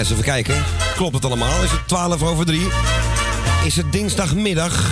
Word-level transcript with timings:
eens 0.00 0.10
even 0.10 0.24
kijken. 0.24 0.64
Klopt 0.96 1.14
het 1.14 1.24
allemaal? 1.24 1.62
Is 1.62 1.70
het 1.70 1.88
12 1.88 2.22
over 2.22 2.46
3? 2.46 2.60
Is 3.64 3.76
het 3.76 3.92
dinsdagmiddag? 3.92 4.90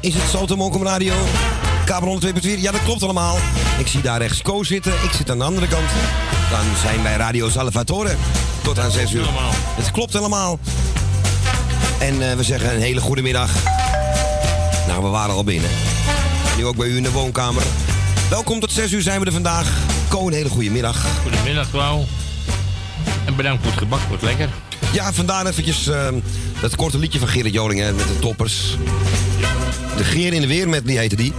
Is 0.00 0.14
het 0.14 0.22
Soto 0.30 0.56
Mokum 0.56 0.82
Radio? 0.82 1.14
Kabel 1.84 2.20
102.4? 2.20 2.40
Ja, 2.42 2.72
dat 2.72 2.82
klopt 2.82 3.02
allemaal. 3.02 3.36
Ik 3.78 3.86
zie 3.86 4.00
daar 4.00 4.18
rechts 4.18 4.42
Ko 4.42 4.62
zitten. 4.62 4.92
Ik 4.92 5.10
zit 5.16 5.30
aan 5.30 5.38
de 5.38 5.44
andere 5.44 5.68
kant. 5.68 5.88
Dan 6.50 6.76
zijn 6.82 7.02
wij 7.02 7.16
Radio 7.16 7.48
Salvatore. 7.48 8.14
Tot 8.62 8.78
aan 8.78 8.90
6 8.90 9.12
uur. 9.12 9.26
Het 9.76 9.90
klopt 9.90 10.14
allemaal. 10.14 10.58
En 11.98 12.30
eh, 12.30 12.36
we 12.36 12.42
zeggen 12.42 12.74
een 12.74 12.80
hele 12.80 13.00
goede 13.00 13.22
middag. 13.22 13.50
Nou, 14.86 15.02
we 15.02 15.08
waren 15.08 15.34
al 15.34 15.44
binnen. 15.44 15.70
Nu 16.56 16.66
ook 16.66 16.76
bij 16.76 16.88
u 16.88 16.96
in 16.96 17.02
de 17.02 17.12
woonkamer. 17.12 17.62
Welkom 18.30 18.60
tot 18.60 18.72
6 18.72 18.92
uur 18.92 19.02
zijn 19.02 19.20
we 19.20 19.26
er 19.26 19.32
vandaag. 19.32 19.72
Ko, 20.08 20.26
een 20.26 20.32
hele 20.32 20.48
goede 20.48 20.70
middag. 20.70 21.06
Goedemiddag, 21.22 21.70
Wauw. 21.70 22.04
Bedankt 23.40 23.62
voor 23.62 23.72
het 23.72 23.80
gebak, 23.80 24.00
wordt 24.08 24.22
lekker. 24.22 24.48
Ja, 24.92 25.12
vandaar 25.12 25.46
eventjes 25.46 25.88
uh, 25.88 26.08
dat 26.60 26.76
korte 26.76 26.98
liedje 26.98 27.18
van 27.18 27.28
Gerrit 27.28 27.52
Joling 27.52 27.80
hè, 27.80 27.92
met 27.92 28.06
de 28.06 28.18
toppers. 28.18 28.76
De 29.96 30.04
Geer 30.04 30.32
in 30.32 30.40
de 30.40 30.46
Weer 30.46 30.68
met, 30.68 30.86
die 30.86 30.98
heette 30.98 31.16
die. 31.16 31.32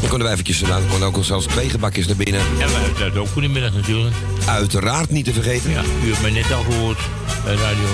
Dan 0.00 0.08
konden 0.08 0.22
wij 0.22 0.32
eventjes, 0.32 0.60
nou, 0.60 0.80
dan 0.80 0.88
konden 0.88 1.08
ook 1.08 1.24
zelfs 1.24 1.46
twee 1.46 1.68
gebakjes 1.68 2.06
naar 2.06 2.16
binnen. 2.16 2.40
En 2.40 2.68
we 2.68 2.74
uiteraard 2.74 3.16
ook 3.16 3.28
goedemiddag 3.28 3.74
natuurlijk. 3.74 4.14
Uiteraard 4.46 5.10
niet 5.10 5.24
te 5.24 5.32
vergeten. 5.32 5.70
Ja, 5.70 5.82
u 6.04 6.08
hebt 6.08 6.22
mij 6.22 6.30
net 6.30 6.52
al 6.52 6.62
gehoord 6.62 7.00
bij 7.44 7.54
Radio 7.54 7.88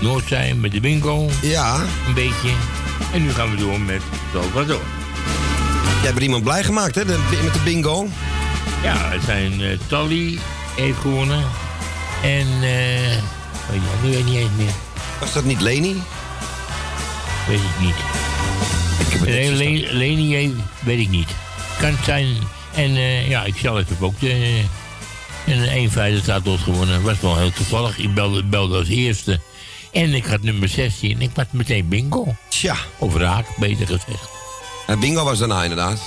Noordzij 0.00 0.54
met 0.54 0.72
de 0.72 0.80
bingo. 0.80 1.30
Ja. 1.40 1.80
Een 2.06 2.14
beetje. 2.14 2.50
En 3.12 3.22
nu 3.22 3.32
gaan 3.32 3.50
we 3.50 3.56
door 3.56 3.80
met 3.80 4.02
Salvador. 4.32 4.80
Jij 5.84 6.04
hebt 6.04 6.16
er 6.16 6.22
iemand 6.22 6.44
blij 6.44 6.64
gemaakt, 6.64 6.94
hè, 6.94 7.04
de, 7.04 7.18
met 7.44 7.52
de 7.52 7.60
bingo. 7.64 8.08
Ja, 8.82 9.10
het 9.10 9.22
zijn 9.24 9.60
uh, 9.60 9.78
Tally 9.86 10.38
heeft 10.76 10.98
gewonnen. 10.98 11.44
En, 12.22 12.46
eh... 12.62 13.12
Uh, 13.12 13.18
oh 13.70 13.74
ja, 13.74 13.80
nu 14.02 14.10
weet 14.10 14.18
ik 14.18 14.24
niet 14.24 14.36
eens 14.36 14.50
meer. 14.56 14.72
Was 15.20 15.32
dat 15.32 15.44
niet 15.44 15.60
Leni? 15.60 16.02
Weet 17.48 17.58
ik 17.60 17.80
niet. 17.80 17.94
Ik 19.12 19.20
Nee, 19.28 19.52
Le. 19.52 19.92
Leni 19.94 20.34
heeft- 20.34 20.54
weet 20.80 20.98
ik 20.98 21.08
niet. 21.08 21.28
Kan 21.80 21.90
het 21.90 22.04
zijn. 22.04 22.36
En 22.74 22.96
eh, 22.96 23.28
ja, 23.28 23.44
ik 23.44 23.54
zelf 23.56 23.88
heb 23.88 24.02
ook 24.02 24.20
de, 24.20 24.62
een 25.46 25.90
1-5 25.90 26.22
staat 26.22 26.44
tot 26.44 26.60
gewonnen. 26.60 27.02
Was 27.02 27.20
wel 27.20 27.36
heel 27.38 27.52
toevallig. 27.52 27.98
Ik 27.98 28.14
belde, 28.14 28.44
belde 28.44 28.78
als 28.78 28.88
eerste. 28.88 29.40
En 29.92 30.14
ik 30.14 30.24
had 30.24 30.42
nummer 30.42 30.68
16. 30.68 31.20
Ik 31.20 31.30
had 31.34 31.46
meteen 31.52 31.88
bingo. 31.88 32.34
Tja, 32.48 32.76
Of 32.98 33.16
raak, 33.16 33.46
beter 33.56 33.86
gezegd. 33.86 34.28
en 34.86 35.00
bingo 35.00 35.24
was 35.24 35.38
daarna 35.38 35.62
inderdaad. 35.62 36.00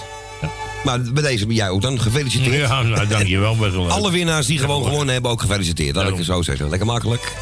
Maar 0.85 1.01
bij 1.01 1.23
deze 1.23 1.45
ben 1.45 1.55
jij 1.55 1.69
ook 1.69 1.81
dan 1.81 2.01
gefeliciteerd. 2.01 2.69
Ja, 2.69 2.81
nou, 2.81 3.07
dankjewel. 3.07 3.55
Best 3.65 3.75
wel. 3.75 3.89
Alle 3.89 4.11
winnaars 4.11 4.45
die 4.45 4.59
gewoon 4.59 4.83
gewonnen 4.83 5.13
hebben 5.13 5.31
ook 5.31 5.41
gefeliciteerd. 5.41 5.95
Laat 5.95 6.07
ik 6.07 6.15
het 6.15 6.25
zo 6.25 6.41
zeggen. 6.41 6.69
Lekker 6.69 6.87
makkelijk. 6.87 7.35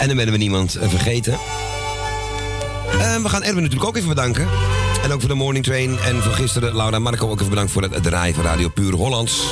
En 0.00 0.06
dan 0.06 0.16
werden 0.16 0.34
we 0.34 0.40
niemand 0.40 0.74
eh, 0.74 0.88
vergeten. 0.88 1.38
En 3.00 3.22
we 3.22 3.28
gaan 3.28 3.42
Erwin 3.42 3.62
natuurlijk 3.62 3.88
ook 3.88 3.96
even 3.96 4.08
bedanken. 4.08 4.48
En 5.02 5.12
ook 5.12 5.20
voor 5.20 5.28
de 5.28 5.34
morning 5.34 5.64
train. 5.64 5.98
En 5.98 6.22
voor 6.22 6.32
gisteren 6.32 6.76
Laura 6.76 6.96
en 6.96 7.02
Marco 7.02 7.28
ook 7.28 7.38
even 7.38 7.48
bedankt 7.50 7.72
voor 7.72 7.82
het 7.82 8.02
draaien 8.02 8.34
van 8.34 8.44
Radio 8.44 8.68
Puur 8.68 8.92
Hollands. 8.92 9.42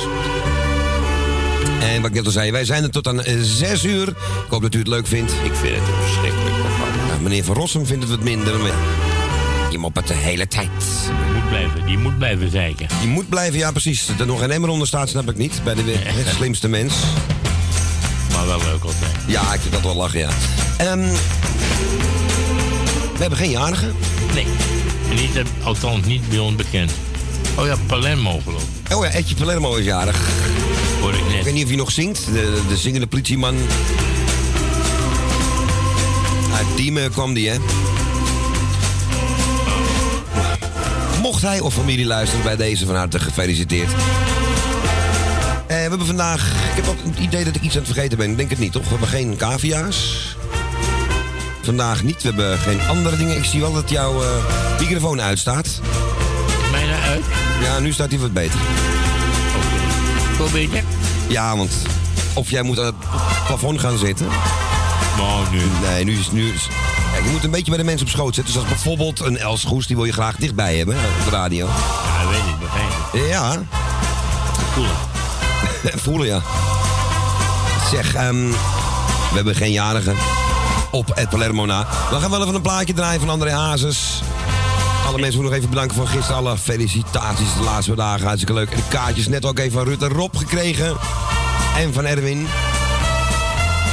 En 1.81 2.01
wat 2.01 2.09
ik 2.09 2.15
net 2.15 2.25
al 2.25 2.31
zei, 2.31 2.51
wij 2.51 2.65
zijn 2.65 2.83
er 2.83 2.91
tot 2.91 3.07
aan 3.07 3.21
6 3.41 3.83
uur. 3.83 4.07
Ik 4.07 4.15
hoop 4.49 4.61
dat 4.61 4.73
u 4.73 4.77
het 4.77 4.87
leuk 4.87 5.07
vindt. 5.07 5.31
Ik 5.31 5.55
vind 5.55 5.75
het 5.75 5.87
een 5.87 6.03
verschrikkelijk 6.03 6.55
programma. 6.55 7.05
Nou, 7.07 7.21
meneer 7.21 7.43
Van 7.43 7.55
Rossum 7.55 7.85
vindt 7.85 8.03
het 8.03 8.11
wat 8.11 8.23
minder. 8.23 8.59
Maar 8.59 8.71
je 9.69 9.77
moppert 9.77 10.07
de 10.07 10.13
hele 10.13 10.47
tijd. 10.47 10.69
Die 11.55 11.63
moet 11.67 11.73
blijven, 11.73 11.85
die 11.87 11.97
moet 11.97 12.17
blijven 12.17 12.49
zeiken. 12.51 12.87
Je 13.01 13.07
moet 13.07 13.29
blijven, 13.29 13.59
ja 13.59 13.71
precies. 13.71 14.05
Dat 14.05 14.19
er 14.19 14.25
nog 14.25 14.41
een 14.41 14.51
emmer 14.51 14.69
onder 14.69 14.87
staat, 14.87 15.09
snap 15.09 15.29
ik 15.29 15.37
niet. 15.37 15.61
Bij 15.63 15.73
de, 15.73 15.95
slimste 16.35 16.67
mens. 16.67 16.93
Maar 18.31 18.47
wel 18.47 18.57
leuk 18.57 18.83
altijd. 18.83 19.11
Ja, 19.27 19.53
ik 19.53 19.59
vind 19.59 19.73
dat 19.73 19.81
wel 19.81 19.95
lachen, 19.95 20.19
ja. 20.19 20.29
Ehm, 20.77 20.99
we 23.13 23.19
hebben 23.19 23.37
geen 23.37 23.49
jarigen. 23.49 23.95
Nee. 24.33 24.45
Niet, 25.09 25.35
eh, 25.35 25.43
althans 25.63 26.05
niet 26.05 26.29
bij 26.29 26.39
ons 26.39 26.55
bekend. 26.55 26.91
Oh 27.57 27.65
ja, 27.65 27.75
Palermo 27.87 28.41
geloof 28.43 28.61
ik. 28.61 28.95
Oh 28.95 29.05
ja, 29.05 29.11
Edje 29.11 29.35
Palermo 29.35 29.75
is 29.75 29.85
jarig. 29.85 30.29
Hoor 31.01 31.13
ik 31.13 31.19
Ik 31.19 31.25
weet 31.25 31.43
net. 31.43 31.53
niet 31.53 31.63
of 31.63 31.69
hij 31.69 31.77
nog 31.77 31.91
zingt. 31.91 32.25
De, 32.25 32.61
de 32.69 32.77
zingende 32.77 33.07
politieman. 33.07 33.55
Uit 36.55 36.67
Diemen 36.75 37.11
kwam 37.11 37.33
die, 37.33 37.49
hè? 37.49 37.55
Mocht 41.35 41.47
hij 41.47 41.59
of 41.59 41.73
familie 41.73 42.05
luisteren 42.05 42.43
bij 42.43 42.55
deze 42.55 42.85
van 42.85 42.95
harte 42.95 43.19
gefeliciteerd. 43.19 43.91
Eh, 43.91 43.97
we 45.67 45.73
hebben 45.73 46.05
vandaag... 46.05 46.51
Ik 46.51 46.75
heb 46.75 46.87
ook 46.87 46.97
het 47.03 47.19
idee 47.19 47.43
dat 47.43 47.55
ik 47.55 47.61
iets 47.61 47.75
aan 47.75 47.83
het 47.83 47.91
vergeten 47.91 48.17
ben. 48.17 48.29
Ik 48.29 48.37
denk 48.37 48.49
het 48.49 48.59
niet, 48.59 48.71
toch? 48.71 48.83
We 48.83 48.89
hebben 48.89 49.07
geen 49.07 49.35
cavia's. 49.37 50.35
Vandaag 51.61 52.03
niet. 52.03 52.21
We 52.21 52.27
hebben 52.27 52.57
geen 52.57 52.81
andere 52.87 53.17
dingen. 53.17 53.37
Ik 53.37 53.43
zie 53.43 53.59
wel 53.59 53.73
dat 53.73 53.89
jouw 53.89 54.21
eh, 54.23 54.29
microfoon 54.79 55.21
uitstaat. 55.21 55.65
Is 55.65 56.71
mij 56.71 56.85
nou 56.85 57.01
uit? 57.01 57.23
Ja, 57.61 57.79
nu 57.79 57.91
staat 57.91 58.09
hij 58.09 58.19
wat 58.19 58.33
beter. 58.33 58.59
Wel 60.37 60.49
beter? 60.49 60.83
Ja, 61.27 61.57
want 61.57 61.71
of 62.33 62.49
jij 62.49 62.61
moet 62.61 62.79
aan 62.79 62.85
het 62.85 62.95
plafond 63.47 63.79
gaan 63.79 63.97
zitten. 63.97 64.27
Nou, 65.17 65.49
nu. 65.51 65.61
Nee, 65.81 66.03
nu 66.03 66.19
is... 66.19 66.31
Nu 66.31 66.53
is 66.53 66.67
kijk, 67.25 67.27
je 67.27 67.31
moet 67.31 67.43
een 67.43 67.51
beetje 67.51 67.71
bij 67.71 67.77
de 67.77 67.83
mensen 67.83 68.07
op 68.07 68.11
schoot 68.11 68.35
zitten. 68.35 68.53
Zoals 68.53 68.67
bijvoorbeeld 68.67 69.19
een 69.19 69.37
Els 69.37 69.63
Goes, 69.63 69.87
die 69.87 69.95
wil 69.95 70.05
je 70.05 70.11
graag 70.11 70.35
dichtbij 70.35 70.77
hebben 70.77 70.95
hè, 70.99 71.07
op 71.19 71.25
de 71.25 71.29
radio. 71.29 71.67
Ja, 71.67 72.27
weet 72.27 72.37
ik, 72.37 72.59
begrijp 72.59 72.89
ik. 73.13 73.29
Ja, 73.29 73.63
Cool. 74.73 74.87
voelen 76.03 76.27
ja. 76.27 76.41
Zeg, 77.91 78.15
ehm, 78.15 78.47
we 79.29 79.35
hebben 79.35 79.55
geen 79.55 79.71
jarigen 79.71 80.15
op 80.91 81.11
het 81.15 81.29
Palermo 81.29 81.65
na. 81.65 81.87
We 82.09 82.19
gaan 82.19 82.29
wel 82.29 82.41
even 82.41 82.55
een 82.55 82.61
plaatje 82.61 82.93
draaien 82.93 83.19
van 83.19 83.29
André 83.29 83.51
Hazes. 83.51 84.21
Alle 85.07 85.19
mensen 85.19 85.41
moeten 85.41 85.43
nog 85.43 85.53
even 85.53 85.69
bedanken 85.69 85.95
voor 85.95 86.07
gisteren. 86.07 86.35
Alle 86.35 86.57
felicitaties 86.57 87.53
de 87.57 87.63
laatste 87.63 87.95
dagen. 87.95 88.25
Hartstikke 88.25 88.53
leuk. 88.53 88.69
En 88.69 88.75
de 88.75 88.83
kaartjes 88.89 89.27
net 89.27 89.45
ook 89.45 89.59
even 89.59 89.71
van 89.71 89.83
Rutte 89.83 90.07
Rob 90.07 90.35
gekregen. 90.37 90.95
En 91.77 91.93
van 91.93 92.05
Erwin. 92.05 92.47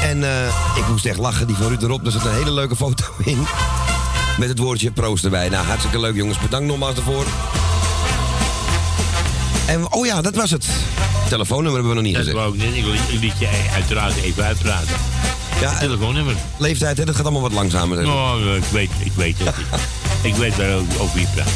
En 0.03 0.25
eh, 0.25 0.77
ik 0.77 0.89
moest 0.89 1.07
echt 1.07 1.19
lachen. 1.19 1.47
Die 1.47 1.57
van 1.57 1.69
Rutte 1.69 1.87
Rob, 1.87 2.03
daar 2.03 2.13
zit 2.13 2.25
een 2.25 2.35
hele 2.35 2.53
leuke 2.53 2.77
foto 2.77 3.02
in. 3.25 3.47
Met 4.39 4.49
het 4.49 4.59
woordje 4.59 4.91
proost 4.91 5.25
erbij. 5.25 5.49
Nou, 5.49 5.67
hartstikke 5.67 6.01
leuk 6.01 6.15
jongens. 6.17 6.39
Bedankt 6.39 6.67
nogmaals 6.67 6.95
daarvoor. 6.95 7.27
En, 9.67 9.93
oh 9.93 10.07
ja, 10.07 10.21
dat 10.23 10.35
was 10.35 10.51
het. 10.51 10.67
Telefoonnummer 11.29 11.81
hebben 11.81 11.89
we 11.97 12.03
nog 12.03 12.05
niet 12.05 12.15
Dat 12.15 12.25
gezegd. 12.25 12.39
wou 12.45 12.55
ik 12.59 12.65
net. 12.65 13.11
Ik, 13.11 13.21
liet 13.21 13.39
je 13.39 13.69
uiteraard 13.75 14.17
even 14.17 14.45
uitpraten. 14.45 14.97
Ja, 15.61 15.73
en 15.73 15.79
Telefoonnummer. 15.79 16.35
leeftijd, 16.59 16.99
hè, 16.99 17.05
dat 17.05 17.15
gaat 17.15 17.25
allemaal 17.25 17.43
wat 17.43 17.53
langzamer. 17.53 17.97
zeg. 17.97 18.07
Nou, 18.07 18.57
ik 18.57 18.65
weet, 18.65 18.91
ik 19.05 19.13
weet 19.13 19.37
het. 19.39 19.55
ik 20.33 20.35
weet 20.35 20.57
waar 20.57 20.75
ook 20.75 20.87
over 20.99 21.15
wie 21.17 21.27
praat. 21.35 21.51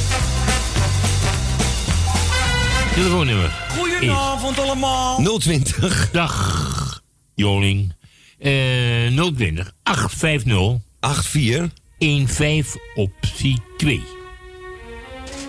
Telefoonnummer. 2.95 3.53
Goedenavond 3.79 4.59
allemaal. 4.61 5.39
020 5.39 6.09
Dag, 6.13 7.01
Joling. 7.35 7.95
Eh 8.39 8.51
020 9.37 9.73
850 9.83 10.79
84 11.15 11.71
15 12.27 12.81
optie 12.95 13.63
2. 13.77 14.03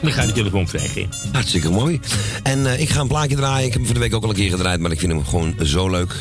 Dan 0.02 0.12
gaat 0.12 0.28
de 0.28 0.34
telefoon 0.34 0.68
vrijgeven. 0.68 1.10
Hartstikke 1.32 1.70
mooi. 1.70 2.00
En 2.44 2.66
eh, 2.66 2.80
ik 2.80 2.90
ga 2.90 3.00
een 3.00 3.08
plaatje 3.08 3.36
draaien. 3.36 3.66
Ik 3.66 3.74
heb 3.74 3.82
hem 3.82 3.86
van 3.86 3.94
de 3.94 4.00
week 4.00 4.16
ook 4.16 4.24
al 4.24 4.30
een 4.30 4.36
keer 4.36 4.50
gedraaid, 4.50 4.80
maar 4.80 4.92
ik 4.92 5.00
vind 5.00 5.12
hem 5.12 5.26
gewoon 5.26 5.56
zo 5.64 5.90
leuk. 5.90 6.16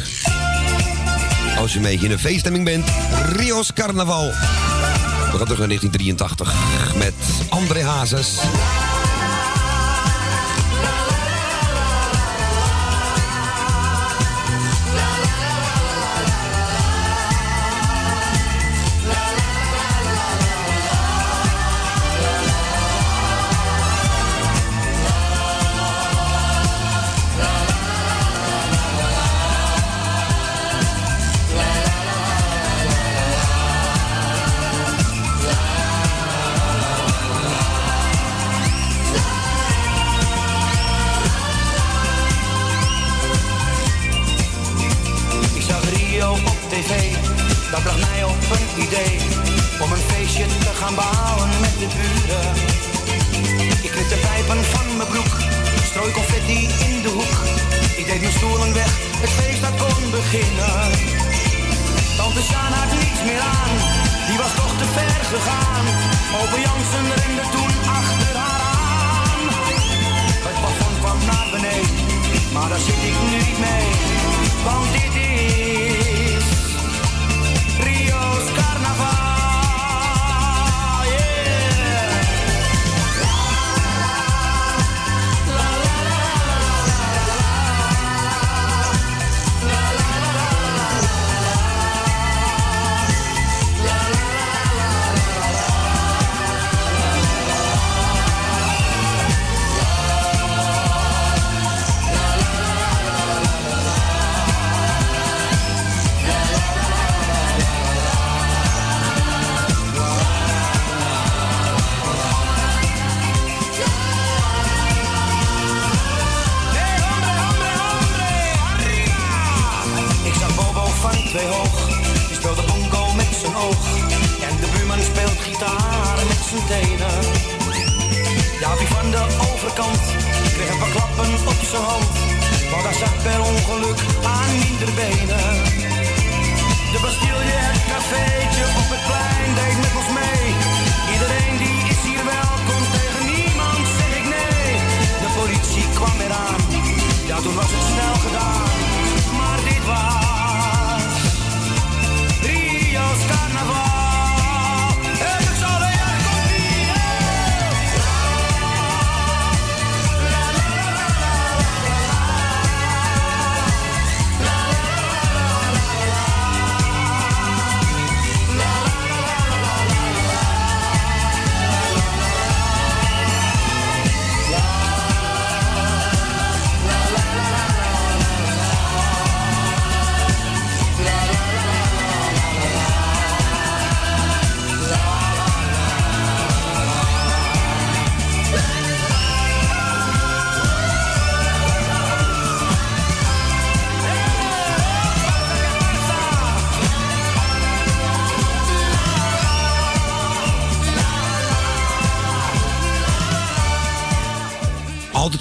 Als 1.59 1.73
je 1.73 1.79
een 1.79 1.85
beetje 1.85 2.07
in 2.07 2.13
een 2.13 2.19
feeststemming 2.19 2.65
bent. 2.65 2.89
Rio's 3.33 3.73
Carnaval. 3.73 4.27
We 4.27 5.37
gaan 5.37 5.45
terug 5.45 5.59
naar 5.59 5.69
1983 5.69 6.55
met 6.97 7.15
André 7.49 7.83
Hazes. 7.83 8.39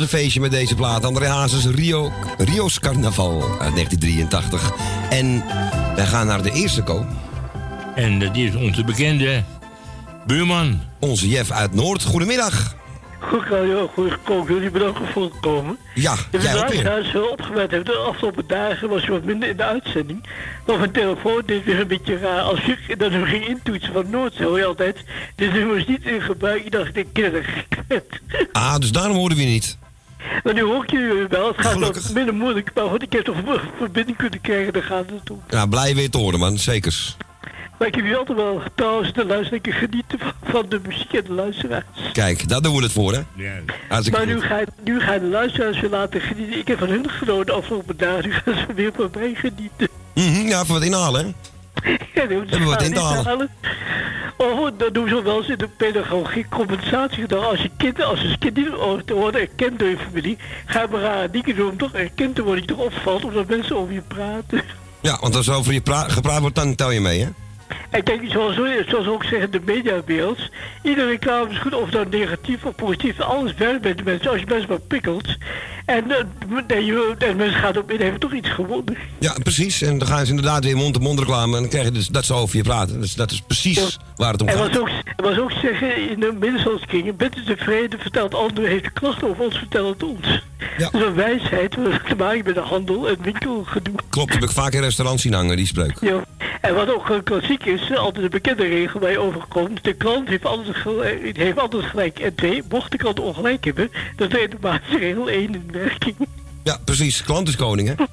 Een 0.05 0.17
feestje 0.19 0.39
met 0.39 0.51
deze 0.51 0.75
plaat. 0.75 1.05
André 1.05 1.27
Hazes, 1.27 1.65
Rio, 1.65 2.11
Rio's 2.37 2.79
Carnaval 2.79 3.41
uit 3.59 3.75
1983. 3.75 4.71
En 5.09 5.43
wij 5.95 6.05
gaan 6.05 6.27
naar 6.27 6.41
de 6.41 6.51
eerste 6.51 6.83
ko. 6.83 7.05
En 7.95 8.19
dat 8.19 8.35
is 8.35 8.55
onze 8.55 8.83
bekende 8.83 9.43
buurman. 10.27 10.81
Onze 10.99 11.27
Jeff 11.29 11.51
uit 11.51 11.73
Noord. 11.73 12.03
Goedemiddag. 12.03 12.75
Goed, 13.19 13.43
ja, 13.49 13.87
goed 13.93 14.11
gekomen. 14.11 14.53
Jullie 14.53 14.69
bedankt 14.69 14.99
voor 15.13 15.23
het 15.23 15.39
komen. 15.41 15.77
Ja, 15.95 16.15
De 16.31 16.39
jij 16.39 16.57
ook 16.57 16.69
weer. 16.69 17.09
zo 17.13 17.23
opgemerkt 17.23 17.71
hebben, 17.71 17.93
de 17.93 17.99
afgelopen 17.99 18.43
dagen 18.47 18.89
was 18.89 19.03
je 19.03 19.11
wat 19.11 19.23
minder 19.23 19.49
in 19.49 19.57
de 19.57 19.63
uitzending. 19.63 20.23
Maar 20.67 20.77
mijn 20.77 20.91
telefoon 20.91 21.41
deed 21.45 21.63
weer 21.65 21.79
een 21.79 21.87
beetje 21.87 22.17
raar. 22.17 22.41
Als 22.41 22.59
je 22.87 22.95
dat 22.97 23.11
nummer 23.11 23.29
ging 23.29 23.45
intoetsen 23.47 23.93
van 23.93 24.09
Noord, 24.09 24.37
hoor 24.37 24.57
je 24.57 24.65
altijd. 24.65 24.97
Dit 25.35 25.53
nummer 25.53 25.77
is 25.77 25.87
niet 25.87 26.05
in 26.05 26.21
gebruik. 26.21 26.65
Ik 26.65 26.71
dacht, 26.71 26.95
ik 26.97 27.07
ken 27.13 27.33
het. 27.87 28.05
Ah, 28.51 28.75
dus 28.77 28.91
daarom 28.91 29.15
hoorden 29.17 29.37
we 29.37 29.43
je 29.43 29.49
niet. 29.49 29.77
Maar 30.43 30.53
nu 30.53 30.61
hoor 30.61 30.83
ik 30.83 30.91
jullie 30.91 31.27
wel. 31.27 31.47
Het 31.47 31.57
gaat 31.61 31.71
Gelukkig. 31.73 32.03
wat 32.03 32.13
minder 32.13 32.33
moeilijk. 32.33 32.71
Maar 32.75 32.85
goed, 32.89 33.01
ik 33.01 33.11
heb 33.13 33.23
toch 33.23 33.35
een 33.37 33.59
verbinding 33.77 34.17
kunnen 34.17 34.41
krijgen. 34.41 34.73
Daar 34.73 34.83
gaat 34.83 35.09
het 35.09 35.29
om. 35.29 35.41
Ja, 35.49 35.65
blij 35.65 35.95
weer 35.95 36.09
te 36.09 36.17
horen, 36.17 36.39
man. 36.39 36.57
Zekers. 36.57 37.17
Maar 37.77 37.87
ik 37.87 37.95
heb 37.95 38.03
jullie 38.03 38.19
altijd 38.19 38.37
wel 38.37 38.61
trouwens 38.75 39.13
de 39.13 39.25
luisteraars 39.25 39.77
genieten 39.77 40.19
van, 40.19 40.31
van 40.43 40.65
de 40.69 40.79
muziek 40.87 41.13
en 41.13 41.23
de 41.23 41.33
luisteraars. 41.33 41.85
Kijk, 42.13 42.47
daar 42.47 42.61
doen 42.61 42.75
we 42.75 42.83
het 42.83 42.91
voor, 42.91 43.13
hè? 43.13 43.21
Ja. 43.35 43.53
Maar 44.11 44.25
nu 44.25 44.41
ga, 44.41 44.59
je- 44.59 44.67
nu 44.83 44.99
ga 45.01 45.13
je 45.13 45.19
de 45.19 45.25
luisteraars 45.25 45.79
weer 45.79 45.89
laten 45.89 46.21
genieten. 46.21 46.59
Ik 46.59 46.67
heb 46.67 46.77
van 46.79 46.87
hun 46.89 47.09
genoten 47.09 47.55
afgelopen 47.55 47.97
dagen. 47.97 48.23
Nu 48.29 48.31
gaan 48.45 48.53
ze 48.55 48.73
weer 48.75 48.91
van 48.95 49.09
mij 49.13 49.33
genieten. 49.35 49.87
Mhm, 50.15 50.47
ja, 50.47 50.61
even 50.61 50.73
wat 50.73 50.83
inhalen, 50.83 51.25
hè? 51.25 51.31
Ja, 51.83 51.91
Hebben 52.13 52.63
wat 52.65 52.81
in 52.83 52.93
te 52.93 52.99
halen? 52.99 53.49
Oh, 54.37 54.69
dan 54.77 54.93
doen 54.93 55.07
ze 55.09 55.21
wel 55.23 55.37
eens 55.37 55.47
in 55.47 55.57
de 55.57 55.67
pedagogie 55.67 56.45
compensatie 56.49 57.21
gedaan. 57.21 57.43
Als 57.45 57.61
je 57.61 57.69
kind, 57.77 58.03
als 58.03 58.23
een 58.23 58.37
kind 58.39 58.55
niet 58.55 58.69
te 59.05 59.13
worden 59.13 59.41
erkend 59.41 59.79
door 59.79 59.89
je 59.89 59.97
familie, 59.97 60.37
ga 60.65 60.81
je 60.81 60.87
maar 60.91 61.01
rare 61.01 61.29
dingen 61.29 61.55
doen 61.55 61.69
om 61.69 61.77
toch 61.77 61.93
erkend 61.93 62.35
te 62.35 62.43
worden, 62.43 62.67
die 62.67 62.75
toch 62.75 62.85
opvalt, 62.85 63.23
omdat 63.23 63.47
mensen 63.47 63.77
over 63.77 63.93
je 63.93 64.01
praten. 64.01 64.61
Ja, 65.01 65.17
want 65.21 65.35
als 65.35 65.47
er 65.47 65.55
over 65.55 65.73
je 65.73 65.81
pra- 65.81 66.09
gepraat 66.09 66.39
wordt, 66.39 66.55
dan 66.55 66.75
tel 66.75 66.91
je 66.91 67.01
mee, 67.01 67.21
hè? 67.21 67.29
En 67.89 68.03
kijk, 68.03 68.21
zoals, 68.27 68.55
zoals 68.87 69.07
ook 69.07 69.23
zeggen 69.23 69.51
de 69.51 69.61
mediawereld, 69.65 70.39
iedere 70.81 71.07
reclame 71.07 71.49
is 71.49 71.57
goed, 71.57 71.73
of 71.73 71.89
dan 71.89 72.09
negatief 72.09 72.63
of 72.65 72.75
positief, 72.75 73.19
alles 73.19 73.53
werkt 73.53 73.81
bij 73.81 73.95
de 73.95 74.03
mensen. 74.03 74.31
Als 74.31 74.39
je 74.39 74.45
mensen 74.47 74.69
maar 74.69 74.79
prikkelt, 74.79 75.27
en, 75.85 76.11
eh, 76.11 76.17
en, 76.67 77.15
en 77.17 77.35
mensen 77.35 77.59
gaan 77.59 77.77
op 77.77 77.91
in, 77.91 78.01
hebben 78.01 78.19
toch 78.19 78.33
iets 78.33 78.49
gewonnen. 78.49 78.97
Ja, 79.19 79.35
precies. 79.43 79.81
En 79.81 79.97
dan 79.97 80.07
gaan 80.07 80.23
ze 80.25 80.29
inderdaad 80.29 80.63
weer 80.63 80.75
mond-to-mond 80.77 81.19
reclame 81.19 81.55
en 81.55 81.61
dan 81.61 81.69
krijg 81.69 81.85
je 81.85 81.91
dus 81.91 82.07
dat 82.07 82.25
ze 82.25 82.33
over 82.33 82.57
je 82.57 82.63
praten. 82.63 83.01
Dus 83.01 83.13
dat 83.13 83.31
is 83.31 83.41
precies 83.41 83.77
Ja. 83.79 83.87
waar 84.15 84.31
het 84.31 84.41
om 84.41 84.47
En 84.47 84.57
gaat. 84.57 84.67
was 84.67 84.77
ook, 84.77 84.87
en 84.87 85.23
was 85.23 85.37
ook 85.37 85.51
zeggen 85.51 86.09
in 86.09 86.19
de 86.19 86.35
middenstandskringen, 86.39 87.15
bent 87.15 87.37
u 87.37 87.43
tevreden, 87.43 87.99
vertelt 87.99 88.35
anderen, 88.35 88.69
heeft 88.69 88.85
u 88.85 88.89
klachten 88.93 89.29
over 89.29 89.43
ons, 89.43 89.57
vertel 89.57 89.89
het 89.89 90.03
ons. 90.03 90.43
Ja. 90.77 90.89
Dat 90.89 91.01
is 91.01 91.07
een 91.07 91.13
wijsheid, 91.15 91.75
hebben 91.75 92.01
te 92.07 92.15
maken 92.15 92.45
met 92.45 92.55
de 92.55 92.61
handel 92.61 93.07
en 93.07 93.17
winkelgedoe. 93.21 93.95
Klopt, 94.09 94.33
heb 94.33 94.43
ik 94.43 94.49
vaak 94.51 94.73
in 94.73 94.81
restaurants 94.81 95.21
zien 95.21 95.33
hangen, 95.33 95.57
die 95.57 95.65
spreuk. 95.65 95.97
Ja. 96.01 96.23
En 96.61 96.75
wat 96.75 96.93
ook 96.93 97.09
een 97.09 97.23
klassiek 97.23 97.65
is, 97.65 97.95
altijd 97.95 98.23
een 98.23 98.29
bekende 98.29 98.63
regel 98.67 98.99
waar 98.99 99.11
je 99.11 99.19
overkomt, 99.19 99.83
de 99.83 99.93
klant 99.93 100.27
heeft 100.27 100.45
altijd, 100.45 100.75
gelijk, 100.75 101.37
heeft 101.37 101.59
altijd 101.59 101.83
gelijk. 101.83 102.19
En 102.19 102.35
twee, 102.35 102.63
mocht 102.69 102.91
de 102.91 102.97
klant 102.97 103.19
ongelijk 103.19 103.65
hebben, 103.65 103.91
dan 104.15 104.27
treedt 104.29 104.51
de 104.51 104.57
maatregel 104.61 105.29
1 105.29 105.53
in 105.53 105.63
Ja, 106.63 106.77
precies. 106.85 107.23
Klant 107.23 107.47
is 107.47 107.55
koning, 107.55 107.87
hè? 107.87 107.93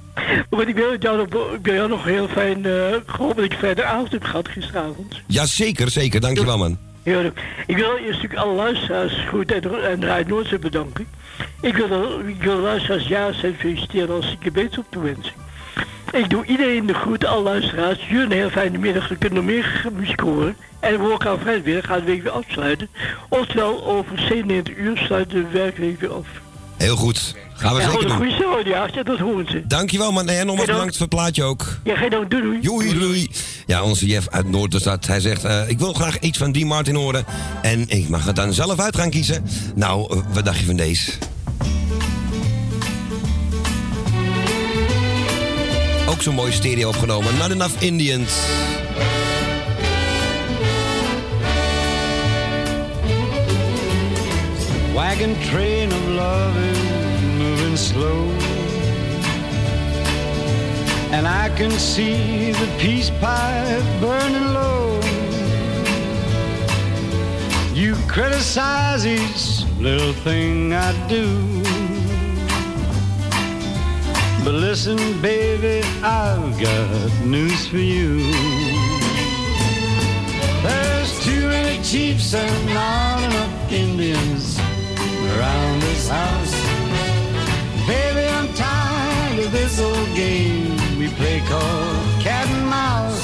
Ik 0.67 0.75
wil 0.75 0.97
jou 0.99 1.17
nog, 1.17 1.27
ik 1.55 1.59
wil 1.63 1.75
jou 1.75 1.89
nog 1.89 2.05
heel 2.05 2.29
fijn, 2.29 2.59
ik 2.95 3.09
hoop 3.09 3.37
dat 3.37 3.45
ik 3.45 3.53
fijne 3.53 3.85
avond 3.85 4.13
heb 4.13 4.25
gehad 4.25 4.49
gisteravond. 4.49 5.21
Ja, 5.27 5.47
zeker, 5.47 5.91
zeker. 5.91 6.21
Dankjewel, 6.21 6.59
man. 6.59 6.79
Heerlijk. 7.03 7.41
Ik 7.67 7.77
wil 7.77 7.97
eerst 7.97 8.23
natuurlijk 8.23 8.41
alle 8.41 8.55
luisteraars 8.55 9.25
goed 9.29 9.53
en, 9.53 9.85
en 9.91 10.01
Draai 10.01 10.25
Noordse 10.25 10.59
bedanken. 10.59 11.07
Ik 11.61 11.77
wil, 11.77 11.89
de, 11.89 12.23
ik 12.27 12.43
wil 12.43 12.57
de 12.57 12.63
luisteraars 12.63 13.07
ja 13.07 13.33
zijn 13.33 13.55
feliciteren 13.55 14.15
als 14.15 14.37
ik 14.41 14.53
beter 14.53 14.79
op 14.79 14.87
toewensen. 14.91 15.33
Ik 16.13 16.31
doe 16.31 16.45
iedereen 16.45 16.87
de 16.87 16.95
groeten, 16.95 17.29
alle 17.29 17.43
luisteraars. 17.43 18.09
Jullie 18.09 18.25
een 18.25 18.33
heel 18.33 18.51
fijne 18.51 18.79
middag. 18.79 19.09
We 19.09 19.17
kunnen 19.17 19.45
nog 19.45 19.55
meer 19.55 19.87
muziek 19.93 20.21
horen. 20.21 20.57
En 20.81 21.09
we 21.09 21.19
aan 21.19 21.39
vrijdag 21.39 21.65
weer, 21.65 21.83
gaan 21.83 21.99
de 21.99 22.05
week 22.05 22.23
weer 22.23 22.33
afsluiten. 22.33 22.89
Oftewel, 23.29 23.85
over 23.87 24.19
97 24.19 24.77
uur 24.77 24.97
sluiten 24.97 25.43
de 25.43 25.59
werkweek 25.59 26.01
weer 26.01 26.13
af. 26.13 26.27
Heel 26.77 26.97
goed. 26.97 27.35
Gaan 27.63 27.75
we 27.75 27.81
en 27.81 27.91
zeker 27.91 28.07
doen. 28.07 28.17
goede 28.17 28.33
show, 28.33 28.67
ja, 28.67 28.89
ja, 28.95 29.03
dat 29.03 29.19
horen 29.19 29.47
ze. 29.49 29.63
Dankjewel, 29.67 30.13
man. 30.13 30.29
En 30.29 30.47
nogmaals 30.47 30.69
Bedankt. 30.69 30.97
voor 30.97 31.07
het 31.07 31.15
plaatje 31.15 31.43
ook. 31.43 31.67
Ja, 31.85 31.97
geen 31.97 32.11
dank, 32.11 32.31
doei 32.31 32.43
doei. 32.43 32.59
Joei, 32.61 32.99
doei. 32.99 33.31
Ja, 33.67 33.83
onze 33.83 34.07
Jeff 34.07 34.29
uit 34.29 34.51
Noorderstad. 34.51 35.07
Hij 35.07 35.21
zegt, 35.21 35.45
eh, 35.45 35.69
ik 35.69 35.79
wil 35.79 35.93
graag 35.93 36.19
iets 36.19 36.39
van 36.39 36.53
Dean 36.53 36.67
Martin 36.67 36.95
horen. 36.95 37.25
En 37.63 37.89
ik 37.89 38.09
mag 38.09 38.25
het 38.25 38.37
dan 38.37 38.53
zelf 38.53 38.79
uit 38.79 38.97
gaan 38.97 39.11
kiezen. 39.11 39.45
Nou, 39.75 40.13
eh, 40.17 40.23
wat 40.33 40.45
dacht 40.45 40.59
je 40.59 40.65
van 40.67 40.77
deze? 40.77 41.11
Ook 46.09 46.23
zo'n 46.23 46.35
mooie 46.35 46.53
stereo 46.53 46.89
opgenomen. 46.89 47.37
Not 47.39 47.51
Enough 47.51 47.83
Indians. 47.83 48.33
Wagon 54.95 55.35
train 55.51 55.93
of 55.93 56.09
love 56.09 56.92
moving 57.73 57.77
slow. 57.77 58.29
And 61.13 61.27
I 61.27 61.49
can 61.57 61.71
see 61.71 62.53
the 62.53 62.67
peace 62.79 63.11
pipe 63.21 63.83
burning 64.01 64.53
low. 64.53 65.01
You 67.75 67.95
criticize 68.09 69.07
each 69.07 69.65
little 69.79 70.13
thing 70.13 70.73
I 70.75 70.93
do. 71.09 71.27
But 74.45 74.55
listen, 74.55 74.99
baby, 75.21 75.87
I've 76.03 76.61
got 76.61 77.25
news 77.25 77.69
for 77.69 77.79
you. 77.79 78.19
There's 80.63 81.25
too 81.25 81.49
many 81.49 81.83
chiefs 81.83 82.35
and 82.35 82.67
not 82.75 83.23
enough 83.23 83.73
Indians 83.73 84.59
around 84.59 85.83
this 85.83 86.09
house. 86.09 86.62
Baby, 87.93 88.27
I'm 88.27 88.49
tired 88.55 89.39
of 89.45 89.53
this 89.53 89.79
old 89.79 90.09
game 90.15 90.77
we 90.99 91.09
play 91.09 91.41
called 91.41 92.23
cat 92.27 92.47
and 92.49 92.67
mouse. 92.67 93.23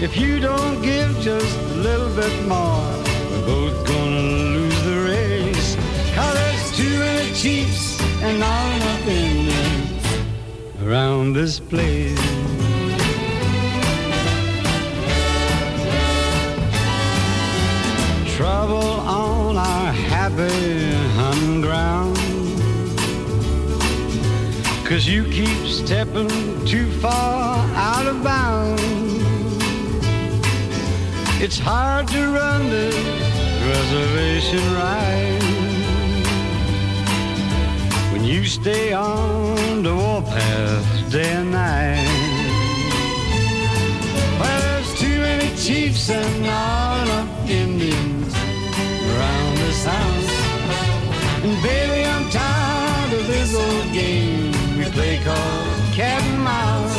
If 0.00 0.16
you 0.16 0.38
don't 0.38 0.80
give 0.80 1.10
just 1.20 1.58
a 1.58 1.74
little 1.86 2.12
bit 2.14 2.34
more, 2.46 2.86
we're 3.30 3.46
both 3.52 3.76
gonna 3.88 4.26
lose 4.56 4.80
the 4.84 4.98
race. 5.12 5.68
Cause 6.14 6.34
there's 6.38 6.76
too 6.76 6.98
many 7.00 7.32
chiefs 7.34 8.00
and 8.22 8.38
not 8.38 8.64
enough 8.76 9.08
Indians 9.08 10.04
around 10.84 11.32
this 11.32 11.58
place. 11.58 12.26
Trouble 18.36 18.90
on 19.20 19.56
our 19.56 19.92
happy 19.92 20.92
hunting 21.18 21.60
ground. 21.60 22.17
Cause 24.88 25.06
you 25.06 25.24
keep 25.24 25.66
stepping 25.66 26.30
too 26.64 26.90
far 26.92 27.58
out 27.76 28.06
of 28.06 28.24
bounds. 28.24 28.82
It's 31.42 31.58
hard 31.58 32.08
to 32.08 32.20
run 32.32 32.70
this 32.70 32.96
reservation 33.68 34.64
right 34.76 35.42
when 38.12 38.24
you 38.24 38.46
stay 38.46 38.94
on 38.94 39.82
the 39.82 39.94
warpath 39.94 41.12
day 41.12 41.32
and 41.32 41.52
night. 41.52 42.08
Well, 44.40 44.60
there's 44.62 44.98
too 44.98 45.20
many 45.20 45.54
chiefs 45.54 46.08
and 46.08 46.42
not 46.42 47.02
enough 47.02 47.50
Indians 47.50 48.34
around 49.12 49.58
this 49.58 49.84
house. 49.84 50.30
And 51.44 51.62
baby, 51.62 52.06
I'm 52.06 52.30
tired 52.30 53.12
of 53.12 53.26
this 53.26 53.54
old 53.54 53.92
game 53.92 54.37
play 54.98 55.16
called 55.18 55.78
cat 55.94 56.20
and 56.22 56.42
mouse. 56.42 56.96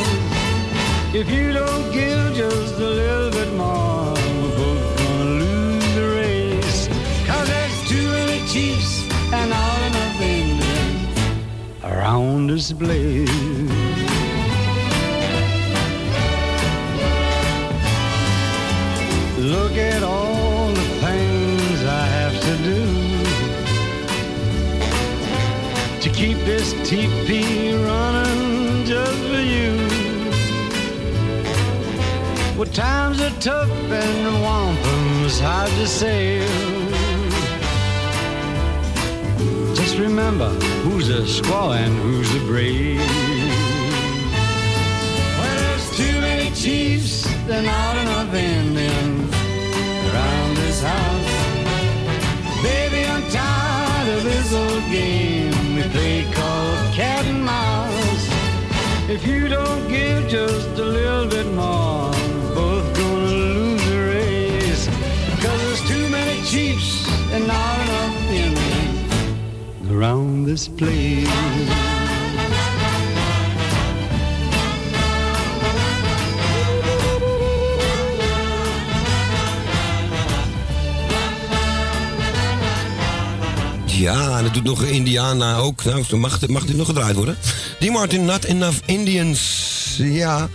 If 1.20 1.26
you 1.36 1.52
don't 1.52 1.86
give 1.92 2.32
just 2.42 2.74
a 2.88 2.90
little 3.00 3.30
bit 3.38 3.50
more, 3.62 4.14
we're 4.40 4.56
both 4.60 4.86
gonna 5.00 5.44
lose 5.44 5.88
the 5.98 6.06
race. 6.20 6.80
Cause 7.28 7.46
there's 7.52 7.78
too 7.92 8.06
many 8.16 8.38
chiefs 8.52 8.92
and 9.36 9.50
not 9.56 9.80
enough 9.88 10.18
Indians 10.38 11.18
around 11.90 12.46
this 12.52 12.72
place. 12.72 13.28
Look 19.54 19.74
at 19.92 20.02
all 20.02 20.68
the 20.80 20.88
things 21.04 21.78
I 22.02 22.04
have 22.18 22.36
to 22.46 22.52
do 22.70 23.00
to 26.00 26.08
keep 26.08 26.38
this 26.46 26.72
TP 26.88 27.79
times 32.72 33.20
are 33.20 33.30
tough 33.40 33.70
and 33.70 34.26
the 34.26 34.30
wampum's 34.42 35.40
hard 35.40 35.70
to 35.70 35.86
sail. 35.86 36.46
Just 39.74 39.98
remember 39.98 40.50
who's 40.84 41.08
a 41.08 41.22
squaw 41.22 41.76
and 41.76 41.92
who's 41.98 42.32
a 42.36 42.40
brave. 42.46 42.98
Well, 45.38 45.56
there's 45.58 45.96
too 45.96 46.20
many 46.20 46.50
chiefs, 46.54 47.26
there 47.46 47.62
not 47.62 47.96
enough 47.96 48.34
Indians 48.34 49.34
around 50.08 50.56
this 50.56 50.82
house. 50.82 51.30
Baby, 52.62 53.04
I'm 53.06 53.24
tired 53.30 54.08
of 54.16 54.22
this 54.22 54.52
old 54.52 54.84
game 54.90 55.74
we 55.74 55.82
play 55.90 56.24
called 56.32 56.94
cat 56.94 57.24
and 57.26 57.44
mouse. 57.44 58.24
If 59.08 59.26
you 59.26 59.48
don't 59.48 59.88
give 59.88 60.28
just 60.28 60.68
a 60.78 60.84
little 60.84 61.26
bit 61.26 61.46
more, 61.52 62.19
chiefs 66.50 67.06
and 67.32 67.46
not 67.46 67.78
enough 67.78 68.30
Indians 68.30 69.92
around 69.92 70.46
this 70.46 70.68
place. 70.68 71.28
Ja, 83.86 84.42
dat 84.42 84.54
doet 84.54 84.64
nog 84.64 84.82
Indiana 84.82 85.56
ook. 85.56 85.84
Nou, 85.84 86.16
mag, 86.16 86.48
mag 86.48 86.64
dit 86.64 86.76
nog 86.76 86.86
gedraaid 86.86 87.16
worden? 87.16 87.36
Die 87.78 87.90
Martin, 87.90 88.24
Not 88.24 88.44
Enough 88.44 88.78
Indians. 88.84 89.96
Ja, 89.98 90.48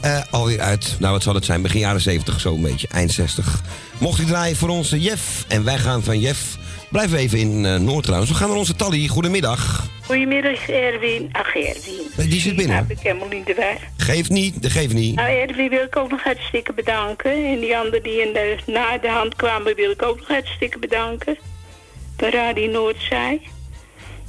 eh, 0.00 0.20
alweer 0.30 0.60
uit, 0.60 0.96
nou 0.98 1.12
wat 1.12 1.22
zal 1.22 1.34
het 1.34 1.44
zijn, 1.44 1.62
begin 1.62 1.80
jaren 1.80 2.00
70 2.00 2.40
zo'n 2.40 2.62
beetje, 2.62 2.88
eind 2.88 3.12
60. 3.12 3.62
Mocht 3.98 4.18
hij 4.18 4.26
draaien 4.26 4.56
voor 4.56 4.68
onze 4.68 5.00
Jeff. 5.00 5.44
En 5.48 5.64
wij 5.64 5.78
gaan 5.78 6.02
van 6.02 6.20
Jeff, 6.20 6.56
blijven 6.90 7.18
even 7.18 7.38
in 7.38 7.66
eh, 7.66 7.76
Noord 7.76 8.04
trouwens. 8.04 8.30
We 8.30 8.36
gaan 8.36 8.48
naar 8.48 8.58
onze 8.58 8.76
Tally, 8.76 9.06
goedemiddag. 9.06 9.88
Goedemiddag 10.06 10.68
Erwin. 10.68 11.28
Ach 11.32 11.54
Erwin. 11.54 12.00
Nee, 12.16 12.28
die 12.28 12.40
zit 12.40 12.56
binnen. 12.56 12.76
Heb 12.76 12.90
ik 12.90 12.98
helemaal 13.00 13.28
niet 13.28 13.46
de 13.46 13.54
weg. 13.54 13.78
Geef 13.96 14.28
niet, 14.28 14.62
de 14.62 14.70
geef 14.70 14.92
niet. 14.92 15.14
Nou 15.14 15.28
Erwin 15.28 15.68
wil 15.68 15.84
ik 15.84 15.96
ook 15.96 16.10
nog 16.10 16.22
hartstikke 16.22 16.72
bedanken. 16.72 17.32
En 17.44 17.60
die 17.60 17.76
anderen 17.76 18.02
die 18.02 18.20
in 18.26 18.32
de, 18.32 18.56
na 18.66 18.98
de 18.98 19.08
hand 19.08 19.36
kwamen 19.36 19.76
wil 19.76 19.90
ik 19.90 20.02
ook 20.02 20.18
nog 20.18 20.28
hartstikke 20.28 20.78
bedanken. 20.78 21.38
De 22.16 22.30
Radio 22.30 22.70
Noordzij. 22.70 23.40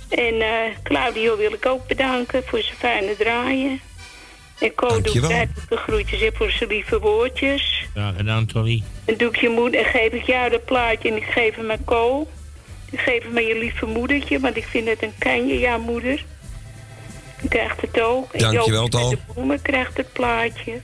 En 0.10 0.41
eh, 0.41 0.75
Claudio 0.84 1.38
wil 1.38 1.53
ik 1.53 1.65
ook 1.65 1.88
bedanken 1.88 2.43
voor 2.45 2.62
zijn 2.62 2.77
fijne 2.77 3.15
draaien. 3.17 3.81
En 4.62 4.74
Co 4.76 5.02
doe 5.02 5.47
de 5.69 5.78
groetjes 5.78 6.21
en 6.21 6.32
voor 6.34 6.52
zijn 6.52 6.69
lieve 6.69 7.00
woordjes. 7.00 7.86
Ja, 7.95 8.12
gedaan, 8.12 8.45
Tolly. 8.45 8.84
En 9.06 9.17
doe 9.17 9.30
ik 9.30 9.36
je 9.36 9.50
moeder 9.50 9.80
en 9.80 9.86
geef 9.86 10.12
ik 10.12 10.26
jou 10.26 10.50
dat 10.50 10.65
plaatje 10.65 11.10
en 11.10 11.15
ik 11.15 11.24
geef 11.24 11.56
hem 11.56 11.71
aan 11.71 11.84
Co. 11.84 12.28
Ik 12.91 13.00
geef 13.00 13.24
hem 13.24 13.38
aan 13.38 13.45
je 13.45 13.58
lieve 13.58 13.86
moedertje, 13.86 14.39
want 14.39 14.58
ik 14.58 14.65
vind 14.65 14.88
het 14.88 15.04
een 15.04 15.13
kanje, 15.17 15.60
jouw 15.60 15.80
moeder. 15.80 16.26
Je 17.41 17.47
krijgt 17.47 17.82
het 17.82 18.02
ook. 18.02 18.34
En 18.34 18.39
Dankjewel, 18.39 18.88
Tal. 18.88 19.10
de 19.10 19.17
bloemen 19.34 19.62
krijgt 19.62 19.97
het 19.97 20.13
plaatje. 20.13 20.80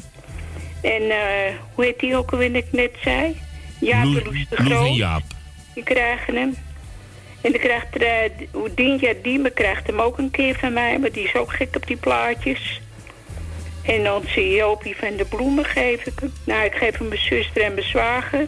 En 0.82 1.02
eh, 1.10 1.54
hoe 1.74 1.86
heet 1.86 2.00
die 2.00 2.16
ook 2.16 2.32
alweer, 2.32 2.56
ik 2.56 2.72
net 2.72 2.92
zei? 3.04 3.40
Jaap 3.80 4.06
Loes 4.06 4.46
de 4.50 4.56
Groot. 4.56 4.96
Jaap. 4.96 5.24
Die 5.74 5.84
krijgen 5.84 6.36
hem. 6.36 6.56
En 7.42 7.52
dan 7.52 7.62
krijgt 7.62 7.96
er, 7.96 8.02
eh, 8.02 8.32
hoe 8.52 8.74
Dientja 8.76 9.14
Diemen 9.24 9.54
krijgt 9.54 9.88
hem 9.88 10.00
ook 10.00 10.18
een 10.18 10.32
keer 10.32 10.56
van 10.60 10.74
mij, 10.74 11.00
maar 11.00 11.12
die 11.12 11.24
is 11.24 11.36
ook 11.36 11.54
gek 11.54 11.76
op 11.76 11.88
die 11.88 11.98
plaatjes. 11.98 12.82
En 13.88 14.12
onze 14.12 14.50
Jopie 14.50 14.98
van 14.98 15.16
de 15.16 15.26
bloemen 15.26 15.66
geef 15.66 16.06
ik 16.06 16.20
hem. 16.20 16.34
Nou, 16.44 16.66
ik 16.66 16.76
geef 16.76 16.98
hem 16.98 17.08
mijn 17.08 17.22
zuster 17.22 17.64
en 17.64 17.74
mijn 17.74 17.88
zwager. 17.88 18.48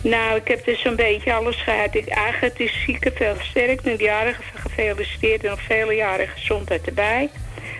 Nou, 0.00 0.36
ik 0.36 0.48
heb 0.48 0.64
dus 0.64 0.80
zo'n 0.80 0.96
beetje 0.96 1.34
alles 1.34 1.62
gehad. 1.62 1.94
Ik, 1.94 2.08
eigenlijk 2.08 2.58
het 2.58 2.68
is 2.68 2.82
zieke 2.84 3.12
veel 3.14 3.34
sterk. 3.40 3.84
Nu 3.84 3.96
de 3.96 4.04
jarigen 4.04 4.44
gefeliciteerd 4.54 5.44
en 5.44 5.50
nog 5.50 5.62
vele 5.62 5.94
jaren 5.94 6.28
gezondheid 6.28 6.86
erbij. 6.86 7.30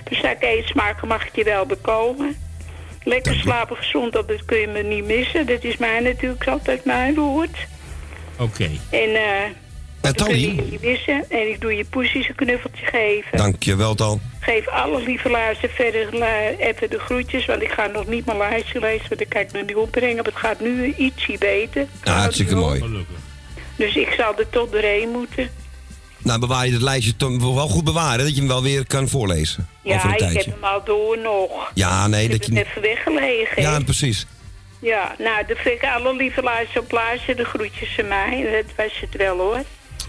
Dus 0.04 0.20
dat 0.20 0.30
ik 0.30 0.42
eens 0.42 0.72
maken 0.72 1.08
mag 1.08 1.26
ik 1.26 1.36
je 1.36 1.44
wel 1.44 1.66
bekomen. 1.66 2.36
Lekker 3.04 3.34
slapen 3.34 3.76
gezond, 3.76 4.12
dat 4.12 4.44
kun 4.44 4.58
je 4.58 4.66
me 4.66 4.82
niet 4.82 5.04
missen. 5.04 5.46
Dat 5.46 5.64
is 5.64 5.76
mij 5.76 6.00
natuurlijk 6.00 6.46
altijd 6.46 6.84
mijn 6.84 7.14
woord. 7.14 7.66
Oké. 8.38 8.70
En 8.90 9.12
Eh, 10.06 10.12
dat 10.12 10.26
kun 10.26 10.38
je 10.70 10.78
missen. 10.80 11.24
En 11.30 11.48
ik 11.48 11.60
doe 11.60 11.76
je 11.76 11.84
poesies 11.84 12.28
een 12.28 12.34
knuffeltje 12.34 12.86
geven. 12.86 13.38
dankjewel 13.38 13.94
Tal. 13.94 14.20
Geef 14.40 14.68
alle 14.68 15.02
lieve 15.02 15.30
luisteren 15.30 15.74
verder 15.74 16.22
even 16.58 16.90
de 16.90 16.98
groetjes. 16.98 17.46
Want 17.46 17.62
ik 17.62 17.70
ga 17.70 17.86
nog 17.86 18.06
niet 18.06 18.26
mijn 18.26 18.38
lijstje 18.38 18.80
lezen. 18.80 19.08
Want 19.08 19.20
ik 19.20 19.28
kan 19.28 19.40
ik 19.40 19.52
nog 19.52 19.66
niet 19.66 19.76
opbrengen. 19.76 20.16
Maar 20.16 20.24
het 20.24 20.36
gaat 20.36 20.60
nu 20.60 20.94
ietsje 20.96 21.36
beter. 21.38 21.86
Ja, 22.04 22.12
hartstikke 22.12 22.54
mooi. 22.54 23.04
Dus 23.76 23.96
ik 23.96 24.14
zal 24.16 24.38
er 24.38 24.48
tot 24.50 24.72
doorheen 24.72 25.08
moeten. 25.08 25.50
Nou, 26.18 26.38
bewaar 26.40 26.66
je 26.66 26.72
het 26.72 26.82
lijstje 26.82 27.16
toch 27.16 27.54
wel 27.54 27.68
goed 27.68 27.84
bewaren, 27.84 28.24
dat 28.24 28.34
je 28.34 28.40
hem 28.40 28.48
wel 28.48 28.62
weer 28.62 28.86
kan 28.86 29.08
voorlezen. 29.08 29.68
over 29.84 30.08
Ja, 30.08 30.16
een 30.18 30.30
ik 30.30 30.36
heb 30.36 30.54
hem 30.54 30.64
al 30.64 30.84
door 30.84 31.18
nog. 31.18 31.70
Ja, 31.74 32.06
nee, 32.06 32.24
ik 32.24 32.30
heb 32.30 32.40
dat 32.40 32.48
hem 32.48 32.56
je... 32.56 32.64
even 32.64 32.82
weggelegen. 32.82 33.62
Ja, 33.62 33.80
precies. 33.80 34.26
ja, 34.78 35.14
nou, 35.18 35.46
dan 35.46 35.56
vind 35.56 35.82
ik 35.82 35.88
alle 35.88 36.16
lieve 36.16 36.42
luisteren 36.42 36.82
op 36.82 36.90
luisteren. 36.90 37.36
De 37.36 37.44
groetjes 37.44 37.94
van 37.94 38.08
mij. 38.08 38.62
Dat 38.66 38.74
was 38.76 39.00
het 39.00 39.16
wel 39.16 39.38
hoor. 39.38 39.64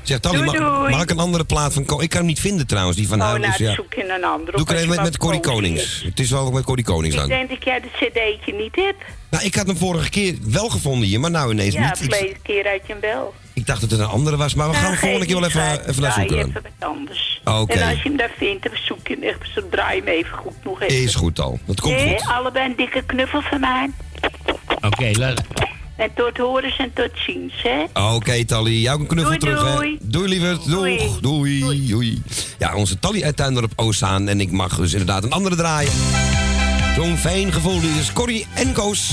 Zeg, 0.07 0.19
Tally, 0.19 0.35
Doei, 0.43 0.59
mag, 0.59 0.75
doei. 0.77 0.91
mag 0.91 1.01
ik 1.01 1.09
een 1.09 1.19
andere 1.19 1.43
plaat 1.43 1.73
van... 1.73 1.85
Ko- 1.85 1.99
Ik 2.01 2.09
kan 2.09 2.17
hem 2.19 2.27
niet 2.27 2.39
vinden 2.39 2.67
trouwens, 2.67 2.97
die 2.97 3.07
van 3.07 3.19
oh, 3.21 3.25
haar. 3.27 3.39
nou, 3.39 3.51
dus 3.51 3.57
dan 3.59 3.67
ja. 3.67 3.73
zoek 3.75 3.93
je 3.93 4.13
een 4.15 4.23
andere. 4.23 4.51
Doe 4.51 4.61
ik 4.65 4.69
er 4.69 4.75
even 4.75 4.89
met, 4.89 5.01
met 5.01 5.17
Corrie 5.17 5.39
Konings. 5.39 5.81
is. 5.81 6.01
Het 6.05 6.19
is 6.19 6.29
wel 6.31 6.51
met 6.51 6.63
Corrie 6.63 6.85
Konings 6.85 7.13
Ik 7.15 7.19
dan. 7.19 7.29
denk 7.29 7.49
dat 7.49 7.63
jij 7.63 7.73
het 7.73 7.91
cd'tje 8.09 8.53
niet 8.53 8.75
hebt. 8.75 9.03
Nou, 9.29 9.43
ik 9.45 9.55
had 9.55 9.67
hem 9.67 9.77
vorige 9.77 10.09
keer 10.09 10.35
wel 10.41 10.69
gevonden 10.69 11.07
hier, 11.07 11.19
maar 11.19 11.31
nou 11.31 11.51
ineens 11.51 11.73
Ja, 11.73 11.79
niet. 11.81 11.89
Ik, 12.03 12.13
verleden 12.13 12.41
keer 12.41 12.65
uit 12.67 12.81
je 12.85 12.91
hem 12.91 13.01
wel. 13.01 13.33
ik 13.53 13.65
dacht 13.65 13.81
dat 13.81 13.91
het 13.91 13.99
een 13.99 14.05
andere 14.05 14.37
was, 14.37 14.53
maar 14.53 14.67
we 14.69 14.73
gaan 14.75 14.83
Nou, 14.83 14.97
volgende 14.97 15.25
keer 15.25 15.35
wel 15.39 15.45
even, 15.45 15.71
niet, 15.71 15.85
even 15.87 16.01
naar 16.01 16.11
zoeken. 16.11 16.37
even 16.37 16.53
wat 16.53 16.89
anders. 16.89 17.41
Oké. 17.43 17.73
En 17.73 17.89
als 17.89 18.01
je 18.03 18.07
hem 18.09 18.17
daar 18.17 18.31
vindt, 18.37 18.63
dan 18.63 18.71
zoek 18.85 19.07
je 19.07 19.13
hem 19.13 19.23
echt, 19.23 19.39
zo 19.55 19.61
draai 19.69 19.95
je 19.95 20.01
hem 20.03 20.13
even 20.13 20.37
goed 20.37 20.63
nog 20.63 20.81
even. 20.81 21.03
Is 21.03 21.15
goed 21.15 21.39
al, 21.39 21.59
dat 21.65 21.81
komt 21.81 21.95
Hé, 21.95 22.09
goed. 22.17 22.27
allebei 22.27 22.65
een 22.69 22.75
dikke 22.75 23.03
knuffel 23.05 23.41
van 23.41 23.59
mij. 23.59 23.89
Oké, 24.81 25.11
laat... 25.19 25.41
En 25.97 26.09
tot 26.15 26.37
horens 26.37 26.77
en 26.77 26.91
tot 26.93 27.09
ziens, 27.25 27.53
hè? 27.63 28.01
Oké, 28.15 28.45
Tally, 28.45 28.71
jou 28.81 28.99
een 28.99 29.07
knuffel 29.07 29.39
Doei, 29.39 29.55
terug, 29.55 29.67
hè. 29.69 29.75
doei. 29.75 29.97
Doei, 30.01 30.27
lieverd. 30.29 30.69
Doei. 30.69 30.97
Doeg. 30.97 31.19
Doei. 31.19 31.87
Doei. 31.87 32.21
Ja, 32.57 32.75
onze 32.75 32.99
Tally 32.99 33.23
uit 33.23 33.35
Tuindorp 33.35 33.71
Oostzaan. 33.75 34.27
En 34.27 34.39
ik 34.41 34.51
mag 34.51 34.75
dus 34.75 34.91
inderdaad 34.91 35.23
een 35.23 35.31
andere 35.31 35.55
draaien. 35.55 35.91
Zo'n 36.95 37.17
fijn 37.17 37.53
gevoel. 37.53 37.81
Dit 37.81 37.95
is 37.99 38.13
Corrie 38.13 38.45
en 38.55 38.73
Koos. 38.73 39.11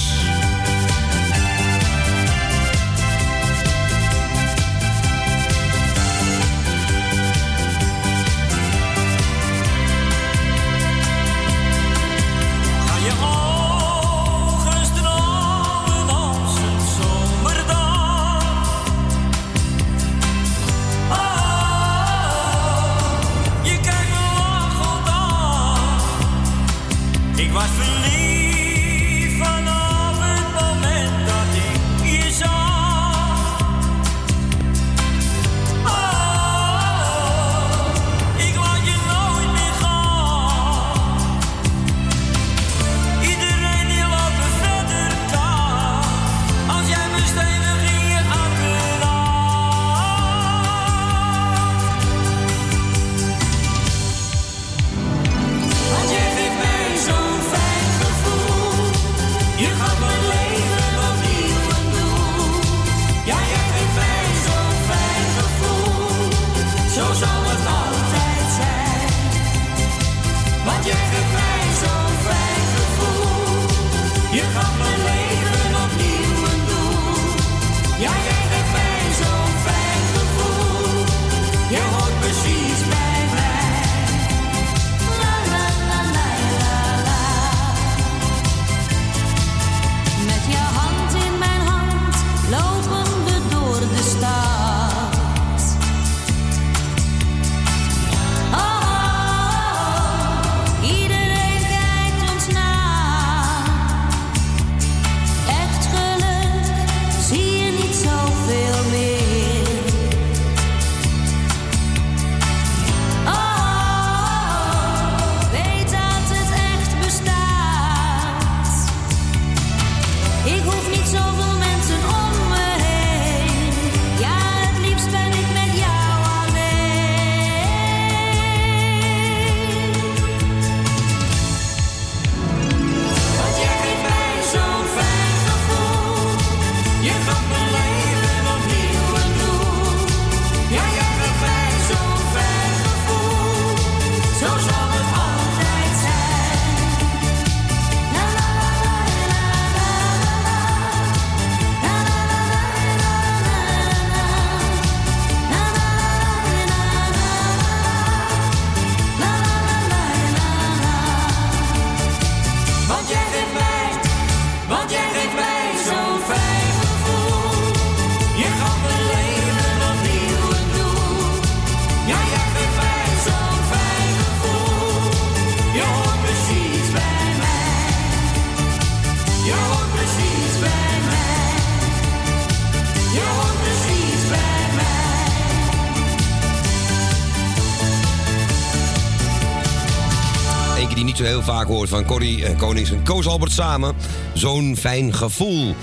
Van 191.88 192.05
Corrie 192.05 192.44
en 192.44 192.57
Konings 192.57 192.90
en 192.90 193.03
Koos 193.05 193.27
Albert 193.27 193.53
samen. 193.53 193.94
Zo'n 194.35 194.77
fijn 194.77 195.14
gevoel. 195.14 195.75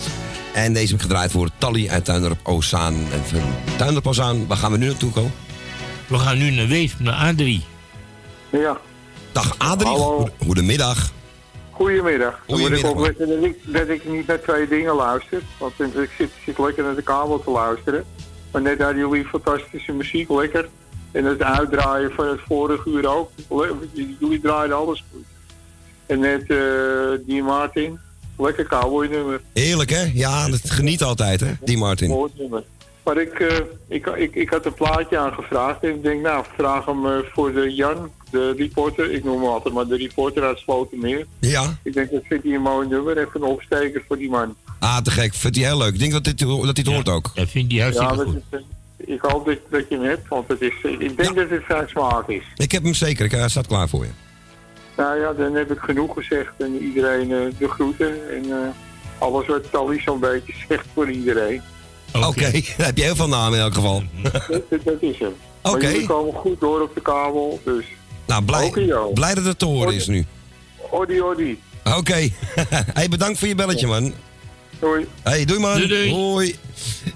En 0.53 0.73
deze 0.73 0.85
heb 0.85 0.95
ik 0.95 1.01
gedraaid 1.01 1.31
voor 1.31 1.49
Tally 1.57 1.89
uit 1.89 2.05
Tuindorp 2.05 2.39
Ozaan. 2.43 2.93
En 2.93 3.23
van 3.25 3.41
Tuindorp 3.77 4.07
Ozaan, 4.07 4.47
waar 4.47 4.57
gaan 4.57 4.71
we 4.71 4.77
nu 4.77 4.85
naartoe 4.85 5.11
komen? 5.11 5.31
We 6.07 6.17
gaan 6.17 6.37
nu 6.37 6.51
naar 6.51 6.67
Weesp, 6.67 6.99
naar 6.99 7.13
Adrie. 7.13 7.63
Ja, 8.49 8.77
Dag 9.31 9.55
Adrie, 9.57 9.87
Hallo. 9.87 10.15
Goede- 10.17 10.31
goedemiddag. 10.45 11.11
goedemiddag. 11.71 12.39
Dan 12.47 12.59
moet 12.59 12.71
ik 12.71 12.85
opletten 12.85 13.27
dat 13.27 13.43
ik, 13.43 13.55
dat 13.65 13.87
ik 13.87 14.09
niet 14.09 14.27
naar 14.27 14.41
twee 14.41 14.67
dingen 14.67 14.95
luister. 14.95 15.41
Want 15.59 15.73
ik 15.79 16.09
zit, 16.17 16.29
zit 16.45 16.57
lekker 16.59 16.83
naar 16.83 16.95
de 16.95 17.01
kabel 17.01 17.43
te 17.43 17.49
luisteren. 17.51 18.05
Maar 18.51 18.61
net 18.61 18.77
hadden 18.81 18.97
jullie 18.97 19.25
fantastische 19.25 19.91
muziek, 19.91 20.29
lekker. 20.29 20.69
En 21.11 21.25
het 21.25 21.41
uitdraaien 21.41 22.11
van 22.11 22.27
het 22.27 22.39
vorige 22.47 22.89
uur 22.89 23.07
ook. 23.07 23.31
Jullie 24.19 24.39
draaiden 24.41 24.77
alles 24.77 25.03
goed. 25.11 25.25
En 26.11 26.19
net 26.19 26.49
eh, 26.49 27.25
die 27.27 27.43
Martin, 27.43 27.99
lekker 28.37 28.65
cowboy 28.67 29.07
nummer. 29.07 29.41
Heerlijk 29.53 29.89
hè? 29.89 30.11
Ja, 30.13 30.49
dat 30.49 30.69
geniet 30.69 31.03
altijd 31.03 31.39
hè, 31.39 31.51
die 31.61 31.77
Martin. 31.77 32.09
Mooi 32.09 32.31
nummer. 32.37 32.63
Maar 33.03 33.17
ik, 33.21 33.39
eh, 33.39 33.57
ik, 33.87 34.05
ik, 34.07 34.35
ik 34.35 34.49
had 34.49 34.65
een 34.65 34.73
plaatje 34.73 35.17
aangevraagd 35.17 35.83
en 35.83 35.89
ik 35.89 36.03
denk, 36.03 36.21
nou, 36.21 36.45
vraag 36.57 36.85
hem 36.85 37.05
eh, 37.05 37.11
voor 37.33 37.53
de 37.53 37.73
Jan, 37.73 38.11
de 38.31 38.53
reporter. 38.57 39.11
Ik 39.11 39.23
noem 39.23 39.41
hem 39.41 39.49
altijd 39.49 39.73
maar 39.73 39.87
de 39.87 39.97
reporter 39.97 40.43
uit 40.43 40.57
Slotermeer. 40.59 41.25
Ja? 41.39 41.77
Ik 41.83 41.93
denk, 41.93 42.11
dat 42.11 42.21
vindt 42.29 42.43
hij 42.43 42.53
een 42.53 42.61
mooi 42.61 42.87
nummer. 42.87 43.17
Even 43.17 43.31
een 43.41 43.47
opsteker 43.47 44.03
voor 44.07 44.17
die 44.17 44.29
man. 44.29 44.55
Ah, 44.79 44.97
te 44.97 45.11
gek. 45.11 45.33
Vindt 45.33 45.57
hij 45.57 45.65
heel 45.65 45.77
leuk. 45.77 45.93
Ik 45.93 45.99
denk 45.99 46.11
dat 46.11 46.23
dit, 46.23 46.39
dat 46.39 46.49
hij 46.59 46.67
het 46.73 46.87
hoort 46.87 47.09
ook. 47.09 47.31
Dat 47.35 47.49
vindt 47.49 47.71
hij 47.73 47.81
Ja, 47.91 47.91
hartstikke 48.03 48.23
goed. 48.23 48.35
is, 48.51 48.59
eh, 49.07 49.13
ik 49.13 49.21
hoop 49.21 49.45
dat, 49.45 49.57
dat 49.69 49.85
je 49.89 49.95
hem 49.95 50.03
hebt, 50.05 50.27
want 50.27 50.47
het 50.47 50.61
is, 50.61 50.73
ik 50.99 51.17
denk 51.17 51.35
dat 51.35 51.49
het 51.49 51.63
zijn 51.67 51.87
smaak 51.89 52.29
is. 52.29 52.43
Ik 52.55 52.71
heb 52.71 52.83
hem 52.83 52.93
zeker. 52.93 53.25
Ik- 53.25 53.31
Hij 53.31 53.49
staat 53.49 53.67
klaar 53.67 53.89
voor 53.89 54.03
je. 54.05 54.11
Nou 54.97 55.19
ja, 55.19 55.33
dan 55.33 55.55
heb 55.55 55.71
ik 55.71 55.79
genoeg 55.79 56.13
gezegd 56.13 56.51
en 56.57 56.83
iedereen 56.83 57.31
eh, 57.31 57.39
de 57.57 57.67
groeten. 57.67 58.29
En 58.35 58.51
eh, 58.51 58.57
alles 59.17 59.47
wat 59.47 59.71
Tally 59.71 60.01
zo'n 60.01 60.19
beetje 60.19 60.53
zegt 60.67 60.85
voor 60.93 61.11
iedereen. 61.11 61.61
Oké, 62.13 62.51
dan 62.77 62.85
heb 62.85 62.97
je 62.97 63.03
heel 63.03 63.15
veel 63.15 63.27
namen 63.27 63.57
in 63.57 63.63
elk 63.63 63.73
geval. 63.73 64.03
dat, 64.83 65.01
is 65.01 65.19
hem. 65.19 65.33
Oké. 65.61 65.87
jullie 65.87 66.07
komen 66.07 66.33
goed 66.33 66.59
door 66.59 66.81
op 66.81 66.95
de 66.95 67.01
kabel, 67.01 67.59
dus 67.63 67.85
Nou, 68.27 68.43
blij, 68.43 68.71
blij 69.13 69.33
dat 69.33 69.45
het 69.45 69.59
te 69.59 69.65
horen 69.65 69.93
is 69.93 70.07
nu. 70.07 70.25
odi 70.89 71.21
odi. 71.21 71.59
Oké. 71.83 72.29
hey, 72.93 73.09
bedankt 73.09 73.39
voor 73.39 73.47
je 73.47 73.55
belletje, 73.55 73.87
man. 73.87 74.13
Doei. 74.79 75.07
Hey, 75.21 75.45
doei 75.45 75.59
man. 75.59 75.75
Doei, 75.75 75.87
doei. 75.87 76.11
Hoi. 76.13 76.55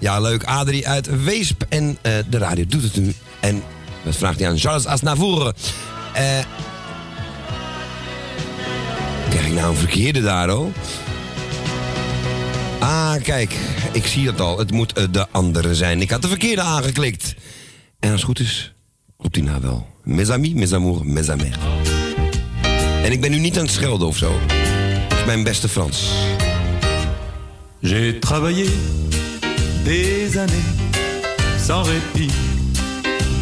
Ja, 0.00 0.20
leuk. 0.20 0.44
Adrie 0.44 0.88
uit 0.88 1.24
Weesp. 1.24 1.64
En 1.68 1.98
eh, 2.02 2.12
de 2.28 2.38
radio 2.38 2.64
doet 2.68 2.82
het 2.82 2.96
nu. 2.96 3.12
En 3.40 3.62
wat 4.04 4.16
vraagt 4.16 4.38
hij 4.38 4.48
aan 4.48 4.58
Charles 4.58 4.86
Asnavour? 4.86 5.52
Eh 6.12 6.38
krijg 9.36 9.52
ik 9.52 9.58
nou 9.60 9.70
een 9.70 9.78
verkeerde 9.78 10.22
daar, 10.22 10.48
hoor? 10.48 10.70
Ah, 12.78 13.14
kijk. 13.22 13.56
Ik 13.92 14.06
zie 14.06 14.26
het 14.26 14.40
al. 14.40 14.58
Het 14.58 14.72
moet 14.72 14.92
eh, 14.92 15.04
de 15.10 15.28
andere 15.30 15.74
zijn. 15.74 16.00
Ik 16.00 16.10
had 16.10 16.22
de 16.22 16.28
verkeerde 16.28 16.62
aangeklikt. 16.62 17.34
En 17.98 18.10
als 18.10 18.20
het 18.20 18.28
goed 18.28 18.40
is, 18.40 18.74
klopt 19.16 19.34
die 19.34 19.42
nou 19.42 19.60
wel. 19.60 19.86
Mes 20.02 20.30
amis, 20.30 20.52
mes 20.52 20.72
amours, 20.72 21.00
mes 21.04 21.30
amers. 21.30 21.56
En 23.02 23.12
ik 23.12 23.20
ben 23.20 23.30
nu 23.30 23.38
niet 23.38 23.58
aan 23.58 23.64
het 23.64 23.72
schelden 23.72 24.06
of 24.06 24.16
zo. 24.16 24.38
Dat 25.08 25.18
is 25.18 25.24
mijn 25.24 25.42
beste 25.42 25.68
Frans. 25.68 26.10
J'ai 27.82 28.18
travaillé 28.18 28.68
des 29.84 30.36
années 30.36 30.64
sans 31.66 31.88
répit, 31.88 32.32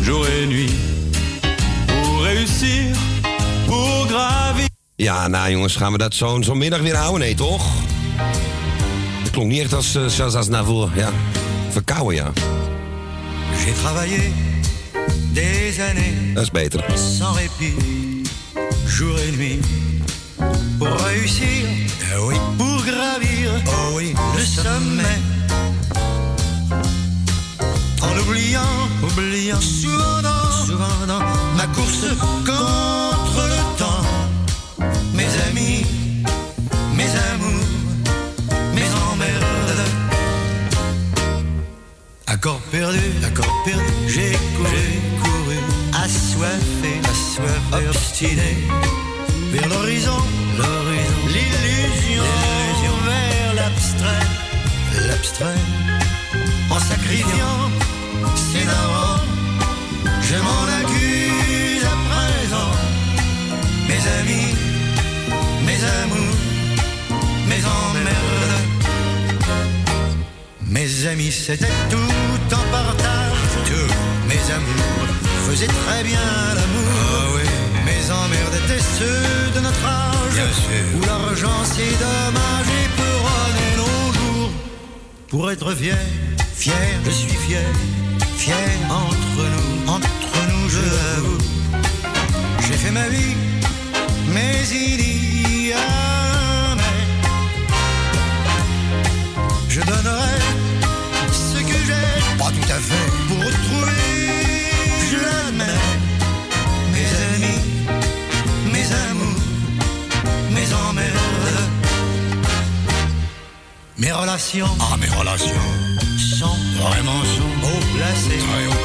jour 0.03 0.27
et 0.27 0.47
nuit, 0.47 0.75
pour 1.87 2.23
réussir, 2.23 2.97
pour 3.67 4.07
gravir. 4.07 4.74
Ja, 4.97 5.29
nou 5.29 5.51
jongens, 5.51 5.77
gaan 5.77 5.93
we 5.93 5.99
dat 5.99 6.15
zo'n 6.15 6.45
zo'n 6.45 6.59
middag 6.59 6.81
weer 6.81 6.97
houden? 6.97 7.21
Nee, 7.21 7.35
toch? 7.35 7.65
Dat 9.23 9.31
klonk 9.31 9.51
niet 9.51 9.61
echt 9.61 9.73
als 9.73 9.95
uh, 9.97 10.09
Charles 10.09 10.35
Aznavour. 10.35 10.91
Ja, 10.95 11.11
verkouden, 11.71 12.15
ja. 12.15 12.33
J'ai 13.65 13.73
travaillé 13.83 14.33
des 15.33 15.81
années 15.81 16.35
Dat 16.35 16.43
is 16.43 16.51
beter. 16.51 16.85
sans 17.19 17.37
répit, 17.37 17.75
jour 18.87 19.19
et 19.19 19.37
nuit, 19.37 19.61
pour 20.79 20.97
réussir, 21.07 21.67
eh 22.13 22.19
oui, 22.27 22.35
pour 22.57 22.83
gravir, 22.85 23.51
oh 23.67 23.95
oui, 23.95 24.15
le 24.37 24.45
sommet. 24.45 25.19
En 28.03 28.19
oubliant, 28.21 28.89
oubliant, 29.03 29.61
souvent 29.61 30.23
dans, 30.23 30.67
souvent 30.67 31.07
dans 31.07 31.23
ma 31.57 31.67
course 31.75 32.07
contre 32.45 33.24
Accord 42.45 42.61
perdu, 42.71 43.01
accord 43.25 43.63
perdu, 43.65 43.83
j'ai 44.07 44.33
couru, 44.55 45.01
couru, 45.23 45.57
assoiffé, 45.95 47.01
assoiffé, 47.09 47.89
obstiné, 47.89 48.59
vers 49.51 49.67
l'horizon, 49.67 50.19
l'horizon, 50.59 51.21
l'illusion, 51.29 52.23
l'illusion, 52.23 52.97
vers 53.07 53.55
l'abstrait, 53.55 54.27
l'abstrait, 55.09 55.63
en 56.69 56.79
sacrifiant 56.81 57.71
ses 58.37 58.67
darons, 58.67 59.23
je 60.21 60.37
m'en 60.37 60.65
accuse 60.81 61.85
à 61.87 61.97
présent, 62.11 62.73
mes 63.89 64.03
amis, 64.21 64.55
mes 65.65 65.83
amours, 65.83 66.34
Mes 70.69 71.07
amis, 71.07 71.31
c'était 71.31 71.67
tout 71.91 72.55
en 72.55 72.65
partage. 72.71 73.39
Tous 73.67 73.95
mes 74.29 74.53
amours 74.53 75.09
faisaient 75.47 75.67
très 75.67 76.03
bien 76.03 76.19
l'amour. 76.55 77.41
Mes 77.85 78.11
emmerdes 78.11 78.55
étaient 78.65 78.83
ceux 78.99 79.53
de 79.55 79.61
notre 79.61 79.85
âge. 79.85 80.15
Où 80.97 81.01
l'argent, 81.07 81.65
c'est 81.65 81.97
dommage 81.99 82.69
et 82.69 82.89
peut 82.97 83.21
nos 83.77 84.13
jours. 84.13 84.51
Pour 85.29 85.51
être 85.51 85.75
fier, 85.75 85.99
fier, 86.55 87.01
je 87.05 87.11
suis 87.11 87.37
fier. 87.47 87.63
Fier 88.37 88.55
entre 88.91 89.43
nous, 89.53 89.93
entre 89.93 90.39
nous, 90.51 90.69
je 90.69 90.81
l'avoue. 90.81 91.39
J'ai 92.67 92.75
fait 92.75 92.91
ma 92.91 93.09
vie, 93.09 93.37
mais 94.35 94.57
il 94.73 95.69
y 95.69 95.73
a 95.73 96.75
mais. 96.77 97.05
Je 99.69 99.81
donnerai 99.81 100.44
pas 102.39 102.51
tout 102.51 102.73
à 102.73 102.79
fait, 102.89 103.07
pour 103.29 103.39
retrouver, 103.39 103.93
je 105.11 105.17
l'admets, 105.17 105.81
mes 106.93 107.09
amis, 107.35 107.61
mes 108.73 108.87
amours, 109.09 109.43
mes 110.51 110.69
emmerdes, 110.89 111.65
mes 113.99 114.13
relations. 114.13 114.67
Ah, 114.81 114.97
mes 114.97 115.09
relations. 115.19 115.69
Sont 116.39 116.59
vraiment 116.81 117.23
sont 117.37 117.55
haut 117.67 117.85
placées, 117.97 118.43
très 118.47 118.67
haut 118.67 118.85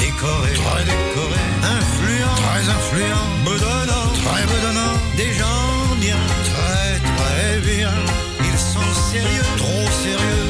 très 0.00 0.84
décorées, 0.84 1.48
influents, 1.78 2.38
très 2.42 2.64
influents, 2.78 3.30
bedonnants, 3.44 4.10
très 4.22 4.42
bedonnants, 4.46 4.96
des 5.16 5.32
gens 5.38 5.96
bien, 6.00 6.20
très 6.50 6.92
très 7.16 7.60
bien. 7.60 7.92
Ils 8.40 8.58
sont 8.58 8.92
sérieux, 9.10 9.48
trop 9.58 9.86
sérieux, 10.04 10.41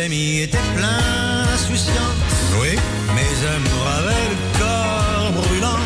amis 0.00 0.40
étaient 0.40 0.58
pleins 0.76 1.44
d'insouciance. 1.46 2.36
Oui. 2.60 2.76
Mes 3.14 3.34
amours 3.56 3.88
avaient 3.98 4.28
le 4.32 4.58
corps 4.58 5.42
brûlant. 5.42 5.80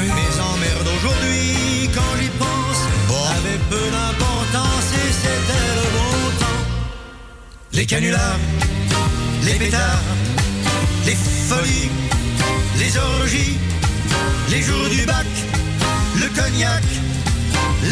Mes 0.00 0.34
emmerdes 0.40 0.88
aujourd'hui, 0.96 1.90
quand 1.94 2.12
j'y 2.20 2.28
pense, 2.38 2.80
avaient 3.36 3.62
peu 3.70 3.84
d'importance 3.90 4.86
et 4.92 5.12
c'était 5.12 5.68
le 5.78 5.86
bon 5.96 6.14
temps. 6.40 6.62
Les 7.72 7.86
canulars, 7.86 8.38
les 9.44 9.54
pétards, 9.54 10.02
les 11.06 11.14
folies, 11.14 11.90
les 12.78 12.96
orgies, 12.96 13.58
les 14.50 14.62
jours 14.62 14.88
du 14.90 15.04
bac, 15.06 15.26
le 16.16 16.28
cognac, 16.28 16.84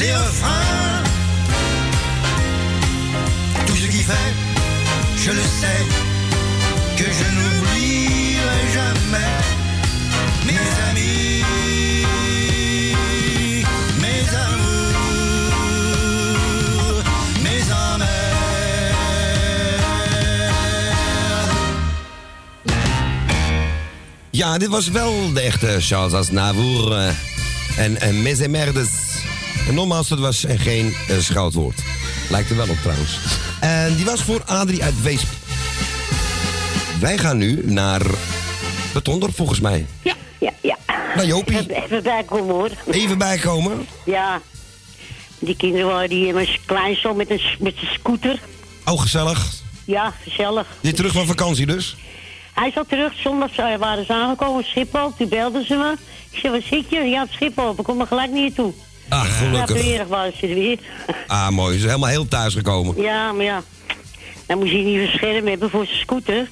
les 0.00 0.14
refrains. 0.14 1.02
Tout 3.66 3.76
ce 3.76 3.86
qui 3.86 4.02
fait, 4.02 4.51
je 5.24 5.30
le 5.30 5.42
sais, 5.60 5.86
que 6.96 7.04
je 7.04 7.26
n'oublierai 7.36 8.62
jamais 8.74 9.40
mes 10.46 10.66
amis, 10.88 11.44
mes 14.00 14.24
amours, 14.46 15.02
mes 17.42 17.70
amères 17.70 18.22
Ja, 24.30 24.58
dit 24.58 24.68
was 24.68 24.88
wel 24.88 25.32
de 25.32 25.40
echte 25.40 25.76
Charles 25.80 26.12
Aznavour 26.12 26.96
eh, 26.96 27.08
en, 27.76 28.00
en 28.00 28.22
mes 28.22 28.38
emmerdes. 28.40 28.88
En 29.68 29.74
nogmaals, 29.74 30.08
dat 30.08 30.18
was 30.18 30.44
geen 30.48 30.94
eh, 31.08 31.16
uh, 31.16 31.22
schoudwoord. 31.22 31.78
Lijkt 32.30 32.50
er 32.50 32.56
wel 32.56 32.68
op 32.68 32.78
trouwens. 32.82 33.18
En 33.62 33.94
die 33.96 34.04
was 34.04 34.22
voor 34.22 34.42
Adrie 34.46 34.82
uit 34.82 35.02
Weesp. 35.02 35.28
Wij 37.00 37.18
gaan 37.18 37.36
nu 37.38 37.62
naar 37.64 38.00
Betondorp 38.92 39.34
volgens 39.34 39.60
mij. 39.60 39.86
Ja, 40.02 40.14
ja, 40.38 40.50
ja. 40.60 40.76
Naar 41.14 41.26
Jopie. 41.26 41.58
Even, 41.58 41.82
even 41.82 42.02
bijkomen 42.02 42.54
hoor. 42.54 42.70
Even 42.90 43.18
bijkomen. 43.18 43.86
Ja. 44.04 44.40
Die 45.38 45.56
kinderen 45.56 45.86
waren 45.86 46.08
die 46.08 46.32
mijn 46.32 46.48
kleinzoon 46.66 47.16
met 47.16 47.30
een, 47.30 47.40
met 47.58 47.74
een 47.80 47.88
scooter. 47.92 48.40
Oh, 48.84 49.00
gezellig. 49.00 49.52
Ja, 49.84 50.12
gezellig. 50.22 50.66
Je 50.80 50.92
terug 50.92 51.12
van 51.12 51.26
vakantie 51.26 51.66
dus? 51.66 51.96
Hij 52.52 52.70
zat 52.70 52.88
terug, 52.88 53.12
zondag 53.14 53.56
eh, 53.56 53.76
waren 53.76 54.06
ze 54.06 54.12
aangekomen, 54.12 54.64
Schiphol. 54.64 55.12
Toen 55.16 55.28
belden 55.28 55.66
ze 55.66 55.74
me. 55.74 55.96
Ik 56.30 56.38
zei, 56.38 56.52
waar 56.52 56.62
zit 56.62 56.84
je? 56.90 57.00
Ja, 57.00 57.22
op 57.22 57.30
Schiphol. 57.32 57.74
Ik 57.76 57.84
kom 57.84 58.00
er 58.00 58.06
gelijk 58.06 58.30
niet 58.30 58.54
toe. 58.54 58.72
Ah, 59.12 59.24
Ja, 59.24 59.30
gelukkig. 59.30 59.76
vanmiddag 59.78 60.06
waren 60.06 60.32
ze 60.38 60.46
er 60.46 60.54
weer. 60.54 60.78
Ah, 61.26 61.48
mooi. 61.48 61.72
Ze 61.72 61.78
zijn 61.78 61.90
helemaal 61.90 62.10
heel 62.10 62.28
thuis 62.28 62.54
gekomen. 62.54 63.02
Ja, 63.02 63.32
maar 63.32 63.44
ja. 63.44 63.62
Dan 64.46 64.58
moet 64.58 64.70
je 64.70 64.76
niet 64.76 64.98
een 64.98 65.08
scherm 65.14 65.46
hebben 65.46 65.70
voor 65.70 65.86
zijn 65.86 65.98
scooter. 65.98 66.48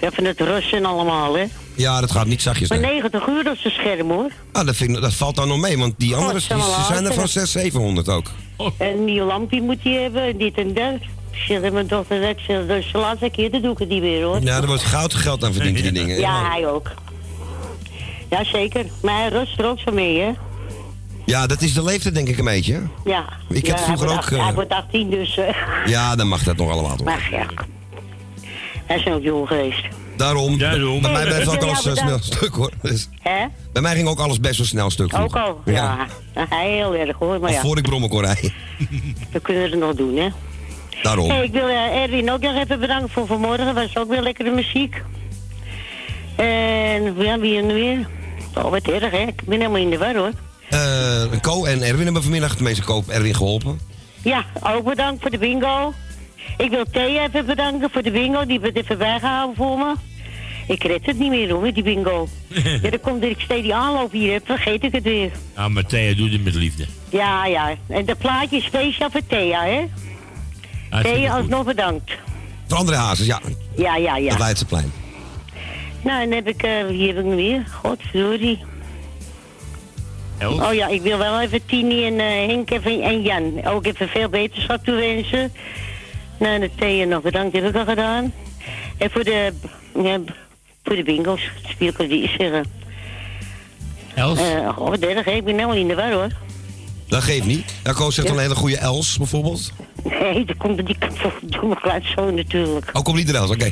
Even 0.00 0.24
het 0.24 0.40
rusten 0.40 0.84
allemaal, 0.84 1.36
hè. 1.36 1.44
Ja, 1.74 2.00
dat 2.00 2.10
gaat 2.10 2.26
niet 2.26 2.42
zachtjes. 2.42 2.68
Maar 2.68 2.78
nee. 2.80 2.90
90 2.90 3.26
uur 3.26 3.44
dat 3.44 3.56
is 3.56 3.64
een 3.64 3.70
scherm, 3.70 4.10
hoor. 4.10 4.30
Ah, 4.52 4.66
dat, 4.66 4.76
vind 4.76 4.96
ik, 4.96 5.02
dat 5.02 5.14
valt 5.14 5.36
dan 5.36 5.48
nog 5.48 5.58
mee, 5.60 5.78
want 5.78 5.94
die 5.98 6.14
anderen 6.14 6.42
Oh, 6.42 6.48
die, 6.48 6.56
wel 6.56 6.66
ze 6.66 6.82
zijn 6.92 7.04
er 7.04 7.12
van 7.12 7.22
later. 7.22 7.46
600, 7.46 7.48
700 7.50 8.08
ook. 8.08 8.30
En 8.78 8.86
een 8.88 9.04
nieuw 9.04 9.24
lampje 9.26 9.60
moet 9.62 9.82
hij 9.82 9.92
hebben, 9.92 10.22
en 10.22 10.36
dit 10.36 10.54
en 10.56 10.74
dat. 10.74 11.00
Zeg 11.48 11.72
mijn 11.72 11.86
dochter, 11.86 12.22
is 12.22 12.46
dat 12.46 12.76
is 12.76 12.92
de 12.92 12.98
laatste 12.98 13.30
keer, 13.30 13.50
dat 13.50 13.62
doe 13.62 13.72
ik 13.72 13.78
het 13.78 13.88
niet 13.88 14.02
meer, 14.02 14.22
hoor. 14.24 14.40
Ja, 14.40 14.56
er 14.56 14.66
wordt 14.66 14.82
goud 14.82 15.14
geld 15.14 15.44
aan 15.44 15.52
verdiend, 15.52 15.76
die 15.82 15.92
dingen. 15.92 16.20
Ja, 16.20 16.50
hij 16.50 16.68
ook. 16.68 16.90
Ja, 18.30 18.44
zeker. 18.44 18.86
Maar 19.02 19.20
hij 19.20 19.28
rust 19.28 19.58
er 19.58 19.66
ook 19.66 19.78
zo 19.78 19.92
mee, 19.92 20.20
hè? 20.20 20.30
Ja, 21.26 21.46
dat 21.46 21.62
is 21.62 21.74
de 21.74 21.82
leeftijd 21.84 22.14
denk 22.14 22.28
ik 22.28 22.38
een 22.38 22.44
beetje. 22.44 22.80
Ja. 23.04 23.24
Ik 23.48 23.66
heb 23.66 23.76
ja, 23.76 23.82
vroeger 23.84 24.06
ook, 24.08 24.12
wordt 24.12 24.24
acht- 24.26 24.32
eh, 24.32 24.44
Hij 24.44 24.54
wordt 24.54 24.70
18, 24.72 25.10
dus... 25.10 25.36
eh, 25.38 25.54
Ja, 25.86 26.16
dan 26.16 26.28
mag 26.28 26.42
dat 26.42 26.56
nog 26.56 26.70
allemaal. 26.70 26.96
toch? 26.96 27.06
maar 27.06 27.28
ja. 27.30 27.46
Hij 28.86 28.96
is 28.98 29.06
ook 29.06 29.22
jong 29.22 29.48
geweest. 29.48 29.86
Daarom. 30.16 30.58
Daarom. 30.58 31.00
Bij 31.02 31.12
mij 31.12 31.24
blijft 31.24 31.48
ook 31.48 31.62
alles 31.62 31.86
eh, 31.86 31.94
snel 31.94 32.18
stuk 32.20 32.54
hoor. 32.54 32.70
Dus 32.82 33.08
Hè? 33.20 33.44
bij 33.72 33.82
mij 33.82 33.94
ging 33.94 34.08
ook 34.08 34.18
alles 34.18 34.40
best 34.40 34.56
wel 34.56 34.66
snel 34.66 34.90
stuk. 34.90 35.14
Ook 35.18 35.36
al? 35.36 35.60
Ja. 35.64 36.06
Heel 36.48 36.94
erg, 36.94 37.16
hoor. 37.18 37.40
Maar 37.40 37.52
ja, 37.52 37.60
voor 37.60 37.76
ik 37.78 37.82
brommen 37.82 38.08
kon 38.08 38.20
rijden. 38.24 38.52
we 39.32 39.40
kunnen 39.40 39.62
het 39.62 39.78
nog 39.78 39.94
doen, 39.94 40.16
hè? 40.16 40.28
Daarom. 41.02 41.30
Hey, 41.30 41.44
ik 41.44 41.52
wil 41.52 41.68
eh, 41.68 42.02
Erwin 42.02 42.30
ook 42.32 42.40
nog 42.40 42.54
even 42.56 42.80
bedanken 42.80 43.08
voor 43.10 43.26
vanmorgen. 43.26 43.74
was 43.74 43.96
ook 43.96 44.08
weer 44.08 44.22
lekkere 44.22 44.50
muziek. 44.50 45.02
En 46.36 47.14
ja, 47.18 47.38
wie 47.38 47.58
en 47.58 47.66
weer? 47.66 48.06
Oh, 48.54 48.70
wat 48.70 48.82
erg, 48.88 49.10
hè? 49.10 49.18
Ik 49.18 49.42
ben 49.44 49.58
helemaal 49.58 49.80
in 49.80 49.90
de 49.90 49.98
war, 49.98 50.14
hoor. 50.16 50.30
Eh 50.70 51.40
Co 51.40 51.64
en 51.64 51.82
Erwin 51.82 52.04
hebben 52.04 52.22
vanmiddag, 52.22 52.54
tenminste 52.54 52.84
Co 52.84 53.04
Erwin 53.08 53.34
geholpen. 53.34 53.80
Ja, 54.22 54.44
ook 54.62 54.84
bedankt 54.84 55.22
voor 55.22 55.30
de 55.30 55.38
bingo. 55.38 55.92
Ik 56.56 56.70
wil 56.70 56.84
Thea 56.90 57.26
even 57.26 57.46
bedanken 57.46 57.90
voor 57.92 58.02
de 58.02 58.10
bingo. 58.10 58.46
Die 58.46 58.60
heeft 58.60 58.74
het 58.74 58.84
even 58.84 58.98
bijgehouden 58.98 59.56
voor 59.56 59.78
me. 59.78 59.94
Ik 60.66 60.82
red 60.82 61.06
het 61.06 61.18
niet 61.18 61.30
meer 61.30 61.50
hoor, 61.50 61.60
met 61.60 61.74
die 61.74 61.82
bingo. 61.82 62.28
ja, 62.82 62.90
dan 62.90 63.00
komt 63.00 63.20
dat 63.20 63.30
ik 63.30 63.40
steeds 63.40 63.62
die 63.62 63.74
aanloop 63.74 64.12
hier 64.12 64.32
heb, 64.32 64.46
vergeet 64.46 64.84
ik 64.84 64.92
het 64.92 65.02
weer. 65.02 65.30
Ah, 65.54 65.68
maar 65.68 65.86
Thea 65.86 66.14
doet 66.14 66.32
het 66.32 66.44
met 66.44 66.54
liefde. 66.54 66.86
Ja, 67.08 67.46
ja. 67.46 67.74
En 67.88 68.04
dat 68.04 68.18
plaatje 68.18 68.56
is 68.56 68.64
speciaal 68.64 69.10
voor 69.10 69.26
Thea, 69.26 69.64
hè? 69.64 69.84
Thea, 71.02 71.30
goed. 71.30 71.40
alsnog 71.40 71.64
bedankt. 71.64 72.10
Voor 72.66 72.78
André 72.78 72.96
Hazes, 72.96 73.26
ja. 73.26 73.40
Ja, 73.76 73.96
ja, 73.96 74.14
Het 74.14 74.24
ja. 74.24 74.38
Leidseplein. 74.38 74.92
Nou, 76.02 76.22
en 76.22 76.28
dan 76.30 76.38
heb 76.38 76.48
ik, 76.48 76.62
eh, 76.62 76.86
hier 76.86 77.06
heb 77.06 77.18
ik 77.18 77.24
hem 77.24 77.36
weer. 77.36 77.66
Godverdorie. 77.82 78.58
Els? 80.38 80.60
Oh 80.60 80.74
ja, 80.74 80.88
ik 80.88 81.02
wil 81.02 81.18
wel 81.18 81.40
even 81.40 81.66
Tini 81.66 82.06
en 82.06 82.20
eh, 82.20 82.46
Henk 82.46 82.70
even, 82.70 83.02
en 83.02 83.22
Jan 83.22 83.64
ook 83.64 83.86
even 83.86 84.08
veel 84.08 84.28
beterschap 84.28 84.84
toewensen. 84.84 85.52
Nou, 86.38 86.54
en 86.54 86.60
de 86.60 86.70
Thea 86.78 87.04
nog 87.04 87.22
bedankt, 87.22 87.54
heb 87.56 87.64
ik 87.64 87.76
al 87.76 87.84
gedaan. 87.84 88.32
En 88.98 89.10
voor 89.10 89.24
de, 89.24 89.52
ja, 90.02 90.18
voor 90.84 90.96
de 90.96 91.02
bingo's, 91.02 91.50
speel 91.68 91.92
ik 91.98 92.08
die 92.08 92.28
zeggen. 92.38 92.64
Els? 94.14 94.38
Eh 94.38 94.78
oh, 94.78 94.92
dertig, 95.00 95.24
hè? 95.24 95.30
ik 95.30 95.44
ben 95.44 95.54
helemaal 95.54 95.76
in 95.76 95.88
de 95.88 95.94
war 95.94 96.12
hoor. 96.12 96.28
Dat 97.08 97.22
geeft 97.22 97.46
niet. 97.46 97.74
Ja, 97.84 97.92
Co 97.92 98.10
zegt 98.10 98.28
Ja. 98.28 98.34
een 98.34 98.40
hele 98.40 98.54
goede 98.54 98.76
Els 98.78 99.16
bijvoorbeeld. 99.18 99.72
Nee, 100.04 100.44
dat 100.44 100.56
komt 100.56 100.86
die 100.86 100.96
doe 101.40 101.66
mijn 101.68 101.80
kleinzoon 101.80 102.34
natuurlijk. 102.34 102.90
Oh, 102.92 103.02
komt 103.02 103.16
niet 103.16 103.26
de 103.26 103.36
Els, 103.36 103.50
oké. 103.50 103.70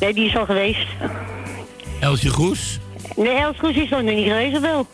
Nee, 0.00 0.14
die 0.14 0.26
is 0.28 0.36
al 0.36 0.44
geweest. 0.44 0.86
Elsje 2.00 2.28
Goes? 2.28 2.78
Nee, 3.16 3.36
Elsgoes 3.36 3.76
is 3.76 3.88
nog 3.88 4.02
niet 4.02 4.26
geweest, 4.26 4.56
of 4.56 4.62
wel? 4.62 4.86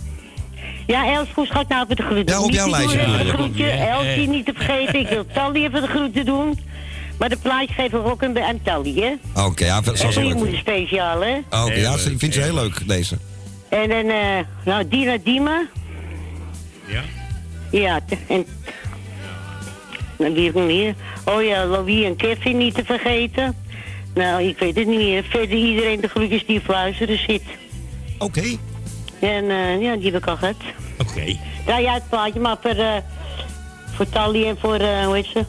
Ja, 0.86 1.12
Elsgoes 1.14 1.50
gaat 1.50 1.68
nou 1.68 1.82
even 1.84 1.96
de 1.96 2.02
groeten 2.02 2.34
Ja, 2.34 2.40
op 2.42 2.50
jouw 2.50 2.66
Niet 2.66 2.74
lijstje 2.76 2.98
groetje. 3.28 3.64
Ja, 3.66 3.86
Elsie 3.88 4.28
niet 4.28 4.44
te 4.46 4.52
vergeten. 4.54 5.00
Ik 5.00 5.08
wil 5.08 5.26
Tally 5.34 5.64
even 5.64 5.80
de 5.80 5.86
groeten 5.88 6.24
doen. 6.24 6.58
Maar 7.18 7.28
de 7.28 7.36
plaatje 7.36 7.74
geven 7.74 8.02
we 8.02 8.10
ook 8.10 8.22
aan 8.24 8.40
aan 8.42 8.60
Tally, 8.62 8.94
hè? 8.94 9.42
Oké, 9.44 9.64
ja, 9.64 9.80
dat 9.80 9.94
is 9.94 10.00
vinden. 10.14 10.56
speciaal, 10.58 11.20
hè? 11.20 11.36
Oké, 11.62 11.72
ja, 11.74 11.96
ze- 11.96 12.10
ik 12.10 12.18
vind 12.18 12.34
ze 12.34 12.40
heel 12.40 12.54
leuk, 12.54 12.88
deze. 12.88 13.16
En 13.68 13.88
dan, 13.88 14.08
eh, 14.08 14.38
nou, 14.64 14.88
Dina 14.88 15.16
Dima. 15.24 15.62
Ja. 16.86 17.02
Ja, 17.70 18.00
en... 18.28 18.46
Nou, 20.18 20.34
wie 20.34 20.44
heb 20.46 20.56
ik 20.56 20.62
meer? 20.64 20.94
Oh 21.24 21.42
ja, 21.42 21.64
Louis 21.64 22.04
en 22.04 22.16
Kevin 22.16 22.56
niet 22.56 22.74
te 22.74 22.84
vergeten. 22.84 23.54
Nou, 24.14 24.42
ik 24.42 24.58
weet 24.58 24.76
het 24.76 24.86
niet 24.86 24.98
meer. 24.98 25.24
Verder 25.28 25.56
iedereen 25.56 26.00
de 26.00 26.08
groetjes 26.08 26.46
die 26.46 26.60
fluisteren 26.60 27.18
zit. 27.26 27.42
Oké. 28.18 28.42
En 29.20 29.50
eh, 29.50 29.80
ja, 29.82 29.96
die 29.96 30.04
heb 30.12 30.22
ik 30.22 30.26
al 30.26 30.36
gehad. 30.36 30.54
Oké. 30.98 31.36
Draai 31.64 31.86
uit 31.86 32.00
het 32.00 32.08
plaatje, 32.10 32.40
maar 32.40 32.56
voor, 32.62 32.70
eh, 32.70 32.92
voor 33.94 34.08
Tally 34.08 34.46
en 34.46 34.56
voor, 34.60 34.74
eh, 34.74 35.04
hoe 35.04 35.14
heet 35.14 35.26
ze? 35.32 35.44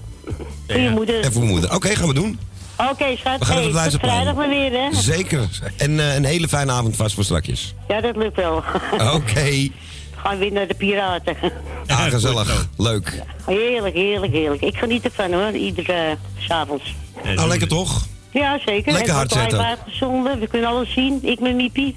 Voor 0.67 0.75
je 0.77 0.81
Ja. 0.81 0.91
moeder. 0.91 1.21
En 1.21 1.31
voor 1.31 1.41
mijn 1.41 1.53
moeder. 1.53 1.75
Oké, 1.75 1.95
gaan 1.95 2.07
we 2.07 2.13
doen. 2.13 2.39
Oké, 2.77 3.15
schat. 3.15 3.39
We 3.39 3.45
gaan 3.45 3.57
Hey, 3.57 3.71
luisteren. 3.71 4.09
vrijdag 4.09 4.35
maar 4.35 4.49
weer, 4.49 4.71
hè? 4.71 4.87
Zeker. 4.93 5.47
En 5.77 5.99
eh, 5.99 6.15
een 6.15 6.25
hele 6.25 6.47
fijne 6.47 6.71
avond 6.71 6.95
vast 6.95 7.15
voor 7.15 7.23
strakjes. 7.23 7.73
Ja, 7.87 8.01
dat 8.01 8.15
lukt 8.15 8.35
wel. 8.35 8.63
Oké. 9.15 9.69
Gaan 10.15 10.37
weer 10.37 10.51
naar 10.51 10.67
de 10.67 10.73
piraten. 10.73 11.35
Ah, 11.87 12.01
goed 12.01 12.11
gezellig. 12.13 12.67
Leuk. 12.77 13.21
Heerlijk, 13.45 13.95
heerlijk, 13.95 14.33
heerlijk. 14.33 14.61
Ik 14.61 14.77
geniet 14.77 15.05
ervan 15.05 15.33
hoor, 15.33 15.51
iedere 15.51 15.93
uh, 16.09 16.43
s'avonds. 16.47 16.95
Nou, 17.35 17.47
lekker 17.47 17.67
toch? 17.67 18.05
Ja, 18.31 18.59
zeker. 18.65 18.93
Lekker 18.93 19.13
hard 19.13 19.33
Het 19.33 19.39
zetten. 19.51 20.39
We 20.39 20.47
kunnen 20.47 20.69
alles 20.69 20.93
zien. 20.93 21.19
Ik 21.21 21.39
met 21.39 21.55
Miepie. 21.55 21.95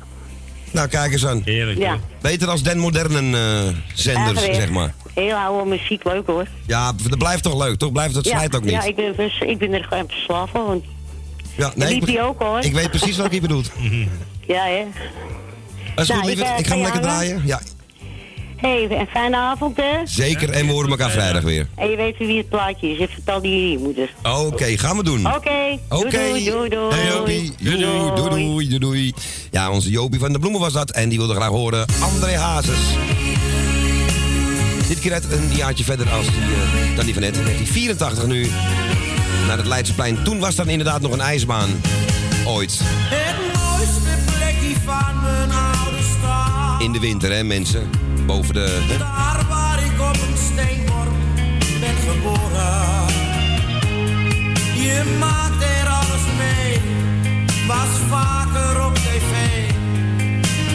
Nou, 0.71 0.89
kijk 0.89 1.13
eens 1.13 1.27
aan. 1.27 1.43
Heerlijk. 1.45 1.79
Ja. 1.79 1.99
Beter 2.21 2.49
als 2.49 2.63
den 2.63 2.79
modernen 2.79 3.35
eh, 3.35 3.75
zenders, 3.95 4.27
Eigenlijk. 4.27 4.55
zeg 4.55 4.71
maar. 4.71 4.95
Heel 5.15 5.37
oude 5.37 5.71
muziek, 5.71 6.05
leuk 6.05 6.27
hoor. 6.27 6.47
Ja, 6.67 6.93
dat 7.09 7.19
blijft 7.19 7.43
toch 7.43 7.59
leuk, 7.65 7.77
toch? 7.79 7.93
Blijft 7.93 8.15
dat 8.15 8.25
ja, 8.25 8.37
slijt 8.37 8.57
ook 8.57 8.63
niet. 8.63 8.71
Ja, 8.73 8.83
ik 8.83 8.97
ben, 8.97 9.15
vers- 9.15 9.41
ik 9.41 9.59
ben 9.59 9.73
er 9.73 9.85
gewoon 9.85 10.05
verslaafd 10.09 10.53
van. 10.53 10.83
Ja, 11.57 11.73
en 11.77 11.83
ik, 11.83 11.89
Miepie 11.89 12.23
ook 12.23 12.43
hoor. 12.43 12.59
ik 12.61 12.73
weet 12.73 12.91
precies 12.91 13.17
wat 13.17 13.33
je 13.33 13.41
bedoelt. 13.41 13.71
Ja, 14.47 14.65
hè. 14.65 14.85
Is 16.03 16.09
Nou, 16.09 16.21
goed, 16.21 16.31
ik, 16.31 16.39
eh, 16.39 16.59
Ik 16.59 16.67
ga 16.67 16.75
hem 16.75 16.79
je 16.79 16.85
lekker 16.93 17.09
hangen? 17.09 17.27
draaien. 17.27 17.43
Ja, 17.47 17.61
hey, 18.61 18.87
een 18.91 19.07
fijne 19.07 19.37
avond 19.37 19.77
hè. 19.77 19.93
zeker. 20.05 20.51
En 20.51 20.67
we 20.67 20.73
horen 20.73 20.91
elkaar 20.91 21.11
vrijdag 21.11 21.43
weer. 21.43 21.67
En 21.75 21.91
je 21.91 21.97
weet 21.97 22.19
wie 22.19 22.39
het 22.39 22.49
plaatje 22.49 22.91
is. 22.91 22.99
Je 22.99 23.09
vertelt 23.09 23.43
die 23.43 23.71
je 23.71 23.79
moeder. 23.79 24.15
Oké, 24.23 24.79
gaan 24.79 24.97
we 24.97 25.05
doen. 25.05 25.27
Oké. 25.27 25.79
Oké. 25.89 26.29
Doei, 26.29 26.45
doei, 26.45 26.69
doei. 26.69 26.95
Hey 26.95 27.07
Jopie. 27.07 27.53
Doei, 27.61 27.79
doei, 27.79 28.15
doei, 28.15 28.69
doei, 28.69 28.79
doei. 28.79 29.15
Ja, 29.51 29.71
onze 29.71 29.91
Jopie 29.91 30.19
van 30.19 30.33
de 30.33 30.39
Bloemen 30.39 30.61
was 30.61 30.73
dat. 30.73 30.91
En 30.91 31.09
die 31.09 31.19
wilde 31.19 31.35
graag 31.35 31.49
horen 31.49 31.87
André 32.01 32.37
Hazes. 32.37 32.97
Dit 34.89 35.01
keer 35.01 35.13
uit 35.13 35.33
een 35.33 35.51
jaartje 35.57 35.85
verder 35.85 36.11
als 36.11 36.27
die, 36.27 36.35
eh, 36.35 36.97
dan 36.97 37.05
die 37.05 37.15
van 37.15 37.23
net. 37.23 37.35
1984 37.35 38.27
nu. 38.27 38.51
Naar 39.47 39.57
het 39.57 39.67
Leidseplein. 39.67 40.23
Toen 40.25 40.39
was 40.39 40.55
dan 40.55 40.69
inderdaad 40.69 41.01
nog 41.01 41.13
een 41.13 41.21
ijsbaan. 41.21 41.69
Ooit. 42.47 42.81
In 46.79 46.93
de 46.93 47.01
winter, 47.01 47.33
hè, 47.33 47.45
mensen. 47.45 47.91
Boven 48.27 48.55
de... 48.55 48.85
hè? 48.89 48.99
Daar 48.99 49.47
waar 49.49 49.85
ik 49.85 50.01
op 50.01 50.15
een 50.15 50.37
steenworp 50.37 51.15
ben 51.81 51.97
geboren. 51.97 53.07
Je 54.75 55.17
maakt 55.19 55.63
er 55.63 55.89
alles 55.89 56.25
mee, 56.39 56.81
was 57.67 57.89
vaker 58.09 58.85
op 58.87 58.95
tv. 58.95 59.33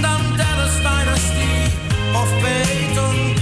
Dan 0.01 0.21
Dallas 0.37 0.75
Dynasty 0.75 1.75
of 2.13 2.29
Peyton 2.41 3.32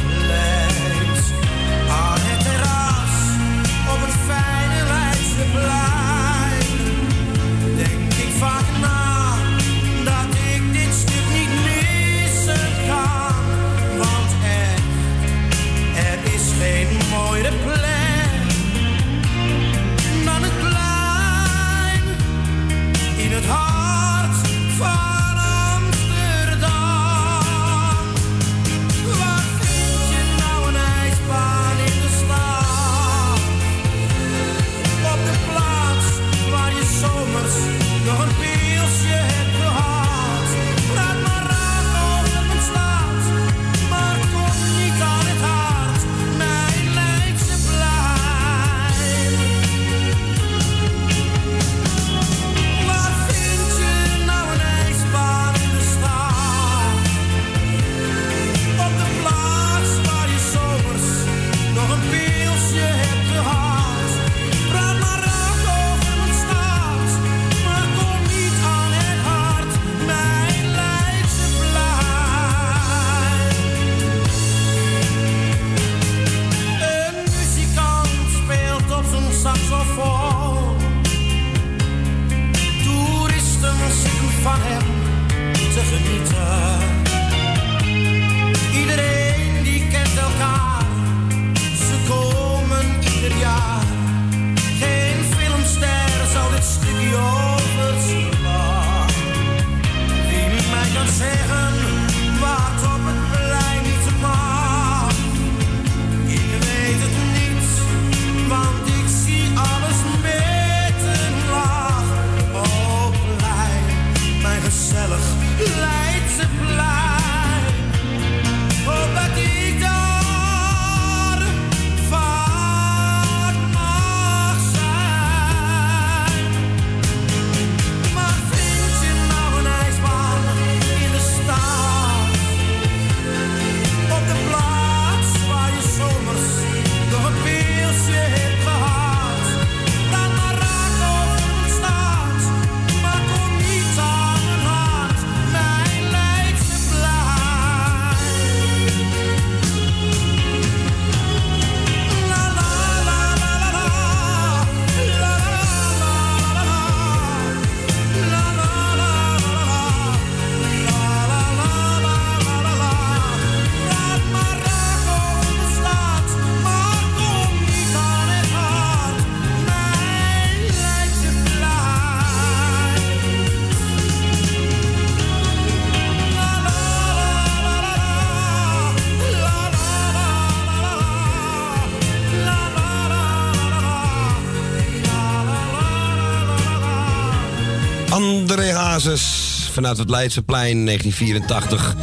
vanuit 189.81 189.99
het 189.99 190.09
Leidseplein 190.09 190.85
1984. 190.85 191.95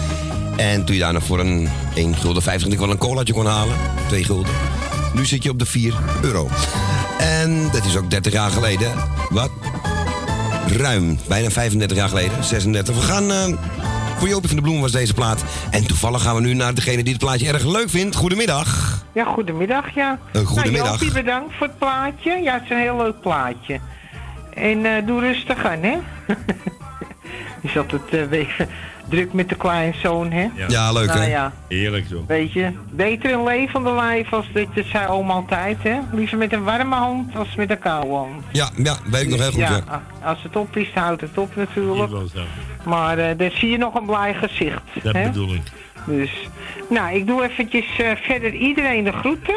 En 0.56 0.84
toen 0.84 0.94
je 0.94 1.00
daar 1.00 1.12
nog 1.12 1.24
voor 1.24 1.40
een 1.40 1.68
1 1.94 2.16
gulden 2.16 2.42
50 2.42 2.72
ik 2.72 2.78
wel 2.78 2.90
een 2.90 2.98
colaatje 2.98 3.32
kon 3.32 3.46
halen. 3.46 3.76
2 4.08 4.24
gulden. 4.24 4.52
Nu 5.14 5.26
zit 5.26 5.42
je 5.42 5.50
op 5.50 5.58
de 5.58 5.66
4 5.66 5.94
euro. 6.22 6.48
En 7.18 7.68
dat 7.72 7.84
is 7.84 7.96
ook 7.96 8.10
30 8.10 8.32
jaar 8.32 8.50
geleden. 8.50 8.92
Wat? 9.30 9.50
Ruim, 10.66 11.18
bijna 11.28 11.50
35 11.50 11.96
jaar 11.96 12.08
geleden. 12.08 12.44
36. 12.44 12.94
We 12.94 13.00
gaan... 13.00 13.30
eh, 13.30 13.46
voor 14.18 14.28
Jopie 14.28 14.48
van 14.48 14.56
de 14.56 14.62
Bloem 14.62 14.80
was 14.80 14.92
deze 14.92 15.14
plaat. 15.14 15.44
En 15.70 15.86
toevallig 15.86 16.22
gaan 16.22 16.34
we 16.34 16.40
nu 16.40 16.54
naar 16.54 16.74
degene 16.74 17.02
die 17.02 17.12
het 17.12 17.22
plaatje 17.22 17.48
erg 17.48 17.64
leuk 17.64 17.90
vindt. 17.90 18.16
Goedemiddag. 18.16 19.02
Ja, 19.12 19.24
goedemiddag, 19.24 19.94
ja. 19.94 20.18
Eh, 20.32 20.46
goedemiddag. 20.46 20.86
Nou, 20.86 20.98
Jopie, 20.98 21.22
bedankt 21.22 21.54
voor 21.54 21.66
het 21.66 21.78
plaatje. 21.78 22.40
Ja, 22.42 22.54
het 22.54 22.62
is 22.62 22.70
een 22.70 22.78
heel 22.78 22.96
leuk 22.96 23.20
plaatje. 23.20 23.80
En 24.54 24.86
eh, 24.86 25.06
doe 25.06 25.20
rustig 25.20 25.64
aan, 25.64 25.82
hè. 25.82 25.96
Je 27.60 27.68
zat 27.68 27.90
het 27.90 28.08
eh, 28.10 28.28
beetje 28.28 28.66
druk 29.10 29.32
met 29.32 29.48
de 29.48 29.54
kleinzoon, 29.54 30.30
hè. 30.30 30.48
Ja, 30.68 30.92
leuk 30.92 31.06
nou, 31.06 31.18
hè? 31.18 31.26
ja, 31.26 31.52
Heerlijk 31.68 32.06
zo. 32.06 32.24
weet 32.26 32.52
je. 32.52 32.72
Beter 32.90 33.32
een 33.32 33.44
levende 33.44 33.92
lijf 33.92 34.32
als 34.32 34.46
dit, 34.52 34.68
dat 34.74 34.84
zei 34.84 35.06
oma 35.06 35.32
altijd, 35.32 35.76
hè. 35.82 35.98
Liever 36.12 36.38
met 36.38 36.52
een 36.52 36.64
warme 36.64 36.94
hand 36.94 37.36
als 37.36 37.54
met 37.54 37.70
een 37.70 37.78
koude 37.78 38.14
hand. 38.14 38.44
Ja, 38.52 38.70
ja, 38.76 38.96
weet 39.10 39.22
ik 39.22 39.28
nog 39.28 39.38
heel 39.40 39.50
goed. 39.50 39.60
Ja. 39.60 39.82
Ja, 39.86 40.02
als 40.22 40.42
het 40.42 40.56
op 40.56 40.76
is, 40.76 40.90
houdt 40.94 41.20
het 41.20 41.38
op 41.38 41.56
natuurlijk. 41.56 42.10
Wel 42.10 42.28
zo. 42.34 42.40
Maar 42.84 43.18
eh 43.18 43.38
daar 43.38 43.50
zie 43.50 43.70
je 43.70 43.78
nog 43.78 43.94
een 43.94 44.06
blij 44.06 44.34
gezicht. 44.34 44.82
Dat 45.02 45.14
hè? 45.14 45.22
bedoel 45.22 45.54
ik. 45.54 45.62
Dus, 46.08 46.48
nou, 46.88 47.14
ik 47.14 47.26
doe 47.26 47.42
eventjes 47.42 47.98
eh, 47.98 48.10
verder 48.16 48.54
iedereen 48.54 49.04
de 49.04 49.12
groeten. 49.12 49.54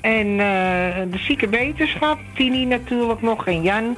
En 0.00 0.26
eh, 0.26 1.10
de 1.10 1.18
zieke 1.18 1.48
beterschap, 1.48 2.18
Tini 2.34 2.64
natuurlijk 2.64 3.22
nog 3.22 3.46
en 3.46 3.62
Jan. 3.62 3.96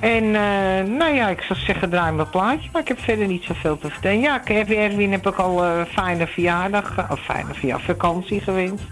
En 0.00 0.24
eh, 0.24 0.98
nou 0.98 1.14
ja, 1.14 1.28
ik 1.28 1.40
zou 1.40 1.58
zeggen 1.58 1.90
draai 1.90 2.12
mijn 2.12 2.30
plaatje, 2.30 2.68
maar 2.72 2.82
ik 2.82 2.88
heb 2.88 3.00
verder 3.00 3.26
niet 3.26 3.44
zoveel 3.44 3.78
te 3.78 3.90
vertellen. 3.90 4.20
Ja, 4.20 4.38
Kevin 4.38 4.78
Erwin 4.78 5.12
heb 5.12 5.26
ik 5.26 5.36
al 5.36 5.64
eh 5.64 5.82
fijne 5.92 6.26
verjaardag, 6.26 7.10
of 7.10 7.20
fijne 7.20 7.54
verjaardag, 7.54 7.86
vakantie 7.86 8.40
gewenst. 8.40 8.84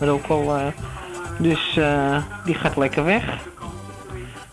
Maar 0.00 0.08
ook 0.08 0.26
al, 0.26 0.56
eh, 0.56 0.66
dus 1.38 1.76
eh, 1.76 2.16
die 2.44 2.54
gaat 2.54 2.76
lekker 2.76 3.04
weg. 3.04 3.24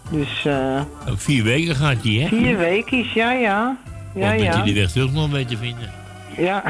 Dus 0.10 0.46
eh 0.46 0.82
Ook 1.10 1.20
vier 1.20 1.44
weken 1.44 1.76
gaat 1.76 2.04
hij, 2.04 2.14
hè? 2.14 2.28
vier 2.28 2.58
weken, 2.58 3.06
ja 3.14 3.32
ja. 3.32 3.78
Ja, 4.14 4.32
dat 4.32 4.42
ja. 4.42 4.64
je 4.64 4.74
de 4.74 4.80
weg 4.80 4.92
terug 4.92 5.12
nog 5.12 5.30
te 5.30 5.58
vinden. 5.58 5.92
Ja. 6.38 6.64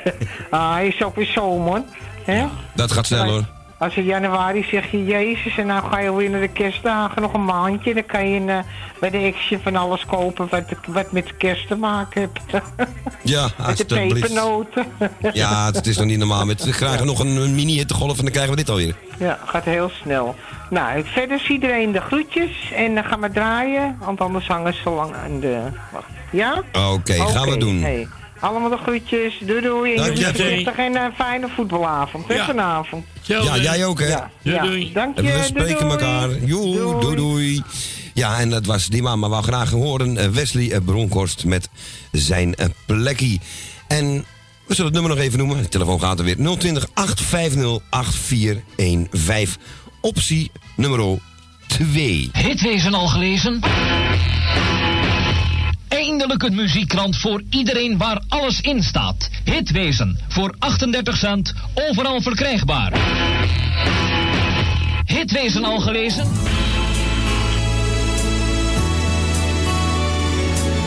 ah, 0.50 0.72
hij 0.72 0.86
is 0.86 1.02
ook 1.02 1.16
weer 1.16 1.26
zomer. 1.26 1.82
Hè? 2.24 2.46
Dat 2.74 2.92
gaat 2.92 3.06
snel 3.06 3.24
hoor. 3.24 3.55
Als 3.78 3.94
in 3.96 4.04
januari 4.04 4.62
zeg 4.70 4.90
je 4.90 5.04
Jezus 5.04 5.58
en 5.58 5.66
nou 5.66 5.88
ga 5.90 5.98
je 5.98 6.14
weer 6.14 6.30
naar 6.30 6.40
de 6.40 6.48
kerstdagen 6.48 7.22
nog 7.22 7.32
een 7.32 7.44
maandje. 7.44 7.94
Dan 7.94 8.06
kan 8.06 8.28
je 8.28 8.40
eh, 8.40 8.58
bij 9.00 9.10
de 9.10 9.32
Action 9.34 9.60
van 9.62 9.76
alles 9.76 10.04
kopen 10.06 10.48
wat, 10.50 10.62
wat 10.86 11.12
met 11.12 11.36
kerst 11.36 11.68
te 11.68 11.76
maken 11.76 12.20
heeft. 12.20 12.64
Ja, 13.22 13.48
met 13.66 13.76
de 13.76 13.84
pepernoten. 13.84 14.84
Ja, 15.32 15.66
het 15.72 15.86
is 15.86 15.96
nog 15.96 16.06
niet 16.06 16.18
normaal. 16.18 16.44
Met- 16.44 16.64
We 16.64 16.70
krijgen 16.70 17.06
nog 17.06 17.18
een, 17.18 17.36
een 17.36 17.54
mini-hittegolf 17.54 18.16
en 18.18 18.22
dan 18.24 18.32
krijgen 18.32 18.50
we 18.50 18.56
dit 18.56 18.68
alweer. 18.70 18.94
ja, 19.18 19.38
gaat 19.44 19.64
heel 19.64 19.90
snel. 20.02 20.34
Nou, 20.70 21.04
verder 21.04 21.36
is 21.36 21.48
iedereen 21.48 21.92
de 21.92 22.00
groetjes 22.00 22.72
en 22.74 22.94
dan 22.94 23.04
gaan 23.04 23.20
we 23.20 23.30
draaien. 23.30 23.96
Want 24.00 24.20
anders 24.20 24.46
hangen 24.46 24.74
ze 24.74 24.90
lang 24.90 25.14
aan 25.14 25.40
de... 25.40 25.58
Wacht. 25.92 26.06
Ja? 26.32 26.62
Oké, 26.92 27.12
gaan 27.12 27.48
we 27.48 27.56
doen. 27.56 27.80
Hey. 27.82 28.08
Allemaal 28.40 28.70
de 28.70 28.76
groetjes. 28.76 29.38
Doei 29.46 29.60
doei. 29.60 29.90
En 29.94 29.96
Dank 29.96 30.36
jullie 30.36 30.70
en 30.70 30.96
een 30.96 31.12
fijne 31.12 31.48
voetbalavond. 31.54 32.28
hè, 32.28 32.34
Ja. 32.34 32.44
vanavond. 32.46 33.04
Ja, 33.22 33.56
jij 33.58 33.84
ook 33.84 34.00
hè? 34.00 34.06
Ja. 34.06 34.30
Doei. 34.62 34.92
Dank 34.92 35.16
En 35.16 35.24
je. 35.24 35.32
we 35.32 35.42
spreken 35.44 35.78
doei, 35.88 35.90
elkaar. 35.90 36.30
Joe, 36.44 37.00
doei 37.00 37.16
doei. 37.16 37.62
Ja, 38.14 38.38
en 38.38 38.50
dat 38.50 38.66
was 38.66 38.86
die 38.86 39.02
man. 39.02 39.18
Maar 39.18 39.28
we 39.28 39.34
wou 39.34 39.46
graag 39.46 39.70
horen 39.70 40.16
eh, 40.16 40.28
Wesley 40.28 40.72
eh, 40.72 40.78
Bronkhorst 40.84 41.44
met 41.44 41.68
zijn 42.12 42.54
eh, 42.54 42.66
plekkie. 42.86 43.40
En 43.88 44.24
we 44.66 44.74
zullen 44.74 44.92
het 44.92 45.00
nummer 45.00 45.16
nog 45.16 45.24
even 45.26 45.38
noemen. 45.38 45.62
De 45.62 45.68
telefoon 45.68 46.00
gaat 46.00 46.18
er 46.18 46.24
weer. 46.24 46.36
020 46.58 46.86
850 46.94 47.78
8415. 47.90 49.62
Optie 50.00 50.50
nummer 50.76 51.18
2. 51.66 52.30
Hitwezen 52.32 52.94
al 52.94 53.06
gelezen? 53.08 53.60
Eindelijk 55.88 56.42
een 56.42 56.54
muziekkrant 56.54 57.16
voor 57.16 57.42
iedereen 57.50 57.98
waar 57.98 58.22
alles 58.28 58.60
in 58.60 58.82
staat. 58.82 59.30
Hitwezen 59.44 60.18
voor 60.28 60.54
38 60.58 61.16
cent, 61.16 61.54
overal 61.74 62.20
verkrijgbaar. 62.20 62.92
Hitwezen 65.04 65.64
al 65.64 65.80
gelezen? 65.80 66.26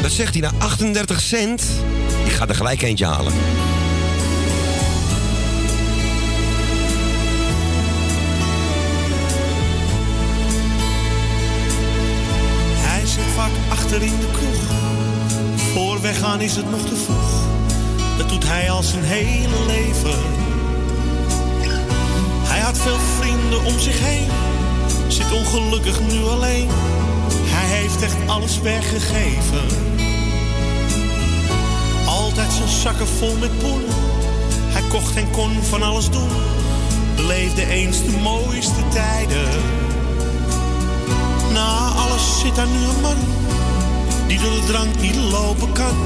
Dat 0.01 0.11
zegt 0.11 0.33
hij 0.33 0.41
naar 0.41 0.53
38 0.57 1.21
cent. 1.21 1.63
Ik 2.25 2.31
ga 2.31 2.47
er 2.47 2.55
gelijk 2.55 2.81
eentje 2.81 3.05
halen. 3.05 3.33
Hij 12.77 13.05
zit 13.05 13.23
vaak 13.35 13.51
achter 13.69 14.01
in 14.01 14.19
de 14.19 14.27
kroeg. 14.31 14.58
Weggaan 16.09 16.41
is 16.41 16.55
het 16.55 16.69
nog 16.69 16.81
te 16.81 16.95
vroeg. 16.95 17.31
Dat 18.17 18.29
doet 18.29 18.47
hij 18.47 18.71
al 18.71 18.83
zijn 18.83 19.03
hele 19.03 19.65
leven. 19.65 20.19
Hij 22.43 22.59
had 22.59 22.77
veel 22.77 22.97
vrienden 23.19 23.63
om 23.63 23.79
zich 23.79 23.99
heen. 23.99 24.27
Zit 25.07 25.31
ongelukkig 25.31 25.99
nu 25.99 26.23
alleen. 26.23 26.69
Hij 27.31 27.77
heeft 27.77 28.01
echt 28.01 28.15
alles 28.27 28.61
weggegeven. 28.61 29.65
Altijd 32.05 32.51
zijn 32.51 32.69
zakken 32.69 33.07
vol 33.07 33.35
met 33.39 33.59
poen. 33.59 33.83
Hij 34.67 34.83
kocht 34.89 35.15
en 35.15 35.31
kon 35.31 35.63
van 35.63 35.83
alles 35.83 36.09
doen. 36.09 36.29
Beleefde 37.15 37.65
eens 37.65 38.03
de 38.03 38.17
mooiste 38.23 38.87
tijden. 38.89 39.49
Na 41.53 41.77
alles 41.87 42.39
zit 42.39 42.55
daar 42.55 42.67
nu 42.67 42.83
een 42.83 43.01
man 43.01 43.38
die 44.29 44.39
door 44.39 44.51
de 44.51 44.63
drank 44.65 44.99
niet 44.99 45.15
lopen 45.15 45.71
kan 45.71 45.97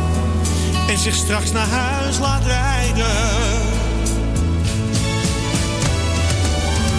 en 0.88 0.98
zich 0.98 1.16
straks 1.16 1.52
naar 1.52 1.68
huis 1.68 2.20
laat 2.20 2.46
rijden. 2.46 3.16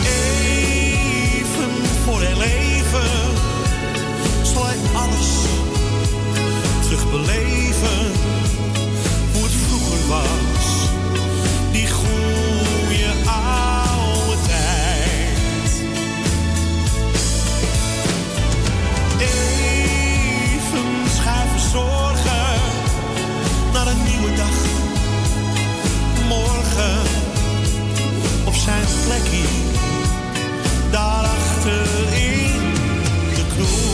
Even 0.04 1.70
voor 2.04 2.20
heel 2.20 2.42
even 2.42 3.10
zal 4.42 4.66
hij 4.66 4.76
alles 4.94 5.28
terugbeleven 6.82 8.12
hoe 9.32 9.42
het 9.42 9.52
vroeger 9.52 10.08
was, 10.08 10.43
Op 28.44 28.54
zijn 28.54 28.84
plekje, 29.04 29.44
daarachter 30.90 31.86
in 32.14 32.62
de 33.34 33.44
kroeg. 33.54 33.92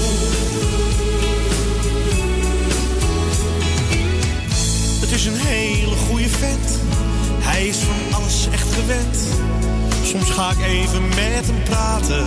Het 5.01 5.11
is 5.11 5.27
een 5.27 5.37
hele 5.37 5.97
goede 5.97 6.29
vent, 6.29 6.79
hij 7.39 7.67
is 7.67 7.77
van 7.77 8.21
alles 8.21 8.49
echt 8.53 8.75
gewend. 8.75 9.19
Soms 10.05 10.31
ga 10.31 10.51
ik 10.51 10.61
even 10.61 11.09
met 11.09 11.47
hem 11.47 11.63
praten. 11.63 12.27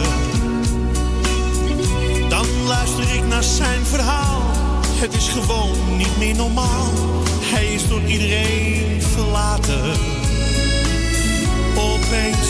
Dan 2.30 2.46
luister 2.68 3.16
ik 3.16 3.26
naar 3.28 3.44
zijn 3.44 3.86
verhaal. 3.86 4.42
Het 4.86 5.14
is 5.14 5.28
gewoon 5.28 5.98
niet 5.98 6.18
meer 6.18 6.36
normaal. 6.36 6.92
Hij 7.42 7.74
is 7.74 7.88
door 7.88 8.02
iedereen 8.06 9.02
verlaten. 9.02 9.92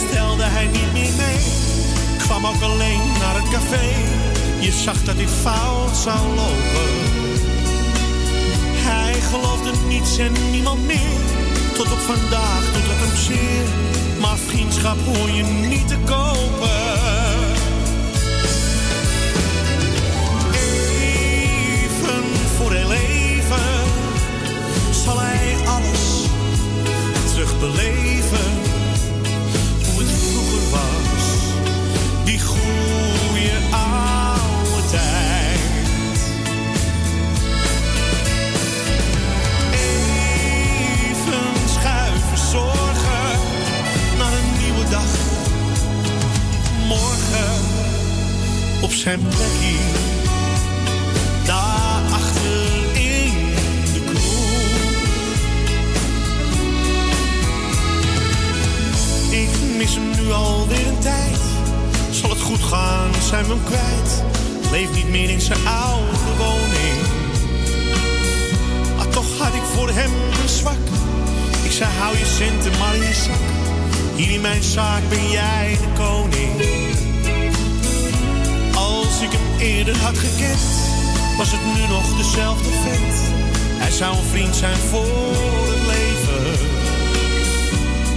Stelde 0.07 0.43
hij 0.43 0.65
niet 0.65 0.93
meer 0.93 1.13
mee. 1.17 1.39
Kwam 2.17 2.45
ook 2.45 2.61
alleen 2.61 3.01
naar 3.19 3.35
het 3.35 3.49
café. 3.49 3.85
Je 4.59 4.71
zag 4.71 5.03
dat 5.03 5.17
dit 5.17 5.29
fout 5.29 5.95
zou 5.97 6.27
lopen. 6.27 6.91
Hij 8.87 9.13
geloofde 9.13 9.71
niets 9.87 10.17
en 10.17 10.31
niemand 10.51 10.85
meer. 10.85 11.19
Tot 11.73 11.91
op 11.91 11.99
vandaag 11.99 12.63
doet 12.73 12.87
het 12.91 12.99
hem 12.99 13.15
zeer. 13.17 13.65
Maar 14.21 14.37
vriendschap 14.37 14.97
hoor 15.05 15.29
je 15.29 15.43
niet 15.43 15.87
te 15.87 15.97
kopen. 16.05 16.91
Even 21.73 22.23
voor 22.57 22.71
heel 22.71 22.91
even 22.91 23.83
zal 24.91 25.19
hij 25.19 25.55
alles 25.65 26.25
terugbeleven. 27.33 28.62
Vroeg 32.63 33.71
alle 33.71 34.81
tijd. 34.91 35.59
Ievens 41.09 41.73
schuiven 41.73 42.37
zorgen 42.37 43.39
naar 44.17 44.33
een 44.33 44.61
nieuwe 44.63 44.89
dag. 44.89 45.11
Morgen 46.87 47.53
op 48.81 48.91
zijn 48.91 49.19
plek 49.19 49.53
hier, 49.59 49.95
daar 51.45 52.01
achterin 52.11 53.53
de 53.93 54.01
kroeg. 54.05 54.31
Ik 59.31 59.77
mis 59.77 59.95
hem 59.95 60.09
nu 60.25 60.31
al 60.31 60.67
weer 60.67 60.87
een 60.87 60.99
tijd. 60.99 61.52
Goed 62.43 62.63
gaan, 62.63 63.11
zijn 63.21 63.45
we 63.45 63.49
hem 63.49 63.63
kwijt. 63.63 64.23
Leeft 64.71 64.93
niet 64.93 65.09
meer 65.09 65.29
in 65.29 65.41
zijn 65.41 65.67
oude 65.67 66.17
woning. 66.37 66.99
Maar 68.97 69.09
toch 69.09 69.37
had 69.37 69.53
ik 69.53 69.61
voor 69.73 69.89
hem 69.89 70.11
een 70.41 70.49
zwak. 70.49 70.83
Ik 71.63 71.71
zei 71.71 71.89
hou 71.99 72.17
je 72.17 72.25
centen 72.25 72.79
maar 72.79 72.95
in 72.95 73.01
je 73.01 73.13
zak. 73.13 73.43
Hier 74.15 74.31
in 74.31 74.41
mijn 74.41 74.63
zaak 74.63 75.09
ben 75.09 75.29
jij 75.29 75.77
de 75.81 76.01
koning. 76.01 76.53
Als 78.75 79.21
ik 79.21 79.31
hem 79.31 79.59
eerder 79.59 79.97
had 79.97 80.17
gekend, 80.17 80.69
was 81.37 81.51
het 81.51 81.65
nu 81.75 81.87
nog 81.93 82.17
dezelfde 82.17 82.69
vent. 82.69 83.15
Hij 83.83 83.91
zou 83.91 84.17
een 84.17 84.23
vriend 84.23 84.55
zijn 84.55 84.77
voor 84.77 85.35
het 85.71 85.85
leven. 85.87 86.67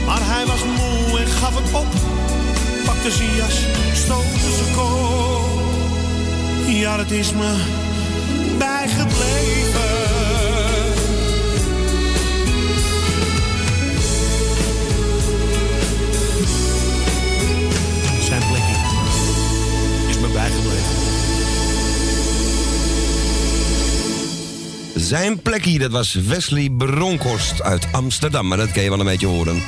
Maar 0.07 0.21
hij 0.23 0.47
was 0.47 0.65
moe 0.65 1.19
en 1.19 1.27
gaf 1.27 1.55
het 1.55 1.75
op. 1.75 2.16
Jas, 3.15 3.67
stootte 3.93 4.39
zijn 4.39 4.75
kop. 4.75 5.61
Ja, 6.67 6.97
dat 6.97 7.11
is 7.11 7.33
me 7.33 7.55
bijgebleven. 8.59 9.81
Zijn 18.21 18.43
plekje 18.49 18.77
is 20.09 20.19
me 20.19 20.29
bijgebleven. 20.33 20.95
Zijn 24.95 25.43
plekje, 25.43 25.79
dat 25.79 25.91
was 25.91 26.15
Wesley 26.15 26.71
Bronkhorst 26.71 27.63
uit 27.63 27.87
Amsterdam. 27.93 28.49
Maar 28.49 28.59
dat 28.59 28.71
kan 28.71 28.83
je 28.83 28.91
wel 28.91 29.01
een 29.01 29.07
beetje 29.07 29.27
horen. 29.27 29.63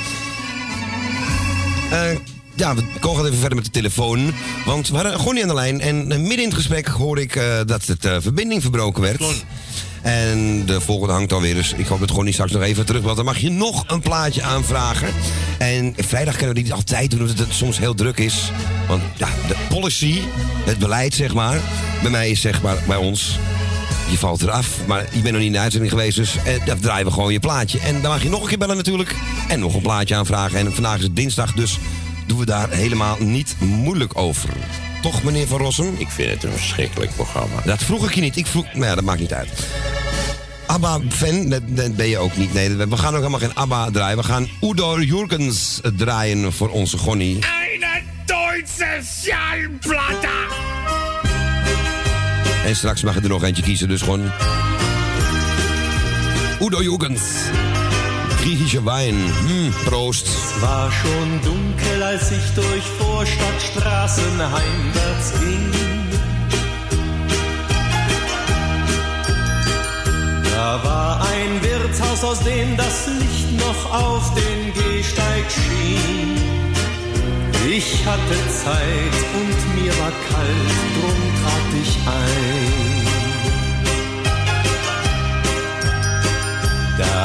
Eh, 1.90 2.10
ja, 2.58 2.74
we 2.74 2.82
gaan 3.00 3.26
even 3.26 3.38
verder 3.38 3.56
met 3.56 3.64
de 3.64 3.70
telefoon. 3.70 4.32
Want 4.64 4.88
we 4.88 4.94
hadden 4.94 5.18
Gonnie 5.18 5.42
aan 5.42 5.48
de 5.48 5.54
lijn. 5.54 5.80
En 5.80 6.12
eh, 6.12 6.18
midden 6.18 6.38
in 6.38 6.44
het 6.44 6.54
gesprek 6.54 6.86
hoorde 6.86 7.20
ik 7.20 7.36
eh, 7.36 7.44
dat 7.66 7.84
de 7.84 8.08
eh, 8.08 8.16
verbinding 8.20 8.62
verbroken 8.62 9.02
werd. 9.02 9.22
En 10.02 10.66
de 10.66 10.80
volgende 10.80 11.12
hangt 11.12 11.32
alweer. 11.32 11.54
Dus 11.54 11.72
ik 11.76 11.86
hoop 11.86 12.00
dat 12.00 12.10
Gonnie 12.10 12.32
straks 12.32 12.52
nog 12.52 12.62
even 12.62 12.86
terug. 12.86 13.02
Want 13.02 13.16
dan 13.16 13.24
mag 13.24 13.38
je 13.38 13.50
nog 13.50 13.84
een 13.86 14.00
plaatje 14.00 14.42
aanvragen. 14.42 15.08
En 15.58 15.94
vrijdag 15.96 16.36
kunnen 16.36 16.54
we 16.54 16.62
die 16.62 16.74
altijd 16.74 17.10
doen, 17.10 17.20
omdat 17.20 17.38
het 17.38 17.52
soms 17.52 17.78
heel 17.78 17.94
druk 17.94 18.18
is. 18.18 18.52
Want 18.88 19.02
ja, 19.16 19.28
de 19.48 19.56
policy, 19.68 20.20
het 20.64 20.78
beleid 20.78 21.14
zeg 21.14 21.34
maar. 21.34 21.60
Bij 22.02 22.10
mij 22.10 22.30
is 22.30 22.40
zeg 22.40 22.62
maar, 22.62 22.76
bij 22.86 22.96
ons 22.96 23.38
je 24.10 24.18
valt 24.18 24.42
eraf, 24.42 24.86
maar 24.86 25.06
je 25.12 25.20
bent 25.20 25.24
nog 25.24 25.36
niet 25.36 25.46
in 25.46 25.52
de 25.52 25.58
uitzending 25.58 25.92
geweest, 25.92 26.16
dus 26.16 26.36
eh, 26.36 26.66
dan 26.66 26.78
draaien 26.78 27.06
we 27.06 27.12
gewoon 27.12 27.32
je 27.32 27.40
plaatje. 27.40 27.78
En 27.78 28.02
dan 28.02 28.10
mag 28.10 28.22
je 28.22 28.28
nog 28.28 28.42
een 28.42 28.48
keer 28.48 28.58
bellen 28.58 28.76
natuurlijk. 28.76 29.14
En 29.48 29.60
nog 29.60 29.74
een 29.74 29.82
plaatje 29.82 30.14
aanvragen. 30.14 30.58
En 30.58 30.74
vandaag 30.74 30.96
is 30.96 31.02
het 31.02 31.16
dinsdag, 31.16 31.52
dus 31.52 31.78
doen 32.28 32.38
we 32.38 32.44
daar 32.44 32.70
helemaal 32.70 33.16
niet 33.20 33.54
moeilijk 33.58 34.18
over. 34.18 34.50
Toch, 35.02 35.22
meneer 35.22 35.46
Van 35.46 35.58
Rossum? 35.58 35.94
Ik 35.98 36.08
vind 36.08 36.30
het 36.30 36.44
een 36.44 36.52
verschrikkelijk 36.52 37.14
programma. 37.14 37.62
Dat 37.64 37.82
vroeg 37.82 38.08
ik 38.08 38.14
je 38.14 38.20
niet. 38.20 38.36
Ik 38.36 38.46
vroeg... 38.46 38.64
Nou 38.72 38.84
ja, 38.84 38.94
dat 38.94 39.04
maakt 39.04 39.20
niet 39.20 39.32
uit. 39.32 39.48
ABBA-fan, 40.66 41.48
dat, 41.48 41.62
dat 41.66 41.96
ben 41.96 42.08
je 42.08 42.18
ook 42.18 42.36
niet. 42.36 42.52
Nee, 42.52 42.76
we 42.76 42.96
gaan 42.96 43.14
ook 43.14 43.18
helemaal 43.18 43.40
geen 43.40 43.54
ABBA 43.54 43.90
draaien. 43.90 44.16
We 44.16 44.22
gaan 44.22 44.48
Udo 44.60 45.00
Jurgens 45.00 45.80
draaien 45.96 46.52
voor 46.52 46.68
onze 46.68 46.98
Gonnie. 46.98 47.38
Eine 47.44 48.00
Deutsche 48.24 49.00
Schallplatte. 49.20 50.28
En 52.64 52.76
straks 52.76 53.02
mag 53.02 53.14
je 53.14 53.20
er 53.20 53.28
nog 53.28 53.42
eentje 53.42 53.62
kiezen, 53.62 53.88
dus 53.88 54.02
gewoon... 54.02 54.30
Udo 56.60 56.82
Jurgens. 56.82 57.22
Griechische 58.48 58.82
Wein. 58.86 59.14
Hm, 59.46 59.74
Proost. 59.84 60.26
Es 60.26 60.62
war 60.62 60.90
schon 60.90 61.40
dunkel, 61.42 62.02
als 62.02 62.30
ich 62.30 62.54
durch 62.54 62.82
Vorstadtstraßen 62.98 64.40
heimwärts 64.40 65.32
ging. 65.38 65.70
Da 70.50 70.80
war 70.82 71.20
ein 71.30 71.62
Wirtshaus, 71.62 72.24
aus 72.24 72.40
dem 72.42 72.74
das 72.78 73.08
Licht 73.20 73.52
noch 73.58 73.92
auf 73.92 74.32
den 74.32 74.72
Gehsteig 74.72 75.44
schien. 75.50 76.38
Ich 77.70 78.06
hatte 78.06 78.34
Zeit 78.64 79.18
und 79.34 79.82
mir 79.82 79.92
war 79.98 80.12
kalt, 80.30 80.70
drum 80.96 81.20
trat 81.42 81.82
ich 81.82 81.98
ein. 82.06 82.97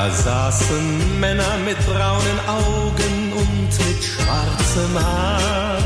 Da 0.03 0.11
saßen 0.11 1.19
Männer 1.21 1.57
mit 1.63 1.77
braunen 1.85 2.39
Augen 2.45 3.31
und 3.37 3.69
mit 3.87 4.03
schwarzem 4.03 4.99
Haar. 4.99 5.77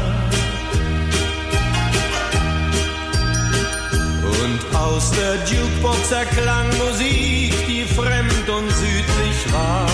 Und 4.24 4.76
aus 4.76 5.12
der 5.12 5.36
Jukebox 5.46 6.12
erklang 6.12 6.66
Musik, 6.80 7.54
die 7.68 7.86
fremd 7.94 8.50
und 8.50 8.72
südlich 8.72 9.54
war. 9.54 9.88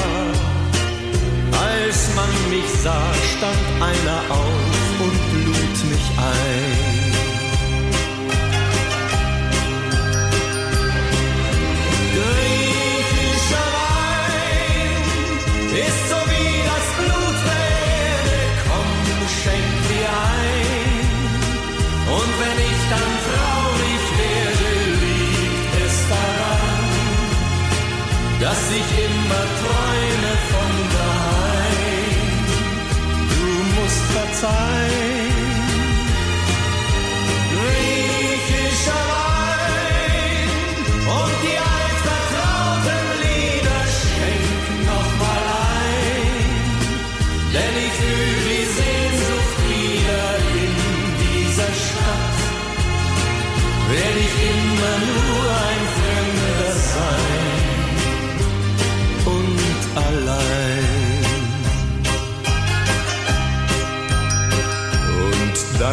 Als 1.61 2.15
man 2.15 2.49
mich 2.49 2.69
sah, 2.82 3.11
stand 3.38 3.65
einer 3.82 4.21
auf 4.30 5.01
und 5.01 5.45
lud 5.47 5.91
mich 5.91 6.07
ein. 6.17 6.92
Dass 28.54 28.70
ich 28.70 28.89
immer 29.06 29.43
träume 29.62 30.34
von 30.51 30.72
daheim. 30.95 32.28
Du 33.34 33.47
musst 33.76 34.04
verzeihen. 34.18 35.38
Griechischer 37.54 39.04
Wein 39.14 40.49
und 41.18 41.34
die 41.45 41.58
altvertrauten 41.76 43.06
Lieder 43.24 43.82
schenk 44.01 44.47
noch 44.91 45.10
mal 45.24 45.43
ein, 45.82 46.45
denn 47.56 47.74
ich 47.86 47.93
fühl 48.01 48.39
die 48.51 48.68
Sehnsucht 48.78 49.58
wieder 49.72 50.26
in 50.64 50.74
dieser 51.24 51.72
Stadt. 51.86 52.38
Werd 53.89 54.18
ich 54.26 54.36
immer 54.54 54.95
nur 55.08 55.12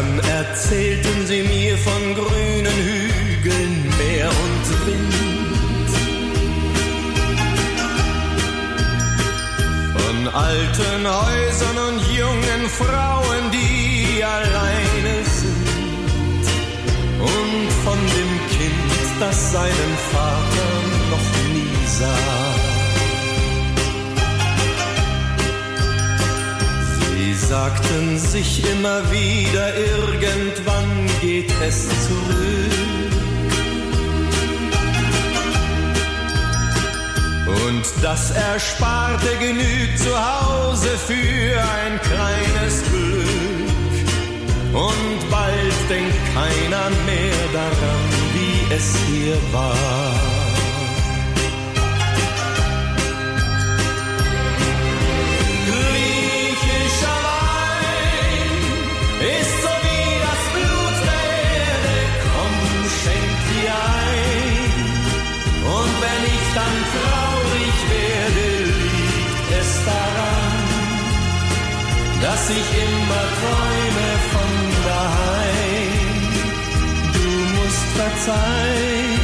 dann 0.01 0.19
erzählten 0.29 1.27
sie 1.27 1.43
mir 1.43 1.77
von 1.77 2.15
grünen 2.15 2.77
Hügeln, 2.87 3.93
Meer 3.99 4.29
und 4.45 4.65
Wind. 4.87 5.91
Von 9.97 10.27
alten 10.33 11.01
Häusern 11.07 11.77
und 11.89 12.01
jungen 12.17 12.69
Frauen, 12.69 13.43
die 13.51 14.23
alleine 14.23 15.15
sind. 15.39 16.45
Und 17.19 17.71
von 17.83 17.99
dem 18.15 18.31
Kind, 18.57 19.19
das 19.19 19.51
seinen 19.51 19.93
Vater 20.11 20.69
noch 21.11 21.29
nie 21.53 21.87
sah. 21.99 22.50
Sagten 27.51 28.17
sich 28.17 28.63
immer 28.71 29.01
wieder, 29.11 29.75
irgendwann 29.75 31.09
geht 31.19 31.51
es 31.67 31.85
zurück. 32.07 33.11
Und 37.65 37.83
das 38.01 38.31
Ersparte 38.31 39.27
genügt 39.41 39.99
zu 39.99 40.13
Hause 40.15 40.91
für 41.07 41.61
ein 41.79 41.99
kleines 42.09 42.83
Glück. 42.89 43.67
Und 44.71 45.29
bald 45.29 45.77
denkt 45.89 46.15
keiner 46.33 46.87
mehr 47.05 47.41
daran, 47.51 48.03
wie 48.33 48.73
es 48.73 48.95
hier 49.09 49.37
war. 49.51 50.10
Dass 72.21 72.49
ich 72.49 72.67
immer 72.85 73.23
träume 73.39 74.09
von 74.31 74.51
daheim. 74.85 76.23
Du 77.17 77.29
musst 77.55 77.87
verzeihen. 77.97 79.19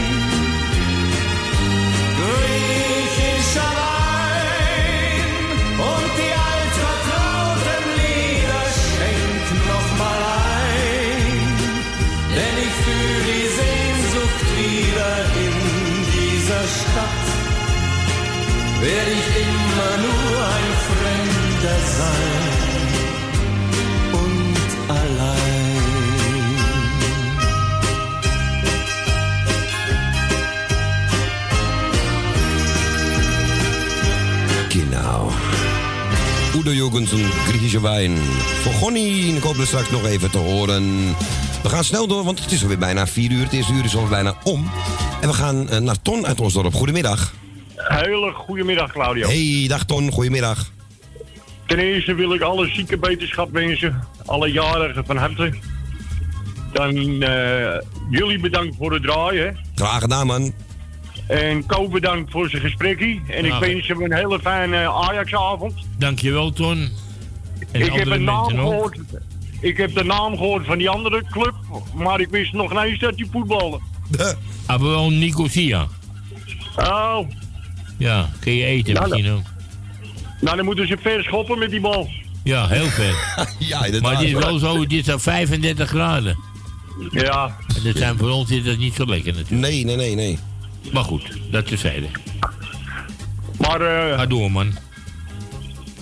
Griechisch 2.20 3.54
allein 3.70 5.30
und 5.92 6.12
die 6.20 6.34
altvertrauten 6.52 7.84
Lieder 8.00 8.66
schenk 8.88 9.46
noch 9.72 9.90
ein, 10.10 11.36
denn 12.36 12.56
ich 12.66 12.76
fühl 12.84 13.20
die 13.32 13.48
Sehnsucht 13.60 14.42
wieder 14.58 15.14
in 15.46 15.56
dieser 16.18 16.66
Stadt. 16.80 17.28
Werde 18.82 19.12
ich 19.20 19.30
immer 19.46 19.94
nur 20.06 20.36
ein 20.58 20.74
Fremder 20.88 21.80
sein 22.00 22.57
Udo 36.68 36.76
Jorgensen, 36.76 37.24
Griechische 37.24 37.82
wijn. 37.82 38.18
Voor 38.62 38.74
Gonnie, 38.74 39.36
ik 39.36 39.44
hoop 39.44 39.58
er 39.58 39.68
straks 39.68 39.90
nog 39.90 40.06
even 40.06 40.32
te 40.32 40.38
horen. 40.38 41.08
We 41.64 41.70
gaan 41.70 41.84
snel 41.84 42.08
door, 42.08 42.24
want 42.24 42.40
het 42.40 42.52
is 42.52 42.62
alweer 42.62 42.78
bijna 42.78 43.08
4 43.08 43.32
uur. 43.32 43.44
Het 43.44 43.54
eerste 43.54 43.74
uur 43.74 43.86
is 43.86 43.96
alweer 43.96 44.10
bijna 44.10 44.36
om. 44.44 44.72
En 45.22 45.28
we 45.28 45.34
gaan 45.34 45.70
eh, 45.70 45.80
naar 45.80 46.02
Ton 46.02 46.26
uit 46.26 46.40
ons 46.40 46.54
dorp. 46.54 46.74
Goedemiddag. 46.74 47.34
Hele 47.76 48.32
goedemiddag, 48.32 48.92
Claudio. 48.92 49.28
Hey, 49.28 49.66
dag 49.68 49.84
Ton, 49.84 50.12
goedemiddag. 50.12 50.72
Ten 51.66 51.80
eerste 51.80 52.14
wil 52.14 52.34
ik 52.34 52.42
alle 52.42 52.70
zieke 52.70 52.98
beterschap 52.98 53.52
wensen. 53.52 54.04
Alle 54.26 54.52
jarigen 54.52 55.06
van 55.06 55.18
harte. 55.18 55.54
Dan 56.74 57.22
eh, 57.22 57.80
jullie 58.10 58.40
bedankt 58.40 58.76
voor 58.78 58.94
het 58.94 59.04
draaien. 59.04 59.58
Graag 59.76 60.02
gedaan, 60.02 60.28
man. 60.28 60.54
En 61.28 61.66
Ko 61.66 61.88
bedankt 61.88 62.32
voor 62.32 62.50
zijn 62.50 62.62
gesprekje. 62.62 63.20
En 63.28 63.46
ik 63.46 63.52
Graag. 63.52 63.60
wens 63.60 63.88
hem 63.88 64.02
een 64.02 64.14
hele 64.14 64.40
fijne 64.40 64.92
Ajax-avond. 64.92 65.74
Dankjewel, 65.98 66.52
Ton. 66.52 66.90
En 67.72 67.82
Ik 67.82 67.94
heb 67.94 68.08
een 68.08 68.24
naam 68.24 68.46
gehoord. 68.50 68.98
Ik 69.62 69.78
heb 69.78 69.96
de 69.96 70.04
naam 70.04 70.38
gehoord 70.38 70.66
van 70.66 70.78
die 70.78 70.90
andere 70.90 71.24
club. 71.32 71.54
Maar 71.96 72.20
ik 72.20 72.30
wist 72.30 72.54
nog 72.54 72.70
niet 72.74 72.80
eens 72.84 73.00
dat 73.00 73.16
die 73.18 73.28
voetbalde. 73.32 73.80
Ah, 74.66 74.82
wel 74.82 75.10
Nicosia. 75.12 75.88
Oh, 76.78 77.20
Ja, 77.98 78.30
kun 78.40 78.54
je 78.54 78.66
eten 78.66 78.94
Ja, 78.94 79.00
misschien 79.02 79.32
ook. 79.32 79.42
nou 80.42 80.56
dan 80.58 80.66
moeten 80.66 80.88
ze 80.88 80.98
ver 81.02 81.24
schoppen 81.24 81.60
met 81.60 81.70
die 81.70 81.82
bal. 81.82 82.10
Ja, 82.44 82.68
heel 82.68 82.86
ver. 82.86 83.16
ja, 83.60 84.00
maar 84.02 84.12
het 84.12 84.22
is 84.22 84.32
wel 84.32 84.58
zo, 84.58 84.80
het 84.82 84.94
is 84.94 85.10
al 85.10 85.20
35 85.20 85.90
graden. 85.90 86.38
Ja. 87.12 87.56
En 87.76 87.84
dat 87.84 87.98
zijn 87.98 88.18
voor 88.18 88.30
ons 88.30 88.50
is 88.52 88.64
dat 88.64 88.78
niet 88.78 88.94
zo 88.94 89.06
lekker 89.06 89.34
natuurlijk. 89.34 89.62
Nee, 89.62 89.86
nee, 89.86 89.96
nee, 89.96 90.16
nee. 90.16 90.40
Maar 90.92 91.04
goed, 91.04 91.38
dat 91.52 91.68
tezijde. 91.68 92.08
Maar 93.60 93.82
eh 93.82 94.18
Ga 94.18 94.26
door, 94.26 94.52
man. 94.52 94.72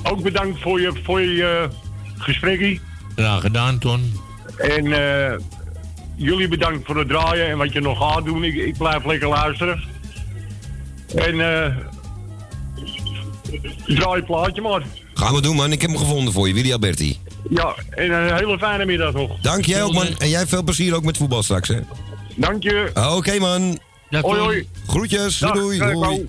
ook 0.04 0.24
bedankt 0.24 0.62
voor 0.62 0.82
je, 0.82 0.92
voor 1.04 1.22
je 1.22 1.44
eh, 1.44 1.78
gesprekje. 2.18 2.80
Graag 3.16 3.42
gedaan, 3.42 3.78
Ton. 3.80 4.14
En 4.58 4.86
eh, 4.94 5.38
jullie 6.16 6.48
bedankt 6.48 6.86
voor 6.86 6.98
het 6.98 7.08
draaien 7.08 7.48
en 7.48 7.58
wat 7.58 7.74
je 7.74 7.82
nog 7.82 7.98
gaat 7.98 8.26
doen. 8.26 8.44
Ik, 8.44 8.56
ik 8.56 8.78
blijf 8.78 9.06
lekker 9.06 9.28
luisteren. 9.28 9.84
En 11.16 11.40
eh 11.40 11.76
draai 13.86 14.16
het 14.16 14.26
plaatje 14.26 14.62
maar. 14.62 14.82
Gaan 15.14 15.34
we 15.34 15.42
doen, 15.42 15.56
man. 15.56 15.72
Ik 15.72 15.82
heb 15.82 15.90
hem 15.90 16.00
gevonden 16.00 16.34
voor 16.34 16.48
je, 16.48 16.54
Willy 16.54 16.72
Alberti. 16.72 17.18
Ja, 17.50 17.76
en 17.90 18.12
een 18.12 18.36
hele 18.36 18.58
fijne 18.58 18.86
middag 18.86 19.14
nog. 19.14 19.40
Dank 19.42 19.66
jij 19.66 19.84
ook, 19.84 19.94
man. 19.94 20.08
En 20.18 20.30
jij 20.30 20.48
veel 20.48 20.64
plezier 20.64 20.96
ook 20.96 21.04
met 21.04 21.18
voetbal 21.18 21.44
straks, 21.44 21.68
hè? 21.68 21.80
Dank 22.36 22.64
je. 22.64 22.92
Oké, 23.16 23.40
man. 23.40 23.80
Hoi, 24.10 24.39
hoi. 24.39 24.68
Groetjes. 24.88 25.38
Dag, 25.38 25.53
doei, 25.53 25.78
doei. 25.78 26.28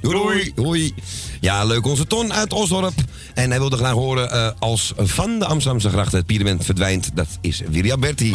Doei, 0.00 0.14
doei, 0.14 0.52
doei. 0.54 0.94
Ja, 1.40 1.64
leuk. 1.64 1.86
Onze 1.86 2.06
Ton 2.06 2.32
uit 2.32 2.52
Osdorp. 2.52 2.94
En 3.34 3.50
hij 3.50 3.58
wilde 3.58 3.76
graag 3.76 3.92
horen 3.92 4.30
eh, 4.30 4.50
als 4.58 4.92
van 4.96 5.38
de 5.38 5.46
Amsterdamse 5.46 5.88
gracht 5.88 6.12
het 6.12 6.26
pyramid 6.26 6.64
verdwijnt. 6.64 7.16
Dat 7.16 7.28
is 7.40 7.62
Willy 7.68 7.90
Alberti. 7.90 8.34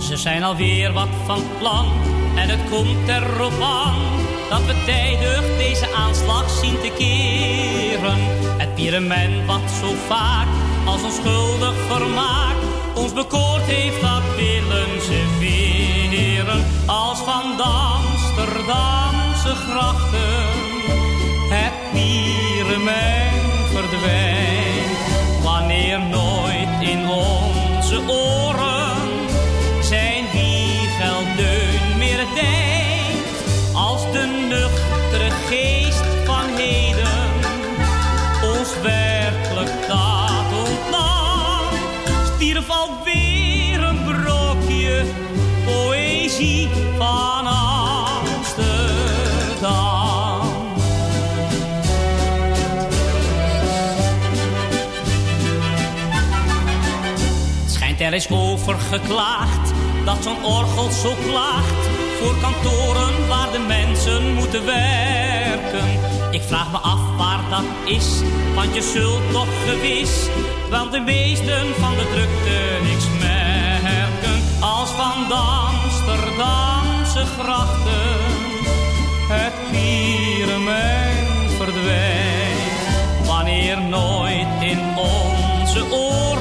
Ze 0.00 0.16
zijn 0.16 0.42
alweer 0.42 0.92
wat 0.92 1.08
van 1.24 1.42
plan 1.58 1.92
en 2.36 2.48
het 2.48 2.70
komt 2.70 3.08
erop 3.08 3.60
aan 3.60 4.23
dat 4.50 4.64
we 4.66 4.74
tijdig 4.84 5.42
deze 5.58 5.94
aanslag 5.94 6.50
zien 6.50 6.80
te 6.80 6.90
keren. 6.98 8.18
Het 8.58 8.74
pyramid 8.74 9.46
wat 9.46 9.70
zo 9.80 9.92
vaak 10.06 10.46
als 10.84 11.02
onschuldig 11.02 11.74
vermaak 11.88 12.54
ons 12.94 13.12
bekoord 13.12 13.62
heeft, 13.62 14.00
dat 14.00 14.22
willen 14.36 15.02
ze 15.02 15.36
weren. 15.38 16.64
Als 16.86 17.18
van 17.18 17.60
Amsterdamse 17.60 19.54
grachten 19.54 20.46
het 21.48 21.72
pyramid 21.92 23.70
verdwijnt. 23.72 25.42
Wanneer 25.42 26.00
nooit 26.00 26.68
in 26.80 27.08
onze 27.08 28.00
oren 28.06 28.43
er 58.14 58.20
is 58.20 58.30
over 58.30 58.78
geklaagd 58.78 59.72
dat 60.04 60.22
zo'n 60.22 60.44
orgel 60.44 60.90
zo 60.90 61.14
klaagt 61.26 61.88
voor 62.20 62.34
kantoren 62.40 63.28
waar 63.28 63.52
de 63.52 63.58
mensen 63.58 64.34
moeten 64.34 64.64
werken. 64.64 65.84
Ik 66.30 66.42
vraag 66.42 66.70
me 66.72 66.78
af 66.78 67.00
waar 67.16 67.40
dat 67.50 67.64
is, 67.84 68.20
want 68.54 68.74
je 68.74 68.82
zult 68.82 69.32
toch 69.32 69.48
gewis 69.66 70.28
wel 70.70 70.90
de 70.90 71.00
meesten 71.00 71.74
van 71.78 71.94
de 71.94 72.06
drukte 72.12 72.88
niks 72.88 73.04
merken. 73.20 74.42
Als 74.60 74.90
van 74.90 75.28
de 75.28 75.34
Amsterdamse 75.34 77.24
grachten 77.38 78.16
het 79.28 79.54
pyramid 79.70 81.52
verdwijnt. 81.56 83.26
Wanneer 83.26 83.80
nooit 83.80 84.46
in 84.60 84.78
onze 84.96 85.84
oren 85.90 86.33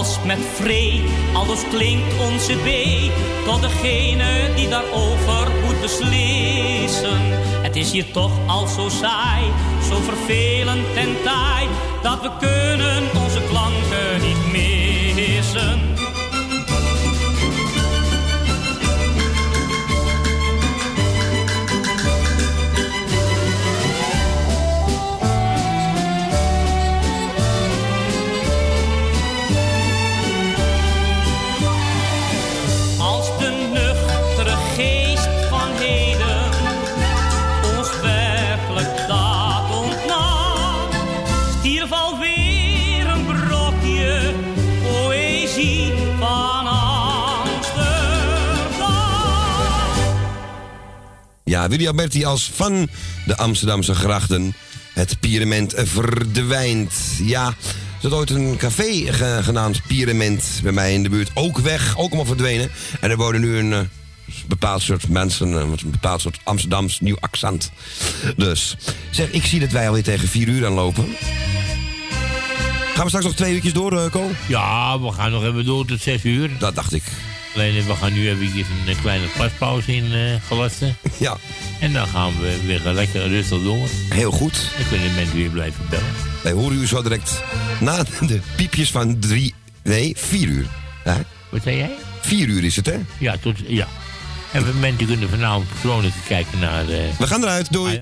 met 0.00 0.38
vree, 0.54 1.02
aldus 1.32 1.60
klinkt 1.70 2.20
onze 2.20 2.52
B 2.52 2.68
tot 3.44 3.60
degene 3.60 4.54
die 4.56 4.68
daarover 4.68 5.48
moet 5.64 5.80
beslissen. 5.80 7.20
Het 7.62 7.76
is 7.76 7.92
hier 7.92 8.10
toch 8.10 8.32
al 8.46 8.66
zo 8.66 8.88
saai, 8.88 9.42
zo 9.88 9.96
vervelend 10.00 10.86
en 10.94 11.16
taai, 11.24 11.68
dat 12.02 12.22
we 12.22 12.30
kunnen 12.38 13.02
onze 13.22 13.40
klanken 13.48 14.20
niet 14.26 14.52
missen. 14.52 14.69
Ja, 51.60 51.68
Willy 51.68 51.86
Alberti 51.86 52.24
als 52.24 52.50
van 52.54 52.88
de 53.26 53.36
Amsterdamse 53.36 53.94
grachten. 53.94 54.54
Het 54.92 55.20
Pierement 55.20 55.74
verdwijnt. 55.76 56.92
Ja, 57.22 57.46
er 57.46 57.54
zat 58.00 58.12
ooit 58.12 58.30
een 58.30 58.56
café 58.56 59.12
ge- 59.12 59.38
genaamd 59.42 59.80
Pierement 59.86 60.60
bij 60.62 60.72
mij 60.72 60.94
in 60.94 61.02
de 61.02 61.08
buurt. 61.08 61.30
Ook 61.34 61.58
weg, 61.58 61.92
ook 61.96 62.06
allemaal 62.06 62.24
verdwenen. 62.24 62.70
En 63.00 63.10
er 63.10 63.16
wonen 63.16 63.40
nu 63.40 63.58
een 63.58 63.72
eh, 63.72 63.80
bepaald 64.46 64.82
soort 64.82 65.08
mensen 65.08 65.52
eh, 65.52 65.60
een 65.60 65.90
bepaald 65.90 66.20
soort 66.20 66.38
Amsterdams 66.44 67.00
nieuw 67.00 67.16
accent. 67.20 67.70
Dus, 68.36 68.76
zeg, 69.10 69.30
ik 69.30 69.44
zie 69.44 69.60
dat 69.60 69.70
wij 69.70 69.86
alweer 69.86 70.02
tegen 70.02 70.28
vier 70.28 70.48
uur 70.48 70.66
aanlopen. 70.66 71.04
Gaan 72.94 73.02
we 73.02 73.08
straks 73.08 73.24
nog 73.24 73.34
twee 73.34 73.54
uurtjes 73.54 73.72
door, 73.72 73.98
eh, 74.04 74.10
Ko? 74.10 74.30
Ja, 74.48 75.00
we 75.00 75.12
gaan 75.12 75.30
nog 75.30 75.44
even 75.44 75.64
door 75.64 75.84
tot 75.86 76.00
zes 76.00 76.24
uur. 76.24 76.50
Dat 76.58 76.74
dacht 76.74 76.92
ik. 76.92 77.02
Alleen 77.54 77.86
we 77.86 77.94
gaan 77.94 78.12
nu 78.12 78.28
even 78.28 78.46
een 78.46 78.64
eh, 78.94 79.00
kleine 79.00 79.26
paspauze 79.36 79.94
in 79.96 80.12
eh 80.14 80.34
gelasten. 80.46 80.96
Ja. 81.18 81.36
En 81.80 81.92
dan 81.92 82.06
gaan 82.06 82.40
we 82.40 82.58
weer 82.66 82.80
lekker 82.92 83.28
rustig 83.28 83.62
door. 83.62 83.88
Heel 84.08 84.30
goed. 84.30 84.70
Dan 84.78 84.88
kunnen 84.88 85.14
mensen 85.14 85.36
weer 85.36 85.50
blijven 85.50 85.84
bellen. 85.90 86.04
Wij 86.42 86.52
horen 86.52 86.76
u 86.80 86.86
zo 86.86 87.02
direct 87.02 87.42
na 87.80 88.02
de 88.26 88.40
piepjes 88.56 88.90
van 88.90 89.18
drie... 89.18 89.54
Nee, 89.82 90.12
vier 90.16 90.48
uur. 90.48 90.66
Hè? 91.04 91.14
Wat 91.48 91.62
zei 91.62 91.76
jij? 91.76 91.90
Vier 92.20 92.48
uur 92.48 92.64
is 92.64 92.76
het, 92.76 92.86
hè? 92.86 92.96
Ja, 93.18 93.36
tot, 93.36 93.56
ja. 93.66 93.86
En 94.52 94.64
we- 94.64 94.78
mensen 94.78 95.06
kunnen 95.06 95.28
vanavond 95.30 95.66
vrolijk 95.80 96.14
kijken 96.28 96.58
naar... 96.58 96.88
eh, 96.88 96.98
We 97.18 97.26
gaan 97.26 97.42
eruit, 97.42 97.72
doei. 97.72 98.00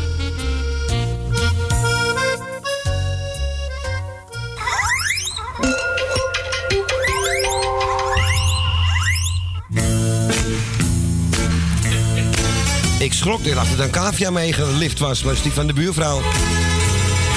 Ik 13.11 13.17
schrok, 13.17 13.41
ik 13.41 13.53
dacht 13.53 13.69
dat 13.69 13.77
er 13.77 13.83
een 13.83 13.91
cavia 13.91 14.29
meegelift 14.29 14.99
was, 14.99 15.23
maar 15.23 15.35
die 15.41 15.51
van 15.51 15.67
de 15.67 15.73
buurvrouw. 15.73 16.21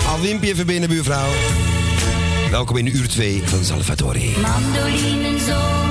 Al 0.09 0.21
binnen, 0.65 0.89
buurvrouw. 0.89 1.29
Welkom 2.51 2.77
in 2.77 2.97
uur 2.97 3.09
2 3.09 3.43
van 3.45 3.65
Salvatore. 3.65 4.39
Mandolinen 4.41 5.41
zongen 5.41 5.84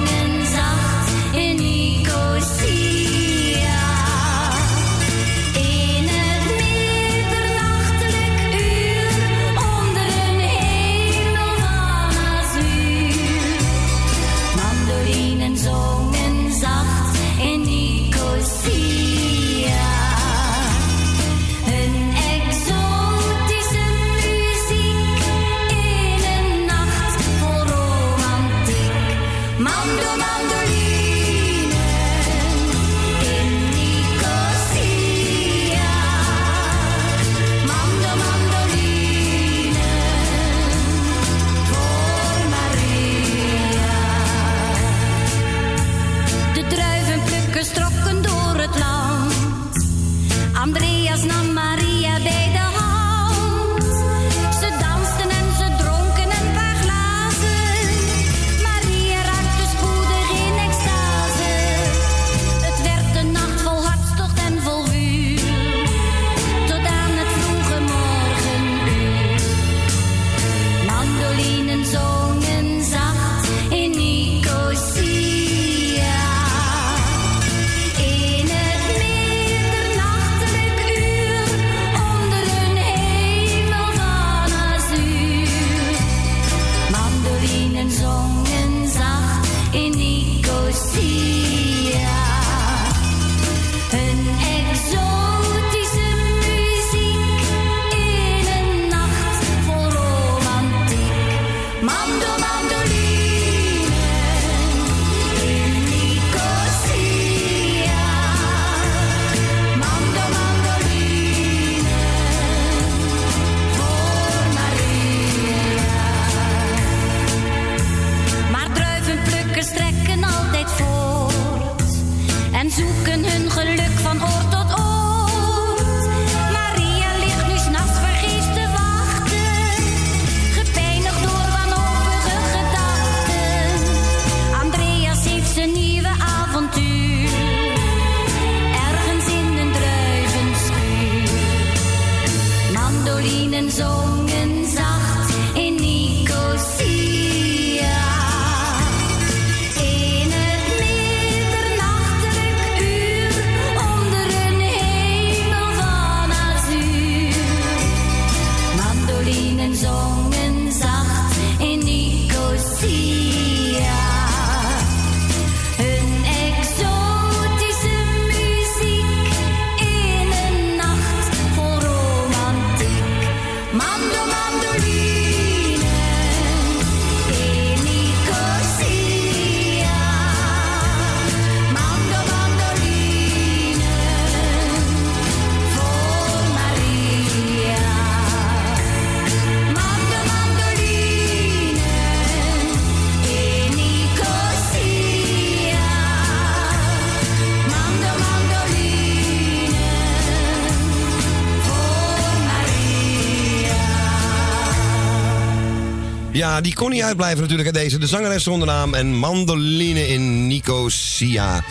Die 206.61 206.73
kon 206.73 206.89
niet 206.89 207.01
uitblijven 207.01 207.41
natuurlijk 207.41 207.67
uit 207.67 207.83
deze. 207.83 207.97
De 207.97 208.07
zangeres 208.07 208.43
zonder 208.43 208.67
naam 208.67 208.93
en 208.93 209.15
mandoline 209.15 210.07
in 210.07 210.47
Nicosia. 210.47 211.63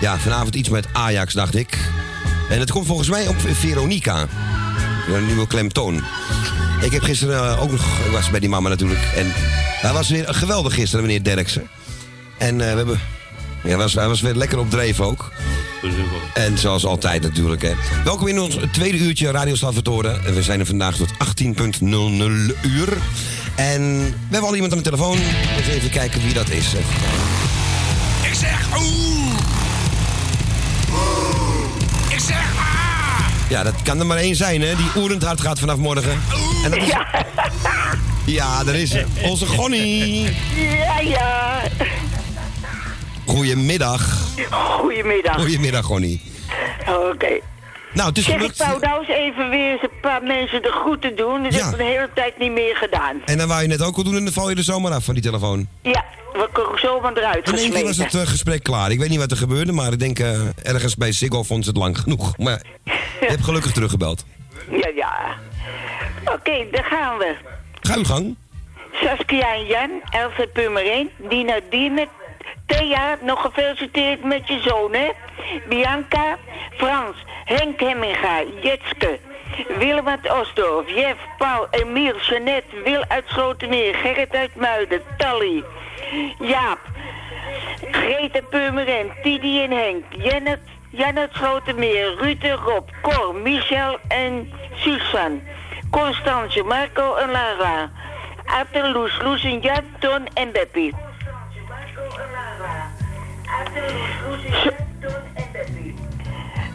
Ja, 0.00 0.18
vanavond 0.18 0.54
iets 0.54 0.68
met 0.68 0.86
Ajax, 0.92 1.34
dacht 1.34 1.54
ik. 1.54 1.78
En 2.50 2.60
het 2.60 2.70
komt 2.70 2.86
volgens 2.86 3.08
mij 3.08 3.28
op 3.28 3.36
Veronica. 3.52 4.26
Een 5.14 5.26
nieuwe 5.26 5.46
klemtoon. 5.46 6.04
Ik 6.80 6.92
heb 6.92 7.02
gisteren 7.02 7.50
eh, 7.50 7.62
ook 7.62 7.70
nog... 7.70 7.98
Ik 8.04 8.10
was 8.12 8.30
bij 8.30 8.40
die 8.40 8.48
mama 8.48 8.68
natuurlijk. 8.68 9.00
En 9.16 9.26
hij 9.80 9.92
was 9.92 10.08
weer 10.08 10.34
geweldig 10.34 10.74
gisteren, 10.74 11.06
meneer 11.06 11.24
Derksen. 11.24 11.68
En 12.38 12.60
eh, 12.60 12.70
we 12.70 12.76
hebben... 12.76 13.00
Ja, 13.64 13.76
was, 13.76 13.94
hij 13.94 14.08
was 14.08 14.20
weer 14.20 14.34
lekker 14.34 14.58
op 14.58 14.70
dreef 14.70 15.00
ook. 15.00 15.32
En 16.34 16.58
zoals 16.58 16.84
altijd 16.84 17.22
natuurlijk. 17.22 17.62
Hè. 17.62 17.72
Welkom 18.04 18.26
in 18.28 18.40
ons 18.40 18.56
tweede 18.72 18.98
uurtje 18.98 19.30
Radio 19.30 19.54
Salvatore. 19.54 20.20
We 20.32 20.42
zijn 20.42 20.60
er 20.60 20.66
vandaag 20.66 20.96
tot 20.96 21.10
18.00 21.42 21.88
uur. 22.62 22.96
En 23.58 23.98
we 24.04 24.14
hebben 24.30 24.48
al 24.48 24.54
iemand 24.54 24.72
aan 24.72 24.78
de 24.78 24.84
telefoon. 24.84 25.18
Eens 25.56 25.66
even 25.68 25.90
kijken 25.90 26.22
wie 26.22 26.34
dat 26.34 26.50
is. 26.50 26.74
Ik 28.22 28.34
zeg 28.34 28.66
oeh. 28.78 29.38
Ik 32.08 32.18
zeg 32.20 32.52
ah. 32.56 33.28
Ja, 33.48 33.62
dat 33.62 33.74
kan 33.82 33.98
er 34.00 34.06
maar 34.06 34.16
één 34.16 34.36
zijn, 34.36 34.60
hè? 34.62 34.76
Die 34.76 34.86
oerend 34.96 35.22
hard 35.22 35.40
gaat 35.40 35.58
vanaf 35.58 35.76
morgen. 35.76 36.20
En 36.64 36.70
dat 36.70 36.78
is... 36.82 36.92
Ja, 38.24 38.64
daar 38.64 38.74
is 38.74 38.90
ze. 38.90 39.04
Onze 39.22 39.46
Gonnie. 39.46 40.22
Ja, 40.56 40.98
ja. 41.00 41.60
Goedemiddag. 43.26 44.18
Goedemiddag. 44.50 45.34
Goedemiddag, 45.36 45.84
Gonnie. 45.84 46.20
Oké. 47.12 47.28
Nou, 47.92 48.08
het 48.08 48.18
is 48.18 48.24
Zeg, 48.24 48.34
ik 48.34 48.40
gelukt. 48.40 48.58
wou 48.58 48.80
nou 48.80 49.00
eens 49.00 49.08
even 49.08 49.50
weer 49.50 49.87
paar 50.00 50.22
mensen 50.22 50.62
de 50.62 50.70
groeten 50.70 51.16
doen. 51.16 51.42
Dat 51.42 51.54
heb 51.54 51.64
ik 51.72 51.76
de 51.76 51.84
hele 51.84 52.08
tijd 52.14 52.38
niet 52.38 52.52
meer 52.52 52.76
gedaan. 52.76 53.16
En 53.24 53.38
dan 53.38 53.48
wou 53.48 53.62
je 53.62 53.68
net 53.68 53.82
ook 53.82 53.96
al 53.96 54.04
doen 54.04 54.16
en 54.16 54.24
dan 54.24 54.32
val 54.32 54.50
je 54.50 54.56
er 54.56 54.62
zomaar 54.62 54.92
af 54.92 55.04
van 55.04 55.14
die 55.14 55.22
telefoon. 55.22 55.68
Ja, 55.82 56.04
we 56.32 56.48
kunnen 56.52 56.78
zomaar 56.78 57.16
eruit 57.16 57.48
In 57.48 57.54
één 57.58 57.72
keer 57.72 57.84
was 57.84 57.96
het 57.96 58.14
eh, 58.14 58.26
gesprek 58.26 58.62
klaar. 58.62 58.90
Ik 58.90 58.98
weet 58.98 59.08
niet 59.08 59.18
wat 59.18 59.30
er 59.30 59.36
gebeurde, 59.36 59.72
maar 59.72 59.92
ik 59.92 59.98
denk 59.98 60.18
eh, 60.18 60.40
ergens 60.62 60.96
bij 60.96 61.12
Ziggo 61.12 61.42
vond 61.42 61.64
ze 61.64 61.70
het 61.70 61.78
lang 61.78 61.98
genoeg. 61.98 62.36
Maar 62.46 62.62
je 63.20 63.26
hebt 63.26 63.44
gelukkig 63.44 63.72
teruggebeld. 63.72 64.24
Ja, 64.70 64.90
ja. 64.94 65.36
Oké, 66.24 66.66
daar 66.70 66.84
gaan 66.84 67.18
we. 67.18 67.34
Ga 67.80 67.96
uw 67.96 68.04
gang. 68.04 68.36
Saskia 68.92 69.54
en 69.54 69.66
Jan, 69.66 69.90
Elsa 70.10 70.46
Purmereen, 70.52 71.10
Dina 71.28 71.60
Diemet, 71.70 72.08
Thea, 72.66 73.18
nog 73.22 73.40
gefeliciteerd 73.40 74.24
met 74.24 74.48
je 74.48 74.60
zoon, 74.60 74.92
hè? 74.92 75.08
Bianca, 75.68 76.36
Frans, 76.76 77.16
Henk 77.44 77.80
Hemminga, 77.80 78.42
Jetske, 78.62 79.18
Willem 79.78 80.08
uit 80.08 80.32
Osdorf, 80.40 80.88
Jeff, 80.88 81.18
Paul, 81.38 81.66
Emiel, 81.70 82.16
Jeannette, 82.16 82.82
Wil 82.84 83.04
uit 83.08 83.24
Slotermeer, 83.26 83.94
Gerrit 83.94 84.34
uit 84.34 84.54
Muiden, 84.54 85.02
Tally, 85.16 85.64
Jaap, 86.38 86.78
Greta 87.90 88.40
Purmerend, 88.50 89.12
Tidi 89.22 89.62
en 89.62 89.70
Henk, 89.70 90.04
Janet, 90.10 90.60
Jan 90.90 91.18
uit 91.18 91.30
Slotermeer, 91.32 92.14
Ruud 92.16 92.42
en 92.42 92.56
Rob, 92.56 92.88
Cor, 93.02 93.34
Michel 93.34 93.98
en 94.08 94.52
Susan, 94.74 95.42
Constance, 95.90 96.62
Marco 96.62 97.14
en 97.14 97.30
Lara, 97.30 97.90
Atten, 98.44 98.92
Loes, 98.92 99.18
Loes 99.22 99.44
en 99.44 99.60
Jan, 99.60 99.84
Ton 99.98 100.26
en 100.34 100.52
Beppie. 100.52 100.94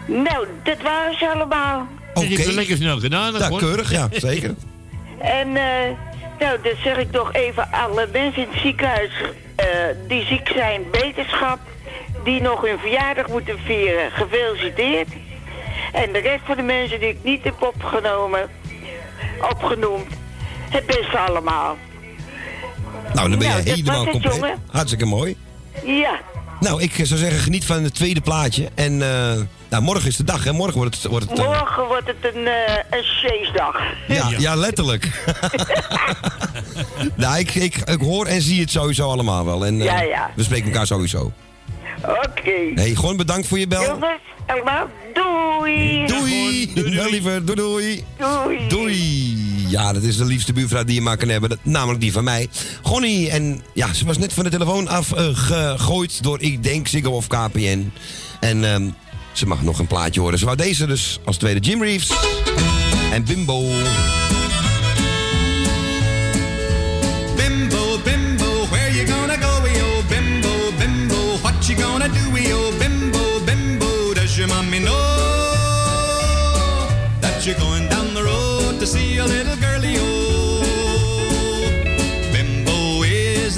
Nou, 0.05 0.47
dat 0.63 0.81
waren 0.81 1.17
ze 1.17 1.29
allemaal. 1.29 1.87
Oké. 2.13 2.27
Het 2.27 2.53
lekker 2.53 2.75
snel 2.75 2.99
gedaan. 2.99 3.33
Ja, 3.33 3.49
keurig, 3.49 3.91
ja, 3.91 4.07
zeker. 4.29 4.55
En 5.17 5.55
eh, 5.55 5.89
nou, 6.39 6.57
dan 6.63 6.73
zeg 6.83 6.97
ik 6.97 7.11
toch 7.11 7.33
even 7.33 7.71
alle 7.71 8.07
mensen 8.11 8.41
in 8.41 8.47
het 8.51 8.61
ziekenhuis 8.61 9.11
eh, 9.55 9.65
die 10.07 10.25
ziek 10.25 10.47
zijn, 10.47 10.81
beterschap. 10.91 11.59
Die 12.23 12.41
nog 12.41 12.61
hun 12.61 12.79
verjaardag 12.79 13.27
moeten 13.27 13.59
vieren, 13.65 14.11
gefeliciteerd. 14.11 15.07
En 15.93 16.11
de 16.11 16.19
rest 16.19 16.41
van 16.45 16.55
de 16.55 16.61
mensen 16.61 16.99
die 16.99 17.09
ik 17.09 17.17
niet 17.23 17.43
heb 17.43 17.61
opgenomen, 17.63 18.49
opgenoemd, 19.41 20.07
het 20.69 20.85
beste 20.85 21.17
allemaal. 21.17 21.77
Nou, 23.13 23.29
dan 23.29 23.39
ben 23.39 23.47
je 23.47 23.53
Nou, 23.53 23.69
helemaal 23.69 24.05
het, 24.05 24.11
compleet. 24.11 24.55
Hartstikke 24.71 25.05
mooi. 25.05 25.35
Ja, 25.85 26.19
Nou, 26.63 26.81
ik 26.81 26.91
zou 26.95 27.19
zeggen, 27.19 27.39
geniet 27.39 27.65
van 27.65 27.83
het 27.83 27.95
tweede 27.95 28.21
plaatje. 28.21 28.69
En 28.75 29.01
eh, 29.01 29.41
nou, 29.69 29.83
morgen 29.83 30.07
is 30.07 30.15
de 30.15 30.23
dag, 30.23 30.43
hè? 30.43 30.51
Morgen 30.51 30.77
wordt 30.77 30.95
het... 30.95 31.05
Wordt 31.11 31.29
het 31.29 31.39
eh, 31.39 31.45
morgen 31.45 31.87
wordt 31.87 32.07
het 32.07 32.35
een, 32.35 32.47
eh 32.47 32.75
een 32.89 33.03
feestdag. 33.03 33.81
ja, 34.07 34.29
ja, 34.37 34.55
letterlijk. 34.55 35.23
nou, 37.15 37.39
ik, 37.39 37.55
ik, 37.55 37.75
ik 37.77 37.99
hoor 37.99 38.25
en 38.25 38.41
zie 38.41 38.61
het 38.61 38.71
sowieso 38.71 39.09
allemaal 39.09 39.45
wel. 39.45 39.65
En, 39.65 39.79
eh, 39.79 39.85
Ja, 39.85 40.01
ja. 40.01 40.31
We 40.35 40.43
spreken 40.43 40.65
elkaar 40.65 40.87
sowieso. 40.87 41.31
Oké. 42.01 42.71
hey, 42.75 42.95
gewoon 42.95 43.17
bedankt 43.17 43.47
voor 43.47 43.59
je 43.59 43.67
bel. 43.67 43.83
Jongens, 43.83 44.21
allemaal 44.45 44.87
doei. 45.13 46.05
Doei. 46.05 46.71
Wel 46.95 47.09
liever, 47.09 47.45
doei 47.45 47.57
doei. 47.57 48.05
Doei. 48.17 48.67
Doei. 48.67 49.52
Ja, 49.73 49.93
dat 49.93 50.03
is 50.03 50.17
de 50.17 50.25
liefste 50.25 50.53
buurvrouw 50.53 50.83
die 50.83 50.95
je 50.95 51.01
maar 51.01 51.17
kan 51.17 51.29
hebben. 51.29 51.49
Dat, 51.49 51.59
namelijk 51.61 52.01
die 52.01 52.11
van 52.11 52.23
mij. 52.23 52.49
Gonnie. 52.81 53.29
En 53.29 53.63
ja, 53.73 53.93
ze 53.93 54.05
was 54.05 54.17
net 54.17 54.33
van 54.33 54.43
de 54.43 54.49
telefoon 54.49 54.87
afgegooid 54.87 56.23
door, 56.23 56.41
ik 56.41 56.63
denk, 56.63 56.87
Ziggo 56.87 57.11
of 57.11 57.27
KPN. 57.27 57.91
En 58.39 58.63
ehm, 58.73 58.89
ze 59.31 59.45
mag 59.45 59.61
nog 59.61 59.79
een 59.79 59.87
plaatje 59.87 60.21
horen. 60.21 60.39
Ze 60.39 60.45
wou 60.45 60.57
deze 60.57 60.85
dus 60.87 61.19
als 61.25 61.37
tweede 61.37 61.59
Jim 61.59 61.83
Reeves. 61.83 62.11
En. 63.11 63.23
Bimbo, 63.23 63.69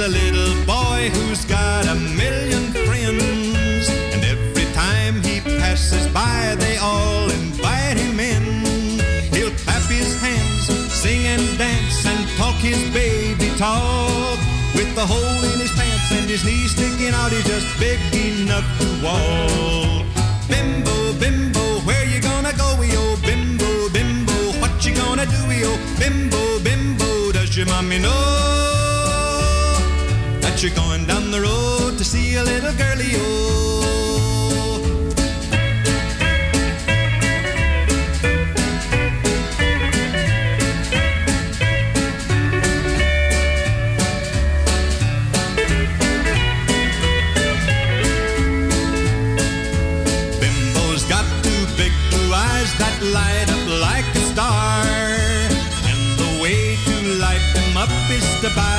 a 0.06 0.10
little 0.10 0.54
boy 0.68 1.10
who's 1.16 1.46
got 1.46 1.88
a 1.88 1.96
million 1.96 2.72
friends, 2.86 3.90
and 4.14 4.24
every 4.24 4.66
time 4.74 5.16
he 5.24 5.42
passes 5.42 6.06
by, 6.14 6.54
they 6.60 6.78
all 6.78 7.28
invite 7.32 7.98
him 7.98 8.20
in. 8.20 8.44
He'll 9.34 9.56
clap 9.64 9.82
his 9.90 10.16
hands, 10.22 10.68
sing 10.94 11.26
and 11.26 11.58
dance, 11.58 12.06
and 12.06 12.22
talk 12.38 12.54
his 12.62 12.78
baby 12.94 13.50
talk. 13.58 14.38
With 14.76 14.94
the 14.94 15.08
hole 15.08 15.44
in 15.52 15.60
his 15.60 15.72
pants 15.72 16.12
and 16.12 16.30
his 16.30 16.46
knees 16.46 16.72
sticking 16.72 17.16
out, 17.16 17.32
he's 17.32 17.46
just 17.46 17.68
big 17.80 18.00
enough 18.14 18.68
to 18.80 18.88
walk. 19.02 20.06
Bimbo, 20.48 21.14
bimbo, 21.20 21.66
where 21.88 22.06
you 22.06 22.22
gonna 22.22 22.54
go, 22.54 22.70
yo? 22.84 23.16
Bimbo, 23.26 23.90
bimbo, 23.90 24.38
what 24.62 24.86
you 24.86 24.94
gonna 24.94 25.26
do, 25.26 25.42
yo? 25.52 25.72
Bimbo, 25.98 26.60
bimbo, 26.60 27.32
does 27.32 27.58
your 27.58 27.66
mommy 27.66 27.98
know 27.98 28.95
that 30.56 30.64
you're 30.64 30.76
going 30.76 31.06
down 31.06 31.32
the 31.32 31.42
road 31.42 31.98
to 31.98 32.06
see 32.06 32.36
a 32.36 32.44
little 32.44 32.72
girlie, 32.78 33.12
yo? 33.12 33.20
Oh. 33.20 33.92
Bimbo's 50.40 51.04
got 51.10 51.26
two 51.44 51.66
big 51.76 51.92
blue 52.10 52.34
eyes 52.34 52.72
that 52.80 52.96
light 53.12 53.50
up 53.52 53.64
like 53.82 54.08
a 54.16 54.24
star. 54.32 54.86
And 55.92 56.02
the 56.18 56.40
way 56.42 56.78
to 56.86 56.96
light 57.20 57.44
them 57.54 57.76
up 57.76 57.90
is 58.10 58.24
to 58.40 58.56
buy 58.56 58.75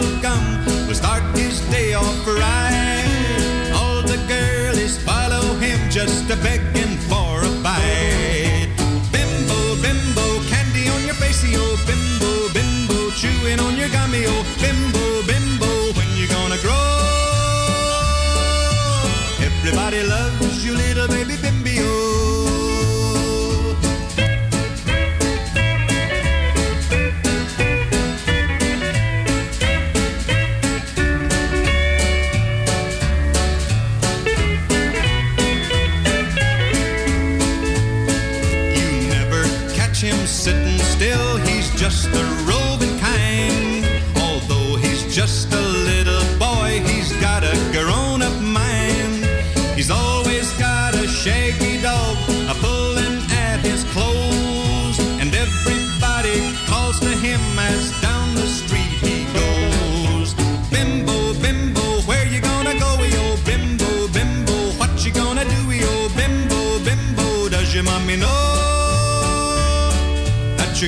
and 0.00 0.22
bubble 0.22 0.86
will 0.86 0.94
start 0.94 1.22
his 1.36 1.60
day 1.70 1.94
off 1.94 2.26
right. 2.26 3.72
All 3.74 4.02
the 4.02 4.18
girlies 4.28 4.98
follow 5.02 5.54
him 5.56 5.78
just 5.90 6.30
a 6.30 6.36
begging 6.36 6.96
for 7.08 7.40
a 7.40 7.50
bite. 7.62 8.70
Bimbo, 9.12 9.76
bimbo, 9.82 10.26
candy 10.48 10.88
on 10.88 11.04
your 11.04 11.14
face, 11.14 11.44
oh 11.56 11.76
bimbo, 11.86 12.32
bimbo, 12.52 13.10
chewing 13.10 13.60
on 13.60 13.76
your 13.76 13.88
gummy, 13.88 14.01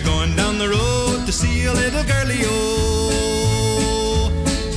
going 0.02 0.34
down 0.34 0.58
the 0.58 0.66
road 0.66 1.26
to 1.26 1.32
see 1.32 1.66
a 1.66 1.72
little. 1.72 2.02
Oh, 2.46 4.30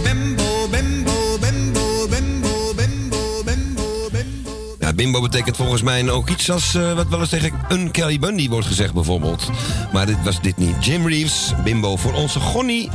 bimbo, 0.04 0.68
bimbo, 0.70 1.38
bimbo, 1.40 2.08
bimbo, 2.08 2.74
bimbo, 2.76 3.44
bimbo, 3.44 4.10
bimbo. 4.12 4.76
Ja, 4.80 4.94
bimbo 4.94 5.22
betekent 5.22 5.56
volgens 5.56 5.82
mij 5.82 6.10
ook 6.10 6.30
iets 6.30 6.52
als 6.52 6.76
eh, 6.76 6.94
wat 6.94 7.08
wel 7.08 7.20
eens 7.20 7.30
tegen 7.30 7.54
een 7.68 7.92
Kelly 7.92 8.20
Bundy 8.20 8.50
wordt 8.50 8.68
gezegd 8.68 8.94
bijvoorbeeld. 8.94 9.50
Maar 9.94 10.06
dit 10.06 10.24
was 10.24 10.42
dit 10.42 10.58
niet. 10.58 10.86
Jim 10.86 11.08
Reeves, 11.08 11.54
bimbo 11.64 11.96
voor 11.96 12.14
onze 12.14 12.40
Gonnie. 12.40 12.90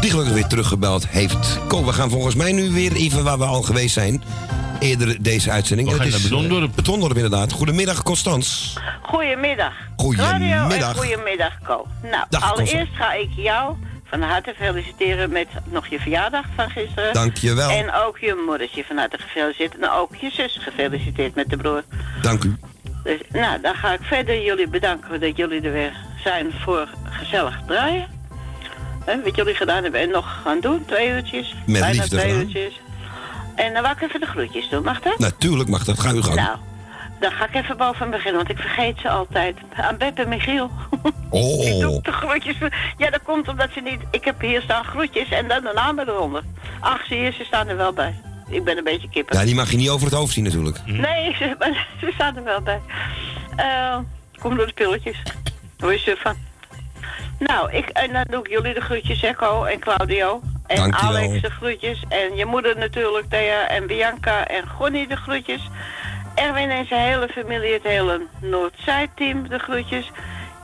Die 0.00 0.10
gelukkig 0.10 0.34
weer 0.34 0.46
teruggebeld 0.46 1.08
heeft. 1.08 1.58
Ko, 1.68 1.84
we 1.84 1.92
gaan 1.92 2.10
volgens 2.10 2.34
mij 2.34 2.52
nu 2.52 2.70
weer 2.70 2.92
even 2.92 3.24
waar 3.24 3.38
we 3.38 3.44
al 3.44 3.62
geweest 3.62 3.94
zijn. 3.94 4.22
Eerder 4.80 5.22
deze 5.22 5.50
uitzending. 5.50 5.88
We 5.88 5.94
gaan 5.94 6.10
Dat 6.10 6.20
naar 6.20 6.28
Betondorp. 6.30 6.70
Betondorp 6.74 7.14
inderdaad. 7.14 7.52
Goedemiddag, 7.52 8.02
Constans. 8.02 8.76
Goedemiddag. 9.02 9.72
Goedemiddag. 9.96 10.70
Radio 10.70 10.86
en 10.88 10.94
goedemiddag, 10.96 11.58
Ko. 11.62 11.86
Nou, 12.02 12.24
Dag, 12.28 12.52
allereerst 12.52 12.92
ga 12.94 13.12
ik 13.12 13.28
jou 13.36 13.74
van 14.04 14.22
harte 14.22 14.54
feliciteren 14.56 15.30
met 15.30 15.46
nog 15.64 15.86
je 15.86 15.98
verjaardag 16.00 16.44
van 16.56 16.70
gisteren. 16.70 17.12
Dankjewel. 17.12 17.70
En 17.70 17.92
ook 17.92 18.18
je 18.18 18.42
moedertje 18.46 18.84
van 18.84 18.96
harte 18.96 19.18
gefeliciteerd. 19.18 19.78
En 19.78 19.90
ook 19.90 20.16
je 20.16 20.30
zus 20.30 20.58
gefeliciteerd 20.62 21.34
met 21.34 21.48
de 21.50 21.56
broer. 21.56 21.82
Dank 22.22 22.44
u. 22.44 22.56
Dus, 23.04 23.20
nou, 23.28 23.60
dan 23.60 23.74
ga 23.74 23.92
ik 23.92 24.00
verder 24.02 24.42
jullie 24.44 24.68
bedanken 24.68 25.20
dat 25.20 25.36
jullie 25.36 25.60
er 25.60 25.72
weer 25.72 25.96
zijn 26.22 26.46
voor 26.64 26.88
gezellig 27.10 27.60
draaien. 27.66 28.06
Wat 29.24 29.36
jullie 29.36 29.54
gedaan 29.54 29.82
hebben 29.82 30.00
en 30.00 30.10
nog 30.10 30.40
gaan 30.44 30.60
doen, 30.60 30.84
twee 30.86 31.08
uurtjes. 31.08 31.54
Met 31.66 31.80
Bijna 31.80 31.88
liefde 32.02 32.08
twee 32.08 32.24
gedaan. 32.30 32.40
uurtjes. 32.40 32.80
En 33.54 33.72
dan 33.72 33.82
wou 33.82 33.94
ik 33.94 34.02
even 34.02 34.20
de 34.20 34.26
groetjes 34.26 34.68
doen, 34.68 34.82
mag 34.82 35.00
dat? 35.00 35.18
Natuurlijk 35.18 35.68
mag 35.68 35.84
dat. 35.84 36.00
Ga 36.00 36.12
u 36.12 36.22
gang. 36.22 36.34
Nou, 36.34 36.56
dan 37.20 37.32
ga 37.32 37.46
ik 37.46 37.54
even 37.54 37.76
boven 37.76 38.10
beginnen, 38.10 38.36
want 38.36 38.50
ik 38.50 38.58
vergeet 38.58 38.98
ze 38.98 39.08
altijd. 39.08 39.56
Aan 39.76 39.96
Beb 39.96 40.18
en 40.18 40.28
Michiel. 40.28 40.70
Oh. 41.30 42.02
De 42.02 42.12
groetjes. 42.12 42.56
Ja, 42.96 43.10
dat 43.10 43.22
komt 43.22 43.48
omdat 43.48 43.68
ze 43.72 43.80
niet... 43.80 44.00
Ik 44.10 44.24
heb 44.24 44.40
hier 44.40 44.62
staan 44.62 44.84
groetjes 44.84 45.30
en 45.30 45.48
dan 45.48 45.62
de 45.62 45.72
namen 45.74 46.08
eronder. 46.08 46.42
Ach, 46.80 47.06
zie 47.06 47.18
je, 47.18 47.30
ze 47.30 47.44
staan 47.44 47.68
er 47.68 47.76
wel 47.76 47.92
bij. 47.92 48.14
Ik 48.48 48.64
ben 48.64 48.78
een 48.78 48.84
beetje 48.84 49.08
kippen. 49.08 49.38
Ja, 49.38 49.44
die 49.44 49.54
mag 49.54 49.70
je 49.70 49.76
niet 49.76 49.88
over 49.88 50.06
het 50.06 50.14
hoofd 50.14 50.32
zien 50.32 50.44
natuurlijk. 50.44 50.80
Nee, 50.86 51.34
ze, 51.38 51.54
maar 51.58 51.86
ze 52.00 52.10
staan 52.14 52.36
er 52.36 52.44
wel 52.44 52.60
bij. 52.60 52.80
Eh, 53.56 53.98
kom 54.38 54.56
door 54.56 54.66
de 54.66 54.72
pilletjes. 54.72 55.22
Hoe 55.78 55.94
is 55.94 56.04
je 56.04 56.16
van? 56.16 56.34
Nou, 57.38 57.72
ik, 57.72 57.88
en 57.88 58.12
dan 58.12 58.24
doe 58.28 58.40
ik 58.40 58.48
jullie 58.48 58.74
de 58.74 58.80
groetjes, 58.80 59.22
Echo 59.22 59.64
en 59.64 59.78
Claudio. 59.78 60.40
En 60.70 60.76
Dankjewel. 60.76 61.16
Alex 61.16 61.42
de 61.42 61.50
groetjes. 61.50 62.04
En 62.08 62.36
je 62.36 62.44
moeder 62.44 62.78
natuurlijk, 62.78 63.30
Thea 63.30 63.68
en 63.68 63.86
Bianca 63.86 64.46
en 64.46 64.68
Gonnie 64.68 65.08
de 65.08 65.16
groetjes. 65.16 65.70
Erwin 66.34 66.70
en 66.70 66.86
zijn 66.86 67.12
hele 67.12 67.28
familie, 67.28 67.72
het 67.72 67.82
hele 67.82 68.26
Noord-Zuid-team 68.40 69.48
de 69.48 69.58
groetjes. 69.58 70.10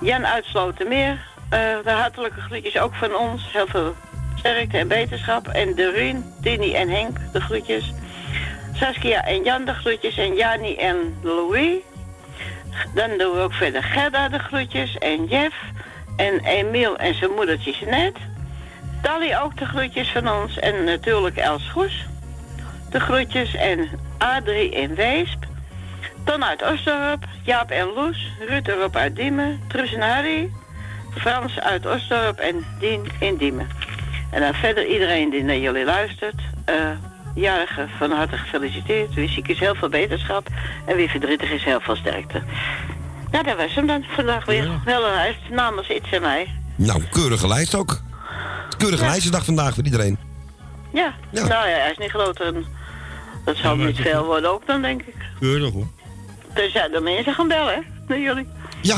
Jan 0.01 0.27
Uitslotenmeer, 0.27 1.19
eh 1.49 1.59
de 1.85 1.91
hartelijke 1.91 2.41
groetjes 2.41 2.79
ook 2.79 2.95
van 2.95 3.17
ons. 3.17 3.53
Heel 3.53 3.67
veel 3.67 3.95
sterkte 4.35 4.79
en 4.79 4.89
beterschap. 4.89 5.49
En 5.49 5.75
Doreen, 5.75 6.35
Tini 6.43 6.75
en 6.75 6.89
Henk 6.89 7.19
de 7.33 7.41
groetjes. 7.41 7.93
Saskia 8.73 9.25
en 9.25 9.43
Jan 9.43 9.65
de 9.65 9.75
groetjes. 9.75 10.17
En 10.17 10.35
Jani 10.35 10.77
en 10.77 11.19
Louis. 11.23 11.79
Dan 12.95 13.19
doen 13.19 13.35
we 13.35 13.41
ook 13.41 13.53
verder 13.53 13.83
Gerda 13.83 14.29
de 14.29 14.39
groetjes. 14.39 14.99
En 14.99 15.25
Jeff. 15.25 15.57
En 16.17 16.41
Emiel 16.45 16.97
en 16.99 17.15
zijn 17.15 17.31
moedertje 17.31 17.73
Jeanette. 17.73 18.21
Tally 19.03 19.37
ook 19.43 19.59
de 19.59 19.65
groetjes 19.65 20.09
van 20.11 20.29
ons. 20.29 20.59
En 20.59 20.85
natuurlijk 20.85 21.37
Els 21.37 21.71
Goes. 21.71 22.07
De 22.91 23.01
groetjes. 23.01 23.55
En 23.55 23.89
Adrie 24.19 24.71
in 24.71 24.95
Weesp. 24.95 25.45
Ton 26.25 26.45
uit 26.45 26.71
Osdorp. 26.73 27.25
Jaap 27.43 27.71
en 27.71 27.93
Loes. 27.95 28.29
Ruud 28.49 28.69
erop 28.69 28.97
uit 28.97 29.17
Diemen. 29.17 29.61
Truus 29.69 29.93
en 29.93 30.01
Harry. 30.01 30.51
Frans 31.15 31.61
uit 31.61 31.87
Osdorp. 31.87 32.39
En 32.39 32.65
Dien 32.81 33.07
in 33.21 33.37
Diemen. 33.37 33.69
En 34.31 34.41
dan 34.41 34.55
verder 34.55 34.87
iedereen 34.87 35.31
die 35.31 35.43
naar 35.43 35.59
jullie 35.59 35.85
luistert. 35.85 36.41
eh 36.65 36.75
jarige 37.37 37.87
van 37.99 38.11
harte 38.11 38.37
gefeliciteerd. 38.37 39.15
Wie 39.15 39.29
ziek 39.29 39.49
is, 39.49 39.59
heel 39.59 39.75
veel 39.75 39.89
beterschap. 39.89 40.49
En 40.85 40.97
wie 40.97 41.11
verdrietig 41.11 41.51
is, 41.51 41.65
heel 41.65 41.81
veel 41.81 41.97
sterkte. 41.97 42.43
Nou, 43.31 43.45
dat 43.45 43.57
was 43.57 43.75
hem 43.75 43.87
dan 43.87 44.05
vandaag 44.09 44.45
weer. 44.45 44.71
Wel 44.85 45.07
een 45.07 45.15
lijst 45.15 45.39
namens 45.51 45.89
iets 45.89 46.11
en 46.11 46.21
mij. 46.23 46.51
Nou, 46.77 47.03
keurige 47.11 47.49
lijst 47.49 47.75
ook. 47.75 48.01
Keurige 48.77 49.03
Ja. 49.03 49.09
lijstjesdag 49.09 49.45
vandaag 49.45 49.75
voor 49.75 49.85
iedereen. 49.85 50.19
Ja. 50.93 51.15
nou 51.31 51.49
ja, 51.49 51.63
hij 51.63 51.91
is 51.91 51.99
niet 51.99 52.11
groot. 52.11 52.41
En 52.41 52.65
dat 53.45 53.57
zal 53.57 53.77
niet 53.77 53.97
veel 53.97 54.25
worden 54.25 54.51
ook 54.53 54.67
dan, 54.67 54.83
denk 54.83 55.03
ik. 55.03 55.15
Keurig 55.41 55.73
hoor. 55.73 55.87
Tenzij 56.55 56.89
de 56.89 57.01
mensen 57.01 57.35
gaan 57.35 57.49
bellen, 57.49 57.75
hè, 57.75 57.81
naar 58.09 58.21
jullie. 58.21 58.47
Ja. 58.83 58.97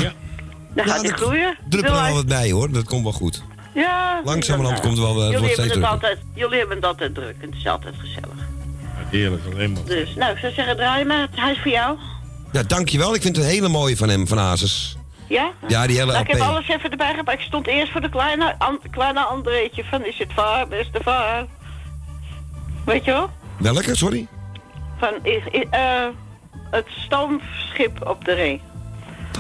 Dan 0.75 0.87
gaat 0.87 1.03
hij 1.03 1.11
groeien. 1.11 1.57
Druppel 1.69 1.95
er 1.97 2.03
wel 2.05 2.15
wat 2.15 2.27
bij 2.27 2.51
hoor, 2.51 2.71
dat 2.73 2.85
komt 2.85 3.03
wel 3.03 3.13
goed. 3.13 3.43
Ja. 3.75 4.21
Langzamerhand 4.25 4.81
komt 4.81 4.97
het 4.99 5.07
wel, 5.07 5.17
eh, 5.17 5.23
het 5.23 5.25
jullie 5.33 5.39
wordt 5.41 5.57
hebben 5.57 5.77
steeds 5.77 5.89
het 5.89 6.01
drukker. 6.01 6.09
altijd, 6.09 6.19
Jullie 6.35 6.59
hebben 6.59 6.77
het 6.77 6.87
altijd 6.87 7.15
druk 7.15 7.35
en 7.41 7.49
het 7.49 7.59
is 7.59 7.67
altijd 7.67 7.95
gezellig. 7.99 8.47
Heerlijk, 9.11 9.43
alleen 9.53 9.73
maar. 9.73 9.85
Dus, 9.85 10.15
nou, 10.15 10.33
ik 10.33 10.39
zou 10.39 10.53
zeggen, 10.53 10.77
draai 10.77 11.05
maar. 11.05 11.29
Hij 11.35 11.53
is 11.53 11.59
voor 11.63 11.71
jou. 11.71 11.99
Ja, 12.53 12.63
dankjewel. 12.63 13.15
Ik 13.15 13.23
vind 13.23 13.37
het 13.37 13.45
een 13.45 13.51
hele 13.51 13.69
mooie 13.69 13.97
van 13.97 14.09
hem, 14.09 14.29
van 14.29 14.39
Hazes. 14.39 14.97
Ja? 15.29 15.51
Ja, 15.67 15.87
die 15.87 15.99
hele 15.99 16.13
Nou, 16.13 16.25
ik 16.25 16.31
heb 16.31 16.41
alles 16.41 16.69
even 16.69 16.91
erbij 16.91 17.15
gepakt. 17.15 17.39
Ik 17.39 17.47
stond 17.47 17.67
eerst 17.67 17.93
voor 17.93 18.01
de 18.01 18.09
kleine, 18.09 18.55
an, 18.59 18.81
kleine 18.91 19.21
Andreetje 19.21 19.85
van 19.85 20.05
is 20.05 20.19
het 20.19 20.35
waar, 20.35 20.69
beste 20.69 21.01
vaar. 21.03 21.47
Weet 22.85 23.05
je 23.05 23.11
wel? 23.11 23.31
Welke, 23.59 23.97
sorry? 23.97 24.27
Van 24.99 25.15
eh, 25.71 26.07
het 26.71 26.87
stoomschip 26.89 28.09
op 28.09 28.25
de 28.25 28.33
Ree. 28.33 28.61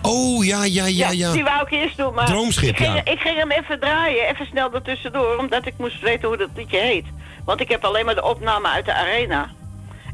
Oh, 0.02 0.44
ja, 0.44 0.64
ja, 0.64 0.86
ja, 0.86 1.10
ja. 1.10 1.32
Die 1.32 1.44
wou 1.44 1.62
ik 1.62 1.70
eerst 1.70 1.96
doen, 1.96 2.14
maar 2.14 2.26
Droomschip, 2.26 2.68
ik, 2.68 2.76
ging, 2.76 2.94
ja. 2.94 3.04
ik 3.04 3.20
ging 3.20 3.36
hem 3.36 3.50
even 3.50 3.80
draaien, 3.80 4.28
even 4.28 4.46
snel 4.46 4.74
ertussendoor, 4.74 5.36
omdat 5.36 5.66
ik 5.66 5.74
moest 5.78 6.00
weten 6.00 6.28
hoe 6.28 6.36
dat 6.36 6.48
liedje 6.54 6.78
heet. 6.78 7.04
Want 7.44 7.60
ik 7.60 7.68
heb 7.68 7.84
alleen 7.84 8.04
maar 8.04 8.14
de 8.14 8.24
opname 8.24 8.68
uit 8.68 8.84
de 8.84 8.94
arena. 8.94 9.50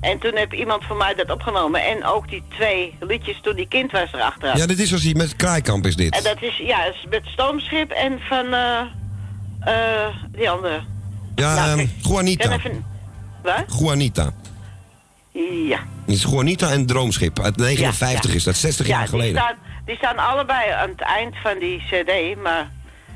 En 0.04 0.18
toen 0.18 0.36
heb 0.36 0.52
iemand 0.52 0.84
van 0.84 0.96
mij 0.96 1.14
dat 1.14 1.30
opgenomen. 1.30 1.84
En 1.84 2.04
ook 2.04 2.28
die 2.28 2.42
twee 2.48 2.94
liedjes 3.00 3.38
toen 3.42 3.54
die 3.56 3.68
kind 3.68 3.90
was 3.92 4.12
erachteraan. 4.12 4.56
Ja, 4.56 4.66
dit 4.66 4.78
is 4.78 4.92
als 4.92 5.02
hij 5.02 5.14
met 5.14 5.36
Kraaikamp 5.36 5.86
is 5.86 5.96
dit. 5.96 6.16
En 6.16 6.22
dat 6.22 6.42
is, 6.42 6.56
ja, 6.56 6.84
is 6.84 7.06
met 7.10 7.22
Stoomschip 7.26 7.90
en 7.90 8.20
van, 8.28 8.52
eh 8.54 8.80
eh 9.60 10.06
die 10.32 10.50
andere. 10.50 10.80
Ja, 11.34 11.54
Nou, 11.54 11.76
kijk, 11.76 11.88
Juanita. 12.02 12.50
Even... 12.52 12.84
Wat? 13.42 13.64
Juanita. 13.78 14.32
Ja. 15.68 15.78
Het 16.04 16.14
is 16.14 16.22
Juanita 16.22 16.70
en 16.70 16.86
Droomschip. 16.86 17.40
Uit 17.40 17.56
59 17.56 18.24
Ja, 18.24 18.30
ja. 18.30 18.36
is 18.36 18.44
dat, 18.44 18.56
60 18.56 18.86
ja, 18.86 18.98
jaar 18.98 19.08
geleden. 19.08 19.32
Die 19.34 19.42
staan, 19.42 19.56
die 19.84 19.96
staan 19.96 20.18
allebei 20.18 20.70
aan 20.70 20.88
het 20.88 21.00
eind 21.00 21.34
van 21.42 21.58
die 21.58 21.82
cd, 21.90 22.42
maar... 22.42 22.70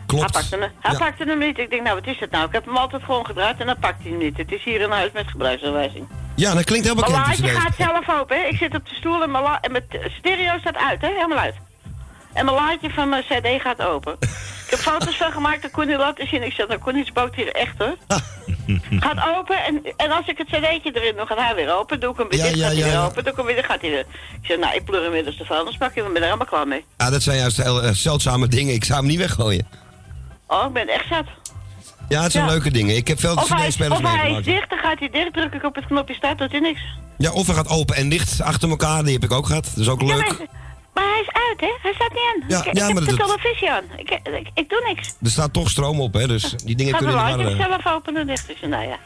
Klopt. 0.07 0.23
Hij 0.23 0.33
pakte, 0.43 0.57
hem, 0.59 0.71
hij 0.81 0.93
Ja. 0.93 0.99
pakte 0.99 1.25
hem 1.25 1.39
niet. 1.39 1.59
Ik 1.59 1.71
denk, 1.71 1.83
nou, 1.83 1.95
wat 1.95 2.07
is 2.07 2.21
het 2.21 2.31
nou? 2.31 2.47
Ik 2.47 2.53
heb 2.53 2.65
hem 2.65 2.77
altijd 2.77 3.03
gewoon 3.03 3.27
gedraaid 3.27 3.61
en 3.61 3.67
dan 3.67 3.79
pakt 3.81 4.03
hij 4.03 4.11
hem 4.11 4.21
niet. 4.21 4.37
Het 4.37 4.53
is 4.53 4.65
hier 4.65 4.81
in 4.81 4.91
huis 4.91 5.11
met 5.13 5.27
gebruiksaanwijzing. 5.29 6.07
Ja, 6.39 6.55
dat 6.55 6.65
klinkt 6.65 6.87
heel 6.87 6.95
bekend. 6.95 7.17
laadje 7.17 7.49
gaat 7.49 7.75
zelf 7.79 8.21
open, 8.21 8.41
hè. 8.41 8.47
Ik 8.47 8.57
zit 8.57 8.75
op 8.75 8.89
de 8.89 8.95
stoel 8.95 9.23
en 9.23 9.35
en 9.61 9.73
mijn 9.73 9.85
stereo 10.19 10.59
staat 10.59 10.77
uit, 10.77 11.01
hè. 11.01 11.09
Helemaal 11.09 11.39
uit. 11.39 11.55
En 12.33 12.45
mijn 12.45 12.57
laadje 12.57 12.91
van 12.91 13.09
mijn 13.09 13.23
cd 13.23 13.63
gaat 13.63 13.83
open. 13.83 14.17
ik 14.65 14.71
heb 14.71 14.79
foto's 14.79 15.17
van 15.17 15.33
gemaakt, 15.33 15.63
dat 15.63 15.71
kon 15.71 15.89
hij 15.89 15.99
laten 15.99 16.29
zien. 16.29 16.43
Ik 16.43 16.53
zeg, 16.53 16.69
nou, 16.69 16.81
kon 16.81 16.95
niet 16.95 17.07
spook 17.07 17.35
hier 17.35 17.53
echt, 17.53 17.75
hoor. 17.79 17.97
gaat 19.07 19.37
open 19.37 19.65
en, 19.65 19.83
en 19.97 20.11
als 20.11 20.27
ik 20.27 20.39
het 20.39 20.47
cd'tje 20.47 20.91
erin 20.93 21.17
doe, 21.17 21.27
gaat 21.27 21.39
hij 21.39 21.55
weer 21.55 21.75
open. 21.75 22.01
Doe 22.01 22.13
ik 22.13 22.19
hem 22.19 22.29
weer 22.29 22.39
Ja, 22.39 22.45
dicht, 22.45 22.57
ja, 22.57 22.63
gaat 22.63 22.73
hij 22.73 22.79
ja, 22.79 22.85
weer 22.85 23.01
ja. 23.01 23.05
open. 23.05 23.23
Doe 23.23 23.33
ik 23.33 23.39
hem 23.39 23.47
weer 23.47 23.65
gaat 23.65 23.81
hij 23.81 23.91
weer. 23.91 24.07
Ik 24.41 24.47
zeg, 24.47 24.59
nou, 24.59 24.75
ik 24.75 24.85
pleur 24.85 25.11
weer 25.11 25.25
dus 25.25 25.39
de 25.39 25.45
vuilnisbak 25.45 25.95
en 25.95 25.95
we 25.95 26.03
zijn 26.03 26.17
er 26.17 26.23
helemaal 26.23 26.47
klaar 26.47 26.69
mee. 26.69 26.85
Ja, 26.97 27.11
dat 27.11 27.23
zijn 27.23 27.39
juist 27.39 27.63
heel 27.63 27.83
eh, 27.83 27.91
zeldzame 27.91 28.49
dingen. 28.49 28.75
Ik 28.75 28.85
zou 28.85 28.99
hem 28.99 29.09
niet 29.09 29.19
weggooien. 29.19 29.67
Oh, 30.47 30.65
ik 30.67 30.73
ben 30.73 30.89
echt 30.89 31.09
zat. 31.09 31.27
Ja, 32.09 32.23
het 32.23 32.33
zijn 32.33 32.45
Ja. 32.45 32.51
leuke 32.51 32.71
dingen. 32.71 32.97
Ik 32.97 33.09
heb 33.09 33.21
veel 33.21 33.35
CD-spelers 33.35 33.53
of 33.53 33.59
hij 33.59 33.69
is 33.69 33.79
meegemaakt. 34.23 34.45
dicht, 34.45 34.71
dan 34.71 34.79
gaat 34.79 34.99
hij 34.99 35.11
dicht, 35.11 35.33
druk 35.33 35.53
ik 35.55 35.65
op 35.65 35.75
het 35.75 35.87
knopje 35.87 36.15
start, 36.15 36.39
doet 36.39 36.51
hij 36.51 36.61
niks. 36.61 36.81
Ja, 37.19 37.33
of 37.33 37.47
hij 37.47 37.55
gaat 37.55 37.69
open 37.69 37.97
en 37.97 38.09
dicht 38.09 38.41
achter 38.43 38.69
elkaar. 38.69 39.03
Die 39.05 39.13
heb 39.13 39.25
ik 39.25 39.33
ook 39.33 39.47
gehad. 39.47 39.65
Dat 39.65 39.77
is 39.77 39.89
ook 39.89 40.01
Ja, 40.01 40.07
leuk. 40.07 40.17
maar, 40.27 40.37
maar 40.95 41.05
hij 41.05 41.21
is 41.21 41.29
uit, 41.33 41.61
hè? 41.61 41.73
Hij 41.83 41.93
staat 41.95 42.11
niet 42.11 42.21
aan. 42.35 42.49
Ja, 42.49 42.59
ik, 42.59 42.77
ja, 42.79 42.89
ik 42.89 42.95
heb 42.95 43.05
de 43.05 43.17
televisie 43.17 43.71
aan. 43.71 43.85
Ik, 43.97 44.11
ik, 44.11 44.49
ik 44.55 44.69
doe 44.69 44.83
niks. 44.95 45.15
Er 45.23 45.31
staat 45.31 45.53
toch 45.53 45.71
stroom 45.71 46.01
op, 46.01 46.13
hè. 46.15 46.27
Dus 46.27 46.55
die 46.65 46.77
dingen 46.77 46.95
kunnen 46.97 47.15
niet 47.15 47.25
harder. 47.25 47.51
ik 47.51 47.57
zelf 47.57 47.87
open 47.87 48.17
en 48.17 48.27
dicht. 48.27 48.45
Zei, 48.59 48.71
nou 48.71 48.89
ja. 48.89 48.97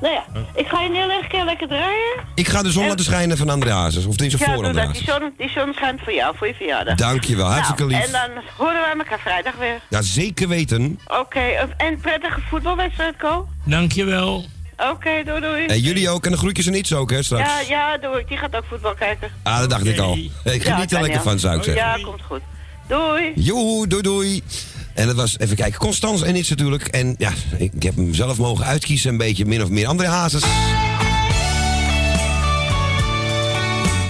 Nou 0.00 0.14
ja, 0.14 0.24
ik 0.54 0.66
ga 0.68 0.80
je 0.80 0.90
heel 0.92 1.10
erg 1.10 1.26
keer 1.26 1.44
lekker 1.44 1.68
draaien. 1.68 2.14
Ik 2.34 2.48
ga 2.48 2.62
de 2.62 2.70
zon 2.70 2.82
En- 2.82 2.88
laten 2.88 3.04
schijnen 3.04 3.36
van 3.36 3.48
André 3.48 3.70
Hazes. 3.70 4.04
Of 4.06 4.16
tenminste 4.16 4.44
Ja, 4.48 4.54
voor 4.54 4.64
André 4.64 4.82
dat. 4.84 4.94
Die 4.94 5.02
Hazes. 5.06 5.20
zon, 5.22 5.32
die 5.38 5.48
zon 5.48 5.72
schijnt 5.74 6.00
voor 6.04 6.12
jou, 6.14 6.36
voor 6.36 6.46
je 6.46 6.54
verjaardag. 6.54 6.94
Dankjewel, 6.94 7.46
hartstikke 7.46 7.84
Nou, 7.84 7.94
lief. 7.94 8.04
En 8.06 8.12
dan 8.12 8.42
horen 8.56 8.80
wij 8.80 8.94
elkaar 8.98 9.18
vrijdag 9.20 9.54
weer. 9.58 9.80
Ja, 9.88 10.02
zeker 10.02 10.48
weten. 10.48 11.00
Oké, 11.06 11.40
en 11.76 12.00
prettige 12.00 12.40
voetbalwedstrijd, 12.48 13.16
Ko? 13.16 13.48
Dankjewel. 13.64 14.44
Oké, 14.90 15.22
doei 15.24 15.40
doei. 15.40 15.66
En 15.66 15.80
jullie 15.80 16.08
ook. 16.10 16.24
En 16.24 16.30
de 16.32 16.36
groetjes 16.38 16.66
en 16.66 16.74
iets 16.74 16.94
ook, 16.94 17.10
hè, 17.10 17.22
straks. 17.22 17.50
Ja, 17.50 17.60
ja, 17.68 17.98
doe 17.98 18.18
ik. 18.20 18.28
Die 18.28 18.36
gaat 18.36 18.56
ook 18.56 18.64
voetbal 18.68 18.94
kijken. 18.94 19.30
Ah, 19.42 19.58
dat 19.58 19.70
dacht 19.70 19.86
ik 19.86 19.98
al. 19.98 20.12
Ik 20.44 20.64
Ja, 20.64 20.74
geniet 20.74 20.92
er 20.92 21.00
lekker 21.00 21.20
van, 21.22 21.38
zou 21.38 21.56
ik 21.56 21.62
zeggen. 21.62 21.84
Ja, 21.84 21.98
komt 22.04 22.22
goed. 22.22 22.40
Doei. 22.88 23.32
Joehoe, 23.34 23.86
doei 23.86 24.02
doei. 24.02 24.42
En 25.00 25.06
dat 25.06 25.16
was, 25.16 25.38
even 25.38 25.56
kijken, 25.56 25.78
Constans 25.78 26.22
en 26.22 26.36
iets 26.36 26.48
natuurlijk. 26.48 26.86
En 26.86 27.14
ja, 27.18 27.32
ik 27.56 27.82
heb 27.82 27.96
hem 27.96 28.14
zelf 28.14 28.38
mogen 28.38 28.64
uitkiezen, 28.64 29.10
een 29.10 29.16
beetje 29.16 29.44
min 29.44 29.62
of 29.62 29.68
meer 29.68 29.86
André 29.86 30.06
Hazes. 30.06 30.42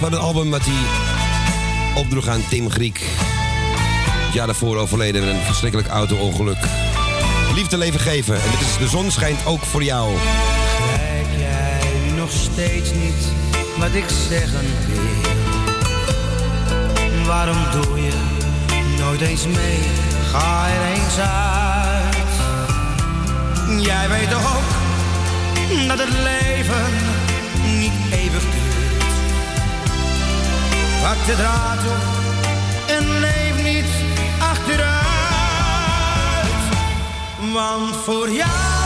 Wat 0.01 0.11
een 0.11 0.17
album 0.17 0.49
wat 0.49 0.61
hij 0.63 2.01
opdroeg 2.01 2.27
aan 2.27 2.43
Tim 2.49 2.69
Griek. 2.69 3.01
Het 4.25 4.33
jaar 4.33 4.45
daarvoor 4.45 4.77
overleden 4.77 5.25
met 5.25 5.33
een 5.35 5.41
verschrikkelijk 5.41 5.89
auto-ongeluk. 5.89 6.57
Liefde 7.55 7.77
leven 7.77 7.99
geven. 7.99 8.35
En 8.35 8.51
dit 8.51 8.61
is 8.61 8.77
De 8.77 8.87
Zon 8.87 9.11
schijnt 9.11 9.45
ook 9.45 9.61
voor 9.61 9.83
jou. 9.83 10.13
Begrijp 10.13 11.27
jij 11.37 12.15
nog 12.15 12.31
steeds 12.31 12.93
niet 12.93 13.25
wat 13.77 13.93
ik 13.93 14.05
zeggen 14.29 14.65
wil? 14.87 15.01
Waarom 17.25 17.57
doe 17.71 18.01
je 18.01 18.13
nooit 18.97 19.21
eens 19.21 19.45
mee? 19.47 19.79
Ga 20.31 20.67
er 20.67 20.85
eens 20.85 21.17
uit. 21.19 22.33
Jij 23.81 24.09
weet 24.09 24.33
ook 24.33 24.69
dat 25.87 25.99
het 25.99 26.09
leven 26.09 26.93
niet 27.63 27.93
eeuwig 28.11 28.43
duurt. 28.43 29.03
Pak 31.03 31.25
de 31.25 31.35
draad 31.35 31.79
op 31.79 32.01
en 32.87 33.19
leef 33.19 33.63
niet 33.63 33.85
achteruit. 34.39 34.91
Want 37.53 37.95
voor 37.95 38.29
jou 38.29 38.80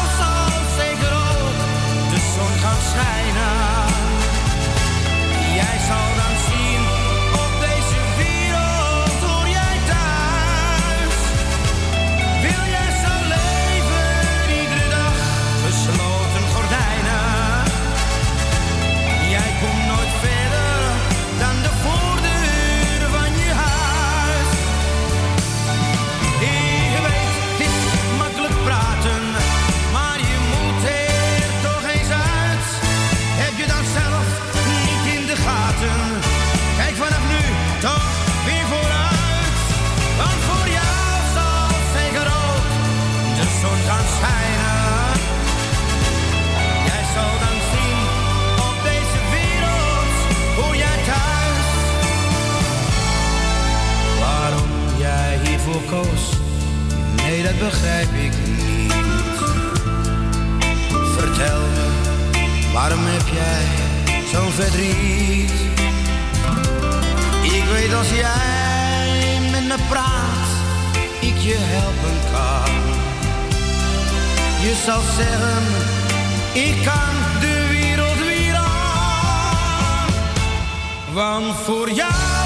nee 57.15 57.43
dat 57.43 57.59
begrijp 57.59 58.13
ik 58.13 58.31
niet. 58.47 58.93
Vertel 61.17 61.59
me, 61.59 61.87
waarom 62.73 62.99
heb 63.03 63.27
jij 63.33 63.65
zo'n 64.31 64.51
verdriet? 64.51 65.51
Ik 67.41 67.63
weet 67.73 67.93
als 67.93 68.09
jij 68.09 69.39
met 69.51 69.67
me 69.67 69.75
praat, 69.89 70.47
ik 71.19 71.37
je 71.37 71.57
helpen 71.57 72.17
kan. 72.31 72.73
Je 74.61 74.81
zal 74.85 75.01
zeggen, 75.17 75.63
ik 76.53 76.83
kan 76.83 77.39
de 77.39 77.67
wereld 77.69 78.25
weer 78.25 78.55
aan. 78.55 80.07
Want 81.13 81.55
voor 81.65 81.91
jou 81.91 82.44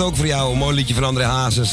ook 0.00 0.16
voor 0.16 0.26
jou. 0.26 0.52
Een 0.52 0.58
mooi 0.58 0.74
liedje 0.74 0.94
van 0.94 1.04
André 1.04 1.24
Hazes. 1.24 1.72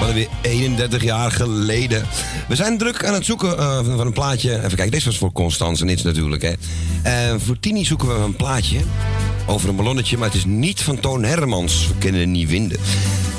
Wat 0.00 0.12
weer 0.12 0.28
31 0.40 1.02
jaar 1.02 1.30
geleden. 1.30 2.06
We 2.48 2.54
zijn 2.54 2.78
druk 2.78 3.04
aan 3.04 3.14
het 3.14 3.24
zoeken 3.24 3.58
eh, 3.58 3.76
van 3.76 4.06
een 4.06 4.12
plaatje. 4.12 4.56
Even 4.56 4.68
kijken, 4.68 4.90
deze 4.90 5.04
was 5.04 5.18
voor 5.18 5.32
Constance 5.32 5.84
Nits 5.84 6.02
natuurlijk. 6.02 6.42
Hè. 6.42 6.52
Eh, 7.02 7.34
voor 7.38 7.60
Tini 7.60 7.84
zoeken 7.84 8.08
we 8.08 8.14
een 8.14 8.36
plaatje 8.36 8.78
over 9.46 9.68
een 9.68 9.76
ballonnetje. 9.76 10.16
Maar 10.16 10.26
het 10.26 10.36
is 10.36 10.44
niet 10.44 10.82
van 10.82 11.00
Toon 11.00 11.24
Hermans. 11.24 11.88
We 11.88 11.94
kunnen 11.98 12.20
het 12.20 12.30
niet 12.30 12.48
vinden. 12.48 12.78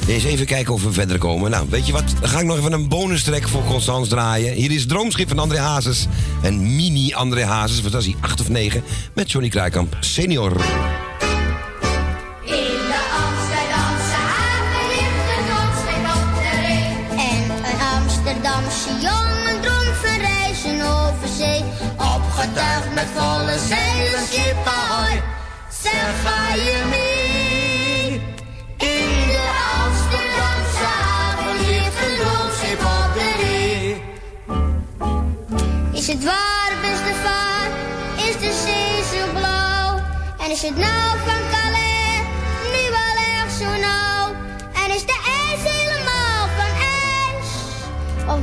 Eens 0.07 0.23
even 0.23 0.45
kijken 0.45 0.73
of 0.73 0.84
we 0.84 0.91
verder 0.91 1.18
komen. 1.18 1.51
Nou, 1.51 1.65
weet 1.69 1.88
je 1.88 1.93
wat? 1.93 2.13
Dan 2.19 2.30
ga 2.30 2.39
ik 2.39 2.45
nog 2.45 2.57
even 2.57 2.73
een 2.73 2.89
bonus 2.89 3.23
track 3.23 3.47
voor 3.47 3.63
Constance 3.63 4.09
draaien. 4.09 4.53
Hier 4.53 4.72
is 4.72 4.85
Droomschip 4.85 5.27
van 5.27 5.39
André 5.39 5.59
Hazes. 5.59 6.07
En 6.41 6.76
mini 6.76 7.13
André 7.13 7.45
Hazes, 7.45 7.81
wat 7.81 7.91
was 7.91 8.05
hij? 8.05 8.15
8 8.19 8.39
of 8.41 8.49
9. 8.49 8.84
Met 9.13 9.31
Johnny 9.31 9.49
Kruikamp, 9.49 9.97
senior. 9.99 10.61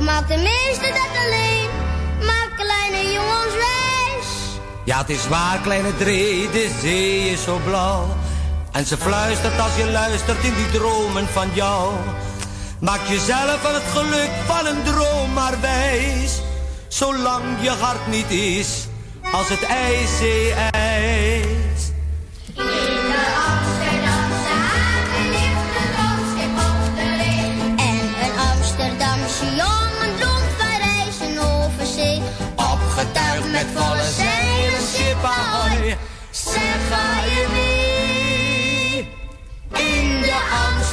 Of 0.09 0.15
maakt 0.15 0.27
de 0.27 0.37
meeste 0.37 0.87
dat 0.87 1.23
alleen? 1.23 1.69
Maak 2.25 2.49
kleine 2.55 3.11
jongens 3.11 3.53
wijs? 3.53 4.27
Ja, 4.85 4.97
het 4.97 5.09
is 5.09 5.27
waar, 5.27 5.59
kleine 5.59 5.95
Dree, 5.97 6.49
de 6.49 6.77
zee 6.81 7.31
is 7.31 7.43
zo 7.43 7.59
blauw. 7.65 8.07
En 8.71 8.85
ze 8.85 8.97
fluistert 8.97 9.59
als 9.59 9.75
je 9.75 9.91
luistert 9.91 10.43
in 10.43 10.53
die 10.53 10.69
dromen 10.71 11.27
van 11.27 11.49
jou. 11.53 11.93
Maak 12.79 12.99
jezelf 13.07 13.61
van 13.61 13.73
het 13.73 13.83
geluk 13.93 14.31
van 14.45 14.65
een 14.65 14.83
droom 14.83 15.33
maar 15.33 15.61
wijs. 15.61 16.39
Zolang 16.87 17.43
je 17.61 17.69
hart 17.69 18.07
niet 18.07 18.31
is 18.31 18.87
als 19.31 19.49
het 19.49 19.63
ijzee 19.63 20.53
ijs. 20.71 21.38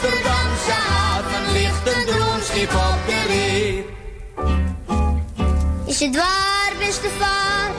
Amsterdamse 0.06 0.70
haven 0.70 1.52
ligt 1.52 1.86
een 1.86 2.04
droomschip 2.06 2.74
op 2.74 2.98
de 3.06 3.22
ree. 3.26 3.86
Is 5.86 6.00
het 6.00 6.16
waar, 6.16 6.72
beste 6.78 7.08
vaar? 7.18 7.70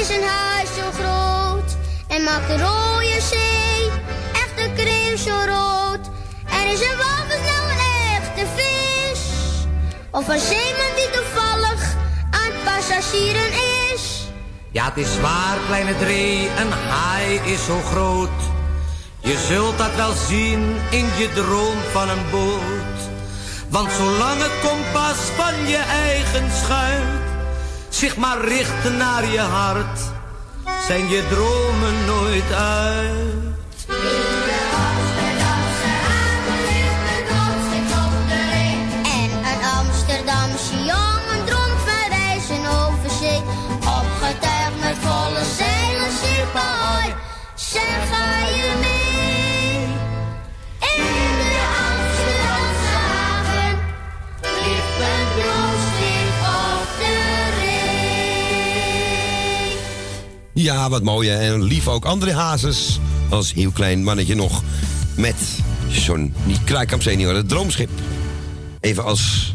Is 0.00 0.08
een 0.08 0.22
huis 0.22 0.68
zo 0.74 0.90
groot? 1.00 1.76
En 2.08 2.22
maakt 2.22 2.48
de 2.48 2.58
rode 2.58 3.20
zee 3.20 3.90
echt 4.32 4.66
een 4.66 4.74
crème 4.74 5.16
zo 5.16 5.36
rood? 5.46 6.10
En 6.50 6.66
is 6.72 6.80
een 6.80 6.96
walvis 6.96 7.44
nou 7.50 7.70
een 7.70 7.84
echte 8.16 8.46
vis? 8.56 9.20
Of 10.10 10.28
een 10.28 10.40
zeeman 10.40 10.94
die 10.96 11.10
toevallig 11.10 11.94
aan 12.30 12.52
passagieren 12.64 13.52
is? 13.92 14.26
Ja, 14.70 14.84
het 14.84 14.96
is 14.96 15.20
waar, 15.20 15.58
kleine 15.66 15.98
Dree, 15.98 16.48
een 16.58 16.72
haai 16.72 17.40
is 17.44 17.64
zo 17.64 17.80
groot. 17.80 18.57
Je 19.28 19.38
zult 19.48 19.78
dat 19.78 19.94
wel 19.94 20.12
zien 20.12 20.76
in 20.90 21.06
je 21.18 21.28
droom 21.34 21.76
van 21.92 22.08
een 22.08 22.30
boot. 22.30 23.00
Want 23.68 23.92
zolang 23.92 24.42
het 24.42 24.70
kompas 24.70 25.16
van 25.36 25.66
je 25.66 25.76
eigen 25.76 26.50
schuit 26.64 27.18
zich 27.88 28.16
maar 28.16 28.44
richt 28.44 28.96
naar 28.98 29.24
je 29.24 29.40
hart, 29.40 30.00
zijn 30.86 31.08
je 31.08 31.26
dromen 31.30 32.04
nooit 32.06 32.52
uit. 32.52 34.37
Ja, 60.68 60.88
wat 60.88 61.02
mooi 61.02 61.28
hè. 61.28 61.52
En 61.52 61.62
lief 61.62 61.88
ook 61.88 62.04
André 62.04 62.32
Hazes. 62.32 63.00
Als 63.28 63.52
heel 63.52 63.70
klein 63.70 64.02
mannetje 64.04 64.34
nog. 64.34 64.62
Met 65.16 65.34
zo'n, 65.88 66.34
niet 66.44 66.64
Kraaikamp 66.64 67.02
senior, 67.02 67.34
het 67.34 67.48
droomschip. 67.48 67.90
Even 68.80 69.04
als 69.04 69.52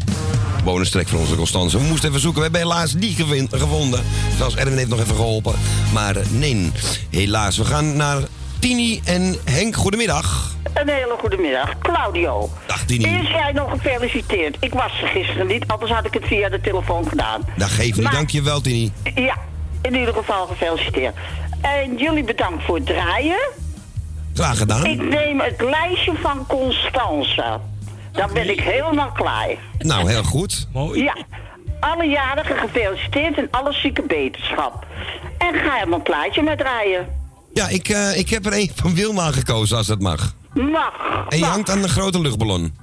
bonus 0.64 0.90
track 0.90 1.08
voor 1.08 1.20
onze 1.20 1.36
Constance. 1.36 1.78
We 1.78 1.84
moesten 1.84 2.10
even 2.10 2.22
zoeken, 2.22 2.42
we 2.42 2.50
hebben 2.50 2.70
helaas 2.70 2.94
niet 2.94 3.24
gevonden. 3.52 4.04
Zelfs 4.38 4.56
Erwin 4.56 4.78
heeft 4.78 4.90
nog 4.90 5.00
even 5.00 5.16
geholpen. 5.16 5.54
Maar 5.94 6.16
eh, 6.16 6.26
nee, 6.30 6.72
helaas. 7.10 7.58
We 7.58 7.66
gaan 7.66 7.96
naar 7.96 8.22
Tini 8.60 9.02
en 9.04 9.36
Henk. 9.44 9.76
Goedemiddag. 9.76 10.52
Een 10.74 10.90
hele 10.90 11.16
goede 11.20 11.38
middag. 11.38 11.78
Claudio. 11.80 12.50
Dag 12.68 12.86
Tini. 12.86 13.06
Eerst 13.06 13.30
jij 13.30 13.52
nog 13.52 13.70
gefeliciteerd. 13.72 14.58
Ik 14.60 14.74
was 14.74 15.02
er 15.02 15.08
gisteren 15.08 15.48
niet, 15.48 15.64
anders 15.68 15.92
had 15.92 16.06
ik 16.06 16.14
het 16.14 16.24
via 16.26 16.50
de 16.50 16.62
telefoon 16.62 17.08
gedaan. 17.08 17.42
Dat 17.58 17.70
geeft 17.70 17.94
niet. 17.96 18.04
Maar- 18.04 18.14
Dankjewel 18.14 18.62
Tini. 18.62 18.92
Ja, 19.16 19.38
in 19.84 19.96
ieder 19.96 20.14
geval 20.14 20.46
gefeliciteerd. 20.48 21.16
En 21.62 21.98
jullie 21.98 22.24
bedankt 22.24 22.64
voor 22.64 22.76
het 22.76 22.86
draaien. 22.86 23.50
Graag 24.34 24.58
gedaan. 24.58 24.86
Ik 24.86 25.02
neem 25.10 25.40
het 25.40 25.62
lijstje 25.62 26.14
van 26.22 26.46
Constance. 26.48 27.60
Dan 28.12 28.30
ben 28.34 28.50
ik 28.50 28.60
helemaal 28.60 29.12
klaar. 29.12 29.50
Nou, 29.78 30.10
heel 30.10 30.24
goed. 30.24 30.68
Ja, 30.94 31.16
alle 31.80 32.06
jarigen 32.06 32.58
gefeliciteerd 32.58 33.38
en 33.38 33.48
alle 33.52 33.74
zieke 33.74 34.02
beterschap. 34.02 34.86
En 35.38 35.54
ga 35.54 35.78
hem 35.78 35.94
een 35.94 36.02
plaatje 36.02 36.42
met 36.42 36.58
draaien. 36.58 37.08
Ja, 37.54 37.68
ik, 37.68 37.90
eh, 37.90 38.18
ik 38.18 38.30
heb 38.30 38.46
er 38.46 38.54
een 38.54 38.72
van 38.76 38.96
Wilma 38.96 39.32
gekozen 39.32 39.78
als 39.78 39.88
dat 39.88 40.00
mag. 40.00 40.36
Mag. 40.54 41.26
En 41.30 41.38
je 41.38 41.46
hangt 41.46 41.70
aan 41.70 41.84
een 41.84 41.90
grote 41.90 42.22
luchtballon. 42.22 42.74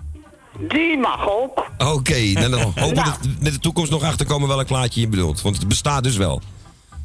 Die 0.59 0.98
mag 0.98 1.28
ook. 1.31 1.66
Oké, 1.78 2.32
dan 2.32 2.52
hopen 2.62 2.89
we 2.89 2.94
Nou. 2.94 2.94
dat 2.94 3.18
met 3.40 3.52
de 3.52 3.59
toekomst 3.59 3.90
nog 3.90 4.02
achterkomen 4.02 4.48
welk 4.48 4.66
plaatje 4.66 5.01
je 5.01 5.09
bedoelt. 5.09 5.43
Want 5.43 5.56
het 5.56 5.68
bestaat 5.68 6.02
dus 6.02 6.16
wel. 6.16 6.40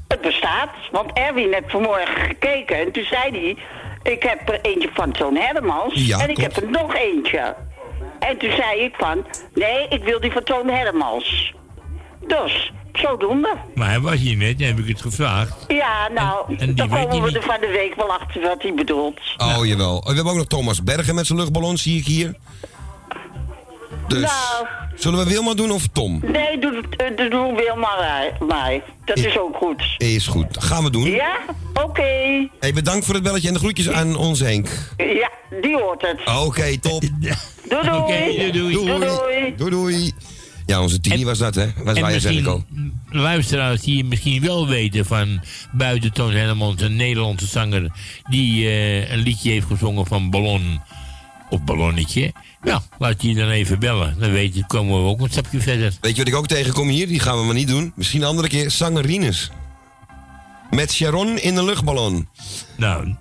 Het 0.08 0.22
bestaat, 0.22 0.70
want 0.92 1.12
Erwin 1.14 1.54
heeft 1.54 1.72
vanmorgen 1.72 2.16
gekeken 2.26 2.76
en 2.80 2.92
toen 2.92 3.04
zei 3.10 3.32
hij... 3.32 3.58
Ik 4.14 4.24
heb 4.24 4.50
er 4.50 4.60
eentje 4.62 4.90
van 4.94 5.12
Toon 5.12 5.36
Hermans 5.36 5.94
Ja, 5.94 6.20
en 6.20 6.30
ik 6.30 6.36
klopt. 6.36 6.56
heb 6.56 6.64
er 6.64 6.72
nog 6.72 6.96
eentje. 6.96 7.56
En 8.20 8.38
toen 8.38 8.52
zei 8.52 8.80
ik 8.82 8.96
van, 8.98 9.26
nee, 9.54 9.88
ik 9.90 10.04
wil 10.04 10.20
die 10.20 10.32
van 10.32 10.44
Toon 10.44 10.68
Hermans. 10.70 11.54
Dus, 12.28 12.72
zodoende. 12.94 13.54
Maar 13.76 13.90
hij 13.90 14.00
was 14.00 14.16
hier 14.16 14.38
net, 14.38 14.60
heb 14.60 14.78
ik 14.80 14.88
het 14.88 15.02
gevraagd. 15.02 15.66
Ja, 15.68 16.10
nou, 16.14 16.56
En- 16.58 16.76
dan 16.76 16.90
komen 16.90 17.22
we 17.22 17.32
er 17.38 17.44
van 17.44 17.60
de 17.62 17.68
week 17.68 17.96
wel 17.96 18.12
achter 18.14 18.42
wat 18.42 18.62
hij 18.62 18.74
bedoelt. 18.74 19.20
Oh, 19.38 19.66
jawel. 19.66 20.02
We 20.08 20.14
hebben 20.14 20.32
ook 20.32 20.38
nog 20.38 20.48
Thomas 20.48 20.84
Bergen 20.84 21.16
met 21.16 21.26
zijn 21.26 21.40
luchtballon, 21.40 21.78
zie 21.78 22.00
ik 22.00 22.06
hier. 22.06 22.36
Dus, 24.08 24.22
Nou. 24.22 24.68
zullen 24.96 25.20
we 25.20 25.26
Wilma 25.32 25.54
doen 25.54 25.72
of 25.72 25.88
Tom? 25.94 26.20
Nee, 26.24 26.60
doe, 26.60 26.84
eh, 26.98 27.18
doe, 27.18 27.30
doe 27.30 27.56
Wil 27.56 27.76
maar 27.76 28.00
eh, 28.00 28.48
mij. 28.48 28.84
Dat 29.06 29.18
is 29.18 29.38
ook 29.38 29.56
goed. 29.56 29.84
Is 29.98 30.28
goed. 30.28 30.64
Gaan 30.64 30.84
we 30.84 30.90
doen. 30.90 31.10
Ja? 31.10 31.36
Oké. 31.84 32.48
Hey, 32.60 32.74
bedankt 32.74 33.06
voor 33.06 33.14
het 33.14 33.24
belletje 33.24 33.48
en 33.48 33.54
de 33.54 33.60
groetjes 33.60 33.90
aan 33.90 34.16
ons 34.16 34.40
Henk. 34.40 34.68
Ja, 34.98 35.30
die 35.62 35.78
hoort 35.78 36.02
het. 36.02 36.36
Oké, 36.46 36.78
top. 36.80 37.02
Doei 37.70 37.84
doei. 37.84 38.52
Doei, 38.52 38.52
doei. 38.52 38.74
Doei 38.86 39.00
doei. 39.00 39.54
Doei, 39.58 39.70
doei. 39.70 40.12
Ja, 40.66 40.82
onze 40.82 41.00
Tini 41.00 41.26
was 41.26 41.38
dat, 41.38 41.56
hè? 41.56 41.66
Was 41.84 42.00
wij 42.00 42.16
ik 42.16 42.48
al. 42.48 42.64
luisteraars 43.10 43.82
die 43.82 44.04
misschien 44.06 44.42
wel 44.42 44.68
weten 44.68 45.06
van 45.06 45.42
buiten 45.72 46.14
Toon 46.14 46.32
Hellemans, 46.32 46.82
een 46.82 46.96
Nederlandse 46.96 47.46
zanger 47.46 47.92
die 48.30 48.66
eh, 48.68 49.12
een 49.12 49.20
liedje 49.20 49.52
heeft 49.52 49.68
gezongen 49.68 50.06
van 50.06 50.30
Ballon 50.30 50.82
of 51.50 51.64
Ballonnetje. 51.64 52.34
Nou, 52.62 52.82
laat 53.00 53.22
je 53.22 53.36
dan 53.36 53.50
even 53.50 53.80
bellen. 53.80 54.16
Dan 54.20 54.32
weet 54.32 54.56
je, 54.56 54.66
komen 54.66 55.04
we 55.04 55.10
ook 55.10 55.22
een 55.22 55.30
stapje 55.30 55.62
verder. 55.62 55.94
Weet 56.02 56.12
je 56.12 56.18
wat 56.18 56.28
ik 56.28 56.36
ook 56.36 56.48
tegenkom 56.48 56.88
hier? 56.88 57.08
Die 57.08 57.20
gaan 57.20 57.38
we 57.38 57.46
maar 57.46 57.54
niet 57.54 57.68
doen. 57.68 57.94
Misschien 57.96 58.22
een 58.22 58.28
andere 58.28 58.48
keer. 58.48 58.72
Sangerines. 58.72 59.52
Met 60.72 60.94
Sharon 60.94 61.38
in 61.40 61.56
een 61.56 61.66
luchtballon. 61.66 62.28
Nou. 62.78 63.16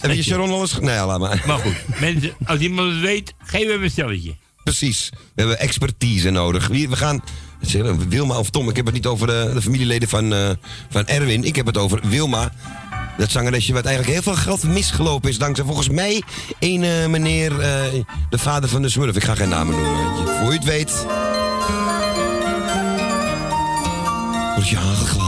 Heb 0.00 0.12
je 0.12 0.22
Sharon 0.22 0.50
al 0.50 0.60
eens... 0.60 0.78
Nee, 0.78 0.94
ja, 0.94 1.06
laat 1.06 1.18
maar. 1.18 1.42
Maar 1.46 1.58
goed, 1.58 2.00
mensen, 2.00 2.32
als 2.44 2.60
iemand 2.60 2.92
het 2.92 3.00
weet, 3.00 3.34
geef 3.38 3.68
hem 3.68 3.82
een 3.82 3.90
stelletje. 3.90 4.34
Precies. 4.64 5.10
We 5.12 5.18
hebben 5.34 5.58
expertise 5.58 6.30
nodig. 6.30 6.68
We 6.68 6.96
gaan... 6.96 7.22
Wilma 8.08 8.38
of 8.38 8.50
Tom, 8.50 8.68
ik 8.68 8.76
heb 8.76 8.84
het 8.84 8.94
niet 8.94 9.06
over 9.06 9.26
de, 9.26 9.50
de 9.54 9.62
familieleden 9.62 10.08
van, 10.08 10.32
eh, 10.32 10.50
van 10.90 11.06
Erwin. 11.06 11.44
Ik 11.44 11.56
heb 11.56 11.66
het 11.66 11.76
over 11.76 12.00
Wilma. 12.08 12.52
Dat 13.18 13.30
zangeresje 13.30 13.72
wat 13.72 13.84
eigenlijk 13.84 14.14
heel 14.14 14.34
veel 14.34 14.42
geld 14.42 14.62
misgelopen 14.62 15.30
is. 15.30 15.38
Dankzij 15.38 15.64
volgens 15.64 15.88
mij 15.88 16.22
een 16.58 16.84
eh, 16.84 17.06
meneer, 17.06 17.60
eh, 17.60 17.82
de 18.30 18.38
vader 18.38 18.68
van 18.68 18.82
de 18.82 18.88
Smurf. 18.88 19.16
Ik 19.16 19.24
ga 19.24 19.34
geen 19.34 19.48
namen 19.48 19.76
noemen. 19.76 20.36
Voor 20.40 20.52
je 20.52 20.58
het 20.58 20.64
weet. 20.64 21.06
Word 24.54 24.68
je 24.68 24.76
aangeklaagd. 24.78 25.27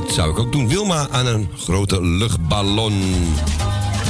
Dat 0.00 0.14
zou 0.14 0.30
ik 0.30 0.38
ook 0.38 0.52
doen. 0.52 0.68
Wilma 0.68 1.08
aan 1.10 1.26
een 1.26 1.48
grote 1.56 2.02
luchtballon. 2.02 3.02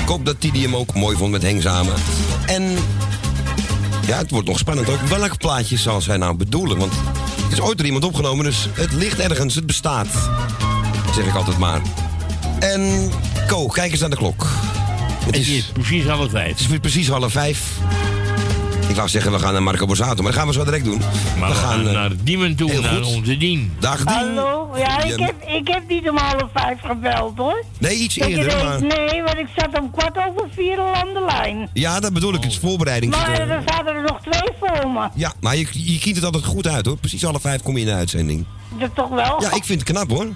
Ik 0.03 0.09
hoop 0.09 0.25
dat 0.25 0.41
Tidi 0.41 0.63
hem 0.63 0.77
ook 0.77 0.95
mooi 0.95 1.17
vond 1.17 1.31
met 1.31 1.43
Henk 1.43 1.63
samen. 1.63 1.95
En 2.47 2.63
ja, 4.07 4.19
het 4.19 4.31
wordt 4.31 4.49
nog 4.49 4.59
spannend 4.59 4.89
ook. 4.89 5.01
Welk 5.01 5.39
plaatje 5.39 5.77
zal 5.77 6.01
zij 6.01 6.17
nou 6.17 6.37
bedoelen? 6.37 6.79
Want 6.79 6.93
het 7.43 7.53
is 7.53 7.61
ooit 7.61 7.77
door 7.77 7.87
iemand 7.87 8.05
opgenomen, 8.05 8.45
dus 8.45 8.69
het 8.73 8.93
ligt 8.93 9.19
ergens. 9.19 9.55
Het 9.55 9.67
bestaat. 9.67 10.09
Zeg 11.15 11.27
ik 11.27 11.35
altijd 11.35 11.59
maar. 11.59 11.81
En 12.59 13.11
Ko, 13.47 13.67
kijk 13.67 13.91
eens 13.91 14.01
naar 14.01 14.11
de 14.11 14.17
klok. 14.17 14.47
Het 15.25 15.37
is, 15.37 15.71
precies 15.73 16.05
half 16.05 16.31
vijf. 16.31 16.49
Het 16.49 16.61
is 16.71 16.79
precies 16.79 17.09
half 17.09 17.33
vijf. 17.33 17.79
Ik 18.91 18.97
wou 18.97 19.09
zeggen, 19.09 19.33
we 19.33 19.39
gaan 19.39 19.53
naar 19.53 19.63
Marco 19.63 19.87
Borsato, 19.87 20.15
maar 20.23 20.33
dat 20.33 20.35
gaan 20.35 20.47
we 20.47 20.53
zo 20.53 20.65
direct 20.65 20.85
doen. 20.85 21.01
Maar 21.39 21.49
we 21.49 21.55
gaan 21.55 21.87
eh, 21.87 21.93
naar 21.93 22.11
Diemen 22.23 22.57
toe, 22.57 22.81
naar 22.81 23.03
onze 23.03 23.37
Dien. 23.37 23.73
Dag 23.79 24.05
Dien. 24.05 24.15
Hallo? 24.17 24.71
Ja, 24.77 25.03
ik 25.03 25.19
heb, 25.21 25.35
ik 25.49 25.69
heb 25.69 25.89
niet 25.89 26.11
om 26.11 26.17
half 26.17 26.45
vijf 26.55 26.79
gebeld 26.81 27.37
hoor. 27.39 27.65
Nee, 27.79 27.97
iets 27.97 28.15
Dat 28.15 28.29
eerder, 28.29 28.65
maar... 28.65 28.81
Nee, 28.83 29.23
want 29.23 29.37
ik 29.39 29.47
zat 29.57 29.79
om 29.81 29.91
kwart 29.91 30.17
over 30.29 30.49
vier 30.55 30.79
al 30.79 30.95
aan 30.95 31.15
de 31.15 31.25
lijn. 31.27 31.69
Ja, 31.73 32.01
dat 32.01 32.13
bedoel 32.13 32.35
ik. 32.35 32.43
Het 32.43 32.53
is 32.53 32.59
voorbereiding. 32.59 33.13
Maar 33.13 33.29
er- 33.31 33.51
er 33.51 33.63
zaten 33.67 33.95
er 33.95 34.03
nog 34.03 34.21
twee 34.21 34.51
voor 34.61 34.91
me. 34.91 35.09
Ja, 35.15 35.33
maar 35.41 35.57
je, 35.57 35.67
je 35.73 35.99
kiet 35.99 36.17
het 36.17 36.25
altijd 36.25 36.45
goed 36.45 36.67
uit 36.67 36.87
hoor. 36.87 36.97
Precies 36.97 37.23
half 37.23 37.41
vijf 37.41 37.63
kom 37.63 37.75
je 37.75 37.81
in 37.81 37.87
de 37.87 37.93
uitzending. 37.95 38.47
Dat 38.79 38.95
toch 38.95 39.09
wel? 39.09 39.43
Ja, 39.43 39.53
ik 39.53 39.65
vind 39.65 39.81
het 39.81 39.91
knap 39.91 40.11
hoor. 40.11 40.27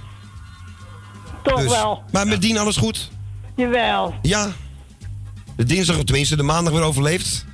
Toch 1.43 1.61
Dus- 1.61 1.71
wel. 1.71 2.03
Maar 2.13 2.27
met 2.27 2.41
Dien 2.43 2.59
alles 2.59 2.77
goed? 2.77 3.11
Jawel, 3.57 4.15
Ja. 4.23 4.49
De 5.57 5.65
dinsdag, 5.65 5.97
of 5.97 6.05
tenminste 6.05 6.37
de 6.37 6.43
maandag 6.43 6.73
weer 6.73 6.83
overleefd. 6.83 7.45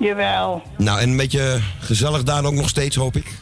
Jawel. 0.00 0.62
Nou, 0.78 1.00
en 1.00 1.10
een 1.10 1.16
beetje 1.16 1.60
gezellig 1.80 2.22
daar 2.22 2.44
ook 2.44 2.52
nog 2.52 2.68
steeds, 2.68 2.96
hoop 2.96 3.16
ik. 3.16 3.38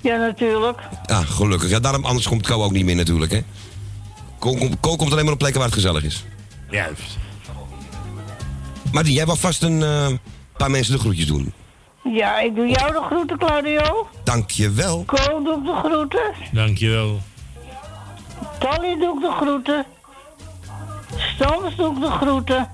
Ja, 0.00 0.16
natuurlijk. 0.16 0.78
Ja, 1.06 1.20
gelukkig. 1.22 1.70
Ja, 1.70 1.80
daarom, 1.80 2.04
anders 2.04 2.28
komt 2.28 2.46
Ko 2.46 2.62
ook 2.62 2.72
niet 2.72 2.84
meer 2.84 2.94
natuurlijk, 2.96 3.32
hè. 3.32 3.40
Ko, 4.38 4.54
kom- 4.54 4.80
Ko 4.80 4.96
komt 4.96 5.12
alleen 5.12 5.24
maar 5.24 5.32
op 5.32 5.38
plekken 5.38 5.60
waar 5.60 5.68
het 5.68 5.78
gezellig 5.78 6.04
is. 6.04 6.24
Juist. 6.70 7.16
Maar 8.92 9.04
jij 9.06 9.26
wil 9.26 9.36
vast 9.36 9.62
een 9.62 9.82
eh, 9.82 10.06
paar 10.56 10.70
mensen 10.70 10.92
de 10.94 10.98
groetjes 10.98 11.26
doen. 11.26 11.52
Ja, 12.04 12.40
ik 12.40 12.54
doe 12.54 12.66
jou 12.68 12.92
de 12.92 13.02
groeten, 13.10 13.38
Claudio. 13.38 14.08
Dank 14.24 14.50
je 14.50 14.70
wel. 14.70 15.04
Ko 15.04 15.42
doe 15.42 15.58
ik 15.58 15.64
de 15.64 15.80
groeten. 15.84 16.34
Dankjewel. 16.52 17.20
Tolly 18.58 18.96
doe 18.98 19.14
ik 19.16 19.20
de 19.20 19.32
groeten. 19.40 19.84
Stans 21.34 21.76
doe 21.76 21.94
ik 21.94 22.00
de 22.00 22.10
groeten. 22.10 22.68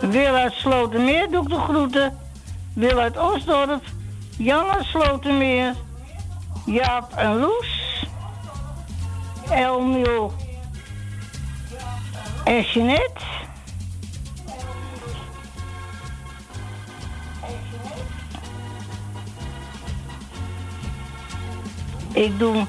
Wil 0.00 0.34
uit 0.34 0.52
Slotermeer 0.52 1.30
doe 1.30 1.42
ik 1.42 1.48
de 1.48 1.58
groeten. 1.58 2.18
Wil 2.74 2.98
uit 2.98 3.18
Osdorp. 3.18 3.82
Jan 4.36 4.66
uit 4.70 4.84
Slotermeer. 4.84 5.74
Jaap 6.66 7.12
en 7.12 7.38
Loes. 7.38 8.06
Elmio. 9.50 10.32
En 12.44 12.62
Jeanette. 12.62 13.24
Ik 22.12 22.38
doe 22.38 22.66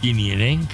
Tini 0.00 0.32
en 0.32 0.38
Henk. 0.38 0.70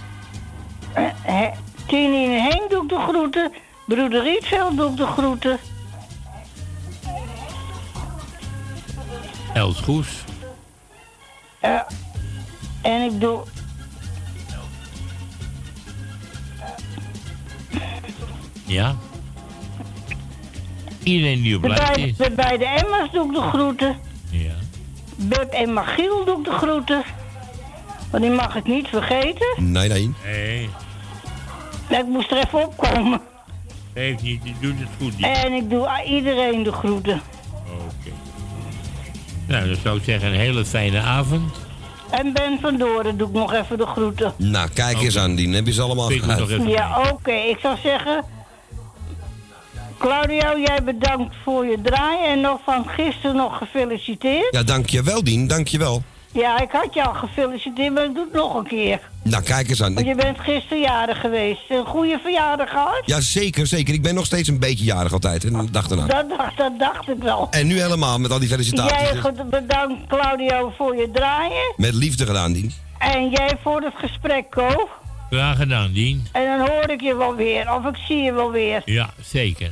eh, 1.24 1.46
Tini 1.86 2.24
en 2.24 2.42
Henk 2.42 2.70
doe 2.70 2.82
ik 2.82 2.88
de 2.88 2.98
groeten. 3.08 3.52
Broeder 3.86 4.22
Rietveld 4.22 4.76
doe 4.76 4.90
ik 4.90 4.96
de 4.96 5.06
groeten. 5.06 5.58
Els 9.54 9.80
Goes. 9.80 10.08
Eh, 11.60 11.80
en 12.82 13.02
ik 13.02 13.20
doe... 13.20 13.42
Ja. 18.66 18.94
Iedereen 21.02 21.42
die 21.42 21.56
op 21.56 21.64
lijst 21.64 21.82
beide, 21.84 22.06
is. 22.08 22.16
de 22.16 22.30
beide 22.30 22.64
Emma's 22.66 23.10
doe 23.10 23.26
ik 23.26 23.34
de 23.34 23.40
groeten. 23.40 23.98
Ja. 24.30 24.52
Beb 25.16 25.52
en 25.52 25.72
Magiel 25.72 26.24
doe 26.24 26.38
ik 26.38 26.44
de 26.44 26.52
groeten. 26.52 27.02
Want 28.10 28.22
die 28.22 28.32
mag 28.32 28.56
ik 28.56 28.64
niet 28.64 28.88
vergeten. 28.88 29.72
Nee, 29.72 29.88
nee. 29.88 30.14
Nee, 30.24 30.68
Ik 32.00 32.06
moest 32.06 32.30
er 32.30 32.36
even 32.36 32.66
opkomen. 32.66 33.20
Heeft 33.94 34.22
niet. 34.22 34.42
Die 34.42 34.56
doet 34.60 34.78
het 34.78 34.88
goed. 35.00 35.16
Die. 35.16 35.26
En 35.26 35.52
ik 35.52 35.70
doe 35.70 35.86
aan 35.86 36.04
iedereen 36.04 36.62
de 36.62 36.72
groeten. 36.72 37.20
Oké. 37.66 38.10
Nou, 39.46 39.66
dan 39.66 39.76
zou 39.82 39.98
ik 39.98 40.04
zeggen 40.04 40.28
een 40.28 40.38
hele 40.38 40.64
fijne 40.64 41.00
avond. 41.00 41.52
En 42.10 42.32
Ben 42.32 42.58
van 42.60 42.76
Doren 42.76 43.16
doe 43.16 43.28
ik 43.28 43.34
nog 43.34 43.52
even 43.52 43.78
de 43.78 43.86
groeten. 43.86 44.34
Nou, 44.36 44.68
kijk 44.74 45.00
eens 45.00 45.18
aan, 45.18 45.34
Dien. 45.34 45.52
Heb 45.52 45.66
je 45.66 45.72
ze 45.72 45.82
allemaal 45.82 46.08
gehad? 46.08 46.48
Ja, 46.66 47.10
oké. 47.12 47.32
Ik 47.32 47.58
zou 47.62 47.76
zeggen... 47.82 48.24
Claudio, 49.98 50.58
jij 50.66 50.82
bedankt 50.84 51.34
voor 51.44 51.66
je 51.66 51.78
draai. 51.82 52.24
En 52.26 52.40
nog 52.40 52.60
van 52.64 52.88
gisteren 52.88 53.36
nog 53.36 53.58
gefeliciteerd. 53.58 54.48
Ja, 54.50 54.62
dank 54.62 54.90
je 54.90 55.02
wel, 55.02 55.24
Dien. 55.24 55.46
Dank 55.46 55.68
je 55.68 55.78
wel. 55.78 56.02
Ja, 56.34 56.60
ik 56.60 56.70
had 56.70 56.94
je 56.94 57.04
al 57.04 57.14
gefeliciteerd, 57.14 57.94
maar 57.94 58.04
ik 58.04 58.14
doe 58.14 58.24
het 58.24 58.32
nog 58.32 58.54
een 58.54 58.66
keer. 58.66 59.00
Nou, 59.22 59.42
kijk 59.42 59.68
eens 59.68 59.82
aan. 59.82 59.94
Want 59.94 60.06
je 60.06 60.14
bent 60.14 60.38
gisteren 60.40 60.80
jarig 60.80 61.20
geweest. 61.20 61.60
Een 61.68 61.84
goede 61.86 62.18
verjaardag 62.22 62.70
gehad? 62.70 63.02
Ja, 63.04 63.20
zeker, 63.20 63.66
zeker. 63.66 63.94
Ik 63.94 64.02
ben 64.02 64.14
nog 64.14 64.26
steeds 64.26 64.48
een 64.48 64.58
beetje 64.58 64.84
jarig 64.84 65.12
altijd. 65.12 65.44
En 65.44 65.54
erna. 65.72 66.06
Dat, 66.06 66.28
dacht, 66.28 66.56
dat 66.56 66.78
dacht 66.78 67.08
ik 67.08 67.22
wel. 67.22 67.48
En 67.50 67.66
nu 67.66 67.80
helemaal 67.80 68.18
met 68.18 68.30
al 68.30 68.38
die 68.38 68.48
felicitaties. 68.48 68.98
Jij 69.10 69.20
goed- 69.20 69.50
bedankt 69.50 70.06
Claudio 70.08 70.72
voor 70.76 70.96
je 70.96 71.10
draaien. 71.12 71.74
Met 71.76 71.94
liefde 71.94 72.26
gedaan, 72.26 72.52
Dien. 72.52 72.72
En 72.98 73.30
jij 73.30 73.58
voor 73.62 73.80
het 73.82 73.94
gesprek, 73.96 74.50
Ko. 74.50 74.88
Graag 75.30 75.56
gedaan, 75.56 75.92
Dien. 75.92 76.26
En 76.32 76.58
dan 76.58 76.68
hoor 76.68 76.90
ik 76.90 77.00
je 77.00 77.16
wel 77.16 77.34
weer. 77.34 77.72
Of 77.74 77.84
ik 77.86 77.96
zie 78.06 78.16
je 78.22 78.32
wel 78.32 78.50
weer. 78.50 78.82
Ja, 78.84 79.10
zeker. 79.20 79.70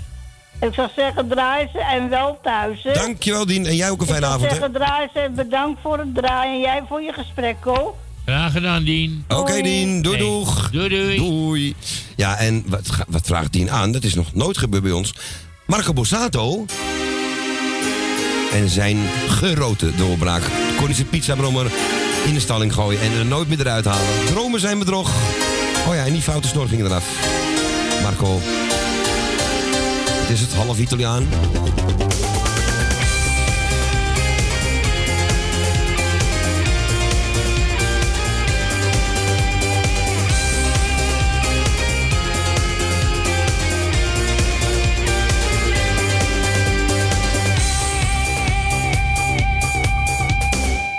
Ik 0.62 0.74
zou 0.74 0.89
zeggen, 0.97 1.28
draai 1.28 1.68
ze 1.72 1.78
en 1.78 2.09
wel 2.09 2.39
thuis. 2.43 2.82
Hè? 2.82 2.93
Dankjewel, 2.93 3.47
Dien. 3.47 3.66
En 3.66 3.76
jij 3.76 3.90
ook 3.90 4.01
een 4.01 4.06
fijne 4.06 4.26
ik 4.26 4.32
zou 4.32 4.43
avond, 4.43 4.52
zeggen, 4.52 4.72
draai 4.72 5.09
ze 5.12 5.18
en 5.18 5.34
bedankt 5.34 5.80
voor 5.82 5.98
het 5.98 6.14
draaien. 6.14 6.55
En 6.55 6.60
jij 6.60 6.82
voor 6.89 7.02
je 7.02 7.12
gesprek, 7.12 7.56
Ko. 7.60 7.97
Graag 8.24 8.52
gedaan, 8.52 8.84
Dien. 8.84 9.24
Oké, 9.28 9.62
Dien. 9.62 10.02
Doei, 10.02 10.16
Hey, 10.16 10.26
doeg. 10.26 10.70
Doei, 10.70 10.89
doei. 10.89 11.16
Doei. 11.16 11.74
Ja, 12.16 12.36
en 12.36 12.64
wat, 12.66 12.89
wat 13.09 13.26
vraagt 13.26 13.52
Dien 13.52 13.70
aan? 13.70 13.93
Dat 13.93 14.05
is 14.05 14.14
nog 14.14 14.34
nooit 14.34 14.59
gebeurd 14.59 14.82
bij 14.82 14.93
ons. 14.93 15.14
Marco 15.66 15.93
Borsato. 15.93 16.66
En 18.52 18.68
zijn 18.68 18.98
grote 19.28 19.94
doorbraak. 19.94 20.43
Kon 20.76 20.84
hij 20.84 20.94
zijn 20.94 21.09
pizzabrommer 21.09 21.66
in 22.26 22.34
de 22.34 22.40
stalling 22.40 22.74
gooien 22.74 23.01
en 23.01 23.12
er 23.12 23.26
nooit 23.26 23.48
meer 23.48 23.60
eruit 23.60 23.84
halen. 23.84 24.26
Dromen 24.26 24.60
zijn 24.60 24.78
bedrog. 24.78 25.10
Oh 25.89 25.94
ja, 25.94 26.05
en 26.05 26.12
die 26.12 26.22
foute 26.22 26.48
snor 26.48 26.68
ging 26.68 26.84
eraf. 26.84 27.05
Marco. 28.02 28.40
Is 30.32 30.40
het 30.40 30.54
half 30.54 30.78
Italiaan. 30.78 31.28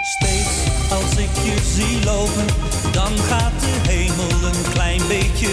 Steeds 0.01 0.91
als 0.91 1.17
ik 1.17 1.29
je 1.43 1.55
zie 1.73 2.03
lopen, 2.03 2.45
dan 2.91 3.17
gaat 3.17 3.59
de 3.59 3.91
hemel 3.91 4.47
een 4.47 4.71
klein 4.73 5.01
beetje. 5.07 5.47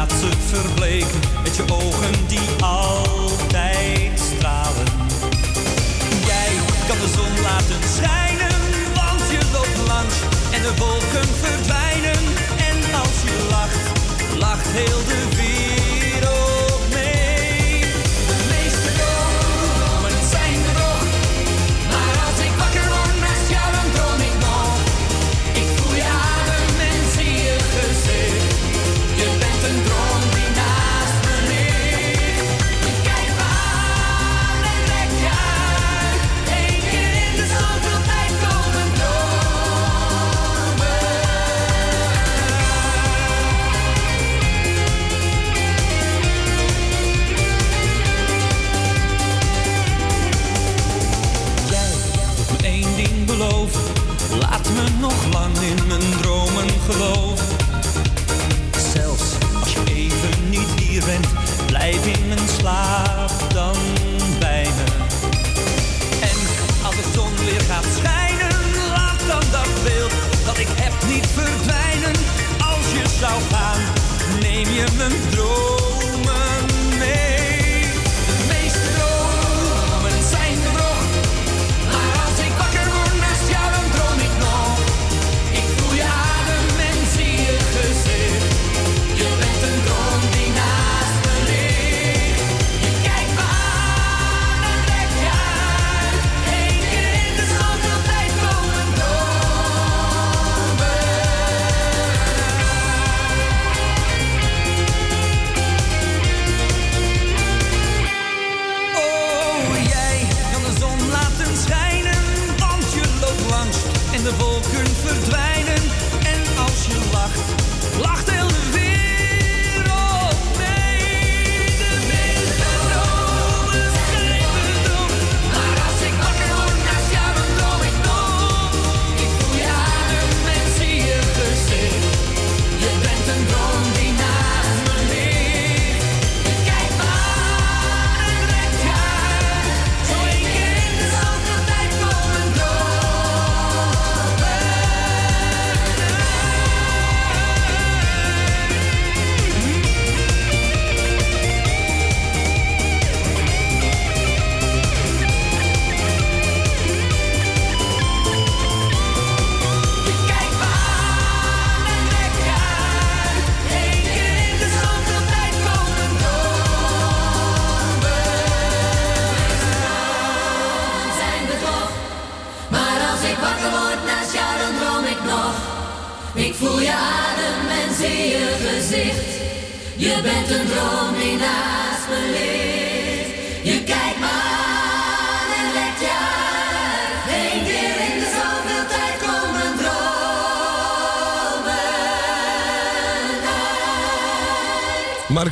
Laat 0.00 0.12
ze 0.12 0.30
verbleken 0.46 1.20
met 1.42 1.56
je 1.56 1.62
ogen 1.72 2.26
die 2.26 2.48
altijd 2.60 4.20
stralen. 4.20 4.86
Jij 6.26 6.52
kan 6.88 6.98
de 6.98 7.08
zon 7.16 7.42
laten 7.42 7.88
schijnen, 7.94 8.56
want 8.94 9.30
je 9.30 9.38
loopt 9.52 9.88
langs 9.88 10.14
en 10.50 10.62
de 10.62 10.72
wolken 10.78 11.28
verdwijnen. 11.40 12.22
En 12.68 12.94
als 13.00 13.22
je 13.24 13.46
lacht, 13.50 13.98
lacht 14.38 14.66
heel 14.66 15.04
de 15.04 15.36
wereld 15.36 15.69
blijf 61.90 62.18
in 62.18 62.28
mijn 62.28 62.48
slaap 62.48 63.30
dan 63.52 63.76
bij 64.38 64.66
me. 64.76 64.84
En 66.20 66.36
als 66.84 66.96
de 66.96 67.10
zon 67.14 67.36
weer 67.44 67.60
gaat 67.60 67.84
schijnen, 67.96 68.56
laat 68.88 69.18
dan 69.18 69.50
dat 69.50 69.82
beeld 69.84 70.12
dat 70.44 70.58
ik 70.58 70.68
heb 70.70 70.92
niet 71.08 71.26
verdwijnen. 71.26 72.14
Als 72.58 72.92
je 72.92 73.18
zou 73.18 73.40
gaan, 73.50 73.80
neem 74.40 74.70
je 74.70 74.84
mijn 74.96 75.12
dromen 75.30 75.79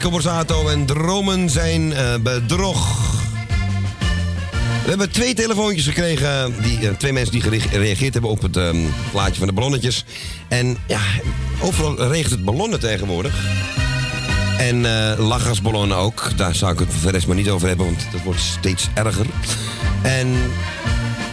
Marco 0.03 0.69
en 0.69 0.87
dromen 0.87 1.51
zijn 1.51 1.93
eh, 1.93 2.15
bedrog. 2.21 2.97
We 4.83 4.89
hebben 4.89 5.11
twee 5.11 5.35
telefoontjes 5.35 5.85
gekregen. 5.85 6.55
Die, 6.63 6.89
eh, 6.89 6.95
twee 6.95 7.13
mensen 7.13 7.33
die 7.33 7.43
gere- 7.43 7.61
gereageerd 7.61 8.13
hebben 8.13 8.31
op 8.31 8.43
het 8.43 8.57
ehm, 8.57 8.77
plaatje 9.11 9.39
van 9.39 9.47
de 9.47 9.53
ballonnetjes. 9.53 10.05
En 10.49 10.77
ja, 10.87 11.01
overal 11.61 12.09
regent 12.09 12.31
het 12.31 12.45
ballonnen 12.45 12.81
tegenwoordig. 12.81 13.35
En 14.59 14.87
eh 14.87 15.19
lachgasballonnen 15.19 15.97
ook. 15.97 16.31
Daar 16.37 16.55
zou 16.55 16.73
ik 16.73 16.79
het 16.79 16.89
voor 16.93 17.07
de 17.07 17.11
rest 17.11 17.27
maar 17.27 17.37
niet 17.37 17.51
over 17.51 17.69
hebben, 17.69 17.87
want 17.87 18.07
dat 18.13 18.23
wordt 18.23 18.41
steeds 18.41 18.89
erger. 18.95 19.27
En 20.03 20.37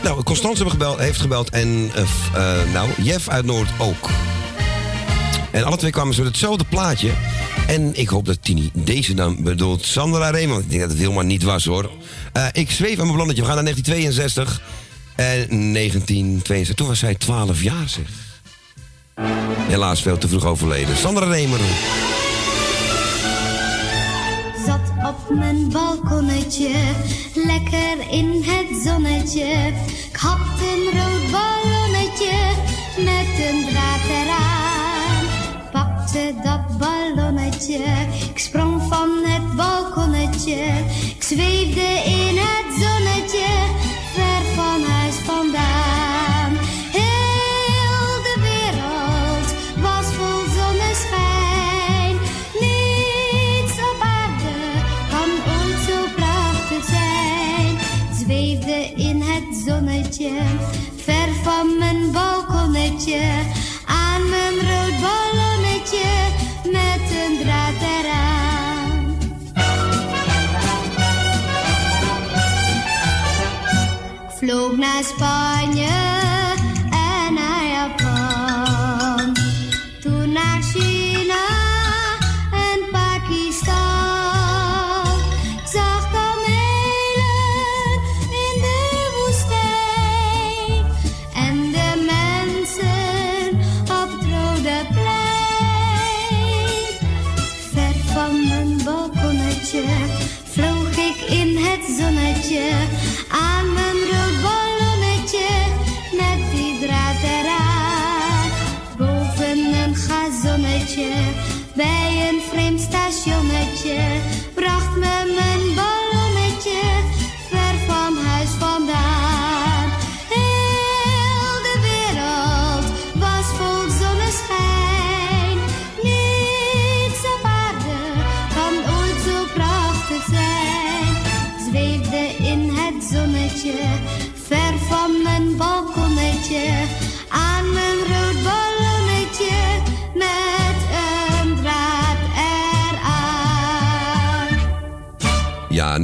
nou, 0.04 0.24
Constance 0.24 0.66
heeft 0.98 1.22
gebeld 1.22 1.50
en 1.50 1.92
eh, 1.96 2.74
nou, 2.74 2.90
Jeff 2.98 3.30
uit 3.30 3.46
Noord 3.46 3.70
ook. 3.78 4.10
En 5.52 5.64
alle 5.64 5.78
twee 5.78 5.92
kwamen 5.92 6.14
ze 6.14 6.22
met 6.22 6.30
hetzelfde 6.30 6.64
plaatje. 6.70 7.12
En 7.68 7.92
ik 7.94 8.10
hoop 8.10 8.26
dat 8.26 8.38
Tini 8.42 8.70
deze 8.74 9.14
dan 9.14 9.44
bedoelt. 9.44 9.86
Sandra 9.86 10.30
Reeman. 10.30 10.60
Ik 10.60 10.70
denk 10.70 10.82
dat 10.82 10.90
het 10.90 11.00
helemaal 11.00 11.24
niet 11.24 11.44
was 11.44 11.66
hoor. 11.66 11.92
Eh, 12.34 12.46
ik 12.52 12.72
zweef 12.72 13.00
aan 13.00 13.06
mijn 13.06 13.16
blondetje. 13.16 13.42
We 13.42 13.48
gaan 13.48 13.64
naar 13.64 13.74
1962. 13.74 14.62
En 15.16 15.74
1962. 15.74 16.76
Toen 16.76 16.88
was 16.88 17.00
zij 17.00 17.16
12 17.16 17.64
jaar 17.64 17.90
zeg. 17.90 18.06
Helaas 19.68 20.02
veel 20.02 20.18
te 20.18 20.28
vroeg 20.28 20.46
overleden. 20.46 20.98
Sandra 20.98 21.26
Reeman. 21.26 21.60
Zat 24.66 24.92
op 25.08 25.36
mijn 25.38 25.70
balkonnetje, 25.70 26.72
lekker 27.34 28.12
in 28.12 28.44
het 28.46 28.84
zonnetje. 28.84 29.74
Ik 30.12 30.16
had 30.16 30.40
een 30.60 31.00
rood 31.00 31.32
ballonnetje 31.32 32.38
met 32.98 33.48
een 33.48 33.66
draad 33.70 34.10
eraan. 34.10 34.55
Ballonnetje, 36.78 37.84
ik 38.34 38.40
sprong 38.40 38.82
van 38.90 39.10
het 39.24 39.56
balkonnetje. 39.56 40.56
Ik 41.16 41.24
zweefde 41.24 41.88
in 42.06 42.38
het 42.38 42.66
zonnetje, 42.82 43.48
España. 75.00 76.05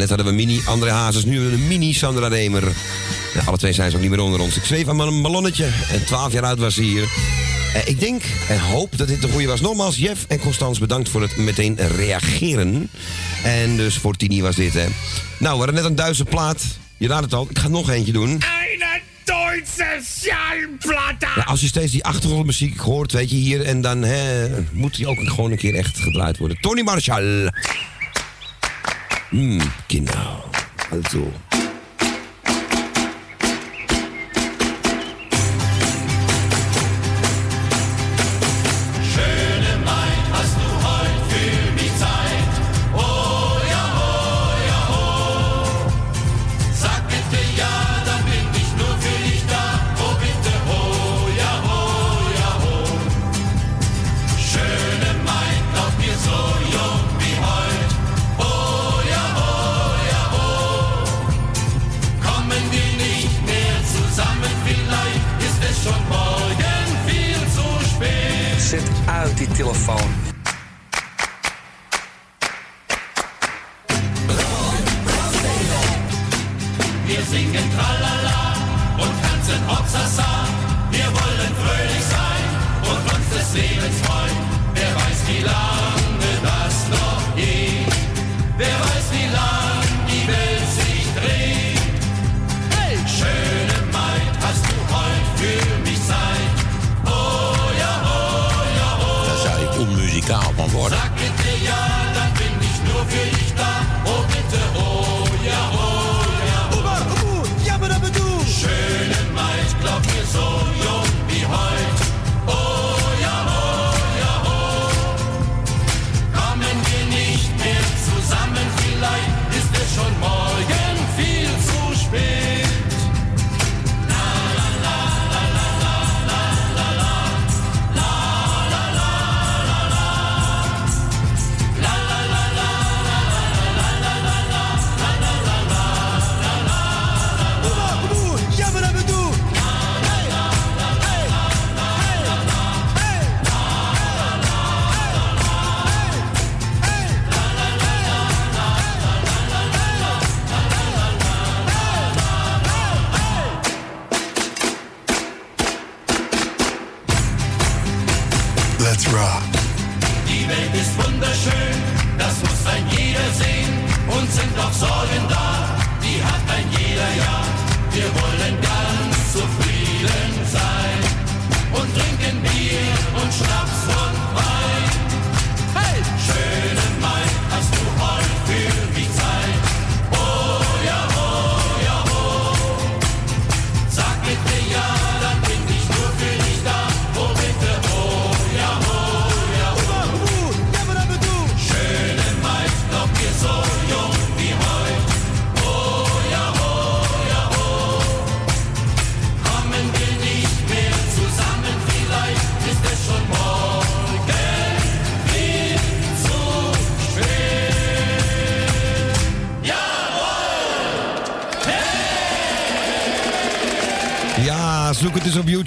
Net 0.01 0.09
hadden 0.09 0.27
we 0.27 0.33
mini 0.45 0.61
André 0.65 0.91
Hazes, 0.91 1.25
nu 1.25 1.33
hebben 1.33 1.51
we 1.51 1.57
een 1.57 1.67
mini 1.67 1.93
Sandra 1.93 2.27
Remer. 2.27 2.63
Ja, 3.33 3.41
alle 3.45 3.57
twee 3.57 3.73
zijn 3.73 3.89
ze 3.89 3.95
ook 3.95 4.01
niet 4.01 4.11
meer 4.11 4.19
onder 4.19 4.39
ons. 4.39 4.55
Ik 4.55 4.63
zweef 4.63 4.87
aan 4.87 4.95
mijn 4.95 5.21
ballonnetje 5.21 5.69
en 5.91 6.05
12 6.05 6.33
jaar 6.33 6.43
oud 6.43 6.59
was 6.59 6.73
ze 6.73 6.81
hier. 6.81 7.03
Eh, 7.73 7.87
ik 7.87 7.99
denk 7.99 8.23
en 8.49 8.59
hoop 8.59 8.97
dat 8.97 9.07
dit 9.07 9.21
de 9.21 9.27
goede 9.27 9.47
was. 9.47 9.61
Nogmaals, 9.61 9.97
Jeff 9.97 10.25
en 10.27 10.39
Constans 10.39 10.79
bedankt 10.79 11.09
voor 11.09 11.21
het 11.21 11.37
meteen 11.37 11.77
reageren. 11.95 12.89
En 13.43 13.77
dus 13.77 13.97
voor 13.97 14.15
Tini 14.15 14.41
was 14.41 14.55
dit, 14.55 14.73
hè. 14.73 14.85
Nou, 15.39 15.53
we 15.53 15.63
hadden 15.63 15.73
net 15.73 15.83
een 15.83 15.95
Duitse 15.95 16.25
plaat. 16.25 16.63
Je 16.97 17.07
raadt 17.07 17.23
het 17.23 17.33
al, 17.33 17.47
ik 17.49 17.59
ga 17.59 17.67
nog 17.67 17.89
eentje 17.89 18.11
doen. 18.11 18.41
Ja, 21.35 21.43
als 21.43 21.61
je 21.61 21.67
steeds 21.67 21.91
die 21.91 22.03
achtergrondmuziek 22.03 22.79
hoort, 22.79 23.11
weet 23.11 23.29
je, 23.29 23.35
hier 23.35 23.65
en 23.65 23.81
dan 23.81 24.03
hè, 24.03 24.47
moet 24.71 24.95
die 24.95 25.07
ook 25.07 25.19
gewoon 25.19 25.51
een 25.51 25.57
keer 25.57 25.75
echt 25.75 25.99
gedraaid 25.99 26.37
worden. 26.37 26.57
Tony 26.61 26.81
Marshall. 26.81 27.51
Hmm, 29.31 29.61
genau. 29.87 30.43
Also. 30.91 31.31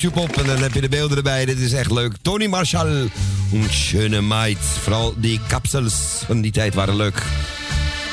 YouTube 0.04 0.20
op 0.32 0.36
en 0.36 0.46
dan 0.46 0.62
heb 0.62 0.72
je 0.74 0.80
de 0.80 0.88
beelden 0.88 1.16
erbij. 1.16 1.44
Dit 1.44 1.58
is 1.58 1.72
echt 1.72 1.90
leuk. 1.90 2.12
Tony 2.22 2.46
Marshall. 2.46 3.08
Een 3.52 3.66
schöne 3.70 4.20
meid. 4.20 4.58
Vooral 4.58 5.14
die 5.16 5.40
kapsels 5.46 5.94
van 6.26 6.40
die 6.40 6.52
tijd 6.52 6.74
waren 6.74 6.96
leuk. 6.96 7.22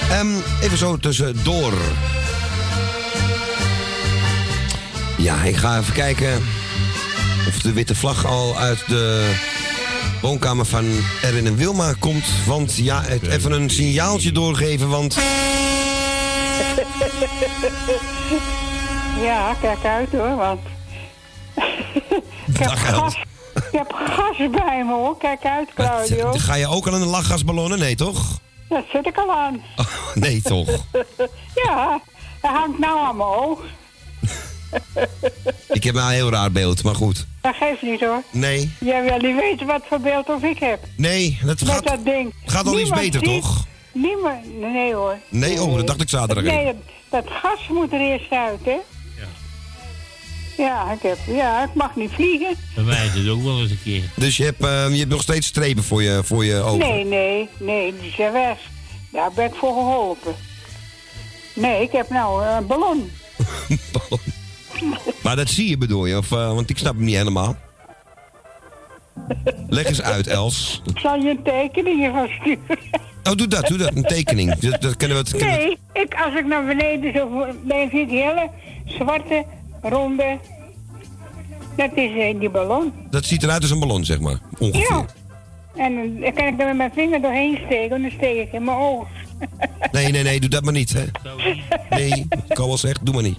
Ehm, 0.10 0.28
even 0.62 0.78
zo 0.78 0.98
tussendoor. 0.98 1.74
Ja, 5.18 5.44
ik 5.44 5.56
ga 5.56 5.80
even 5.80 5.94
kijken 5.94 6.44
of 7.48 7.60
de 7.62 7.74
witte 7.74 7.96
vlag 7.96 8.26
al 8.26 8.58
uit 8.58 8.84
de 8.88 9.32
woonkamer 10.22 10.66
van 10.66 10.86
Erwin 11.22 11.46
en 11.46 11.56
Wilma 11.56 11.94
komt. 12.00 12.26
Want 12.46 12.76
ja, 12.76 13.02
het- 13.04 13.28
even 13.28 13.52
een 13.52 13.70
signaaltje 13.70 14.32
doorgeven, 14.32 14.90
want... 14.90 15.16
Ja, 19.22 19.56
kijk 19.62 19.84
uit 19.86 20.12
hoor, 20.12 20.36
want... 20.36 20.60
ik, 22.62 22.78
heb 22.78 22.78
gas, 22.96 23.16
ik 23.56 23.64
heb 23.72 23.94
gas 23.94 24.38
bij 24.38 24.84
me 24.86 24.94
hoor, 24.94 25.18
kijk 25.18 25.46
uit 25.46 25.74
Claudio. 25.74 26.32
Ga 26.32 26.56
je 26.56 26.68
ook 26.68 26.88
al 26.88 26.94
aan 26.94 27.00
de 27.00 27.06
lachgasballonnen? 27.06 27.80
Nee, 27.80 27.96
toch? 27.96 28.40
Dat 28.70 28.84
zit 28.94 29.06
ik 29.06 29.18
al 29.18 29.32
aan. 29.32 29.62
Nee, 30.14 30.42
toch? 30.42 30.68
ja, 31.66 32.02
hij 32.42 32.52
hangt 32.52 32.80
nou 32.80 33.00
aan 33.00 33.18
mijn 33.18 33.30
oog. 33.30 33.60
Ik 35.70 35.84
heb 35.84 35.96
nou 35.96 36.08
een 36.08 36.14
heel 36.14 36.30
raar 36.32 36.52
beeld, 36.52 36.84
maar 36.84 36.96
goed. 36.96 37.26
Dat 37.42 37.56
geeft 37.56 37.82
niet 37.82 38.00
hoor. 38.00 38.24
Nee, 38.32 38.72
Jij 38.80 39.04
wil 39.04 39.18
niet 39.18 39.36
weten 39.40 39.68
wat 39.68 39.82
voor 39.90 40.00
beeld 40.00 40.30
of 40.30 40.44
ik 40.44 40.60
heb. 40.60 40.80
nee, 40.98 41.38
het 41.46 41.62
Met 41.62 41.70
gaat, 41.72 41.88
dat 41.88 42.06
ding. 42.06 42.34
gaat 42.46 42.68
al 42.68 42.80
iets 42.80 42.90
beter, 42.90 43.26
ziet- 43.26 43.42
toch? 43.42 43.66
Niemand, 43.92 44.60
nee 44.60 44.94
hoor. 44.94 45.18
Nee, 45.30 45.62
oh, 45.62 45.76
dat 45.76 45.88
dacht 45.88 46.02
ik 46.02 46.10
zaterdag. 46.10 46.44
Nee, 46.44 46.66
dat, 46.66 46.76
dat 47.10 47.26
gas 47.42 47.68
moet 47.70 47.94
er 47.94 48.00
eerst 48.00 48.32
uit, 48.32 48.60
hè? 48.64 48.78
Ja. 50.66 50.92
Ik, 50.92 51.02
heb, 51.02 51.18
ja, 51.28 51.64
ik 51.64 51.74
mag 51.74 51.96
niet 51.96 52.12
vliegen. 52.12 52.56
Bij 52.76 52.84
mij 52.84 53.06
is 53.06 53.14
het 53.14 53.28
ook 53.30 53.44
wel 53.44 53.60
eens 53.62 53.72
een 53.72 53.80
keer. 53.84 54.04
Dus 54.16 54.38
je 54.38 54.44
hebt, 54.44 54.62
ehm, 54.64 54.92
je 54.92 54.98
hebt 54.98 55.10
nog 55.10 55.22
steeds 55.22 55.48
strepen 55.48 55.84
voor 55.84 56.04
je, 56.04 56.22
voor 56.24 56.46
je 56.46 56.56
ogen? 56.62 56.80
Nee, 56.80 57.06
nee, 57.06 57.50
nee, 57.60 57.94
die 58.02 58.12
zijn 58.12 58.32
weg. 58.34 58.58
Daar 59.12 59.32
ben 59.36 59.46
ik 59.46 59.54
voor 59.56 59.74
geholpen. 59.74 60.36
Nee, 61.56 61.82
ik 61.82 61.92
heb 61.92 62.10
nou 62.10 62.46
een 62.46 62.68
ballon. 62.68 63.12
Maar 65.24 65.36
dat 65.36 65.50
zie 65.50 65.70
je 65.70 65.78
bedoel 65.78 66.06
je? 66.06 66.18
Of, 66.18 66.32
eh, 66.32 66.54
want 66.54 66.70
ik 66.70 66.78
snap 66.78 66.94
hem 66.96 67.04
niet 67.04 67.16
helemaal. 67.16 67.56
Leg 69.70 69.86
eens 69.86 70.02
uit, 70.02 70.28
Els. 70.28 70.82
Ik 70.94 71.00
zal 71.00 71.16
je 71.16 71.30
een 71.30 71.44
tekening 71.44 72.12
van 72.14 72.28
sturen. 72.40 72.80
Oh, 73.24 73.34
doe 73.36 73.48
dat, 73.48 73.68
doe 73.68 73.78
dat. 73.78 73.96
Een 73.96 74.04
tekening. 74.04 74.56
Dat, 74.56 74.82
dat 74.82 74.98
kunnen 74.98 75.18
we... 75.18 75.24
dat 75.24 75.32
kunnen 75.32 75.58
we- 75.58 75.64
Nee, 75.94 76.04
ik, 76.04 76.14
als 76.26 76.36
ik 76.36 76.46
naar 76.46 76.66
beneden 76.66 77.14
zo... 77.14 77.46
Dan 77.64 77.90
zie 77.92 78.08
die 78.08 78.22
hele 78.22 78.50
zwarte, 78.86 79.46
ronde... 79.82 80.38
Dat 81.76 81.90
is 81.96 82.18
eh, 82.18 82.40
die 82.40 82.50
ballon. 82.50 82.94
Dat 83.10 83.26
ziet 83.26 83.44
eruit 83.44 83.62
als 83.62 83.72
een 83.72 83.80
ballon, 83.80 84.06
zeg 84.06 84.20
maar. 84.20 84.40
Ongeveer. 84.60 84.90
Ja. 84.90 85.06
En 85.76 85.98
eh, 85.98 86.22
dan 86.22 86.34
kan 86.34 86.48
ik 86.48 86.60
er 86.60 86.66
met 86.66 86.78
mijn 86.78 86.92
vinger 86.94 87.22
doorheen 87.22 87.60
steken 87.66 87.96
en 87.96 88.02
dan 88.02 88.12
steek 88.12 88.48
ik 88.48 88.54
in 88.54 88.64
mijn 88.64 88.78
oog. 88.78 89.08
Nee, 89.92 90.12
nee, 90.12 90.24
nee, 90.24 90.40
doe 90.40 90.50
dat 90.50 90.64
maar 90.64 90.74
niet, 90.74 90.94
hè. 90.94 91.04
Nee, 91.90 92.28
ik 92.50 92.60
al 92.60 92.68
wel 92.68 92.78
zeggen, 92.78 93.06
doe 93.06 93.14
maar 93.14 93.24
niet. 93.24 93.38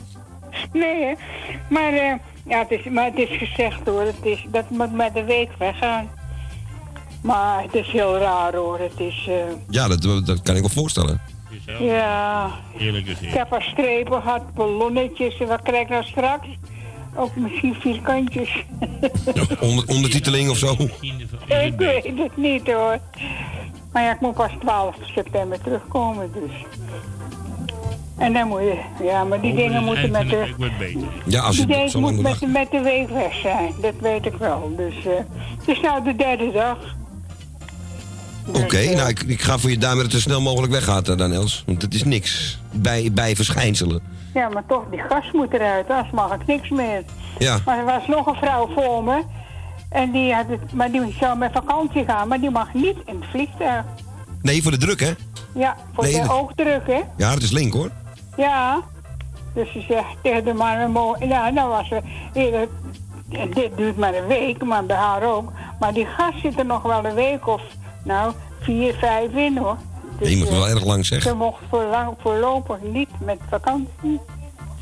Nee, 0.72 1.04
hè. 1.04 1.12
Maar, 1.68 1.92
eh, 1.92 2.14
ja, 2.48 2.58
het 2.58 2.70
is, 2.70 2.84
maar 2.90 3.04
het 3.04 3.18
is 3.18 3.38
gezegd 3.38 3.80
hoor. 3.84 4.00
Het 4.02 4.14
is, 4.22 4.46
dat 4.50 4.70
moet 4.70 4.92
met 4.92 5.14
de 5.14 5.24
week 5.24 5.50
weggaan. 5.58 6.08
Maar 7.22 7.62
het 7.62 7.74
is 7.74 7.86
heel 7.86 8.18
raar 8.18 8.54
hoor. 8.54 8.78
Het 8.78 9.00
is, 9.00 9.26
eh, 9.28 9.34
Ja, 9.68 9.88
dat, 9.88 10.26
dat 10.26 10.42
kan 10.42 10.56
ik 10.56 10.62
me 10.62 10.68
voorstellen. 10.68 11.20
Ja... 11.66 12.50
Heerlijk 12.76 13.06
is 13.06 13.20
Ik 13.20 13.32
heb 13.32 13.52
al 13.52 13.60
strepen 13.60 14.22
gehad, 14.22 14.54
ballonnetjes. 14.54 15.38
En 15.40 15.46
wat 15.46 15.62
krijg 15.62 15.82
ik 15.82 15.88
nou 15.88 16.04
straks? 16.04 16.46
Ook 17.14 17.36
misschien 17.36 17.74
vierkantjes. 17.74 18.64
Onder, 19.60 19.88
ondertiteling 19.88 20.50
of 20.50 20.56
zo. 20.56 20.76
ik 21.46 21.74
weet 21.76 22.04
het 22.04 22.36
niet 22.36 22.72
hoor. 22.72 22.98
Maar 23.92 24.02
ja, 24.02 24.12
ik 24.12 24.20
moet 24.20 24.34
pas 24.34 24.50
12 24.60 24.96
september 25.14 25.60
terugkomen 25.60 26.32
dus. 26.32 26.64
En 28.18 28.32
dan 28.32 28.48
moet 28.48 28.60
je... 28.60 28.80
Ja, 29.02 29.24
maar 29.24 29.40
die 29.40 29.54
dingen 29.54 29.84
moeten 29.84 30.10
met 30.10 30.30
de... 30.30 30.44
Ik 30.48 30.54
word 30.56 30.78
beter. 30.78 31.00
Ja, 31.26 31.40
als 31.40 31.56
je 31.56 31.66
Die 31.66 31.98
moet 31.98 32.12
met, 32.12 32.22
wachten. 32.22 32.50
met 32.52 32.70
de 32.70 32.80
week 32.80 33.08
weg 33.08 33.34
zijn, 33.34 33.72
dat 33.80 33.94
weet 34.00 34.26
ik 34.26 34.34
wel. 34.34 34.72
Dus 34.76 34.94
eh, 35.06 35.12
het 35.58 35.68
is 35.68 35.80
nou 35.80 36.04
de 36.04 36.16
derde 36.16 36.50
dag. 36.52 36.78
Oké, 38.46 38.94
nou, 38.94 39.08
ik, 39.08 39.22
ik 39.22 39.40
ga 39.42 39.58
voor 39.58 39.70
je 39.70 39.78
duim 39.78 39.94
dat 39.96 40.04
het 40.04 40.12
zo 40.14 40.20
snel 40.20 40.40
mogelijk 40.40 40.72
weggaat, 40.72 41.08
eh, 41.08 41.16
dan 41.16 41.32
Els. 41.32 41.62
Want 41.66 41.82
het 41.82 41.94
is 41.94 42.04
niks. 42.04 42.58
Bij, 42.70 43.10
bij 43.12 43.36
verschijnselen. 43.36 44.00
Ja, 44.34 44.48
maar 44.48 44.62
toch, 44.66 44.82
die 44.90 45.00
gas 45.08 45.30
moet 45.32 45.52
eruit, 45.52 45.88
anders 45.90 46.10
mag 46.10 46.34
ik 46.34 46.46
niks 46.46 46.68
meer. 46.70 47.02
Ja. 47.38 47.58
Maar 47.64 47.78
er 47.78 47.84
was 47.84 48.06
nog 48.06 48.26
een 48.26 48.34
vrouw 48.34 48.68
voor 48.74 49.04
me. 49.04 49.22
En 49.88 50.10
die, 50.10 50.34
had 50.34 50.46
het, 50.48 50.72
maar 50.72 50.90
die 50.90 51.16
zou 51.20 51.38
met 51.38 51.52
vakantie 51.52 52.04
gaan, 52.04 52.28
maar 52.28 52.40
die 52.40 52.50
mag 52.50 52.74
niet 52.74 52.96
in 53.06 53.14
het 53.20 53.28
vliegtuig. 53.30 53.84
Nee, 54.42 54.62
voor 54.62 54.70
de 54.70 54.76
druk, 54.78 55.00
hè? 55.00 55.10
Ja, 55.54 55.76
voor 55.94 56.04
Nee, 56.04 56.12
de 56.12 56.20
dat- 56.20 56.30
oogdruk, 56.30 56.86
hè? 56.86 57.00
Ja, 57.16 57.32
dat 57.32 57.42
is 57.42 57.50
link, 57.50 57.72
hoor. 57.72 57.90
Ja. 58.36 58.80
Dus 59.54 59.72
ze 59.72 59.80
zegt 59.88 60.06
tegen 60.22 60.44
de 60.44 60.52
man. 60.52 61.16
Ja, 61.20 61.50
nou 61.50 61.68
was 61.68 61.88
ze... 61.88 62.00
Dit 63.54 63.76
duurt 63.76 63.96
maar 63.96 64.14
een 64.14 64.26
week, 64.26 64.64
maar 64.64 64.84
bij 64.86 64.96
haar 64.96 65.22
ook. 65.22 65.52
Maar 65.80 65.92
die 65.92 66.06
gas 66.06 66.40
zit 66.42 66.58
er 66.58 66.66
nog 66.66 66.82
wel 66.82 67.04
een 67.04 67.14
week 67.14 67.46
of... 67.46 67.62
Nou, 68.04 68.32
vier, 68.60 68.94
vijf 68.94 69.32
in, 69.34 69.56
hoor. 69.58 69.76
Dus, 70.18 70.30
je 70.30 70.36
moet 70.36 70.48
eh, 70.48 70.52
wel 70.52 70.68
erg 70.68 70.84
lang 70.84 71.06
zeggen. 71.06 71.30
Ze 71.30 71.36
mocht 71.36 71.62
voorlang, 71.70 72.14
voorlopig 72.22 72.76
niet 72.92 73.08
met 73.20 73.38
vakantie. 73.50 74.20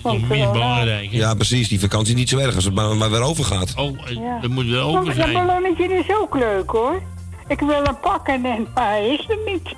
Want 0.03 0.19
Meer 0.21 0.29
corona. 0.29 0.53
belangrijk. 0.53 1.11
hè? 1.11 1.17
Ja, 1.17 1.35
precies. 1.35 1.69
Die 1.69 1.81
vakantie 1.81 2.13
is 2.15 2.19
niet 2.21 2.29
zo 2.29 2.39
erg 2.39 2.55
als 2.55 2.65
het 2.65 2.75
maar, 2.75 2.97
maar 2.97 3.11
weer 3.11 3.23
overgaat. 3.23 3.75
Oh, 3.77 3.99
eh, 4.09 4.11
Ja. 4.17 4.39
dat 4.41 4.51
moet 4.51 4.67
wel 4.67 4.91
Maar 4.93 5.01
open 5.01 5.17
Dat 5.17 5.25
zijn. 5.25 5.47
ballonnetje 5.47 5.85
is 5.85 6.15
ook 6.21 6.35
leuk, 6.35 6.71
hoor. 6.71 7.03
Ik 7.49 7.61
wil 7.61 7.83
hem 7.85 7.99
pakken, 8.01 8.45
en, 8.45 8.67
maar 8.75 8.89
hij 8.89 9.09
is 9.09 9.29
er 9.29 9.39
niet. 9.53 9.75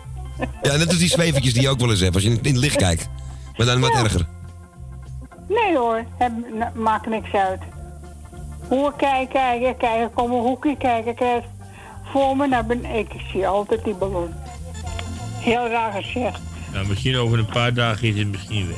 Ja, 0.63 0.77
net 0.77 0.89
als 0.89 0.99
die 0.99 1.09
zwevertjes 1.09 1.53
die 1.53 1.63
je 1.63 1.69
ook 1.69 1.79
wel 1.81 1.91
eens 1.91 2.01
hebt 2.01 2.15
als 2.15 2.25
je 2.25 2.31
in 2.31 2.37
het 2.55 2.57
licht 2.57 2.77
kijkt. 2.77 3.09
Maar 3.57 3.67
dan 3.67 3.81
wat 3.81 3.93
erger. 3.95 4.27
Nee 5.49 5.77
hoor, 5.77 6.05
heb, 6.19 6.33
na- 6.59 6.73
maakt 6.75 7.07
niks 7.09 7.33
uit. 7.33 7.61
Hoe 8.69 8.93
kijken, 8.97 9.29
kijken, 9.33 9.77
kijken, 9.77 10.11
kom 10.15 10.33
een 10.33 10.41
hoekje 10.41 10.77
kijken, 10.77 11.15
krijg 11.15 11.45
voor 12.13 12.37
me 12.37 12.47
naar 12.47 12.67
beneden. 12.67 12.99
Ik 12.99 13.21
zie 13.33 13.47
altijd 13.47 13.85
die 13.85 13.95
ballon. 13.95 14.29
Heel 15.39 15.69
raar 15.69 15.93
gezegd. 16.03 16.41
Nou, 16.73 16.87
misschien 16.87 17.17
over 17.17 17.39
een 17.39 17.47
paar 17.47 17.75
dagen 17.75 18.09
is 18.09 18.19
het 18.19 18.29
misschien 18.31 18.67
weg. 18.69 18.77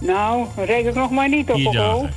Nou, 0.00 0.46
reken 0.56 0.88
ik 0.88 0.94
nog 0.94 1.10
maar 1.10 1.28
niet 1.28 1.50
op 1.50 1.56
Vier 1.56 1.66
op 1.66 1.72
dagen. 1.74 1.90
hoor. 1.92 2.08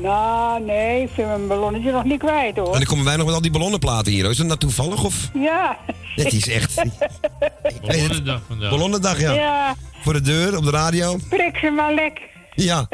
Nou, 0.00 0.62
nee, 0.64 1.02
ik 1.02 1.08
vind 1.14 1.26
mijn 1.26 1.46
ballonnetje 1.46 1.92
nog 1.92 2.04
niet 2.04 2.18
kwijt 2.18 2.56
En 2.56 2.62
hoor. 2.62 2.72
dan 2.72 2.84
komen 2.84 3.04
wij 3.04 3.16
nog 3.16 3.26
met 3.26 3.34
al 3.34 3.40
die 3.42 3.50
ballonnenplaten 3.50 4.12
hier. 4.12 4.30
Is 4.30 4.36
dat 4.36 4.46
nou 4.46 4.58
toevallig 4.58 5.04
of? 5.04 5.30
Ja. 5.34 5.76
Het 6.16 6.32
is 6.32 6.48
echt... 6.48 6.74
Ballonnendag 7.86 8.40
vandaag. 8.48 8.70
Ballonnendag, 8.70 9.20
ja. 9.20 9.32
Ja, 9.32 9.74
Voor 10.02 10.12
de 10.12 10.20
deur, 10.20 10.56
op 10.56 10.64
de 10.64 10.70
radio. 10.70 11.16
prik 11.28 11.56
ze 11.56 11.70
maar 11.70 11.94
lek. 11.94 12.20
Ja. 12.54 12.88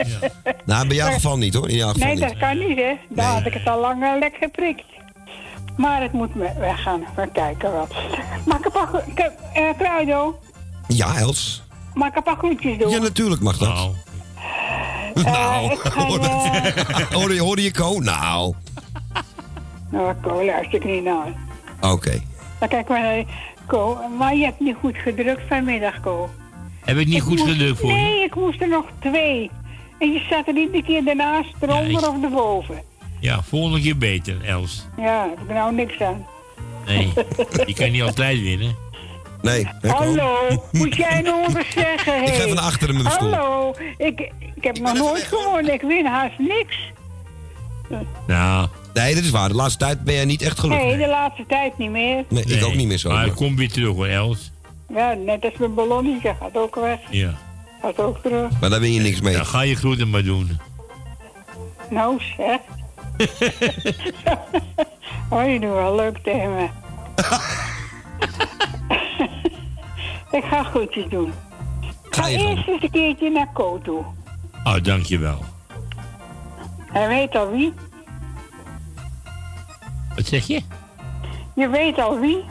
Nou, 0.65 0.87
bij 0.87 0.97
jouw 0.97 1.13
geval 1.13 1.37
niet 1.39 1.55
hoor. 1.55 1.69
In 1.69 1.77
jouw 1.77 1.93
geval 1.93 2.07
Nee, 2.07 2.17
niet. 2.17 2.29
dat 2.29 2.37
kan 2.39 2.59
niet 2.59 2.77
hè. 2.79 2.93
Daar 3.09 3.33
had 3.33 3.47
ik 3.47 3.53
het 3.55 3.67
al 3.67 3.81
lang 3.81 4.03
eh, 4.03 4.11
lek 4.19 4.37
geprikt. 4.41 4.83
Maar 5.77 6.03
het 6.03 6.13
moet 6.13 6.35
me 6.35 6.49
weggaan. 6.59 7.05
We 7.17 7.29
kijken 7.33 7.73
wel. 7.73 7.87
Mag 8.47 8.59
ik 8.59 8.65
een 8.65 8.73
paar... 8.73 8.89
ik 9.07 9.19
heb, 9.19 9.39
eh, 9.55 9.65
Kruido, 9.79 10.39
Ja, 10.89 11.17
Els. 11.17 11.63
mag 11.95 12.09
ik 12.09 12.17
een 12.17 12.23
paar 12.23 12.37
groetjes 12.37 12.79
doen? 12.79 12.91
Ja, 12.91 12.99
natuurlijk 12.99 13.41
mag 13.41 13.59
dat. 13.59 13.69
Nou, 13.69 13.91
Nou, 15.25 15.77
ga, 15.77 16.07
hoorde, 16.07 16.27
eh, 16.29 17.11
hoorde, 17.13 17.35
je- 17.35 17.41
hoorde 17.47 17.63
je 17.63 17.73
Ko? 17.73 17.99
Nou. 17.99 18.55
Nou, 19.91 20.15
Ko, 20.23 20.45
luister 20.45 20.75
ik 20.75 20.85
niet 20.85 21.05
naar. 21.05 21.33
Oké. 21.81 22.23
Dan 22.59 22.69
kijk 22.69 22.89
maar 22.89 23.01
naar 23.01 23.25
Ko. 23.67 23.99
Maar 24.19 24.35
je 24.37 24.45
hebt 24.45 24.61
niet 24.61 24.77
goed 24.81 24.97
gedrukt 24.97 25.43
vanmiddag, 25.49 26.01
Ko. 26.01 26.31
heb 26.85 26.97
ik 26.97 27.07
niet 27.07 27.17
Ik 27.17 27.23
goed 27.23 27.39
moest- 27.39 27.51
gedrukt 27.51 27.79
voor 27.81 27.89
je? 27.89 27.95
Nee, 27.95 28.25
ik 28.25 28.35
moest 28.35 28.61
er 28.61 28.69
nog 28.69 28.85
twee. 28.99 29.51
En 29.99 30.13
je 30.13 30.19
staat 30.21 30.49
er 30.49 30.57
iedere 30.57 30.83
keer 30.83 31.07
ernaast, 31.09 31.55
eronder 31.61 31.91
ik- 32.03 32.09
of 32.09 32.23
erboven. 32.23 32.83
Ja, 33.21 33.43
volgende 33.43 33.81
keer 33.81 33.99
beter, 33.99 34.45
Els. 34.45 34.87
Ja, 34.97 35.05
daar 35.05 35.29
heb 35.29 35.39
ik 35.49 35.55
nou 35.55 35.75
niks 35.75 36.01
aan. 36.01 36.27
Nee, 36.87 37.13
je 37.67 37.75
kan 37.75 37.91
niet 37.91 38.03
altijd 38.03 38.41
winnen. 38.41 38.77
Nee. 39.43 39.67
Hallo, 39.87 40.33
moet 40.73 40.97
jij 40.97 41.21
nog 41.21 41.47
eens 41.57 41.67
zeggen? 41.75 42.23
Ik 42.23 42.29
ga 42.35 42.43
even 42.45 42.55
naar 42.55 42.65
achteren 42.65 42.95
met 42.95 43.03
mijn 43.03 43.15
stoel. 43.15 43.33
Hallo, 43.33 43.75
ik, 43.97 44.21
ik 44.55 44.65
heb 44.65 44.79
nog 44.79 44.95
nooit 44.95 45.23
gewonnen. 45.23 45.73
Ik 45.73 45.81
win 45.83 46.07
haast 46.07 46.39
niks. 46.39 46.77
Nou, 48.27 48.69
Nee, 48.95 49.15
dat 49.15 49.25
is 49.25 49.31
waar. 49.31 49.49
De 49.49 49.55
laatste 49.55 49.79
tijd 49.79 50.05
ben 50.05 50.15
jij 50.15 50.25
niet 50.25 50.43
echt 50.43 50.59
gelukkig. 50.61 50.87
Nee, 50.87 50.97
de 50.97 51.09
laatste 51.09 51.45
tijd 51.49 51.79
niet 51.79 51.91
meer. 51.91 52.25
Nee, 52.29 52.45
ik 52.45 52.65
ook 52.65 52.75
niet 52.75 52.87
meer 52.89 52.99
zo. 52.99 53.09
Maar 53.09 53.17
maar- 53.19 53.27
hij 53.27 53.35
komt 53.37 53.59
weer 53.59 53.71
terug 53.73 53.95
hoor, 53.95 54.07
Els. 54.07 54.51
Ja, 54.95 55.13
net 55.13 55.45
als 55.45 55.55
mijn 55.59 55.75
ballonnetje 55.75 56.35
gaat 56.41 56.57
ook 56.57 56.75
weg. 56.75 56.99
Ja. 57.11 57.35
Gaat 57.83 57.99
ook 58.01 58.19
terug. 58.23 58.61
Maar 58.61 58.71
daar 58.71 58.81
win 58.81 58.93
je 58.93 59.01
niks 59.01 59.21
mee. 59.21 59.35
Dan 59.37 59.47
ga 59.47 59.61
je 59.61 59.77
groeten 59.77 60.11
maar 60.11 60.23
doen. 60.25 60.59
Nou 61.91 62.21
zeg. 62.37 62.59
oh, 65.31 65.47
je 65.53 65.59
doet 65.61 65.71
wel 65.71 65.95
leuk 65.95 66.19
tegen 66.19 66.55
me. 66.55 66.69
ik 70.39 70.45
ga 70.45 70.63
groetjes 70.63 71.07
doen. 71.09 71.33
Ik 72.05 72.15
ga 72.15 72.27
je 72.27 72.39
eerst 72.39 72.69
eens 72.69 72.83
een 72.83 72.91
keertje 72.91 73.31
naar 73.31 73.53
Ko 73.53 73.81
toe. 73.83 74.05
Oh, 74.65 74.83
dankjewel. 74.83 75.45
Hij 76.93 77.09
weet 77.09 77.35
al 77.35 77.51
wie. 77.51 77.73
Wat 80.17 80.27
zeg 80.27 80.47
je? 80.47 80.63
Je 81.55 81.69
weet 81.69 81.99
al 81.99 82.21
wie. 82.21 82.45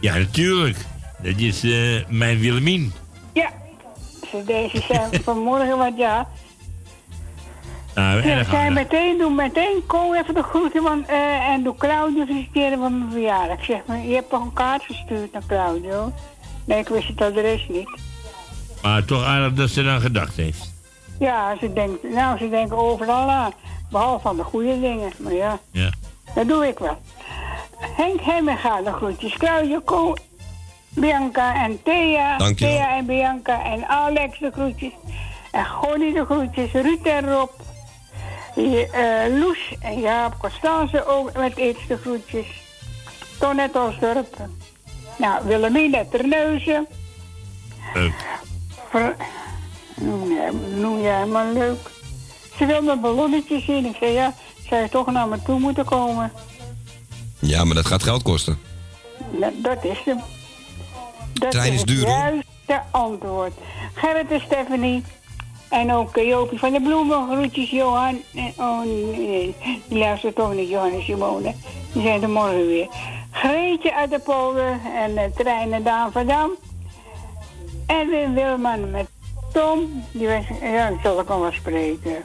Ja, 0.00 0.16
natuurlijk. 0.16 0.76
Dat 1.22 1.36
is 1.36 1.62
eh, 1.62 2.08
mijn 2.08 2.38
Willemien. 2.38 2.92
Ja. 3.32 3.50
Ze 4.30 4.42
deze 4.44 4.82
zijn 4.88 5.22
vanmorgen 5.24 5.78
wat 5.78 5.92
ja. 5.96 6.28
Nou, 7.96 8.22
Ja, 8.26 8.36
erg 8.36 8.68
meteen, 8.72 9.18
doe 9.18 9.30
meteen, 9.34 9.82
Ko 9.86 10.12
even 10.14 10.34
de 10.34 10.42
groeten 10.42 10.82
van, 10.82 11.06
eh, 11.06 11.48
en 11.48 11.62
doe 11.62 11.74
Claudio 11.76 12.24
feliciteren 12.24 12.78
van 12.78 12.98
mijn 12.98 13.10
verjaardag. 13.10 13.58
Ik 13.58 13.64
zeg 13.64 13.80
maar, 13.86 13.98
je 13.98 14.14
hebt 14.14 14.30
toch 14.30 14.40
een 14.42 14.52
kaart 14.52 14.82
gestuurd 14.82 15.32
naar 15.32 15.42
Claudio? 15.46 16.12
Nee, 16.64 16.78
ik 16.78 16.88
wist 16.88 17.08
het 17.08 17.20
adres 17.20 17.66
niet. 17.68 17.88
Maar 18.82 19.04
toch 19.04 19.24
aardig 19.24 19.52
dat 19.54 19.68
ze 19.70 19.80
eraan 19.82 20.00
gedacht 20.00 20.36
heeft. 20.36 20.72
Ja, 21.18 21.56
ze 21.60 21.72
denkt, 21.72 22.02
nou, 22.14 22.38
ze 22.38 22.48
denken 22.50 22.76
overal 22.76 23.30
aan. 23.30 23.52
Behalve 23.90 24.22
van 24.22 24.36
de 24.36 24.42
goede 24.42 24.80
dingen, 24.80 25.12
maar 25.18 25.32
ja, 25.32 25.58
Ja. 25.70 25.90
dat 26.34 26.48
doe 26.48 26.66
ik 26.66 26.78
wel. 26.78 26.98
Henk 27.78 28.20
Hemminga, 28.20 28.82
de 28.82 28.92
groetjes. 28.92 29.32
Claudio, 29.36 29.80
Ko, 29.80 30.14
Bianca 30.88 31.64
en 31.64 31.82
Thea. 31.82 32.36
Dank 32.38 32.58
je. 32.58 32.64
Thea 32.64 32.96
en 32.96 33.06
Bianca 33.06 33.64
en 33.64 33.86
Alex 33.88 34.38
de 34.38 34.50
groetjes. 34.52 34.92
En 35.52 35.64
Gonnie 35.66 36.12
de 36.12 36.24
groetjes. 36.24 36.72
Ruud 36.72 37.04
en 37.06 37.32
Rob. 37.32 37.50
Eh, 38.56 39.38
Loes 39.40 39.74
en 39.80 40.00
Jaap 40.00 40.38
Constance 40.38 41.06
ook 41.06 41.32
met 41.36 41.56
iets 41.58 41.86
de 41.88 41.96
groetjes. 41.96 42.46
Tonet 43.38 43.76
Osdorp. 43.76 44.36
Nou, 45.18 45.44
Willemine 45.46 46.06
Terneuzen. 46.10 46.86
Leuk. 47.94 48.12
Ver- 48.90 49.16
Noem 50.74 51.00
jij, 51.02 51.26
maar 51.26 51.52
leuk. 51.52 51.90
Ze 52.58 52.66
wil 52.66 52.82
mijn 52.82 53.00
ballonnetje 53.00 53.60
zien. 53.60 53.84
Ik 53.86 53.96
zei, 54.00 54.12
ja, 54.12 54.34
zou 54.68 54.82
je 54.82 54.88
toch 54.88 55.10
naar 55.12 55.28
me 55.28 55.42
toe 55.42 55.58
moeten 55.58 55.84
komen? 55.84 56.32
Ja, 57.38 57.64
maar 57.64 57.74
dat 57.74 57.86
gaat 57.86 58.02
geld 58.02 58.22
kosten. 58.22 58.58
Nou, 59.38 59.52
dat 59.62 59.84
is 59.84 59.98
hem. 60.04 60.20
Dat 61.32 61.50
Trein 61.50 61.72
is 61.72 61.78
het 61.78 61.88
duur, 61.88 62.04
hoor. 62.06 62.18
juiste 62.18 62.82
antwoord. 62.90 63.52
Gerrit 63.94 64.30
en 64.30 64.40
Stephanie, 64.40 65.04
En 65.68 65.92
ook 65.92 66.16
Jopie 66.16 66.58
van 66.58 66.72
de 66.72 66.80
Bloemen, 66.80 67.28
groetjes 67.30 67.70
Johan. 67.70 68.22
En, 68.34 68.52
oh 68.56 68.84
nee, 68.84 69.54
die 69.88 69.98
luistert 69.98 70.34
toch 70.34 70.54
niet, 70.54 70.68
Johan 70.68 70.92
en 70.92 71.02
Simone. 71.02 71.54
Die 71.92 72.02
zijn 72.02 72.22
er 72.22 72.28
morgen 72.28 72.66
weer. 72.66 72.88
Greetje 73.30 73.94
uit 73.94 74.10
de 74.10 74.18
polder 74.18 74.80
en 74.96 75.10
uh, 75.10 75.22
Trein 75.36 75.72
en 75.72 75.82
Daan 75.82 76.12
van 76.12 76.26
Dam. 76.26 76.50
Edwin 77.86 78.34
Wilman 78.34 78.90
met 78.90 79.06
Tom. 79.52 80.04
Die 80.12 80.26
was, 80.26 80.44
ja, 80.60 80.88
ik 80.88 80.98
zal 81.02 81.22
al 81.26 81.40
wel 81.40 81.52
spreken. 81.52 82.24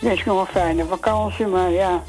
Dat 0.00 0.12
is 0.12 0.22
gewoon 0.22 0.40
een 0.40 0.46
fijne 0.46 0.84
vakantie, 0.84 1.46
maar 1.46 1.70
ja. 1.70 2.02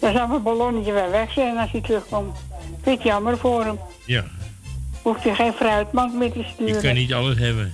Dan 0.00 0.12
zal 0.12 0.26
mijn 0.26 0.42
ballonnetje 0.42 0.92
wel 0.92 1.10
weg 1.10 1.32
zijn 1.32 1.58
als 1.58 1.70
hij 1.70 1.80
terugkomt. 1.80 2.36
Vind 2.82 3.02
je 3.02 3.08
jammer 3.08 3.38
voor 3.38 3.64
hem. 3.64 3.78
Ja, 4.06 4.24
Hoeft 5.02 5.24
hij 5.24 5.34
geen 5.34 5.52
fruitmand 5.52 6.14
meer 6.14 6.32
te 6.32 6.38
je 6.38 6.44
sturen. 6.54 6.82
kan 6.82 6.94
niet 6.94 7.14
alles 7.14 7.38
hebben. 7.38 7.72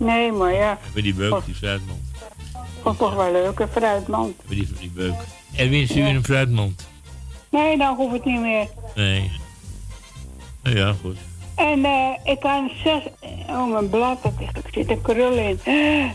Nee, 0.00 0.32
maar 0.32 0.52
ja. 0.52 0.78
Bij 0.92 1.02
die 1.02 1.14
beuk, 1.14 1.44
die 1.44 1.54
fruitmand. 1.54 2.00
Vond 2.82 2.98
toch 2.98 3.14
wel 3.14 3.32
leuk, 3.32 3.58
een 3.58 3.68
fruitmand. 3.68 4.34
Bij 4.46 4.56
die, 4.56 4.68
die 4.80 4.90
beuk. 4.90 5.14
Erwin, 5.56 5.88
stuur 5.88 6.06
een 6.06 6.24
fruitmand. 6.24 6.88
Nee, 7.50 7.76
nou 7.76 7.96
hoeft 7.96 8.12
het 8.12 8.24
niet 8.24 8.40
meer. 8.40 8.66
Nee. 8.94 9.30
Nou 10.62 10.76
ja, 10.76 10.94
goed. 11.00 11.16
En 11.54 11.84
eh, 11.84 12.08
ik 12.24 12.40
kan 12.40 12.70
zes... 12.84 13.02
Oh, 13.48 13.72
mijn 13.72 13.90
blad, 13.90 14.22
dat 14.22 14.32
ligt, 14.38 14.56
er 14.56 14.70
zit 14.72 14.90
een 14.90 15.02
krul 15.02 15.32
in. 15.32 15.60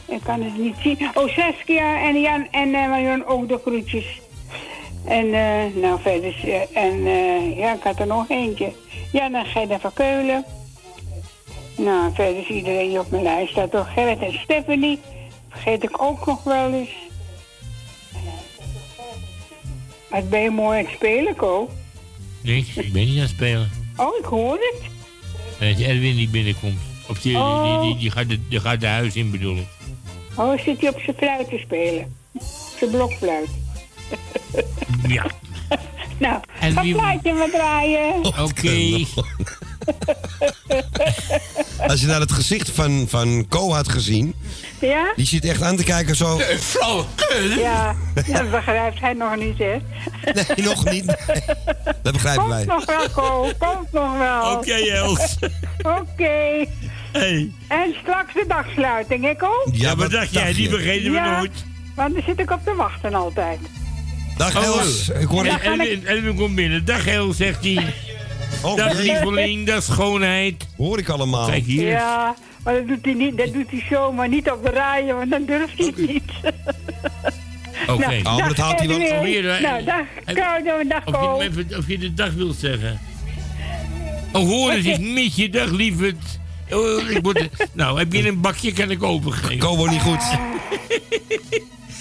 Ik 0.06 0.22
kan 0.24 0.42
het 0.42 0.58
niet 0.58 0.76
zien. 0.84 0.98
Oh, 1.14 1.28
Saskia 1.28 2.08
en 2.08 2.22
Jan 2.22 2.48
en 2.52 2.72
Marion 2.72 3.26
ook 3.26 3.48
de 3.48 3.60
groetjes. 3.66 4.22
En 5.06 5.34
eh, 5.34 5.82
nou 5.82 6.02
verder... 6.02 6.36
is, 6.44 6.70
en 6.74 7.06
eh, 7.06 7.58
ja, 7.58 7.74
ik 7.74 7.84
had 7.84 8.00
er 8.00 8.08
nog 8.08 8.30
eentje. 8.30 8.74
Jan 9.12 9.34
en 9.34 9.46
Gerda 9.46 9.80
van 9.80 9.94
Keulen. 9.94 10.46
Nou, 11.78 12.14
verder 12.14 12.42
is 12.42 12.48
iedereen 12.48 12.90
die 12.90 13.00
op 13.00 13.10
mijn 13.12 13.24
lijst 13.24 13.52
staat. 13.52 13.72
Toch 13.72 13.94
Gerrit 13.94 14.20
en 14.20 14.34
Stephanie. 14.34 15.00
Vergeet 15.50 15.84
ik 15.84 16.02
ook 16.02 16.26
nog 16.26 16.44
wel 16.44 16.74
eens. 16.74 16.90
Wat 20.10 20.30
ben 20.30 20.42
je 20.42 20.50
mooi 20.50 20.80
aan 20.80 20.86
het 20.86 20.94
spelen, 20.94 21.36
Ko? 21.36 21.70
Niks, 22.42 22.78
ik 22.78 22.94
ben 22.94 23.06
niet 23.06 23.16
aan 23.16 23.22
het 23.22 23.30
spelen. 23.30 23.70
Oh, 23.98 24.18
ik 24.18 24.26
hoor 24.26 24.54
het. 24.54 24.82
En 25.60 25.74
als 25.74 25.82
Erwin 25.82 26.16
niet 26.16 26.32
binnenkomt. 26.32 26.80
Of 27.10 27.20
die, 27.22 27.38
Oh. 27.38 27.82
die, 27.82 27.90
die, 27.92 28.00
die, 28.00 28.12
gaat 28.12 28.30
de, 28.30 28.48
die 28.48 28.60
gaat 28.60 28.80
de 28.82 28.88
huis 28.88 29.16
in, 29.16 29.32
bedoel 29.32 29.56
ik. 29.58 29.68
Oh, 30.38 30.60
zit 30.60 30.80
hij 30.82 30.90
op 30.90 31.00
zijn 31.00 31.16
fluit 31.18 31.50
te 31.50 31.58
spelen? 31.58 32.16
Zijn 32.78 32.90
blokfluit. 32.92 33.50
Ja. 35.08 35.26
Nou, 36.18 36.40
En 36.60 36.72
ga 36.74 36.82
wie- 36.82 36.94
plaatje 36.94 37.34
maar 37.34 37.50
draaien. 37.50 38.26
Oké. 38.26 39.06
Als 41.88 42.02
je 42.02 42.08
naar 42.08 42.20
het 42.20 42.32
gezicht 42.32 42.70
van, 42.70 43.06
van 43.10 43.46
Co 43.50 43.72
had 43.74 43.90
gezien, 43.90 44.36
Ja? 44.80 45.14
die 45.16 45.26
zit 45.26 45.46
echt 45.46 45.62
aan 45.62 45.76
te 45.76 45.84
kijken 45.84 46.16
zo. 46.16 46.40
Ja, 47.58 47.96
dat 48.28 48.52
begrijpt 48.52 49.00
hij 49.00 49.14
nog 49.14 49.36
niet, 49.36 49.58
hè? 49.58 49.76
Nee, 50.34 50.66
nog 50.68 50.86
niet. 50.92 51.06
Nee. 51.06 51.44
Dat 52.04 52.14
begrijpen 52.14 52.48
wij. 52.48 52.66
Komt 52.66 52.88
nog 52.88 52.98
wel, 52.98 53.10
Ko. 53.10 53.50
Komt 53.58 53.92
nog 53.92 54.18
wel. 54.18 54.52
Oké, 54.58 54.74
Els. 54.74 55.38
Oké. 55.78 56.66
Hey. 57.12 57.52
En 57.68 57.96
straks 58.02 58.34
de 58.34 58.46
dagsluiting, 58.48 59.24
hè, 59.24 59.36
Ko? 59.36 59.50
Ja, 59.72 59.96
wat 59.96 60.12
dacht 60.12 60.32
jij? 60.34 60.54
Die 60.54 60.70
vergeten 60.70 61.12
we 61.12 61.18
Ja, 61.18 61.38
nooit. 61.38 61.66
Want 61.96 62.14
daar 62.14 62.24
zit 62.24 62.40
ik 62.40 62.52
op 62.52 62.60
te 62.64 62.76
wachten 62.76 63.14
altijd. 63.14 63.60
Dag 64.38 64.64
Els. 64.64 65.10
Ik 65.10 65.28
hoor 65.28 65.46
En 65.46 66.06
Elwin 66.06 66.36
komt 66.36 66.56
binnen. 66.56 66.86
Dag 66.86 67.08
Els, 67.08 67.38
zegt 67.38 67.64
hij. 67.64 67.94
Oh, 68.64 68.76
dag 68.76 68.92
jee. 69.04 69.12
lieveling, 69.12 69.66
dag 69.66 69.84
schoonheid. 69.84 70.68
Hoor 70.78 70.98
ik 71.00 71.10
allemaal. 71.10 71.48
Kijk 71.48 71.66
hier. 71.66 71.88
Ja, 71.88 72.36
maar 72.64 72.74
dat 72.74 72.88
doet 72.88 73.06
hij 73.06 73.14
niet. 73.14 73.38
Dat 73.38 73.54
doet 73.54 73.70
hij 73.70 73.84
zo, 73.90 74.12
maar 74.12 74.30
niet 74.30 74.52
op 74.52 74.64
de 74.64 74.70
radio, 74.70 75.18
want 75.18 75.32
dan 75.32 75.46
durft 75.46 75.78
hij 75.78 75.86
het 75.86 75.98
niet. 75.98 76.32
Oké. 77.88 78.08
Nou, 78.08 78.18
Oh, 78.24 78.38
maar 78.38 78.48
dat 78.48 78.56
dag, 78.58 78.66
haalt 78.66 78.80
hij 78.80 78.88
wel. 78.88 78.98
Probeer. 79.08 79.62
Nou, 79.62 79.84
dag 79.84 80.06
Claudio, 80.26 80.88
dag 80.88 81.06
Of 81.06 81.14
je, 81.14 81.20
Ko. 81.20 81.40
hem 81.40 81.52
even, 81.52 81.78
of 81.78 81.88
je 81.88 81.98
de 81.98 82.14
dag 82.14 82.34
wilt 82.34 82.58
zeggen. 82.60 83.00
Oh, 84.32 84.48
hoor 84.48 84.72
eens, 84.72 84.86
ik 84.86 85.00
mis 85.00 85.36
je. 85.36 85.50
Dag, 85.50 85.70
lieverd. 85.72 86.40
Oh, 86.72 87.10
ik 87.10 87.22
moet, 87.22 87.48
nou, 87.74 88.00
heb 88.00 88.14
je 88.14 88.28
een 88.28 88.42
bakje, 88.42 88.72
kan 88.72 88.92
ik 88.92 89.04
opengeven. 89.04 89.68
Wordt 89.76 89.92
niet 89.92 90.02
goed. 90.02 90.24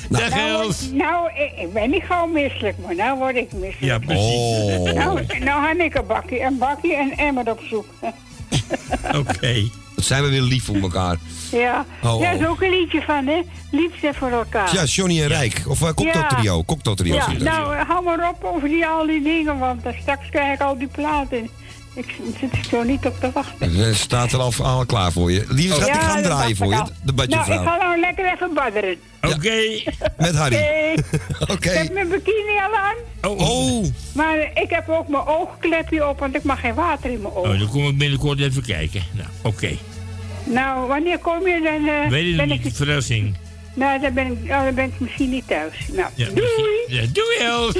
Dag, 0.08 0.28
Nou, 0.30 0.62
Els. 0.62 0.80
word- 0.80 0.94
nou, 0.94 1.28
ik, 1.34 1.52
ik 1.56 1.72
ben 1.72 1.90
niet 1.90 2.02
gauw 2.02 2.26
misselijk, 2.26 2.76
maar 2.86 2.94
nou 2.94 3.18
word 3.18 3.36
ik 3.36 3.52
misselijk. 3.52 3.80
Ja, 3.80 3.98
precies. 3.98 4.24
Oh. 4.38 4.92
Nou, 4.94 5.20
nou 5.38 5.66
had 5.66 5.78
ik 5.78 5.94
een 5.94 6.06
bakje, 6.06 6.40
een 6.42 6.58
bakje 6.58 6.94
en 6.96 7.12
emmer 7.16 7.50
op 7.50 7.60
zoek. 7.70 7.86
Oké. 9.18 9.68
Dat 9.94 10.04
zijn 10.04 10.22
we 10.22 10.28
weer 10.30 10.40
lief 10.42 10.64
voor 10.64 10.76
elkaar. 10.76 11.16
Ja, 11.50 11.84
Oh, 12.04 12.20
ja, 12.20 12.32
oh. 12.34 12.40
is 12.40 12.46
ook 12.46 12.62
een 12.62 12.70
liedje 12.70 13.02
van, 13.02 13.26
hè? 13.26 13.40
Liefde 13.70 14.14
voor 14.14 14.30
elkaar. 14.30 14.74
Ja, 14.74 14.84
Johnny 14.84 15.22
en 15.22 15.28
Rijk. 15.28 15.62
Of 15.68 15.80
uh, 15.80 15.88
cocktailtrio. 15.94 16.64
Cocktailtrio. 16.64 17.14
Ja, 17.14 17.24
zit 17.30 17.36
er. 17.38 17.42
nou, 17.44 17.74
hou 17.76 18.04
maar 18.04 18.28
op 18.28 18.44
over 18.44 18.68
die, 18.68 18.86
al 18.86 19.06
die 19.06 19.22
dingen, 19.22 19.58
want 19.58 19.82
dan 19.82 19.92
straks 20.00 20.28
krijg 20.30 20.54
ik 20.54 20.60
al 20.60 20.78
die 20.78 20.86
platen. 20.88 21.48
Ik 21.94 22.14
zit 22.40 22.52
er 22.52 22.64
zo 22.70 22.82
niet 22.82 23.06
op 23.06 23.20
te 23.20 23.30
wachten. 23.32 23.78
Er 23.78 23.94
staat 23.94 24.32
er 24.32 24.38
al, 24.38 24.52
al 24.62 24.86
klaar 24.86 25.12
voor 25.12 25.32
je. 25.32 25.44
Lieve 25.48 25.74
schat, 25.74 25.88
ik 25.88 25.94
ga 25.94 26.12
hem 26.12 26.22
dat 26.22 26.24
draaien 26.24 26.56
voor 26.56 26.72
ik 26.72 26.78
je. 26.86 26.92
De 27.02 27.12
badje 27.12 27.36
Nou, 27.36 27.52
ik 27.52 27.58
ga 27.68 27.76
nou 27.76 28.00
lekker 28.00 28.32
even 28.34 28.54
badderen. 28.54 28.96
Oké. 29.22 29.82
Met 30.16 30.34
Harry. 30.34 30.56
Oké. 31.52 31.70
Ik 31.70 31.76
heb 31.78 31.92
mijn 31.92 32.08
bikini 32.08 32.58
al 32.70 32.76
aan. 32.78 32.94
Oh, 33.30 33.40
Oh. 33.40 33.84
Maar 34.14 34.38
ik 34.54 34.70
heb 34.70 34.88
ook 34.88 35.08
mijn 35.08 35.26
oogklepje 35.26 36.08
op, 36.08 36.18
want 36.18 36.34
ik 36.34 36.42
mag 36.42 36.60
geen 36.60 36.74
water 36.74 37.10
in 37.10 37.20
mijn 37.22 37.34
oog. 37.34 37.46
Oh, 37.46 37.58
dan 37.58 37.68
kom 37.68 37.88
ik 37.88 37.98
binnenkort 37.98 38.40
even 38.40 38.62
kijken. 38.62 39.02
Nou, 39.12 39.28
oké. 39.42 39.70
Nou, 40.44 40.88
wanneer 40.88 41.18
kom 41.18 41.46
je 41.48 41.60
dan? 41.62 41.88
eh, 41.94 42.08
Weet 42.10 42.26
je 42.30 42.36
ben 42.36 42.48
nog 42.48 42.56
ik, 42.58 42.64
niet, 42.64 42.76
verrassing. 42.76 43.34
Nou, 43.74 44.00
dan 44.00 44.14
ben, 44.14 44.26
ik, 44.26 44.50
oh, 44.50 44.64
dan 44.64 44.74
ben 44.74 44.84
ik 44.84 45.00
misschien 45.00 45.30
niet 45.30 45.46
thuis. 45.48 45.74
Nou, 45.92 46.08
Ja, 46.14 46.26
doei! 46.26 46.78
Ja, 46.86 47.02
doei, 47.12 47.36
Els. 47.38 47.74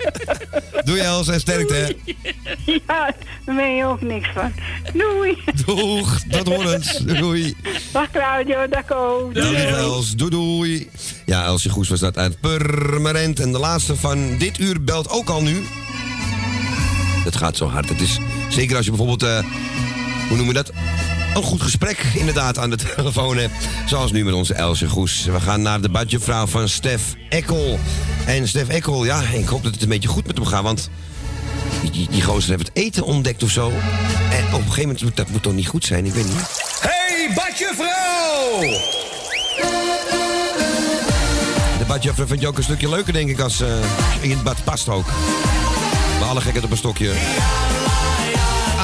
Doei 0.84 1.00
Els 1.00 1.28
en 1.28 1.40
sterkte. 1.40 1.96
Ja, 2.66 3.14
daar 3.44 3.54
ben 3.54 3.74
je 3.76 3.84
ook 3.84 4.00
niks 4.00 4.28
van. 4.34 4.52
Doei! 4.92 5.38
Doeg. 5.66 6.20
Tot 6.30 6.46
horens. 6.48 6.98
Doei. 6.98 7.54
Dag 7.92 8.10
Claudio, 8.10 8.68
dag 8.68 8.84
Ko. 8.84 9.30
Lieve 9.32 9.66
Els. 9.66 10.10
Doei 10.14 10.30
doei. 10.30 10.90
Ja, 11.26 11.44
Elsje 11.44 11.68
Goes 11.70 11.88
was 11.88 12.00
dat 12.00 12.16
uit 12.16 12.40
Purmerend. 12.40 13.40
En 13.40 13.52
de 13.52 13.58
laatste 13.58 13.96
van 13.96 14.38
dit 14.38 14.58
uur 14.58 14.84
belt 14.84 15.10
ook 15.10 15.28
al 15.28 15.42
nu. 15.42 15.64
Het 17.24 17.36
gaat 17.36 17.56
zo 17.56 17.66
hard. 17.66 17.88
Het 17.88 18.00
is 18.00 18.18
zeker 18.48 18.76
als 18.76 18.84
je 18.84 18.90
bijvoorbeeld, 18.90 19.22
eh, 19.22 19.38
hoe 20.28 20.36
noemen 20.36 20.46
we 20.46 20.52
dat? 20.52 20.72
Een 21.34 21.42
goed 21.42 21.62
gesprek 21.62 21.98
inderdaad 22.14 22.58
aan 22.58 22.70
de 22.70 22.76
telefoon. 22.94 23.38
Zoals 23.86 24.12
nu 24.12 24.24
met 24.24 24.34
onze 24.34 24.54
Elsje 24.54 24.88
Goes. 24.88 25.24
We 25.24 25.40
gaan 25.40 25.62
naar 25.62 25.80
de 25.80 25.88
badjevrouw 25.88 26.46
van 26.46 26.68
Stef 26.68 27.02
Ekkel. 27.28 27.78
En 28.26 28.48
Stef 28.48 28.68
Ekkel, 28.68 29.04
ja, 29.04 29.22
ik 29.22 29.46
hoop 29.46 29.62
dat 29.62 29.72
het 29.72 29.82
een 29.82 29.88
beetje 29.88 30.08
goed 30.08 30.26
met 30.26 30.36
hem 30.36 30.46
gaat. 30.46 30.62
Want 30.62 30.90
die, 31.80 31.90
die, 31.90 32.08
die 32.10 32.22
gozer 32.22 32.50
heeft 32.50 32.68
het 32.68 32.76
eten 32.76 33.04
ontdekt 33.04 33.42
of 33.42 33.50
zo. 33.50 33.72
En 34.30 34.44
op 34.46 34.60
een 34.60 34.72
gegeven 34.72 34.96
moment, 34.96 35.16
dat 35.16 35.28
moet 35.28 35.42
toch 35.42 35.52
niet 35.52 35.68
goed 35.68 35.84
zijn? 35.84 36.06
Ik 36.06 36.12
weet 36.12 36.26
niet. 36.26 36.60
Hey, 36.80 37.30
badje 37.34 37.72
vrouw! 37.76 38.60
De 41.78 41.84
badjevrouw 41.86 42.26
vindt 42.26 42.42
je 42.42 42.48
ook 42.48 42.56
een 42.56 42.62
stukje 42.62 42.88
leuker, 42.88 43.12
denk 43.12 43.30
ik, 43.30 43.40
als 43.40 43.60
eh, 43.60 43.68
in 44.20 44.30
het 44.30 44.42
bad 44.42 44.64
past 44.64 44.88
ook. 44.88 45.06
We 46.18 46.24
alle 46.24 46.40
gekheid 46.40 46.64
op 46.64 46.70
een 46.70 46.76
stokje. 46.76 47.12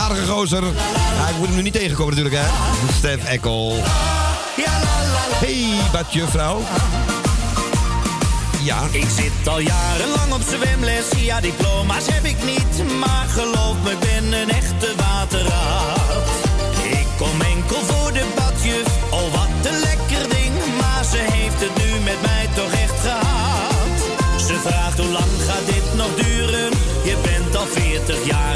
Aardige 0.07 0.27
gozer. 0.27 0.65
Ja, 1.19 1.28
ik 1.28 1.37
moet 1.39 1.47
hem 1.47 1.57
nu 1.57 1.62
niet 1.62 1.73
tegenkomen 1.73 2.15
natuurlijk, 2.15 2.43
hè. 2.43 2.49
Stef 2.99 3.24
Ekkel. 3.24 3.77
Hey, 5.45 5.66
badjevrouw. 5.93 6.62
Ja. 8.62 8.83
Ik 8.91 9.07
zit 9.16 9.49
al 9.49 9.59
jarenlang 9.59 10.33
op 10.33 10.41
zwemles, 10.49 11.07
ja 11.16 11.41
diploma's 11.41 12.07
heb 12.07 12.24
ik 12.24 12.37
niet. 12.45 12.99
Maar 13.01 13.27
geloof 13.28 13.77
me, 13.85 13.91
ik 13.91 13.99
ben 13.99 14.33
een 14.33 14.51
echte 14.51 14.93
waterraad. 14.97 16.27
Ik 16.91 17.07
kom 17.16 17.41
enkel 17.41 17.81
voor 17.83 18.12
de 18.12 18.27
badjuf, 18.37 18.87
oh 19.11 19.33
wat 19.33 19.73
een 19.73 19.81
lekker 19.81 20.28
ding. 20.37 20.55
Maar 20.81 21.05
ze 21.05 21.24
heeft 21.33 21.61
het 21.61 21.85
nu 21.85 22.01
met 22.05 22.20
mij 22.23 22.49
toch 22.55 22.73
echt 22.73 23.01
gehad. 23.01 23.99
Ze 24.47 24.55
vraagt 24.65 24.99
hoe 24.99 25.12
lang 25.19 25.33
gaat 25.49 25.66
dit 25.66 25.95
nog 25.95 26.15
duren? 26.15 26.70
Je 27.05 27.16
bent 27.23 27.57
al 27.57 27.66
40 27.66 28.27
jaar, 28.27 28.56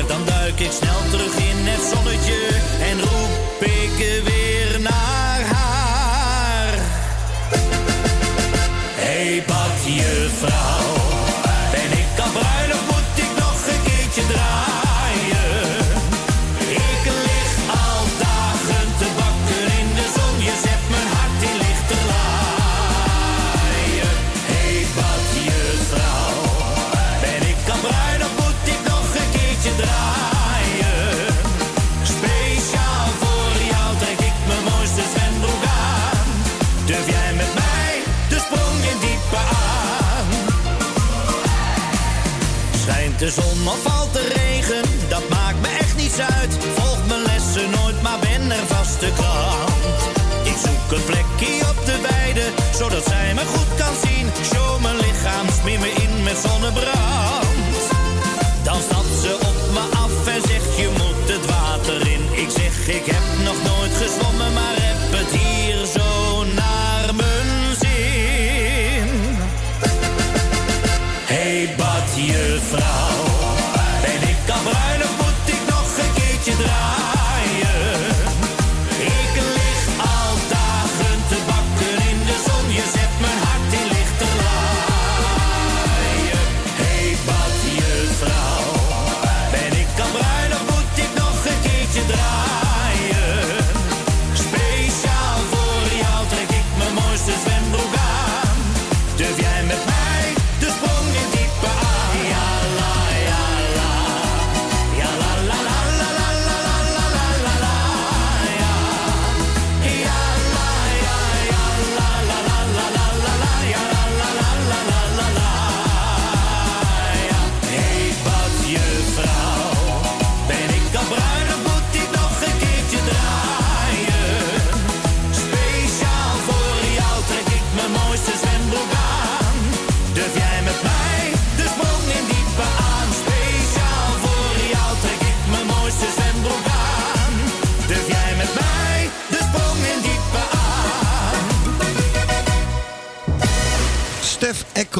gebracht. 56.71 57.20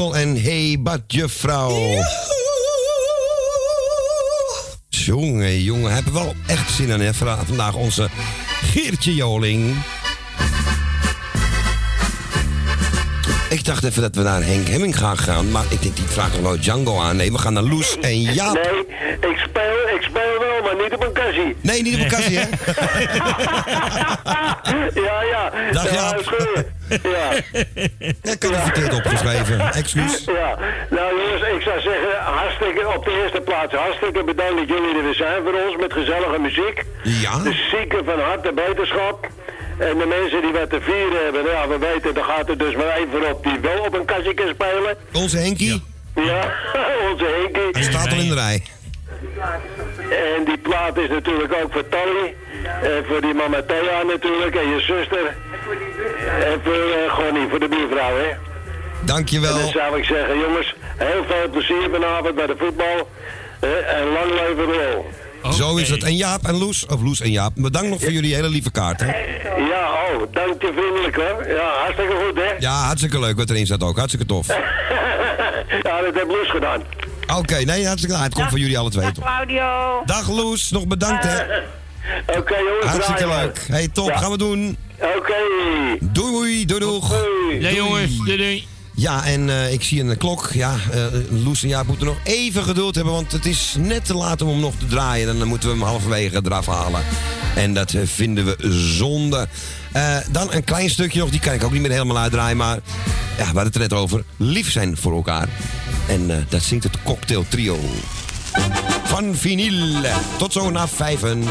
En 0.01 0.43
Hey 0.43 0.77
Badjuffrouw. 0.81 2.05
Jongen, 4.89 5.63
jongen, 5.63 5.93
hebben 5.93 6.13
we 6.13 6.19
wel 6.19 6.35
echt 6.47 6.71
zin 6.71 6.89
in, 6.89 7.01
hè? 7.01 7.15
Vandaag 7.15 7.75
onze 7.75 8.09
Geertje 8.63 9.15
Joling. 9.15 9.77
Ik 13.51 13.65
dacht 13.65 13.85
even 13.85 14.03
dat 14.03 14.15
we 14.15 14.23
naar 14.23 14.43
Henk 14.45 14.69
Hemming 14.69 14.99
gaan 14.99 15.19
gaan, 15.19 15.51
maar 15.51 15.65
ik 15.69 15.83
denk, 15.83 15.97
die 15.97 16.07
vraagt 16.07 16.33
nog 16.33 16.43
nooit 16.43 16.63
Django 16.63 17.01
aan. 17.01 17.17
Nee, 17.17 17.33
we 17.33 17.39
gaan 17.39 17.53
naar 17.53 17.63
Loes 17.63 17.99
en 18.01 18.21
Jaap. 18.21 18.55
Nee, 18.55 18.87
ik 19.95 20.03
speel 20.03 20.39
wel, 20.39 20.63
maar 20.63 20.83
niet 20.83 20.95
op 20.95 21.03
een 21.03 21.13
kassie. 21.13 21.57
Nee, 21.71 21.83
niet 21.83 21.95
op 21.95 22.01
een 22.01 22.09
kassie, 22.09 22.39
hè? 22.39 22.45
ja, 25.07 25.23
ja. 25.23 25.53
Dag, 25.73 25.85
ja, 25.85 25.93
Jaap. 25.93 26.21
Ja. 27.03 27.33
Ik 28.33 28.43
had 28.43 28.55
het 28.55 28.63
verkeerd 28.63 28.95
opgeschreven, 28.95 29.73
excuus. 29.73 30.25
Ja, 30.25 30.59
nou 30.91 31.21
jongens, 31.21 31.43
ik 31.57 31.63
zou 31.63 31.81
zeggen, 31.81 32.19
hartstikke, 32.19 32.95
op 32.97 33.05
de 33.05 33.21
eerste 33.23 33.41
plaats 33.41 33.75
hartstikke 33.75 34.25
bedankt 34.25 34.57
dat 34.57 34.69
jullie 34.69 34.97
er 34.97 35.03
weer 35.03 35.15
zijn 35.15 35.43
voor 35.45 35.55
ons 35.67 35.77
met 35.77 35.93
gezellige 35.93 36.39
muziek. 36.39 36.85
Ja. 37.03 37.39
De 37.39 37.69
zieken 37.71 38.05
van 38.05 38.21
harte 38.21 38.53
beterschap. 38.53 39.29
En 39.79 39.99
de 39.99 40.07
mensen 40.07 40.43
die 40.43 40.53
wat 40.53 40.71
te 40.71 40.81
vieren 40.81 41.25
hebben, 41.25 41.45
nou 41.45 41.55
ja, 41.55 41.69
we 41.69 41.79
weten, 41.79 42.17
er 42.17 42.25
gaat 42.25 42.49
er 42.49 42.59
dus 42.59 42.75
maar 42.75 42.87
één 42.87 43.09
voor 43.11 43.31
op 43.33 43.45
die 43.45 43.59
wel 43.59 43.85
op 43.85 43.95
een 43.95 44.05
kassie 44.05 44.35
kan 44.35 44.49
spelen. 44.49 44.97
Onze 45.13 45.37
Henkie. 45.37 45.83
Ja, 46.15 46.53
onze 47.11 47.25
Henkie. 47.25 47.69
Hij 47.73 47.83
staat 47.83 48.13
al 48.13 48.19
in 48.19 48.29
de 48.29 48.35
rij. 48.35 48.63
En 50.11 50.45
die 50.45 50.59
plaat 50.59 50.97
is 50.97 51.09
natuurlijk 51.09 51.53
ook 51.63 51.73
voor 51.73 51.89
Tally. 51.89 52.35
En 52.83 53.05
voor 53.09 53.21
die 53.21 53.35
mama 53.35 53.63
Thea 53.63 54.03
natuurlijk. 54.03 54.55
En 54.55 54.69
je 54.69 54.81
zuster. 54.81 55.27
En 56.51 56.61
voor 56.65 56.75
uh, 56.75 57.13
Gonnie, 57.13 57.49
voor 57.49 57.61
de 57.61 57.69
buurvrouw, 57.69 58.17
hè. 58.17 58.29
Dankjewel. 59.01 59.55
En 59.55 59.61
dan 59.61 59.71
zou 59.71 59.99
ik 59.99 60.05
zeggen, 60.05 60.39
jongens, 60.39 60.75
heel 60.97 61.25
veel 61.29 61.51
plezier 61.51 61.89
vanavond 61.93 62.35
bij 62.35 62.47
de 62.47 62.55
voetbal. 62.59 63.09
Eh, 63.61 63.99
en 63.99 64.07
lang 64.13 64.31
leven 64.31 64.65
rol. 64.65 65.07
Zo 65.53 65.77
is 65.77 65.91
het. 65.91 66.03
En 66.03 66.17
Jaap 66.17 66.47
en 66.47 66.59
Loes, 66.59 66.87
of 66.87 67.03
Loes 67.03 67.21
en 67.21 67.31
Jaap, 67.31 67.53
bedankt 67.55 67.89
nog 67.89 68.01
voor 68.01 68.13
jullie 68.13 68.35
hele 68.35 68.49
lieve 68.49 68.71
kaart, 68.71 69.01
hè? 69.01 69.07
Ja, 69.57 69.89
oh, 69.93 70.23
dank 70.33 70.63
je 70.63 70.73
vriendelijk 70.75 71.17
hoor. 71.17 71.49
Ja, 71.49 71.69
hartstikke 71.83 72.15
goed 72.27 72.37
hè. 72.37 72.57
Ja, 72.59 72.73
hartstikke 72.73 73.21
leuk 73.21 73.37
wat 73.37 73.51
erin 73.51 73.67
staat 73.67 73.83
ook. 73.83 73.97
Hartstikke 73.97 74.27
tof. 74.27 74.47
ja, 75.87 76.01
dat 76.01 76.15
heb 76.15 76.27
Loes 76.29 76.51
gedaan. 76.51 76.83
Oké, 77.39 77.57
nee, 77.65 77.87
hartstikke 77.87 78.15
nou, 78.17 78.27
Het 78.27 78.35
komt 78.35 78.51
van 78.51 78.61
jullie 78.61 78.79
alle 78.79 78.91
twee, 78.91 79.13
toch? 79.13 79.25
Claudio. 79.25 80.03
Dag 80.07 80.29
Loes, 80.29 80.71
nog 80.71 80.87
bedankt, 80.87 81.25
hè? 81.25 81.37
Oké 82.39 82.57
jongens, 82.57 82.85
Hartstikke 82.87 83.23
draaien. 83.23 83.45
leuk. 83.47 83.65
Hey, 83.69 83.89
top, 83.89 84.09
Ja. 84.09 84.17
gaan 84.19 84.31
we 84.31 84.39
doen. 84.39 84.77
Oké. 85.17 85.35
Doei, 86.01 86.65
doei, 86.67 86.81
doeg. 86.81 87.15
Nee 87.61 87.75
jongens, 87.75 88.17
doei 88.17 88.37
doei. 88.37 88.67
Ja, 88.95 89.25
en 89.25 89.51
eh, 89.51 89.73
ik 89.73 89.83
zie 89.83 90.03
een 90.03 90.17
klok. 90.19 90.51
Ja, 90.53 90.77
eh 90.93 91.05
Loes 91.45 91.63
en 91.63 91.69
Jaap 91.69 91.87
moeten 91.87 92.07
nog 92.07 92.17
even 92.25 92.63
geduld 92.63 92.95
hebben, 92.95 93.13
want 93.13 93.33
het 93.33 93.47
is 93.47 93.75
net 93.79 94.05
te 94.05 94.15
laat 94.15 94.43
om 94.43 94.49
hem 94.49 94.61
nog 94.61 94.75
te 94.79 94.87
draaien. 94.87 95.29
En 95.29 95.39
dan 95.39 95.49
moeten 95.49 95.69
we 95.69 95.75
hem 95.75 95.85
halverwege 95.85 96.41
eraf 96.45 96.67
halen. 96.67 97.01
En 97.57 97.75
dat 97.75 97.93
eh, 97.93 98.01
vinden 98.05 98.45
we 98.45 98.57
zonde. 98.97 99.49
Eh, 99.93 100.17
dan 100.31 100.53
een 100.53 100.65
klein 100.65 100.91
stukje 100.91 101.19
nog, 101.19 101.31
die 101.31 101.41
kan 101.41 101.53
ik 101.53 101.65
ook 101.65 101.73
niet 101.73 101.81
meer 101.81 101.91
helemaal 101.91 102.19
uitdraaien. 102.19 102.57
Maar 102.57 102.75
ja, 102.75 102.81
we 103.37 103.45
hadden 103.45 103.65
het 103.65 103.75
er 103.75 103.81
net 103.81 103.93
over. 103.93 104.25
Lief 104.37 104.71
zijn 104.71 104.97
voor 104.97 105.13
elkaar. 105.13 105.49
En 106.09 106.31
eh, 106.31 106.37
dat 106.49 106.63
zingt 106.63 106.85
het 106.85 107.03
Cocktail 107.03 107.45
Trio. 107.49 107.79
Van 109.05 109.35
vinyl. 109.35 110.03
Tot 110.37 110.53
zo 110.53 110.71
na 110.71 110.89
vijven. 110.89 111.45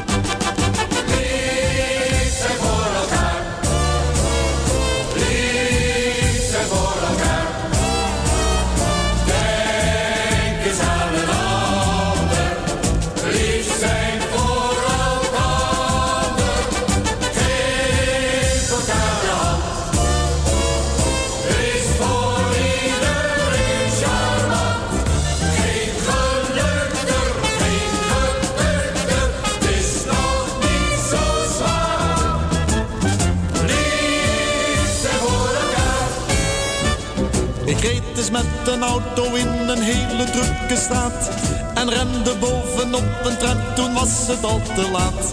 Een 38.69 38.83
auto 38.83 39.33
in 39.33 39.47
een 39.47 39.81
hele 39.81 40.23
drukke 40.23 40.75
straat. 40.75 41.29
En 41.73 41.89
remde 41.89 42.35
bovenop 42.39 43.03
een 43.23 43.37
tram, 43.37 43.57
toen 43.75 43.93
was 43.93 44.27
het 44.27 44.43
al 44.43 44.61
te 44.75 44.89
laat. 44.91 45.29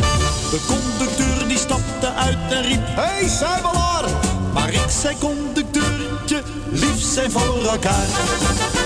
De 0.51 0.61
conducteur 0.67 1.49
die 1.49 1.59
stapte 1.59 2.13
uit 2.15 2.37
en 2.51 2.63
riep, 2.63 2.83
hey 2.85 3.29
Sijbelaar! 3.29 4.05
Maar 4.53 4.73
ik 4.73 4.91
zei 5.03 5.17
conducteurtje, 5.19 6.43
lief 6.71 7.03
zijn 7.15 7.31
voor 7.31 7.67
elkaar. 7.67 8.07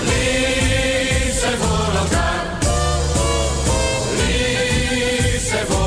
Lief 0.03 1.39
zijn 1.39 1.57
voor 1.57 1.95
elkaar. 2.01 2.57
Lief 4.15 5.47
zijn 5.49 5.65
voor 5.67 5.75
elkaar. 5.75 5.80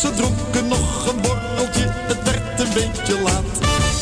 Ze 0.00 0.14
dronken 0.14 0.68
nog 0.68 1.06
een 1.08 1.20
borreltje, 1.20 1.86
het 1.88 2.22
werd 2.22 2.60
een 2.60 2.72
beetje 2.74 3.20
laat. 3.22 3.44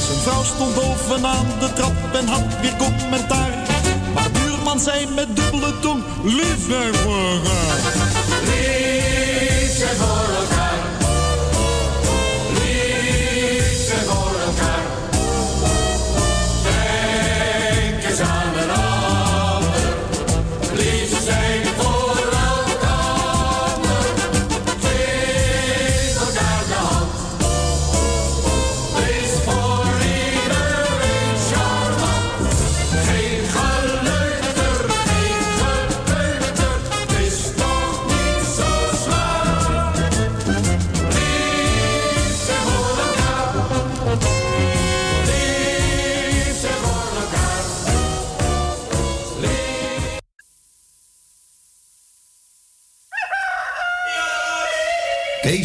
Zijn 0.07 0.19
vrouw 0.19 0.43
stond 0.43 0.75
bovenaan 0.75 1.47
de 1.59 1.73
trap 1.73 2.15
en 2.15 2.27
had 2.27 2.61
weer 2.61 2.77
commentaar. 2.77 3.51
Maar 4.15 4.31
buurman 4.31 4.81
zei 4.81 5.07
met 5.15 5.37
dubbele 5.37 5.79
tong, 5.81 6.03
lief 6.25 6.67
zijn 6.69 6.95
voor 6.95 7.41
voor 9.97 10.35
elkaar. 10.41 10.68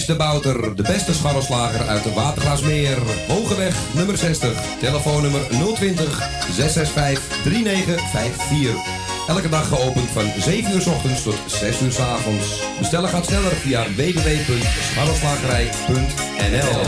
De 0.05 0.15
Bouter, 0.15 0.75
de 0.75 0.81
beste 0.81 1.13
scharrelslager 1.13 1.87
uit 1.87 2.03
de 2.03 2.13
Watergraasmeer. 2.13 2.97
Hogeweg 3.27 3.75
nummer 3.93 4.17
60, 4.17 4.51
telefoonnummer 4.79 5.41
020 5.75 6.29
665 6.51 7.37
3954. 7.43 8.75
Elke 9.27 9.49
dag 9.49 9.67
geopend 9.67 10.09
van 10.09 10.25
7 10.39 10.73
uur 10.73 10.81
s 10.81 10.87
ochtends 10.87 11.23
tot 11.23 11.35
6 11.45 11.81
uur 11.81 11.91
s 11.91 11.99
avonds. 11.99 12.59
Bestellen 12.79 13.09
gaat 13.09 13.25
sneller 13.25 13.55
via 13.55 13.83
www.scharrelslagerij.nl 13.83 16.81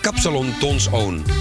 Kapsalon 0.00 0.58
Tons 0.58 0.92
Oon. 0.92 1.37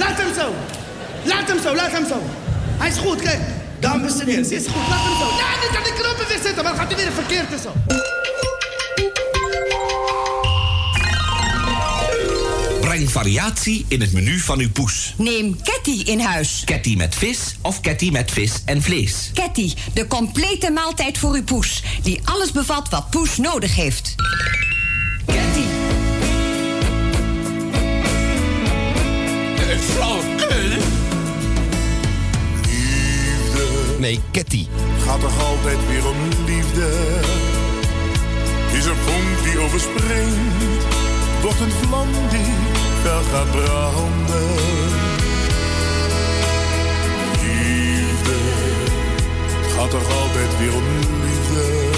Laat 0.00 0.18
hem 0.18 0.34
zo. 0.34 0.54
Laat 1.24 1.48
hem 1.48 1.60
zo, 1.62 1.74
laat 1.74 1.92
hem 1.92 2.06
zo. 2.06 2.22
Hij 2.78 2.88
is 2.88 2.96
goed, 2.96 3.22
kijk. 3.22 3.40
Dames 3.80 4.18
en 4.18 4.26
heren, 4.26 4.44
ze 4.44 4.54
is 4.54 4.66
goed. 4.66 4.88
Laat 4.88 5.04
hem 5.04 5.16
zo. 5.18 5.36
Ja, 5.36 5.48
nu 5.60 5.74
kan 5.74 5.82
die 5.82 5.92
knoppen 5.92 6.26
weer 6.28 6.38
zitten, 6.42 6.54
maar 6.54 6.72
dan 6.72 6.76
gaat 6.76 6.92
hij 6.92 7.04
weer 7.04 7.12
verkeerd 7.12 7.52
en 7.52 7.58
zo. 7.58 7.72
Breng 12.80 13.10
variatie 13.10 13.84
in 13.88 14.00
het 14.00 14.12
menu 14.12 14.38
van 14.38 14.58
uw 14.58 14.70
poes. 14.70 15.14
Neem 15.16 15.62
Ketty 15.62 16.02
in 16.10 16.20
huis. 16.20 16.62
Ketty 16.64 16.94
met 16.96 17.14
vis 17.14 17.56
of 17.60 17.80
ketty 17.80 18.10
met 18.10 18.30
vis 18.30 18.52
en 18.64 18.82
vlees. 18.82 19.30
Ketty, 19.34 19.74
de 19.94 20.06
complete 20.06 20.70
maaltijd 20.70 21.18
voor 21.18 21.34
uw 21.34 21.44
poes. 21.44 21.82
Die 22.02 22.20
alles 22.24 22.52
bevat 22.52 22.88
wat 22.88 23.10
poes 23.10 23.36
nodig 23.36 23.74
heeft. 23.74 24.14
Flauwekul. 29.94 30.78
Nee, 33.98 34.20
Ketty. 34.30 34.66
Gaat 35.04 35.20
toch 35.20 35.46
altijd 35.48 35.78
weer 35.88 36.08
om 36.08 36.16
liefde? 36.46 36.88
Is 38.72 38.84
een 38.84 38.96
vonk 38.96 39.44
die 39.44 39.58
overspringt, 39.58 40.84
wordt 41.42 41.60
een 41.60 41.70
vlam 41.70 42.08
die 42.30 42.52
fel 43.02 43.22
gaat 43.32 43.50
branden. 43.50 44.48
Liefde, 47.40 48.38
gaat 49.76 49.90
toch 49.90 50.20
altijd 50.22 50.58
weer 50.58 50.74
om 50.74 50.84
liefde? 51.24 51.88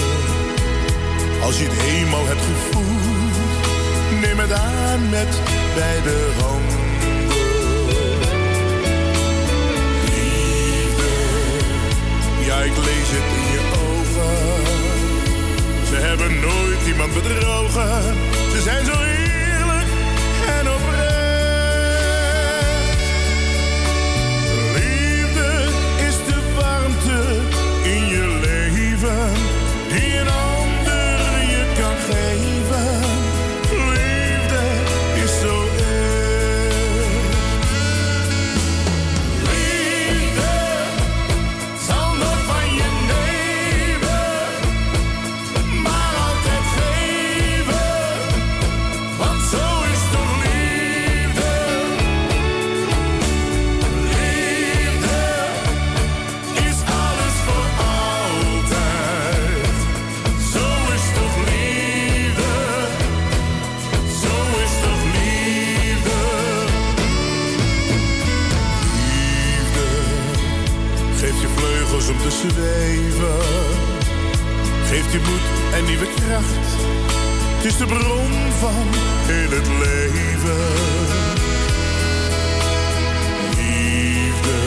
Als 1.43 1.59
je 1.59 1.65
het 1.65 1.81
eenmaal 1.83 2.25
hebt 2.25 2.41
gevoeld, 2.41 3.35
neem 4.21 4.39
het 4.39 4.51
aan 4.51 5.09
met 5.09 5.39
beide 5.75 6.15
handen. 6.41 6.72
Ik 12.61 12.77
lees 12.77 13.09
het 13.15 13.27
in 13.39 13.51
je 13.51 13.61
ogen. 13.87 14.65
Ze 15.87 15.95
hebben 15.95 16.39
nooit 16.39 16.87
iemand 16.87 17.13
bedrogen. 17.13 18.15
Ze 18.51 18.61
zijn 18.61 18.85
zo 18.85 19.22
om 72.09 72.17
te 72.17 72.31
zweven. 72.31 73.39
Geeft 74.89 75.11
je 75.11 75.19
moed 75.19 75.73
en 75.73 75.85
nieuwe 75.85 76.07
kracht. 76.15 76.67
Het 77.55 77.65
is 77.65 77.77
de 77.77 77.85
bron 77.85 78.31
van 78.59 78.87
heel 79.25 79.49
het 79.57 79.67
leven. 79.67 80.63
Liefde 83.57 84.59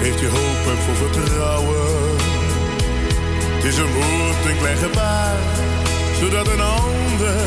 geeft 0.00 0.20
je 0.20 0.28
hoop 0.28 0.74
en 0.74 0.82
voor 0.82 0.96
vertrouwen. 0.96 2.16
Het 3.54 3.64
is 3.64 3.76
een 3.76 3.92
woord, 3.92 4.44
een 4.46 4.58
klein 4.58 4.76
gebaar, 4.76 5.38
zodat 6.20 6.46
een 6.46 6.60
ander 6.60 7.40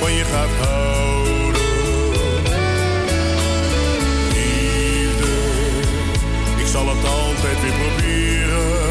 van 0.00 0.12
je 0.12 0.24
gaat 0.24 0.66
houden. 0.66 1.62
Liefde, 4.32 5.32
ik 6.56 6.66
zal 6.66 6.88
het 6.88 7.04
altijd 7.04 7.21
altijd 7.42 7.62
weer 7.62 7.72
proberen. 7.72 8.88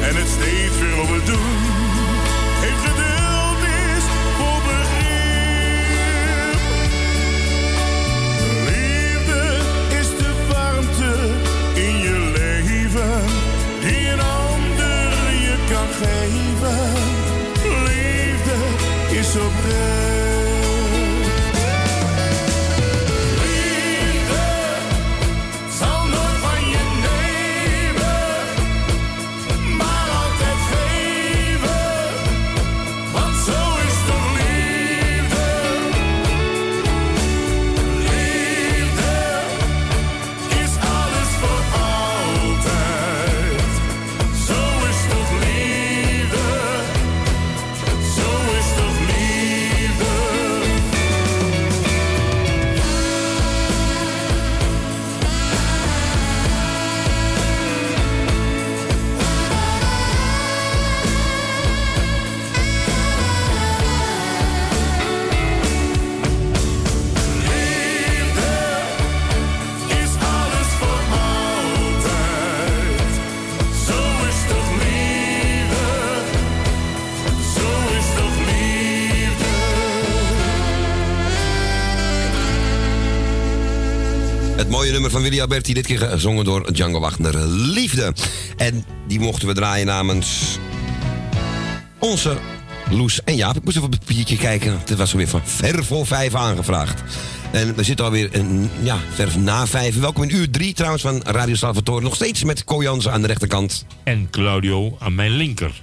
En 0.00 0.16
het 0.16 0.28
steeds 0.28 0.78
weer 0.78 1.00
overdoen. 1.00 1.38
Heeft 1.50 1.69
mooie 84.80 84.92
nummer 84.92 85.10
van 85.10 85.22
Willy 85.22 85.40
Alberti, 85.40 85.74
dit 85.74 85.86
keer 85.86 85.98
gezongen 85.98 86.44
door 86.44 86.72
Django 86.72 87.00
Wagner. 87.00 87.38
Liefde. 87.48 88.12
En 88.56 88.84
die 89.06 89.20
mochten 89.20 89.48
we 89.48 89.54
draaien 89.54 89.86
namens 89.86 90.58
onze 91.98 92.36
Loes 92.90 93.24
en 93.24 93.36
Jaap. 93.36 93.56
Ik 93.56 93.64
moest 93.64 93.76
even 93.76 93.88
op 93.88 93.94
het 93.94 94.04
papiertje 94.04 94.36
kijken. 94.36 94.78
Het 94.78 94.96
was 94.96 95.12
alweer 95.12 95.28
van 95.28 95.40
ver 95.44 95.84
voor 95.84 96.06
vijf 96.06 96.34
aangevraagd. 96.34 97.02
En 97.52 97.74
we 97.74 97.82
zitten 97.82 98.04
alweer 98.04 98.28
een, 98.32 98.70
ja, 98.82 98.96
ver 99.14 99.38
na 99.38 99.66
vijf. 99.66 100.00
Welkom 100.00 100.22
in 100.22 100.36
uur 100.36 100.50
drie 100.50 100.74
trouwens 100.74 101.02
van 101.02 101.22
Radio 101.24 101.54
Salvatore. 101.54 102.02
Nog 102.02 102.14
steeds 102.14 102.44
met 102.44 102.64
Co 102.64 102.82
Jansen 102.82 103.12
aan 103.12 103.20
de 103.20 103.26
rechterkant. 103.26 103.86
En 104.04 104.28
Claudio 104.30 104.96
aan 104.98 105.14
mijn 105.14 105.30
linker. 105.30 105.82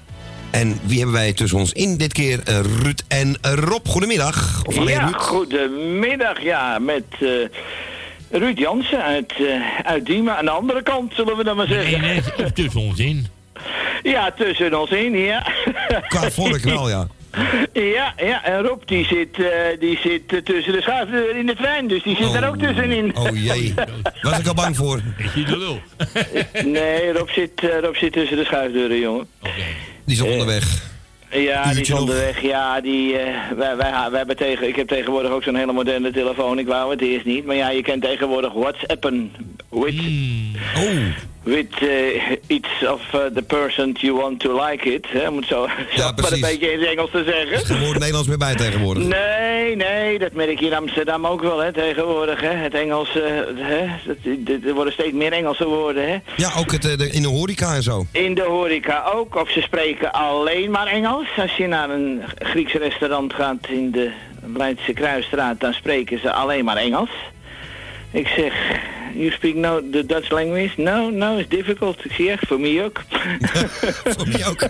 En 0.52 0.80
wie 0.84 0.98
hebben 0.98 1.16
wij 1.16 1.34
tussen 1.34 1.60
ons 1.60 1.72
in 1.72 1.98
dit 1.98 2.14
keer? 2.14 2.40
Eh, 2.44 2.60
Ruud 2.82 3.02
en 3.08 3.38
Rob. 3.42 3.88
Goedemiddag. 3.88 4.62
Of 4.66 4.78
alleen 4.78 4.96
ja, 4.96 5.06
Ruud? 5.06 5.22
goedemiddag. 5.22 6.42
Ja, 6.44 6.80
met 6.80 7.04
eh, 7.20 7.30
Ruud 8.32 8.58
Jansen 8.58 9.04
uit, 9.04 9.34
eh 9.38 9.80
uit 9.84 10.06
Diemen. 10.06 10.38
Aan 10.38 10.46
de 10.46 10.52
andere 10.52 10.82
kant, 10.82 11.14
zullen 11.16 11.38
we 11.38 11.44
dan 11.44 11.56
maar 11.56 11.68
zeggen. 11.68 12.02
Nee, 12.02 12.10
nee, 12.10 12.46
of 12.46 12.52
tussen 12.52 12.82
ons 12.82 13.00
in. 13.00 13.28
Ja, 14.04 14.32
tussen 14.32 14.80
ons 14.80 14.90
in, 14.90 15.18
ja. 15.18 15.48
Qua 16.08 16.32
vork 16.32 16.64
wel, 16.64 16.90
ja. 16.90 17.08
Ja, 17.74 18.14
ja, 18.18 18.44
en 18.44 18.62
Rob 18.62 18.82
die 18.86 19.06
zit, 19.06 19.40
eh, 19.40 19.80
die 19.80 20.00
zit 20.04 20.34
eh, 20.34 20.40
tussen 20.40 20.74
de 20.74 20.82
schuifdeur 20.82 21.36
in 21.36 21.46
de 21.46 21.56
trein, 21.56 21.88
dus 21.88 22.04
die 22.04 22.16
zit 22.16 22.34
er 22.34 22.48
ook 22.48 22.58
tussenin. 22.58 23.18
Oh 23.18 23.44
jee, 23.44 23.74
was 24.22 24.40
ik 24.40 24.48
al 24.48 24.54
bang 24.54 24.76
voor. 24.76 25.02
Is 25.18 25.34
je 25.34 25.44
de 25.44 25.58
lul? 25.58 25.82
nee, 26.66 27.14
Rob 27.14 27.30
zit, 27.30 27.52
eh, 27.56 27.80
Rob 27.82 27.96
zit 27.96 28.14
tussen 28.14 28.38
de 28.38 28.46
schuifdeuren, 28.46 29.00
jongen. 29.00 29.28
Die 30.06 30.16
is 30.16 30.22
al 30.22 30.28
onderweg. 30.28 30.96
Ja, 31.32 31.72
die 31.72 31.82
is 31.82 31.92
onderweg. 31.92 32.42
Ja, 32.42 32.82
die, 32.82 33.18
eh, 33.18 33.52
wij, 33.58 33.76
wij, 33.78 33.92
wij 34.10 34.18
hebben 34.18 34.38
tegen, 34.38 34.68
ik 34.68 34.76
heb 34.76 34.88
tegenwoordig 34.88 35.32
ook 35.32 35.44
zo'n 35.44 35.56
hele 35.56 35.74
moderne 35.74 36.12
telefoon. 36.12 36.60
Ik 36.60 36.68
wou 36.68 36.92
het 36.92 37.02
eerst 37.02 37.26
niet. 37.26 37.46
Maar 37.46 37.56
ja, 37.56 37.70
je 37.70 37.82
kent 37.82 38.02
tegenwoordig 38.04 38.54
WhatsAppen. 38.54 39.32
With, 39.70 39.96
Oh. 40.76 41.08
With 41.48 41.78
eh, 41.80 42.32
iets 42.48 42.68
of 42.92 43.02
eh, 43.14 43.20
the 43.36 43.42
person 43.42 43.96
you 44.00 44.14
want 44.22 44.40
to 44.40 44.66
like 44.66 44.94
it. 44.94 45.06
Hè, 45.10 45.28
om 45.30 45.38
het 45.38 45.46
zo, 45.48 45.68
zo 45.96 46.12
maar 46.22 46.32
een 46.32 46.40
beetje 46.42 46.72
in 46.72 46.80
het 46.80 46.88
Engels 46.90 47.12
te 47.12 47.24
zeggen. 47.24 47.80
Woord 47.80 47.98
Nederlands 48.00 48.28
meer 48.28 48.38
bij 48.38 48.56
tegenwoordig. 48.56 49.04
Nee, 49.04 49.76
nee, 49.76 50.20
dat 50.20 50.32
merk 50.34 50.60
je 50.60 50.66
in 50.66 50.74
Amsterdam 50.74 51.26
ook 51.28 51.42
wel, 51.42 51.60
hè, 51.60 51.74
tegenwoordig, 51.74 52.42
hè. 52.42 52.48
Het 52.54 52.74
Engels, 52.74 53.16
eh, 53.16 53.24
hè, 53.56 53.86
dat, 54.06 54.18
dat- 54.24 54.58
er 54.68 54.74
worden 54.74 54.94
steeds 54.94 55.14
meer 55.14 55.32
Engelse 55.32 55.66
woorden, 55.68 56.10
hè. 56.10 56.18
Ja, 56.36 56.50
ook 56.58 56.72
het, 56.72 56.82
de- 56.82 57.10
in 57.12 57.22
de 57.22 57.28
horeca 57.28 57.76
en 57.76 57.84
zo. 57.84 58.06
In 58.12 58.34
de 58.36 58.44
horeca 58.44 59.04
ook, 59.14 59.36
of 59.36 59.50
ze 59.52 59.62
spreken 59.62 60.12
alleen 60.12 60.72
maar 60.72 60.88
Engels. 60.88 61.28
Als 61.38 61.56
je 61.58 61.68
naar 61.68 61.90
een 61.90 62.22
Grieks 62.40 62.74
restaurant 62.74 63.34
gaat 63.34 63.68
in 63.70 63.92
de 63.92 64.12
Leidse 64.56 64.94
Kruisstraat, 64.94 65.60
dan 65.60 65.74
spreken 65.74 66.20
ze 66.20 66.32
alleen 66.32 66.66
maar 66.66 66.78
Engels. 66.78 67.10
Ik 68.12 68.28
zeg, 68.28 68.54
you 69.14 69.32
speak 69.32 69.56
no 69.56 69.90
the 69.92 70.06
Dutch 70.06 70.30
language? 70.30 70.82
No, 70.82 71.10
no, 71.10 71.38
it's 71.38 71.50
difficult. 71.50 72.06
Ik 72.06 72.28
echt, 72.28 72.48
voor 72.48 72.60
mij 72.60 72.84
ook. 72.84 73.04
voor 74.18 74.28
mij 74.28 74.48
ook. 74.48 74.68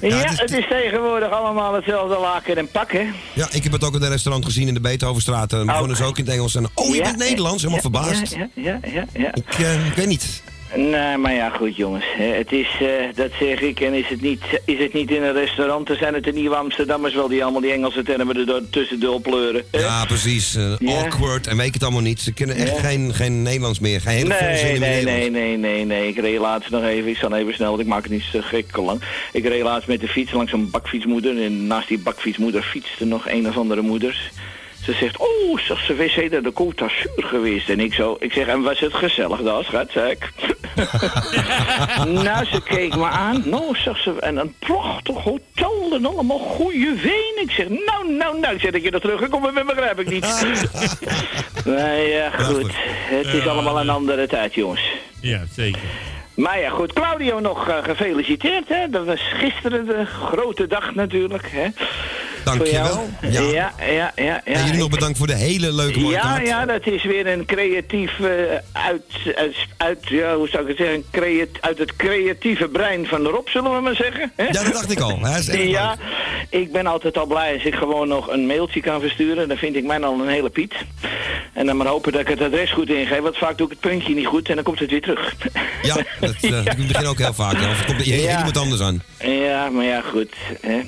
Ja, 0.00 0.16
het 0.16 0.52
is 0.52 0.66
tegenwoordig 0.68 1.30
allemaal 1.30 1.74
hetzelfde 1.74 2.18
laken 2.18 2.56
en 2.56 2.68
pakken. 2.68 3.14
Ja, 3.32 3.48
ik 3.50 3.62
heb 3.62 3.72
het 3.72 3.84
ook 3.84 3.94
in 3.94 4.02
een 4.02 4.08
restaurant 4.08 4.44
gezien 4.44 4.68
in 4.68 4.74
de 4.74 4.80
Beethovenstraat. 4.80 5.52
En 5.52 5.66
begonnen 5.66 5.96
ze 5.96 6.04
ook 6.04 6.18
in 6.18 6.24
het 6.24 6.34
Engels. 6.34 6.54
En, 6.54 6.68
oh, 6.74 6.88
je 6.88 6.94
Ja, 6.94 7.02
bent 7.02 7.16
Nederlands? 7.16 7.62
Helemaal 7.62 7.82
ja, 7.84 7.90
verbaasd. 7.90 8.34
Ja, 8.34 8.48
ja, 8.54 8.78
ja, 8.82 8.90
ja. 8.92 9.04
ja. 9.12 9.34
Ik, 9.34 9.58
eh, 9.58 9.86
ik 9.86 9.92
weet 9.94 10.06
niet. 10.06 10.42
Nee, 10.74 11.16
maar 11.16 11.34
ja, 11.34 11.48
goed 11.48 11.76
jongens. 11.76 12.04
Het 12.16 12.52
is, 12.52 12.68
eh, 12.80 12.86
dat 13.14 13.30
zeg 13.40 13.60
ik, 13.60 13.80
en 13.80 13.94
is 13.94 14.08
het, 14.08 14.20
niet, 14.20 14.42
is 14.64 14.78
het 14.78 14.92
niet 14.92 15.10
in 15.10 15.22
een 15.22 15.32
restaurant, 15.32 15.86
dan 15.86 15.96
zijn 15.96 16.14
het 16.14 16.24
de 16.24 16.32
nieuwe 16.32 16.56
Amsterdammers 16.56 17.14
wel 17.14 17.28
die 17.28 17.42
allemaal 17.42 17.60
die 17.60 17.72
Engelse 17.72 18.02
termen 18.02 18.36
er 18.36 18.46
door- 18.46 18.70
tussendoor 18.70 19.20
pleuren. 19.20 19.64
Ja, 19.70 20.04
precies. 20.04 20.54
eh, 20.54 20.72
Ja. 20.78 20.98
Awkward. 20.98 21.46
En 21.46 21.56
weet 21.56 21.66
ik 21.66 21.74
het 21.74 21.82
allemaal 21.82 22.00
niet. 22.00 22.20
Ze 22.20 22.32
kunnen 22.32 22.56
echt 22.56 22.76
Ja. 22.76 22.82
geen, 22.88 23.14
geen 23.14 23.42
Nederlands 23.42 23.78
meer. 23.78 24.00
Geen 24.00 24.12
hele 24.16 24.34
Nee, 24.40 24.78
nee, 24.78 25.04
nee, 25.04 25.30
nee, 25.30 25.56
nee, 25.56 25.84
nee. 25.84 26.08
Ik 26.08 26.18
reed 26.20 26.38
laatst 26.38 26.70
nog 26.70 26.84
even, 26.84 27.10
ik 27.10 27.16
zal 27.16 27.34
even 27.34 27.54
snel, 27.54 27.68
want 27.70 27.80
ik 27.80 27.86
maak 27.88 28.02
het 28.02 28.12
niet 28.12 28.24
zo 28.32 28.38
gek 28.42 28.76
lang. 28.76 29.00
Ik 29.32 29.44
reed 29.46 29.62
laatst 29.62 29.88
met 29.88 30.00
de 30.00 30.08
fiets 30.08 30.32
langs 30.32 30.52
een 30.52 30.70
bakfietsmoeder 30.70 31.42
en 31.42 31.66
naast 31.66 31.88
die 31.88 31.98
bakfietsmoeder 31.98 32.62
fietste 32.62 33.04
nog 33.04 33.28
een 33.28 33.48
of 33.48 33.56
andere 33.56 33.80
moeder. 33.82 34.30
Ze 34.84 34.92
zegt, 34.92 35.16
oh, 35.16 35.58
zegt 35.58 35.86
ze, 35.86 35.94
we 35.94 36.08
zijn 36.08 36.30
naar 36.30 36.42
de 36.42 36.52
Côte 36.52 36.74
d'Azur 36.74 37.24
geweest. 37.24 37.68
En 37.68 37.80
ik 37.80 37.94
zo, 37.94 38.16
ik 38.20 38.32
zeg, 38.32 38.46
en 38.46 38.62
was 38.62 38.78
het 38.78 38.94
gezellig 38.94 39.42
daar, 39.42 39.64
schat, 39.64 39.90
zei 39.90 40.10
ik. 40.10 40.32
nou, 42.24 42.46
ze 42.46 42.62
keek 42.64 42.96
me 42.96 43.06
aan. 43.06 43.42
Nou, 43.44 43.76
zegt 43.76 44.02
ze, 44.02 44.20
en 44.20 44.36
een 44.36 44.54
prachtig 44.58 45.16
hotel 45.16 45.88
en 45.92 46.06
allemaal 46.06 46.38
goede 46.38 46.94
wijn. 47.02 47.46
Ik 47.46 47.50
zeg, 47.50 47.68
nou, 47.68 48.12
nou, 48.12 48.40
nou, 48.40 48.54
ik 48.54 48.60
zeg 48.60 48.70
dat 48.70 48.82
je 48.82 48.90
er 48.90 49.00
teruggekomen 49.00 49.54
bent, 49.54 49.66
begrijp 49.66 50.00
ik 50.00 50.10
niet. 50.10 50.46
nee, 51.76 52.08
ja, 52.08 52.30
goed. 52.30 52.72
Het 53.08 53.26
is 53.26 53.46
allemaal 53.46 53.80
een 53.80 53.90
andere 53.90 54.26
tijd, 54.26 54.54
jongens. 54.54 54.82
Ja, 55.20 55.42
zeker. 55.54 55.80
Maar 56.40 56.60
ja, 56.60 56.70
goed, 56.70 56.92
Claudio 56.92 57.40
nog 57.40 57.68
eh, 57.68 57.76
gefeliciteerd, 57.82 58.68
hè. 58.68 58.88
Dat 58.90 59.06
was 59.06 59.20
gisteren 59.32 59.86
de 59.86 60.06
grote 60.06 60.66
dag 60.66 60.94
natuurlijk, 60.94 61.48
hè. 61.50 61.66
Dankjewel. 62.44 63.08
Ja, 63.20 63.40
ja, 63.40 63.72
ja. 63.86 64.12
ja, 64.16 64.44
En 64.44 64.64
jullie 64.64 64.78
nog 64.78 64.90
bedankt 64.90 65.18
voor 65.18 65.26
de 65.26 65.34
hele 65.34 65.72
leuke 65.72 66.00
mooie 66.00 66.14
ja, 66.16 66.20
kaart. 66.20 66.46
ja, 66.46 66.66
dat 66.66 66.86
is 66.86 67.04
weer 67.04 67.26
een 67.26 67.44
creatief 67.44 68.20
eh, 68.20 68.26
uit, 68.72 69.02
uit, 69.76 70.08
ja, 70.08 70.36
hoe 70.36 70.48
zou 70.48 70.62
ik 70.62 70.68
het 70.68 70.76
zeggen, 70.76 71.04
creat, 71.10 71.48
uit 71.60 71.78
het 71.78 71.96
creatieve 71.96 72.68
brein 72.68 73.06
van 73.06 73.26
Rob, 73.26 73.48
zullen 73.48 73.74
we 73.74 73.80
maar 73.80 73.94
zeggen. 73.94 74.32
hè? 74.36 74.44
Ja, 74.44 74.62
dat 74.64 74.72
dacht 74.72 74.90
ik 74.90 75.00
al. 75.00 75.18
Ja, 75.52 75.96
ik 76.48 76.72
ben 76.72 76.86
altijd 76.86 77.18
al 77.18 77.26
blij 77.26 77.54
als 77.54 77.64
ik 77.64 77.74
gewoon 77.74 78.08
nog 78.08 78.28
een 78.28 78.46
mailtje 78.46 78.80
kan 78.80 79.00
versturen. 79.00 79.48
Dan 79.48 79.56
vind 79.56 79.76
ik 79.76 79.84
mij 79.84 80.00
al 80.00 80.20
een 80.20 80.28
hele 80.28 80.50
piet. 80.50 80.74
En 81.52 81.66
dan 81.66 81.76
maar 81.76 81.86
hopen 81.86 82.12
dat 82.12 82.20
ik 82.20 82.28
het 82.28 82.40
adres 82.40 82.72
goed 82.72 82.90
ingeef, 82.90 83.20
want 83.20 83.36
vaak 83.36 83.58
doe 83.58 83.66
ik 83.66 83.72
het 83.72 83.90
puntje 83.90 84.14
niet 84.14 84.26
goed 84.26 84.48
en 84.48 84.54
dan 84.54 84.64
komt 84.64 84.78
het 84.78 84.90
weer 84.90 85.00
terug. 85.00 85.34
Ja, 85.82 85.96
dat 86.40 86.50
eh, 86.66 86.78
ik 86.88 86.96
het 86.96 87.06
ook 87.06 87.18
heel 87.18 87.34
vaak. 87.34 87.54
Of 87.54 87.76
het 87.78 87.86
komt 87.86 88.00
er 88.00 88.06
Ja. 88.06 88.36
iemand 88.38 88.56
anders 88.56 88.80
aan. 88.80 89.02
Ja, 89.18 89.68
maar 89.70 89.84
ja, 89.84 90.00
goed. 90.00 90.34
Hè. 90.60 90.80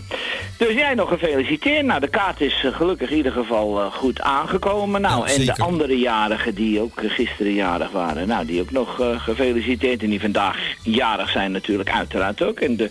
Dus 0.56 0.74
jij 0.74 0.94
nog 0.94 1.09
gefeliciteerd. 1.09 1.85
Nou, 1.85 2.01
de 2.01 2.09
kaart 2.09 2.40
is 2.40 2.60
eh, 2.64 2.74
gelukkig 2.77 3.10
in 3.10 3.16
ieder 3.16 3.32
geval 3.32 3.81
eh, 3.81 3.93
goed 3.93 4.20
aangekomen. 4.20 5.01
Nou, 5.01 5.28
Ja, 5.28 5.35
en 5.35 5.44
de 5.44 5.56
andere 5.56 5.98
jarigen 5.98 6.55
die 6.55 6.81
ook 6.81 7.01
gisteren 7.06 7.52
jarig 7.55 7.90
waren, 7.90 8.27
nou, 8.28 8.47
die 8.47 8.60
ook 8.60 8.70
nog 8.70 9.01
gefeliciteerd. 9.19 10.02
En 10.02 10.10
die 10.10 10.20
vandaag 10.20 10.56
jarig 10.82 11.31
zijn 11.31 11.52
natuurlijk 11.52 11.90
uiteraard 11.90 12.43
ook. 12.43 12.60
En 12.60 12.77
de 12.77 12.90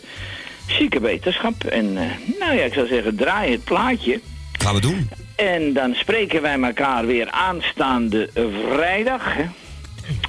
zieke 0.77 0.99
wetenschap. 0.99 1.63
En 1.63 1.97
eh, 1.97 2.03
nou 2.39 2.53
ja, 2.57 2.63
ik 2.63 2.73
zou 2.73 2.87
zeggen, 2.87 3.15
draai 3.15 3.51
het 3.51 3.63
plaatje. 3.63 4.19
Gaan 4.51 4.75
we 4.75 4.81
doen. 4.81 5.09
En 5.35 5.73
dan 5.73 5.95
spreken 5.95 6.41
wij 6.41 6.59
elkaar 6.61 7.05
weer 7.05 7.29
aanstaande 7.29 8.29
vrijdag. 8.71 9.21
Hè? 9.35 9.45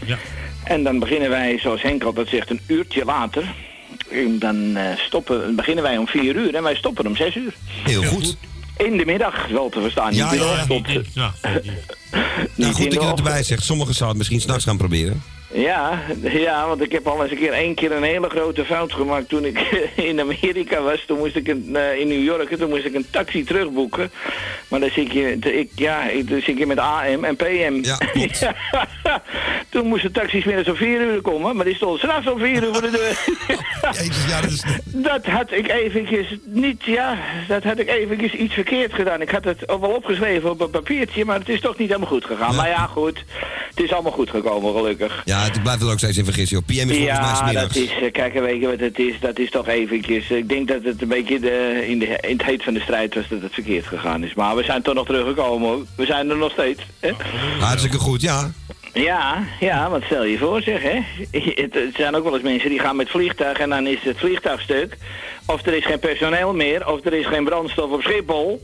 Ja. 0.06 0.18
En 0.64 0.82
dan 0.82 0.98
beginnen 0.98 1.30
wij, 1.30 1.58
zoals 1.58 1.82
Henk 1.82 2.02
altijd 2.02 2.28
zegt, 2.28 2.50
een 2.50 2.60
uurtje 2.66 3.04
later. 3.04 3.54
En 4.10 4.38
dan 4.38 4.76
eh, 4.76 4.98
stoppen, 4.98 5.56
beginnen 5.56 5.84
wij 5.84 5.96
om 5.96 6.08
vier 6.08 6.36
uur 6.36 6.54
en 6.54 6.62
wij 6.62 6.74
stoppen 6.74 7.06
om 7.06 7.16
zes 7.16 7.34
uur. 7.34 7.54
Heel 7.84 8.02
goed. 8.02 8.36
In 8.76 8.96
de 8.96 9.04
middag, 9.04 9.46
wel 9.46 9.68
te 9.68 9.80
verstaan. 9.80 10.14
Ja, 10.14 10.30
niet 10.30 10.40
in 10.40 10.82
de 10.82 11.04
ja, 11.12 11.32
ja. 11.42 11.50
Nou, 12.54 12.72
goed 12.72 12.90
dat 12.90 13.02
je 13.02 13.08
het 13.08 13.18
erbij 13.18 13.42
zegt. 13.42 13.64
Sommigen 13.64 13.94
zouden 13.94 14.08
het 14.08 14.16
misschien 14.18 14.40
s'nachts 14.40 14.64
gaan 14.64 14.76
proberen. 14.76 15.22
Ja, 15.52 16.00
ja, 16.20 16.66
want 16.66 16.82
ik 16.82 16.92
heb 16.92 17.06
al 17.06 17.22
eens 17.22 17.30
een 17.30 17.38
keer 17.38 17.52
één 17.52 17.74
keer 17.74 17.92
een 17.92 18.02
hele 18.02 18.28
grote 18.28 18.64
fout 18.64 18.92
gemaakt 18.92 19.28
toen 19.28 19.44
ik 19.44 19.58
in 20.10 20.20
Amerika 20.20 20.82
was. 20.82 21.04
Toen 21.06 21.18
moest 21.18 21.36
ik 21.36 21.48
een, 21.48 21.76
eh, 21.76 21.98
in 21.98 22.08
New 22.08 22.24
York, 22.24 22.56
toen 22.56 22.68
moest 22.68 22.84
ik 22.84 22.94
een 22.94 23.06
taxi 23.10 23.44
terugboeken. 23.44 24.10
Maar 24.68 24.80
dan 24.80 24.90
zit 24.90 25.12
je, 25.12 25.38
ik, 25.38 25.70
ja, 25.74 26.08
ik, 26.08 26.30
dan 26.30 26.40
zit 26.40 26.58
je 26.58 26.66
met 26.66 26.78
AM 26.78 27.24
en 27.24 27.36
PM. 27.36 27.78
Ja, 27.82 27.98
toen 29.70 29.86
moest 29.86 30.02
de 30.02 30.10
taxi 30.10 30.40
smiddags 30.40 30.68
om 30.68 30.76
vier 30.76 31.00
uur 31.00 31.20
komen, 31.20 31.56
maar 31.56 31.64
die 31.64 31.74
stond 31.74 31.98
straks 31.98 32.26
om 32.26 32.38
vier 32.38 32.62
uur 32.62 32.72
voor 32.72 32.82
de 32.82 32.90
deur. 32.90 33.18
ja, 34.28 34.40
dat, 34.40 34.50
is... 34.50 34.64
dat 34.84 35.26
had 35.26 35.52
ik 35.52 35.68
eventjes 35.68 36.36
niet, 36.44 36.84
ja, 36.84 37.18
dat 37.48 37.64
had 37.64 37.78
ik 37.78 37.88
eventjes 37.88 38.32
iets 38.32 38.54
verkeerd 38.54 38.94
gedaan. 38.94 39.20
Ik 39.20 39.30
had 39.30 39.44
het 39.44 39.68
ook 39.68 39.80
wel 39.80 39.90
opgeschreven 39.90 40.50
op 40.50 40.60
een 40.60 40.70
papiertje, 40.70 41.24
maar 41.24 41.38
het 41.38 41.48
is 41.48 41.60
toch 41.60 41.78
niet 41.78 41.88
helemaal 41.88 42.10
goed 42.10 42.24
gegaan. 42.24 42.54
Maar 42.54 42.68
ja, 42.68 42.86
goed, 42.86 43.24
het 43.68 43.80
is 43.80 43.92
allemaal 43.92 44.12
goed 44.12 44.30
gekomen, 44.30 44.74
gelukkig. 44.74 45.22
Ja, 45.24 45.41
het 45.44 45.62
blijft 45.62 45.82
er 45.82 45.90
ook 45.90 45.98
steeds 45.98 46.16
in 46.18 46.24
vergissen. 46.24 46.56
joh. 46.56 46.66
PM 46.66 46.90
is 46.90 46.96
volgens 46.96 47.18
mij 47.20 47.28
Ja, 47.28 47.34
smiddags. 47.34 47.74
dat 47.74 47.82
is, 47.82 47.90
eh, 48.02 48.12
kijk, 48.12 48.32
weet 48.34 48.60
je 48.60 48.66
wat 48.66 48.80
het 48.80 48.98
is? 48.98 49.14
Dat 49.20 49.38
is 49.38 49.50
toch 49.50 49.68
eventjes, 49.68 50.30
ik 50.30 50.48
denk 50.48 50.68
dat 50.68 50.82
het 50.82 51.02
een 51.02 51.08
beetje 51.08 51.40
de, 51.40 51.84
in, 51.88 51.98
de, 51.98 52.06
in 52.20 52.36
het 52.36 52.42
heet 52.46 52.62
van 52.62 52.74
de 52.74 52.80
strijd 52.80 53.14
was 53.14 53.28
dat 53.28 53.42
het 53.42 53.54
verkeerd 53.54 53.86
gegaan 53.86 54.24
is. 54.24 54.34
Maar 54.34 54.56
we 54.56 54.62
zijn 54.64 54.82
toch 54.82 54.94
nog 54.94 55.06
teruggekomen 55.06 55.68
hoor. 55.68 55.86
We 55.96 56.06
zijn 56.06 56.30
er 56.30 56.36
nog 56.36 56.52
steeds. 56.52 56.80
Hè? 57.00 57.10
Hartstikke 57.60 57.98
goed, 57.98 58.20
ja. 58.20 58.50
Ja, 58.92 59.44
ja, 59.60 59.90
wat 59.90 60.02
stel 60.04 60.24
je 60.24 60.38
voor 60.38 60.62
zeg, 60.62 60.82
hè? 60.82 60.98
Het 61.62 61.94
zijn 61.96 62.14
ook 62.14 62.24
wel 62.24 62.34
eens 62.34 62.42
mensen 62.42 62.70
die 62.70 62.78
gaan 62.78 62.96
met 62.96 63.10
vliegtuig 63.10 63.58
en 63.58 63.68
dan 63.70 63.86
is 63.86 63.98
het 64.02 64.18
vliegtuig 64.18 64.60
stuk. 64.60 64.96
Of 65.46 65.66
er 65.66 65.74
is 65.74 65.84
geen 65.84 65.98
personeel 65.98 66.54
meer, 66.54 66.88
of 66.88 67.04
er 67.04 67.12
is 67.12 67.26
geen 67.26 67.44
brandstof 67.44 67.90
op 67.90 68.02
Schiphol. 68.02 68.62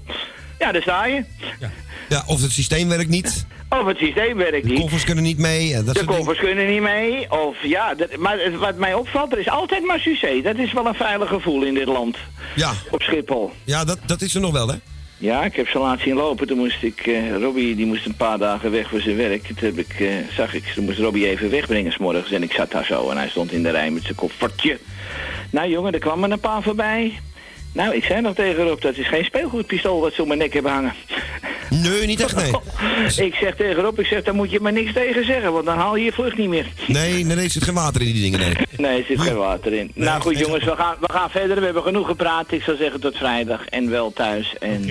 Ja, 0.59 0.73
daar 0.73 0.83
sta 0.83 1.07
je. 1.07 1.25
Ja, 2.09 2.23
of 2.27 2.43
het 2.43 2.53
systeem 2.53 2.89
werkt 2.89 3.09
niet. 3.11 3.47
Of 3.69 3.87
het 3.87 3.97
systeem 3.99 4.37
werkt 4.37 4.63
De 4.63 4.69
niet. 4.71 4.81
koffers 4.81 5.05
kunnen 5.05 5.25
niet 5.25 5.39
mee. 5.39 5.75
en 5.75 5.85
Dat 5.85 5.95
De 5.95 6.01
dingen. 6.01 6.17
koffers 6.17 6.39
kunnen 6.39 6.67
niet 6.71 6.81
mee. 6.81 7.31
Of 7.31 7.57
ja, 7.63 7.95
dat, 7.95 8.17
maar 8.17 8.39
wat 8.59 8.77
mij 8.77 8.95
opvalt, 8.95 9.33
er 9.33 9.39
is 9.39 9.49
altijd 9.49 9.85
maar 9.85 9.99
succes. 10.01 10.43
Dat 10.43 10.57
is 10.57 10.73
wel 10.73 10.87
een 10.87 10.95
veilig 10.95 11.29
gevoel 11.29 11.63
in 11.63 11.75
dit 11.75 11.87
land. 11.87 12.17
Ja. 12.57 12.73
Op 12.91 13.03
Schiphol. 13.03 13.53
Ja, 13.65 13.85
dat, 13.85 13.99
dat 14.07 14.21
is 14.21 14.35
er 14.35 14.41
nog 14.41 14.53
wel, 14.53 14.69
hè? 14.69 14.75
Ja, 15.19 15.45
ik 15.45 15.57
heb 15.57 15.69
ze 15.69 15.79
laat 15.79 16.01
zien 16.01 16.15
lopen. 16.15 16.47
Toen 16.47 16.59
moest 16.59 16.83
ik, 16.83 17.01
eh 17.07 17.37
Robbie 17.41 17.77
die 17.77 17.87
moest 17.87 18.07
een 18.07 18.17
paar 18.17 18.39
dagen 18.39 18.71
weg 18.71 18.89
voor 18.89 19.01
zijn 19.01 19.17
werk. 19.17 19.47
Toen 19.47 19.57
heb 19.69 19.79
ik, 19.79 20.01
eh, 20.01 20.09
zag 20.37 20.55
ik, 20.55 20.65
toen 20.75 20.85
moest 20.85 20.99
Robbie 20.99 21.29
even 21.29 21.51
wegbrengen 21.51 21.93
s'morgens. 21.93 22.31
En 22.33 22.43
ik 22.43 22.53
zat 22.53 22.71
daar 22.71 22.85
zo 22.85 23.11
en 23.11 23.17
hij 23.17 23.29
stond 23.29 23.53
in 23.53 23.63
de 23.63 23.71
rij 23.71 23.91
met 23.91 24.03
zijn 24.03 24.15
koffertje. 24.15 24.79
Nou 25.51 25.69
jongen, 25.69 25.93
er 25.93 25.99
kwam 25.99 26.25
er 26.25 26.31
een 26.33 26.41
paar 26.41 26.63
voorbij. 26.63 27.19
Nou, 27.79 27.95
ik 27.95 28.05
zei 28.05 28.21
nog 28.21 28.35
tegen 28.35 28.65
Rob, 28.65 28.81
dat 28.81 28.97
is 28.97 29.09
geen 29.09 29.25
speelgoedpistool 29.25 30.01
wat 30.01 30.15
ze 30.15 30.23
om 30.23 30.29
mijn 30.29 30.41
nek 30.41 30.53
hebben 30.53 30.73
hangen. 30.73 30.95
Nee, 31.71 32.07
niet 32.07 32.21
echt, 32.21 32.37
nee. 32.37 32.53
ik 33.29 33.35
zeg 33.35 33.57
tegen 33.57 33.83
Rob, 33.83 33.99
ik 33.99 34.07
zeg, 34.07 34.23
daar 34.23 34.35
moet 34.35 34.51
je 34.51 34.61
maar 34.61 34.73
niks 34.73 34.93
tegen 34.93 35.25
zeggen, 35.25 35.53
want 35.53 35.65
dan 35.65 35.77
haal 35.77 35.97
je 35.97 36.05
je 36.05 36.13
vlucht 36.13 36.37
niet 36.37 36.49
meer. 36.49 36.67
Nee, 36.87 37.13
nee, 37.13 37.25
nee, 37.25 37.45
er 37.45 37.51
zit 37.51 37.65
geen 37.65 37.75
water 37.75 38.01
in 38.01 38.13
die 38.13 38.23
dingen, 38.23 38.41
nee. 38.41 38.57
Nee, 38.77 38.99
er 38.99 39.05
zit 39.07 39.21
geen 39.21 39.37
water 39.37 39.73
in. 39.73 39.91
nou 39.95 40.21
goed 40.21 40.39
jongens, 40.39 40.65
we 40.65 40.77
gaan, 40.77 40.97
we 41.01 41.13
gaan 41.13 41.31
verder. 41.31 41.59
We 41.59 41.65
hebben 41.65 41.83
genoeg 41.83 42.07
gepraat. 42.07 42.53
Ik 42.53 42.63
zou 42.63 42.77
zeggen 42.77 43.01
tot 43.01 43.17
vrijdag 43.17 43.67
en 43.67 43.91
wel 43.91 44.13
thuis. 44.13 44.55
En, 44.59 44.85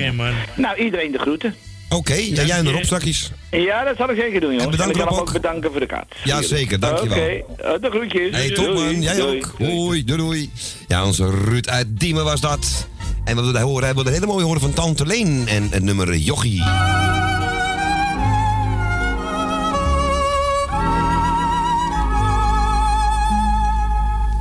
Nou, 0.56 0.78
iedereen 0.78 1.12
de 1.12 1.20
groeten. 1.20 1.56
Oké, 1.90 2.14
ja, 2.14 2.44
jij 2.44 2.58
en 2.58 2.72
Rob 2.72 2.84
strakjes. 2.84 3.32
Ja, 3.52 3.84
dat 3.84 3.98
zal 3.98 4.10
ik 4.10 4.18
zeker 4.18 4.40
doen, 4.40 4.50
jongens. 4.50 4.66
En 4.66 4.72
bedankt, 4.72 4.96
ik 4.96 5.02
wil 5.02 5.06
Rob, 5.06 5.18
hem 5.18 5.28
ook 5.28 5.34
bedanken 5.34 5.72
voor 5.72 5.80
de 5.80 5.86
kaart. 5.86 6.16
Ja, 6.24 6.42
zeker, 6.42 6.80
dankjewel. 6.80 7.18
Oké, 7.18 7.64
eh, 7.64 7.82
de 7.82 7.90
groetjes. 7.90 8.36
Hey, 8.36 8.50
top 8.52 8.74
man, 8.74 9.02
jij 9.02 9.16
Doei. 9.16 9.38
ook. 9.38 9.54
Hoi, 9.58 10.04
doei, 10.04 10.18
doei. 10.20 10.52
Ja, 10.88 11.06
onze 11.06 11.30
Ruud 11.30 11.68
uit 11.68 11.88
Diemen 11.90 12.24
was 12.24 12.42
dat. 12.42 12.88
En 13.24 13.36
wat 13.36 13.52
we 13.52 13.60
horen, 13.60 13.86
hebben 13.86 14.04
we 14.04 14.10
een 14.10 14.16
hele 14.16 14.32
mooie 14.32 14.46
horen 14.46 14.62
van 14.62 14.74
Tante 14.74 15.06
Leen 15.06 15.48
en 15.48 15.68
het 15.72 15.84
nummer 15.84 16.16
Jochie. 16.16 16.64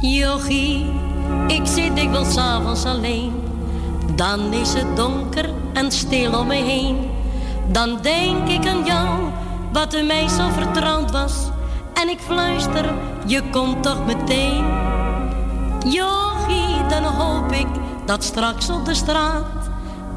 Jochie, 0.01 0.87
ik 1.47 1.63
zit 1.65 1.97
dikwijls 1.97 2.33
's 2.33 2.37
avonds 2.37 2.85
alleen. 2.85 3.33
Dan 4.15 4.53
is 4.53 4.73
het 4.73 4.97
donker 4.97 5.51
en 5.73 5.93
stil 5.93 6.39
om 6.39 6.47
me 6.47 6.55
heen. 6.55 7.16
Dan 7.69 7.99
denk 8.03 8.49
ik 8.49 8.67
aan 8.67 8.85
jou, 8.85 9.19
wat 9.73 9.95
er 9.95 10.05
mij 10.05 10.29
zo 10.29 10.49
vertrouwd 10.49 11.11
was. 11.11 11.35
En 11.95 12.09
ik 12.09 12.19
fluister, 12.21 12.95
je 13.27 13.43
komt 13.51 13.83
toch 13.83 14.07
meteen. 14.07 14.65
Jochie, 15.87 16.87
dan 16.89 17.03
hoop 17.05 17.53
ik 17.53 17.67
dat 18.05 18.25
straks 18.25 18.71
op 18.71 18.85
de 18.85 18.95
straat 18.95 19.57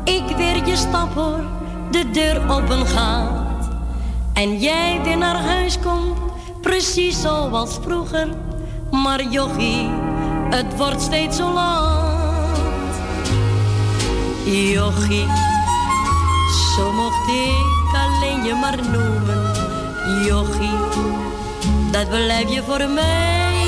ik 0.09 0.35
weer 0.37 0.67
je 0.67 0.75
stap 0.75 1.13
hoor, 1.13 1.43
de 1.91 2.11
deur 2.11 2.49
open 2.49 2.85
gaat. 2.85 3.69
En 4.33 4.59
jij 4.59 4.99
weer 5.03 5.17
naar 5.17 5.35
huis 5.35 5.79
komt, 5.79 6.17
precies 6.61 7.21
zoals 7.21 7.77
vroeger. 7.81 8.27
Maar 8.91 9.23
jochie, 9.23 9.89
het 10.49 10.77
wordt 10.77 11.01
steeds 11.01 11.37
zo 11.37 11.53
laat. 11.53 12.57
Jochie, 14.45 15.25
zo 16.75 16.91
mocht 16.91 17.27
ik 17.27 17.93
alleen 17.93 18.43
je 18.43 18.55
maar 18.55 18.77
noemen. 18.91 19.51
Jochie, 20.25 20.79
dat 21.91 22.09
blijf 22.09 22.49
je 22.49 22.63
voor 22.63 22.89
mij. 22.89 23.67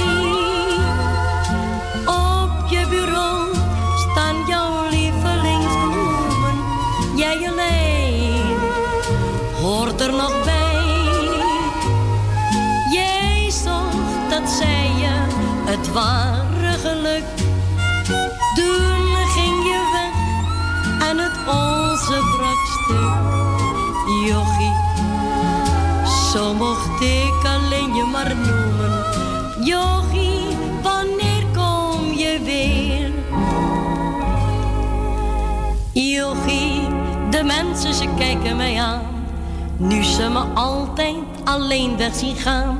Op 2.05 2.69
je 2.69 2.85
bureau 2.89 3.55
staan 3.95 4.35
jouw 4.47 4.89
lievelingsbloemen. 4.89 6.55
Jij 7.15 7.49
alleen 7.49 8.57
hoort 9.61 10.01
er 10.01 10.11
nog 10.11 10.43
bij. 10.43 10.69
Jij 12.91 13.49
zocht, 13.49 14.29
dat 14.29 14.49
zei 14.49 15.01
je, 15.01 15.13
het 15.65 15.91
ware 15.91 16.50
zo 26.31 26.53
mocht 26.53 27.01
ik 27.01 27.43
alleen 27.43 27.93
je 27.93 28.03
maar 28.03 28.35
noemen. 28.35 29.03
Jochie, 29.65 30.57
wanneer 30.81 31.45
kom 31.53 32.13
je 32.13 32.39
weer? 32.43 33.11
Jochie, 35.91 36.87
de 37.29 37.43
mensen 37.43 37.93
ze 37.93 38.07
kijken 38.17 38.55
mij 38.55 38.81
aan. 38.81 39.01
Nu 39.77 40.03
ze 40.03 40.29
me 40.29 40.39
altijd 40.39 41.15
alleen 41.43 41.97
weg 41.97 42.15
zien 42.15 42.35
gaan. 42.35 42.79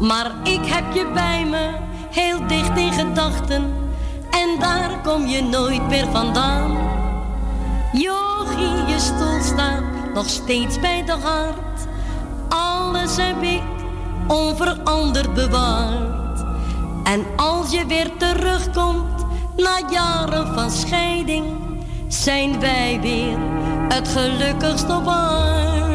Maar 0.00 0.30
ik 0.42 0.66
heb 0.66 0.94
je 0.94 1.10
bij 1.14 1.44
me, 1.44 1.70
heel 2.10 2.46
dicht 2.46 2.78
in 2.78 2.92
gedachten. 2.92 3.74
En 4.30 4.58
daar 4.58 4.90
kom 5.02 5.26
je 5.26 5.42
nooit 5.42 5.88
meer 5.88 6.06
vandaan. 6.12 6.76
Jochie, 7.92 8.86
je 8.86 8.98
stoel 8.98 9.42
staat 9.42 9.82
nog 10.14 10.28
steeds 10.28 10.80
bij 10.80 11.04
de 11.04 11.12
hart. 11.12 11.92
Alles 12.54 13.16
heb 13.16 13.42
ik 13.42 13.62
onveranderd 14.28 15.34
bewaard. 15.34 16.44
En 17.04 17.24
als 17.36 17.70
je 17.70 17.86
weer 17.86 18.10
terugkomt 18.18 19.26
na 19.56 19.80
jaren 19.90 20.54
van 20.54 20.70
scheiding, 20.70 21.44
zijn 22.08 22.60
wij 22.60 22.98
weer 23.00 23.38
het 23.88 24.08
gelukkigst 24.08 24.90
op 24.90 25.06
aard. 25.06 25.93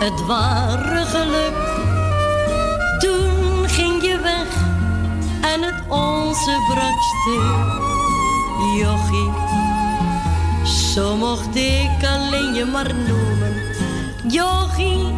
Het 0.00 0.26
ware 0.26 1.04
geluk. 1.04 1.58
Toen 2.98 3.68
ging 3.68 4.02
je 4.02 4.18
weg 4.22 4.48
en 5.52 5.62
het 5.62 5.82
onze 5.88 6.56
brak 6.68 7.00
stuk. 7.02 7.78
Jochie, 8.78 9.30
zo 10.94 11.16
mocht 11.16 11.56
ik 11.56 12.04
alleen 12.06 12.54
je 12.54 12.64
maar 12.64 12.94
noemen. 12.94 13.54
Jochie, 14.26 15.14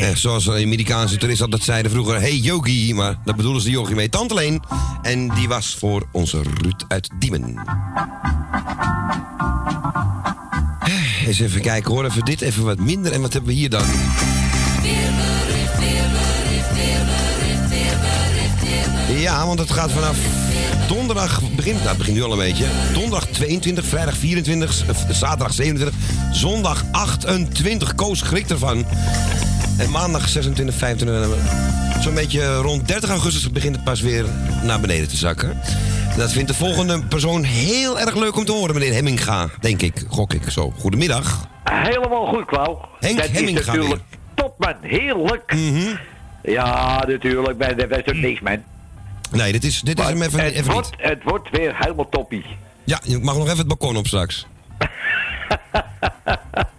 Eh, 0.00 0.14
zoals 0.14 0.44
de 0.44 0.50
Amerikaanse 0.52 1.16
toeristen 1.16 1.44
altijd 1.44 1.64
zeiden 1.64 1.90
vroeger. 1.90 2.20
Hey 2.20 2.36
Yogi. 2.36 2.94
Maar 2.94 3.16
daar 3.24 3.34
bedoelen 3.34 3.60
ze 3.60 3.66
de 3.66 3.72
Yogi 3.72 3.94
mee. 3.94 4.08
Tante 4.08 4.34
Leen. 4.34 4.62
En 5.02 5.28
die 5.28 5.48
was 5.48 5.76
voor 5.78 6.06
onze 6.12 6.42
Ruud 6.62 6.84
uit 6.88 7.08
Diemen. 7.18 7.54
Eh, 10.80 11.26
Eens 11.26 11.40
even 11.40 11.60
kijken 11.60 11.92
hoor. 11.92 12.04
Even 12.04 12.24
dit, 12.24 12.40
even 12.40 12.64
wat 12.64 12.78
minder. 12.78 13.12
En 13.12 13.20
wat 13.20 13.32
hebben 13.32 13.50
we 13.50 13.56
hier 13.56 13.70
dan? 13.70 13.84
Ja, 19.18 19.46
want 19.46 19.58
het 19.58 19.70
gaat 19.70 19.92
vanaf 19.92 20.16
donderdag 20.88 21.40
begint, 21.56 21.76
nou 21.76 21.88
het 21.88 21.98
begint 21.98 22.16
nu 22.16 22.22
al 22.22 22.32
een 22.32 22.38
beetje. 22.38 22.64
Donderdag 22.92 23.26
22, 23.26 23.84
vrijdag 23.84 24.16
24, 24.16 24.86
eh, 24.86 24.94
zaterdag 25.10 25.52
27, 25.52 25.98
zondag 26.32 26.84
28. 26.90 27.94
Koos 27.94 28.18
schrikt 28.18 28.50
ervan. 28.50 28.84
En 29.78 29.90
maandag 29.90 30.28
26, 30.28 30.74
25. 30.74 31.22
en, 31.22 31.32
eh, 31.32 32.00
Zo'n 32.00 32.14
beetje 32.14 32.56
rond 32.56 32.88
30 32.88 33.10
augustus 33.10 33.50
begint 33.50 33.74
het 33.74 33.84
pas 33.84 34.00
weer 34.00 34.24
naar 34.62 34.80
beneden 34.80 35.08
te 35.08 35.16
zakken. 35.16 35.60
Dat 36.16 36.32
vindt 36.32 36.48
de 36.48 36.54
volgende 36.54 37.02
persoon 37.02 37.42
heel 37.42 38.00
erg 38.00 38.14
leuk 38.14 38.36
om 38.36 38.44
te 38.44 38.52
horen, 38.52 38.74
meneer 38.74 38.92
Hemminga. 38.92 39.48
Denk 39.60 39.82
ik, 39.82 40.04
gok 40.08 40.32
ik 40.32 40.50
zo. 40.50 40.72
Goedemiddag. 40.78 41.48
Helemaal 41.64 42.26
goed, 42.26 42.44
Klauw. 42.44 42.88
Henk 43.00 43.16
dat 43.16 43.30
is 43.30 43.52
natuurlijk 43.52 44.00
top, 44.34 44.54
man. 44.58 44.74
Heerlijk. 44.80 45.54
Ja, 46.42 47.04
natuurlijk. 47.06 47.58
Maar 47.58 47.76
dat 47.76 48.06
is 48.06 48.20
niks, 48.20 48.40
man. 48.40 48.62
Nee, 49.30 49.52
dit 49.52 49.64
is, 49.64 49.80
dit 49.80 49.98
is 49.98 50.04
hem 50.06 50.22
even, 50.22 50.40
het, 50.40 50.52
even 50.54 50.72
wordt, 50.72 50.90
niet. 50.90 51.08
het 51.08 51.22
wordt 51.22 51.50
weer 51.50 51.76
helemaal 51.78 52.08
toppie. 52.08 52.44
Ja, 52.84 53.00
je 53.02 53.18
mag 53.18 53.34
nog 53.34 53.44
even 53.44 53.58
het 53.58 53.68
balkon 53.68 53.96
op 53.96 54.06
straks. 54.06 54.46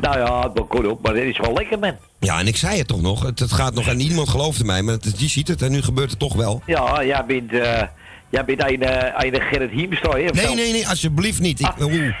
Nou 0.00 0.18
ja, 0.18 0.42
het 0.42 0.54
balkon 0.54 0.86
op, 0.86 1.02
maar 1.02 1.12
dit 1.12 1.24
is 1.24 1.38
wel 1.38 1.52
lekker, 1.52 1.78
man. 1.78 1.96
Ja, 2.18 2.38
en 2.38 2.46
ik 2.46 2.56
zei 2.56 2.78
het 2.78 2.86
toch 2.88 3.00
nog. 3.00 3.22
Het, 3.22 3.38
het 3.38 3.52
gaat 3.52 3.74
nog 3.74 3.86
en 3.86 3.96
niemand 3.96 4.28
geloofde 4.28 4.64
mij, 4.64 4.82
maar 4.82 4.94
het, 4.94 5.20
je 5.20 5.28
ziet 5.28 5.48
het 5.48 5.62
en 5.62 5.70
nu 5.70 5.82
gebeurt 5.82 6.10
het 6.10 6.18
toch 6.18 6.34
wel. 6.34 6.62
Ja, 6.66 7.04
jij 7.04 7.24
bent, 7.26 7.52
eh 7.52 7.82
jij 8.28 8.44
bent 8.44 8.62
een, 8.70 8.82
eh, 8.82 9.32
een 9.32 9.40
Gerrit 9.40 9.70
Hiemstra, 9.70 10.10
hè? 10.10 10.16
Nee, 10.18 10.54
nee, 10.54 10.72
nee, 10.72 10.88
alsjeblieft 10.88 11.40
niet. 11.40 11.60
Ik, 11.60 11.72
oeh, 11.80 11.94
ik 11.94 12.14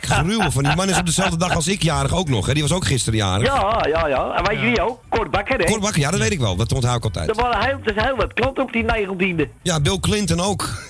gruwel 0.00 0.50
van 0.50 0.62
die 0.62 0.76
man 0.76 0.88
is 0.88 0.98
op 0.98 1.06
dezelfde 1.06 1.36
dag 1.36 1.54
als 1.54 1.68
ik 1.68 1.82
jarig 1.82 2.14
ook 2.14 2.28
nog. 2.28 2.46
Hè. 2.46 2.52
Die 2.52 2.62
was 2.62 2.72
ook 2.72 2.86
gisteren 2.86 3.18
jarig. 3.18 3.46
Ja, 3.46 3.84
ja, 3.88 4.06
ja. 4.06 4.34
En 4.36 4.44
weet 4.48 4.60
je 4.60 4.64
wie 4.66 4.82
ook? 4.82 5.00
Kort 5.08 5.30
Bakker, 5.30 5.58
hè? 5.58 5.64
Kort 5.64 5.80
Bakker, 5.80 6.00
ja, 6.00 6.10
dat 6.10 6.20
weet 6.20 6.32
ik 6.32 6.40
wel. 6.40 6.56
Dat 6.56 6.72
onthoud 6.72 6.96
ik 6.96 7.04
altijd. 7.04 7.28
Er 7.28 7.34
waren 7.34 7.64
heel, 7.64 7.94
er 8.04 8.16
wat 8.16 8.32
klanten 8.32 8.62
op 8.62 8.72
die 8.72 8.84
19e. 8.84 9.48
Ja, 9.62 9.80
Bill 9.80 9.98
Clinton 10.00 10.40
ook. 10.40 10.82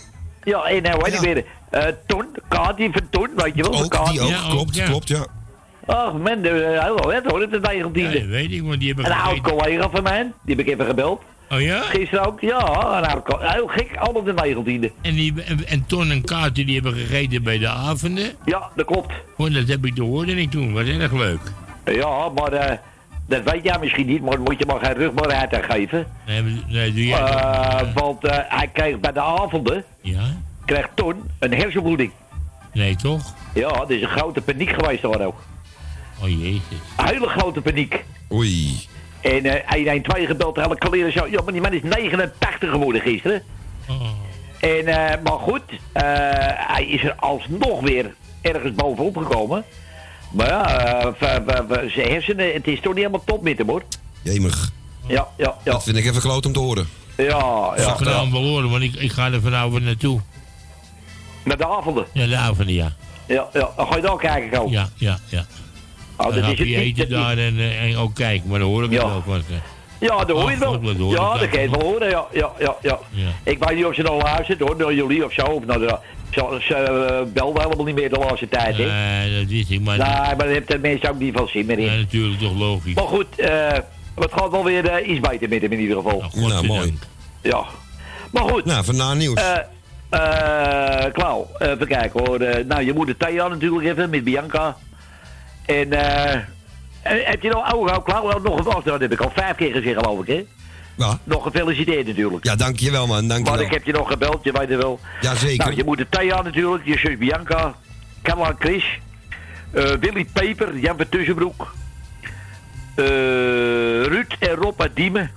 Ja, 0.45 0.63
en 0.65 0.83
nou 0.83 1.01
weet 1.03 1.15
ik 1.15 1.21
weer. 1.21 1.45
eh 1.71 1.85
Ton, 2.07 2.27
Kati 2.49 2.91
van 2.93 3.03
Ton, 3.11 3.29
weet 3.37 3.53
je 3.55 3.63
wel? 3.63 3.83
Ook, 3.83 4.11
die 4.11 4.21
ook. 4.21 4.51
klopt, 4.51 4.83
klopt, 4.83 5.09
ja. 5.09 5.27
Ach 5.91 6.13
man, 6.13 6.43
de- 6.43 6.49
eh, 6.65 6.83
heel 6.85 6.95
wat 6.97 7.25
hoor, 7.25 7.41
het 7.41 7.53
is 7.53 7.61
de 7.61 7.69
19e. 7.69 8.19
Ja, 8.19 8.27
weet 8.27 8.53
ik, 8.53 8.63
want 8.63 8.79
die 8.79 8.87
hebben 8.95 9.07
Een 9.13 9.19
oud 9.19 9.41
collega 9.41 9.89
van 9.91 10.03
mij, 10.03 10.33
die 10.45 10.57
heb 10.57 10.67
ik 10.67 10.73
even 10.73 10.87
gebeld. 10.87 11.23
Oh 11.51 11.61
ja? 11.61 11.81
Gisteren 11.81 12.27
ook, 12.27 12.41
ja, 12.41 12.59
een 12.99 13.05
oud 13.05 13.23
co- 13.25 13.39
heel 13.41 13.67
gek, 13.67 13.97
allemaal 13.97 14.23
de 14.23 14.33
19e. 14.35 14.93
En, 15.01 15.15
die, 15.15 15.43
en, 15.43 15.67
en 15.67 15.87
Ton 15.87 16.11
en 16.11 16.25
Kaarten 16.25 16.67
die 16.67 16.75
hebben 16.75 16.95
gegeten 16.95 17.43
bij 17.43 17.59
de 17.59 17.69
avonden. 17.69 18.31
Ja, 18.45 18.69
dat 18.77 18.87
klopt. 18.87 19.13
Oh, 19.37 19.55
dat 19.55 19.69
heb 19.69 19.85
ik 19.87 19.99
horen 19.99 20.39
ik 20.39 20.51
toen. 20.51 20.73
Wat 20.73 20.85
erg 20.87 21.13
leuk. 21.13 21.41
Ja, 21.85 22.29
maar 22.29 22.53
eh, 22.53 22.77
dat 23.27 23.43
weet 23.53 23.65
jij 23.65 23.77
misschien 23.81 24.07
niet, 24.07 24.23
maar 24.23 24.41
moet 24.41 24.59
je 24.59 24.67
maar 24.67 24.79
geen 24.85 24.95
rugbaarheid 24.95 25.55
aan 25.55 25.63
geven. 25.63 26.07
Nee, 26.27 26.43
nee, 26.69 26.93
doe 26.93 27.07
jij? 27.07 27.19
Eh, 27.21 27.81
want 27.95 28.23
hij 28.49 28.69
kreeg 28.73 29.01
bij 29.01 29.13
de 29.13 29.21
avonden, 29.21 29.85
Ja? 30.03 30.23
kreeg 30.65 30.89
Ton 30.95 31.15
een 31.39 31.55
hersenbloeding. 31.55 32.11
Nee, 32.73 32.97
toch? 32.97 33.35
Ja, 33.55 33.69
dat 33.69 33.91
is 33.91 34.03
een 34.03 34.09
grote 34.09 34.41
paniek 34.41 34.71
geweest 34.71 35.03
daar 35.03 35.21
ook. 35.27 35.43
Oh 36.23 36.29
jezus. 36.29 36.63
Een 36.97 37.07
hele 37.07 37.29
grote 37.29 37.61
paniek. 37.61 38.05
Oei. 38.33 38.89
En 39.21 39.45
eh 39.45 39.69
112 39.71 40.27
gebeld, 40.27 40.57
hele 40.57 40.79
kaleren 40.79 41.13
zo. 41.13 41.27
Ja, 41.27 41.43
maar 41.43 41.53
die 41.53 41.63
man 41.63 41.73
is 41.73 41.83
89 41.83 42.71
geworden 42.71 43.01
gisteren. 43.01 43.43
En, 44.61 44.87
eh, 44.87 45.23
maar 45.25 45.39
goed, 45.39 45.63
eh, 45.93 46.03
hij 46.53 46.85
is 46.87 47.03
er 47.05 47.15
alsnog 47.15 47.81
weer 47.81 48.15
ergens 48.41 48.75
bovenop 48.75 49.17
gekomen. 49.17 49.65
Maar 50.33 50.49
ja, 50.49 51.15
zijn 51.89 52.13
hersenen, 52.13 52.53
het 52.53 52.67
is 52.67 52.81
toch 52.81 52.95
niet 52.95 53.03
helemaal 53.05 53.25
top 53.25 53.43
met 53.43 53.59
hem 53.59 53.69
hoor. 53.69 53.83
Jemig. 54.23 54.71
Ja, 55.07 55.29
ja, 55.37 55.55
ja. 55.65 55.73
Dat 55.73 55.83
vind 55.83 55.97
ik 55.97 56.05
even 56.05 56.21
kloot 56.21 56.47
om 56.47 56.53
te 56.53 56.59
horen. 56.59 56.89
Ja, 57.17 57.25
Ik 57.27 57.31
ja. 57.31 57.73
ga 57.75 57.91
ja. 57.91 57.97
vanavond 57.97 58.33
wel 58.33 58.43
horen, 58.45 58.71
want 58.71 58.83
ik, 58.83 58.95
ik 58.95 59.13
ga 59.13 59.31
er 59.33 59.41
vanavond 59.41 59.83
naartoe. 59.85 60.21
Naar 61.45 61.57
de 61.57 61.67
avonden. 61.67 62.07
Ja, 62.13 62.27
de 62.27 62.37
avonden, 62.37 62.75
ja. 62.75 62.93
Ja, 63.27 63.49
ja. 63.53 63.71
Dan 63.77 63.87
ga 63.87 63.97
je 63.97 64.03
daar 64.03 64.17
kijken, 64.17 64.59
Ko. 64.59 64.69
Ja, 64.69 64.89
ja, 64.95 65.19
ja. 65.29 65.45
Oh, 66.21 66.27
dan 66.27 66.35
dat 66.35 66.45
heb 66.45 66.59
is 66.67 66.75
het 66.75 66.85
niet. 66.85 66.97
dat 66.97 67.09
daar 67.11 67.39
en, 67.39 67.59
eh, 67.59 67.83
en 67.83 67.97
ook 67.97 68.15
kijken, 68.15 68.49
maar 68.49 68.59
dan 68.59 68.69
hoor 68.69 68.85
ik 68.85 68.91
het 68.91 69.01
Ja. 69.01 69.07
wel. 69.09 69.23
Want, 69.27 69.45
eh, 69.51 69.57
Ja, 70.09 70.25
dat 70.25 70.31
hoor 70.31 70.51
je 70.51 70.57
Oh, 70.57 70.61
wel. 70.61 70.81
Dat 70.81 71.11
ja, 71.11 71.35
ik 71.35 71.41
dat 71.41 71.49
kan 71.49 71.63
je 71.63 71.71
wel. 71.71 71.79
wel 71.81 71.89
horen. 71.91 72.11
Ja, 72.11 72.25
ja, 72.33 72.51
ja, 72.59 72.77
ja. 72.83 72.99
Ja. 73.11 73.29
Ik 73.45 73.65
weet 73.65 73.77
niet 73.77 73.85
of 73.85 73.95
ze 73.95 74.03
nog 74.03 74.23
luistert 74.23 74.61
hoor, 74.61 74.77
naar 74.77 74.95
jullie 74.95 75.25
of 75.25 75.33
zo. 75.33 75.43
Of 75.43 75.65
naar 75.65 75.79
de, 75.79 75.97
ze 76.31 76.57
ze 76.61 76.75
eh, 76.75 77.33
belden 77.33 77.63
helemaal 77.63 77.85
niet 77.85 77.95
meer 77.95 78.09
de 78.11 78.19
laatste 78.19 78.49
tijd. 78.49 78.77
Hè? 78.77 78.85
Nee, 78.85 79.39
dat 79.41 79.51
wist 79.51 79.71
ik, 79.71 79.81
maar... 79.81 79.99
Nee, 79.99 80.07
maar 80.09 80.37
daar 80.39 80.47
heeft 80.49 80.69
de 80.69 80.79
mensen 80.79 81.11
ook 81.11 81.19
niet 81.19 81.35
van 81.37 81.49
zin 81.49 81.67
meer 81.67 81.79
in. 81.79 81.87
Nee, 81.87 81.99
natuurlijk 81.99 82.41
toch 82.41 82.59
logisch. 82.59 82.95
Maar 82.95 83.05
goed, 83.05 83.27
eh 83.39 83.69
het 84.15 84.33
gaat 84.33 84.51
wel 84.51 84.65
weer 84.65 84.87
eh, 84.89 85.09
iets 85.11 85.21
beter 85.29 85.49
met 85.49 85.63
hem 85.63 85.73
in 85.73 85.81
ieder 85.81 85.97
geval. 85.97 86.25
Nou, 86.35 86.67
mooi. 86.67 86.99
Ja. 87.43 87.65
Maar 88.31 88.43
goed. 88.43 88.65
Nou, 88.65 88.85
van 88.85 88.97
na 88.97 89.15
nieuws. 89.15 89.41
eh 89.41 89.57
eh 91.05 91.13
Klauw, 91.13 91.47
even 91.59 91.87
kijken 91.87 92.21
hoor. 92.27 92.41
Eh, 92.41 92.65
nou, 92.65 92.85
je 92.85 92.93
moeder 92.93 93.17
Thea 93.17 93.49
natuurlijk 93.49 93.85
even 93.85 94.11
met 94.11 94.25
Bianca. 94.25 94.77
En 95.67 95.93
eh 95.93 96.41
eh, 97.03 97.27
heb 97.27 97.43
je 97.43 97.49
nog, 97.49 97.73
oh, 97.73 97.81
oh 97.81 98.05
Klauw, 98.05 98.41
nog 98.43 98.59
een 98.59 98.65
vast, 98.65 98.85
dat 98.85 99.01
heb 99.01 99.13
ik 99.13 99.21
al 99.21 99.31
vijf 99.35 99.57
keer 99.57 99.73
gezegd 99.73 100.01
geloof 100.01 100.21
ik 100.21 100.27
hè. 100.27 100.45
Ja. 100.97 101.19
Nog 101.25 101.43
gefeliciteerd 101.43 102.07
natuurlijk. 102.07 102.45
Ja, 102.45 102.57
dankjewel 102.57 103.07
man, 103.07 103.29
dankjewel. 103.29 103.61
ik 103.61 103.71
heb 103.71 103.85
je 103.85 103.93
nog 103.93 104.09
gebeld, 104.09 104.45
je 104.45 104.53
weet 104.53 104.69
het 104.69 104.83
wel. 104.83 105.01
Jazeker. 105.21 105.65
Nou, 105.65 105.77
je 105.77 105.85
moeder 105.85 106.09
Thea 106.09 106.43
natuurlijk, 106.43 106.85
je 106.85 106.99
zus 106.99 107.19
Bianca, 107.19 107.75
Caroline 108.23 108.57
Chris, 108.59 109.01
eh, 109.71 109.85
Willy 110.01 110.27
Peper, 110.33 110.79
Jan 110.79 110.97
van 110.97 111.09
Tussenbroek, 111.09 111.75
eh, 112.95 113.05
Ruud 114.05 114.37
en 114.39 114.55
Rob 114.55 114.81
uit 114.81 114.97
Diemen, 114.97 115.31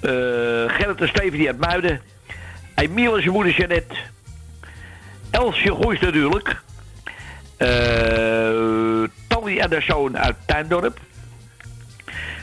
eh, 0.00 0.10
Gerrit 0.66 1.00
en 1.00 1.46
uit 1.46 1.58
Muiden, 1.58 2.00
Emiel 2.74 3.16
en 3.16 3.22
zijn 3.22 3.34
moeder 3.34 3.52
Jeannette, 3.52 3.94
Elsje 5.30 5.70
Goes 5.70 6.00
natuurlijk, 6.00 6.62
eh 7.66 9.08
Tally 9.28 9.58
en 9.58 9.82
zoon 9.82 10.18
uit 10.18 10.36
Tuindorp, 10.46 10.98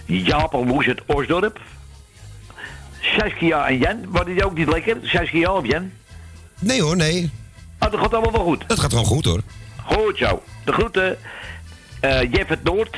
Jaap 0.05 0.53
en 0.53 0.67
Loes 0.67 0.87
uit 0.87 1.01
Osdorp, 1.05 1.59
Saskia 2.99 3.67
en 3.67 3.77
Jan, 3.77 4.05
was 4.07 4.25
die 4.25 4.45
ook 4.45 4.57
niet 4.57 4.67
lekker? 4.67 4.97
Saskia 5.03 5.51
of 5.53 5.65
Jan? 5.67 5.91
Nee 6.59 6.81
hoor, 6.81 6.95
nee. 6.95 7.31
Oh, 7.79 7.91
dat 7.91 7.99
gaat 7.99 8.13
allemaal 8.13 8.31
wel 8.31 8.43
goed. 8.43 8.63
Dat 8.67 8.79
gaat 8.79 8.89
gewoon 8.89 9.05
goed 9.05 9.25
hoor. 9.25 9.41
Goed 9.83 10.17
zo. 10.17 10.43
De 10.65 10.71
groeten. 10.71 11.17
eh 11.99 12.21
Jeff 12.21 12.49
het 12.49 12.63
Noord. 12.63 12.97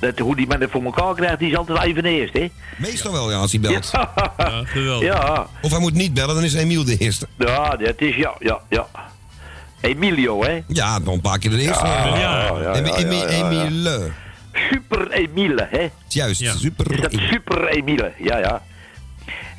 Dat, 0.00 0.18
hoe 0.18 0.36
die 0.36 0.46
het 0.48 0.70
voor 0.70 0.82
elkaar 0.84 1.14
krijgt, 1.14 1.38
die 1.38 1.50
is 1.50 1.56
altijd 1.56 1.82
even 1.82 2.02
de 2.02 2.08
eerste, 2.08 2.38
hè? 2.38 2.50
Meestal 2.76 3.12
wel, 3.12 3.30
ja, 3.30 3.36
als 3.36 3.52
hij 3.52 3.60
belt. 3.60 3.90
Ja, 3.92 4.62
geweldig. 4.64 5.08
Ja, 5.08 5.46
Of 5.62 5.70
hij 5.70 5.80
moet 5.80 5.92
niet 5.94 6.14
bellen, 6.14 6.34
dan 6.34 6.44
is 6.44 6.54
Emiel 6.54 6.84
de 6.84 6.96
eerste. 6.96 7.26
ja, 7.38 7.76
dat 7.76 8.00
is 8.00 8.16
ja, 8.16 8.34
ja, 8.38 8.60
ja. 8.68 8.86
Emilio, 9.82 10.44
hè? 10.44 10.62
Ja, 10.66 10.98
nog 10.98 11.14
een 11.14 11.20
paar 11.20 11.38
keer 11.38 11.50
de 11.50 11.58
eerste. 11.60 11.86
Ja, 11.86 12.06
ja, 12.06 12.14
ja, 12.18 12.60
ja, 12.62 12.74
Emi- 12.74 12.88
ja, 12.88 12.96
Emi- 12.96 13.16
ja, 13.16 13.30
ja. 13.30 13.48
Emile. 13.64 14.10
Super 14.70 15.10
Emile, 15.10 15.66
hè? 15.70 15.88
Juist, 16.08 16.58
super. 16.60 16.92
Is 16.92 17.00
dat 17.00 17.12
Super 17.30 17.68
Emile, 17.68 18.12
ja, 18.18 18.38
ja. 18.38 18.62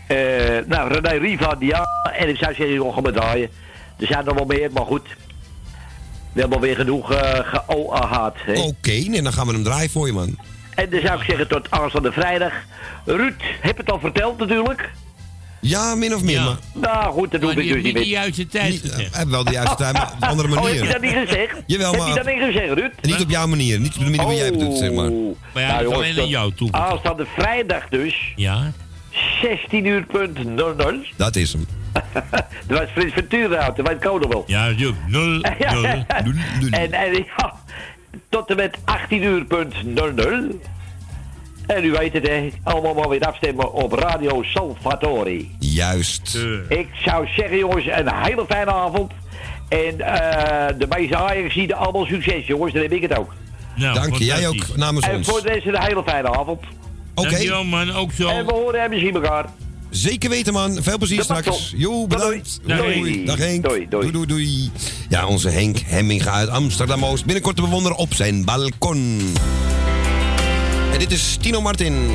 Eh, 0.08 0.18
nou, 0.68 0.94
René 0.94 1.18
Riva, 1.18 1.56
ja, 1.60 1.86
en 2.18 2.30
ik 2.30 2.38
zou 2.38 2.54
zeggen, 2.54 2.94
ga 2.94 3.02
maar 3.02 3.12
draaien. 3.12 3.50
Er 4.00 4.08
zijn 4.08 4.28
er 4.28 4.36
wel 4.36 4.46
meer, 4.46 4.70
maar 4.72 4.86
goed. 4.86 5.08
We 6.34 6.40
hebben 6.40 6.58
alweer 6.58 6.76
genoeg 6.76 7.12
eh 7.14 7.40
geOAH'd, 7.44 8.38
hè? 8.46 8.54
Oké, 8.54 8.92
nee, 8.92 9.22
dan 9.22 9.34
gaan 9.34 9.48
we 9.48 9.54
hem 9.54 9.64
draaien 9.64 9.90
voor 9.90 10.08
je 10.08 10.14
man. 10.14 10.38
En 10.76 10.90
dan 10.90 11.00
zou 11.02 11.20
ik 11.20 11.26
zeggen 11.28 11.48
tot 11.48 11.72
aanstaande 11.72 12.12
vrijdag. 12.12 12.54
Ruud, 13.06 13.42
heb 13.62 13.78
het 13.78 13.92
al 13.92 14.00
verteld 14.00 14.38
natuurlijk. 14.40 14.90
Ja, 15.70 15.96
min 15.96 16.16
of 16.16 16.24
meer. 16.24 16.42
Maar 16.42 16.56
Nou 16.74 17.14
goed, 17.14 17.32
dat 17.32 17.42
Maar 17.42 17.50
ik 17.58 17.58
dus 17.74 17.84
niet 17.84 17.84
meer. 17.84 17.94
de 18.04 18.10
juiste 18.10 18.48
tijd 18.48 18.80
gezegd. 18.80 19.16
eh, 19.16 19.26
wel 19.26 19.44
de 19.44 19.52
juiste 19.52 19.76
tijd, 19.76 19.94
maar 19.94 20.12
op 20.12 20.22
een 20.22 20.28
andere 20.28 20.48
Oh, 20.60 20.64
heb 20.64 20.74
je 20.74 20.80
manier. 20.80 20.94
dat 20.94 21.02
niet 21.02 21.28
gezegd? 21.30 21.54
Jawel, 21.68 21.92
heb 21.92 22.00
maar- 22.00 22.10
je 22.10 22.16
dat 22.16 22.26
niet 22.26 22.44
gezegd, 22.44 22.74
Ruud? 22.74 22.92
En 23.02 23.10
niet 23.10 23.22
op 23.22 23.30
jouw 23.30 23.48
manier, 23.48 23.80
niet 23.80 23.96
op 23.98 24.04
de 24.06 24.10
manier 24.10 24.28
die 24.28 24.38
jij 24.38 24.52
bedoelt, 24.52 24.78
zeg 24.78 24.92
maar. 24.92 25.08
Oh. 25.10 25.36
Maar 25.54 25.64
ja, 25.64 25.70
Nou, 25.72 25.84
dat 25.84 25.94
alleen 25.94 26.20
aan 26.20 26.28
jou 26.28 26.54
toe. 26.54 26.72
Aanstaande 26.72 27.26
vrijdag 27.38 27.90
dus, 27.90 28.34
Ja? 28.36 28.72
16 29.42 29.86
uur 29.86 30.04
punt 30.06 30.44
00. 30.56 31.00
Dat 31.16 31.36
is 31.36 31.54
hem. 31.54 31.66
Dat 32.68 32.80
was 32.80 32.88
Frits 32.94 33.14
Ventura 33.14 33.58
uit, 33.58 33.76
dat 33.76 33.88
weet 33.88 33.98
ik 34.04 34.08
ook 34.10 34.20
nog 34.22 34.34
wel. 34.34 34.44
Ja, 34.48 34.66
natuurlijk. 34.68 34.98
Nul, 35.08 35.40
Ja, 35.60 35.74
nul. 35.74 35.84
en, 36.72 36.92
en 36.94 37.14
ja, 37.38 37.54
tot 38.30 38.50
en 38.50 38.56
met 38.56 38.78
18 38.86 39.24
uur 39.24 39.46
punt 39.46 39.74
00. 39.86 40.60
En 41.68 41.84
u 41.84 41.92
weet 41.92 42.14
het, 42.14 42.28
hè, 42.28 42.50
allemaal 42.64 42.94
maar 42.94 43.10
weer 43.10 43.20
afstemmen 43.28 43.74
op 43.74 43.94
Radio 43.94 44.44
Salvatori. 44.44 45.56
Juist. 45.60 46.38
Ik 46.70 46.88
zou 47.06 47.28
zeggen, 47.36 47.58
jongens, 47.58 47.86
een 47.86 48.14
hele 48.14 48.46
fijne 48.48 48.72
avond. 48.72 49.12
En 49.70 50.00
eh 50.00 50.78
de 50.78 50.88
meeste 50.90 51.16
Ajax 51.18 51.54
zien 51.54 51.74
allemaal 51.74 52.06
succes, 52.06 52.48
jongens. 52.48 52.74
Dan 52.74 52.82
heb 52.82 52.92
ik 52.92 53.02
het 53.02 53.18
ook. 53.18 53.34
Nou, 53.76 53.94
Dank 53.94 54.16
je. 54.16 54.26
Jij 54.26 54.48
ook 54.48 54.76
namens 54.76 55.06
En 55.08 55.16
ons. 55.16 55.28
voor 55.28 55.42
deze 55.42 55.68
een 55.68 55.82
hele 55.82 56.04
fijne 56.06 56.30
avond. 56.30 56.62
Oké. 57.16 57.30
Dankjewel 57.30 57.64
man, 57.64 57.92
ook 57.92 58.12
zo. 58.12 58.28
En 58.28 58.46
we 58.46 58.52
horen 58.54 58.82
en 58.84 58.90
we 58.90 59.00
zien 59.00 59.14
elkaar. 59.16 59.46
Zeker 59.90 60.30
weten, 60.30 60.54
man. 60.54 60.78
Veel 60.82 60.98
plezier 60.98 61.24
straks. 61.24 61.74
Jo, 61.76 62.08
bedankt. 62.08 62.60
Doei. 62.64 62.78
Doei. 62.82 63.00
Doei. 63.00 63.26
Dag 63.26 63.38
Henk. 63.38 63.64
Doei, 63.64 63.88
doei. 63.90 64.12
doei, 64.12 64.26
doei. 64.26 64.72
Ja, 65.10 65.28
onze 65.28 65.50
Henk 65.50 65.78
Hemminga 65.86 66.32
uit 66.32 66.50
Amsterdam-Oost. 66.50 67.26
Binnenkort 67.26 67.56
te 67.56 67.62
bewonderen 67.62 67.98
op 67.98 68.14
zijn 68.14 68.46
balkon. 68.46 69.22
En 70.94 71.00
dit 71.00 71.12
is 71.12 71.38
Tino 71.42 71.62
Martin. 71.62 72.12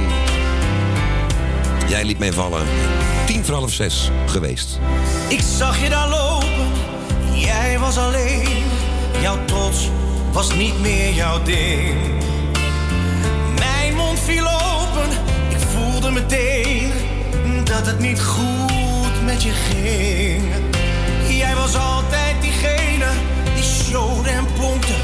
Jij 1.89 2.05
liet 2.05 2.19
mij 2.19 2.33
vallen. 2.33 2.67
Tien 3.27 3.45
voor 3.45 3.55
half 3.55 3.73
zes 3.73 4.11
geweest. 4.27 4.79
Ik 5.29 5.41
zag 5.57 5.83
je 5.83 5.89
daar 5.89 6.09
lopen, 6.09 6.71
jij 7.33 7.79
was 7.79 7.99
alleen. 7.99 8.65
Jouw 9.21 9.45
trots 9.45 9.89
was 10.33 10.55
niet 10.55 10.81
meer 10.81 11.13
jouw 11.13 11.43
ding. 11.43 11.95
Mijn 13.59 13.95
mond 13.95 14.21
viel 14.21 14.47
open, 14.47 15.11
ik 15.49 15.59
voelde 15.59 16.11
meteen 16.11 16.93
dat 17.65 17.87
het 17.87 17.99
niet 17.99 18.21
goed 18.21 19.25
met 19.25 19.43
je 19.43 19.53
ging. 19.53 20.45
Jij 21.29 21.55
was 21.55 21.77
altijd 21.77 22.43
diegene 22.43 23.07
die 23.55 23.65
showde 23.65 24.31
en 24.31 24.47
pompte. 24.59 24.98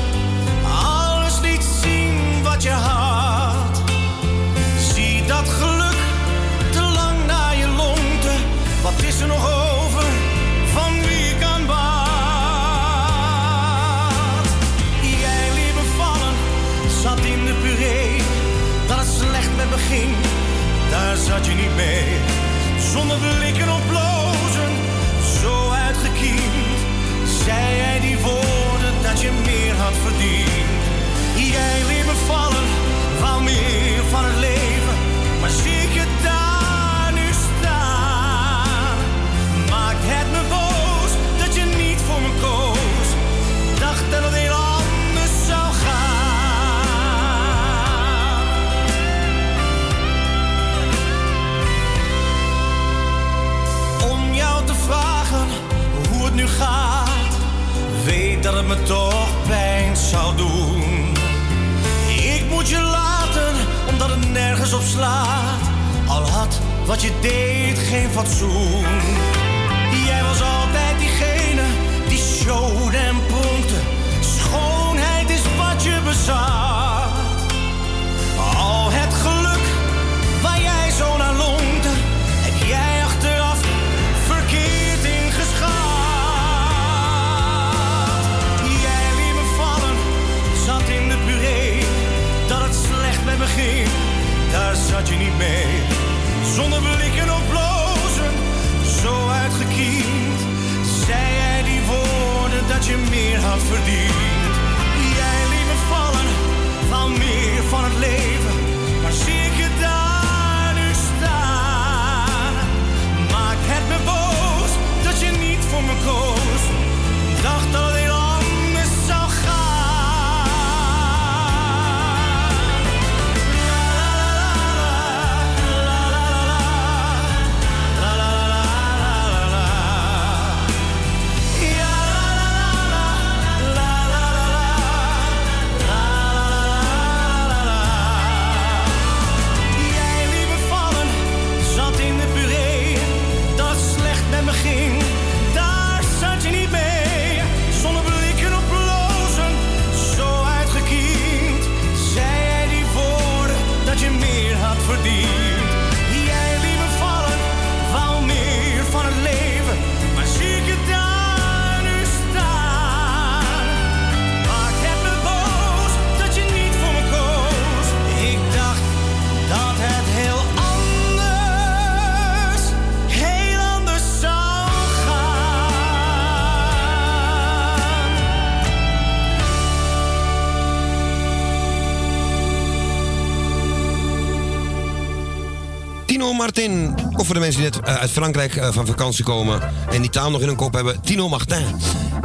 Voor 187.25 187.35
de 187.35 187.41
mensen 187.41 187.61
die 187.63 187.71
net 187.71 187.81
eh, 187.81 187.95
uit 187.95 188.11
Frankrijk 188.11 188.57
eh, 188.57 188.73
van 188.73 188.87
vakantie 188.87 189.25
komen 189.25 189.61
en 189.91 190.01
die 190.01 190.11
taal 190.11 190.31
nog 190.31 190.41
in 190.41 190.47
hun 190.47 190.57
kop 190.57 190.75
hebben. 190.75 191.01
Tino 191.01 191.29
Martin. 191.29 191.65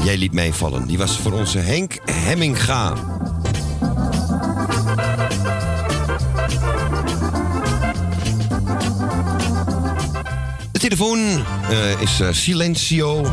Jij 0.04 0.18
liet 0.18 0.34
mij 0.34 0.54
vallen. 0.54 0.88
Die 0.88 0.98
was 0.98 1.18
voor 1.18 1.32
onze 1.32 1.58
Henk 1.58 2.00
Hemminga. 2.12 2.94
De 10.72 10.80
telefoon 10.80 11.20
eh, 11.70 12.02
is 12.02 12.22
silencio 12.32 13.26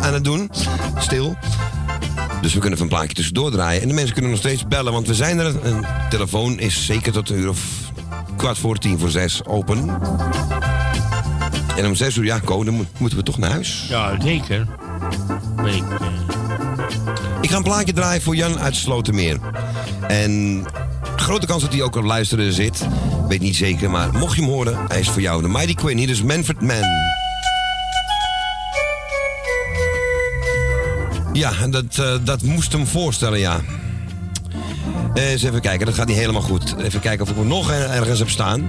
aan 0.00 0.14
het 0.14 0.24
doen. 0.24 0.50
Stil. 0.98 1.36
Dus 2.40 2.54
we 2.54 2.58
kunnen 2.58 2.78
even 2.78 2.90
een 2.90 2.96
plaatje 2.96 3.14
tussendoor 3.14 3.50
draaien. 3.50 3.82
En 3.82 3.88
de 3.88 3.94
mensen 3.94 4.12
kunnen 4.12 4.30
nog 4.30 4.40
steeds 4.40 4.66
bellen, 4.66 4.92
want 4.92 5.06
we 5.06 5.14
zijn 5.14 5.38
er. 5.38 5.66
Een 5.66 5.84
telefoon 6.10 6.58
is 6.58 6.86
zeker 6.86 7.12
tot 7.12 7.30
een 7.30 7.38
uur 7.38 7.48
of 7.48 7.60
kwart 8.36 8.58
voor 8.58 8.78
tien 8.78 8.98
voor 8.98 9.10
zes 9.10 9.44
open. 9.44 9.98
En 11.78 11.86
om 11.86 11.94
zes 11.94 12.16
uur, 12.16 12.24
ja, 12.24 12.38
Ko, 12.38 12.64
dan 12.64 12.74
moet- 12.74 12.98
moeten 12.98 13.18
we 13.18 13.24
toch 13.24 13.38
naar 13.38 13.50
huis. 13.50 13.86
Ja, 13.88 14.20
zeker. 14.20 14.66
Ik, 15.64 15.66
eh, 15.66 16.06
Ik 17.40 17.50
ga 17.50 17.56
een 17.56 17.62
plaatje 17.62 17.92
draaien 17.92 18.22
voor 18.22 18.36
Jan 18.36 18.58
uit 18.58 18.76
Slotermeer. 18.76 19.38
En 20.08 20.64
grote 21.16 21.46
kans 21.46 21.62
dat 21.62 21.72
hij 21.72 21.82
ook 21.82 21.96
op 21.96 22.04
luisteren 22.04 22.52
zit. 22.52 22.86
Weet 23.28 23.40
niet 23.40 23.56
zeker, 23.56 23.90
maar 23.90 24.12
mocht 24.12 24.34
je 24.36 24.40
hem 24.42 24.50
horen, 24.50 24.78
hij 24.88 25.00
is 25.00 25.08
voor 25.08 25.20
jou. 25.20 25.42
De 25.42 25.48
Mighty 25.48 25.74
Queen, 25.74 25.98
hier 25.98 26.08
is 26.08 26.22
Manfred 26.22 26.60
Mann. 26.60 26.84
Ja, 31.32 31.52
dat, 31.70 31.98
eh, 31.98 32.12
dat 32.24 32.42
moest 32.42 32.72
hem 32.72 32.86
voorstellen, 32.86 33.38
ja. 33.38 33.60
Eh, 35.14 35.30
eens 35.30 35.42
even 35.42 35.60
kijken, 35.60 35.86
dat 35.86 35.94
gaat 35.94 36.06
niet 36.06 36.16
helemaal 36.16 36.42
goed. 36.42 36.74
Even 36.78 37.00
kijken 37.00 37.24
of 37.24 37.30
ik 37.30 37.36
hem 37.36 37.46
nog 37.46 37.70
er- 37.70 37.90
ergens 37.90 38.18
heb 38.18 38.28
staan. 38.30 38.68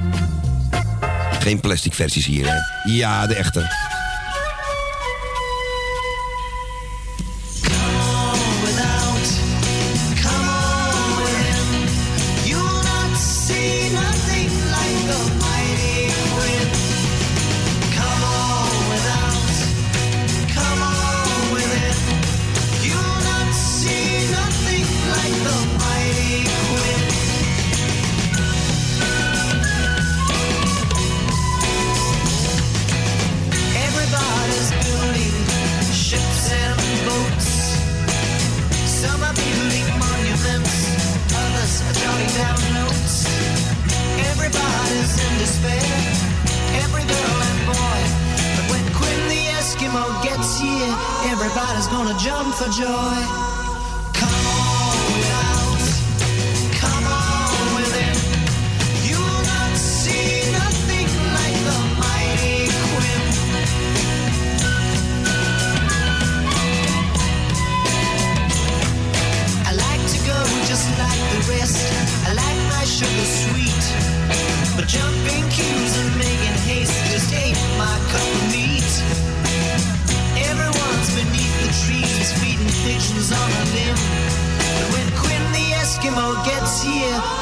Geen 1.39 1.59
plastic 1.59 1.93
versies 1.93 2.25
hier, 2.25 2.45
hè? 2.47 2.57
Ja, 2.91 3.27
de 3.27 3.35
echte. 3.35 3.88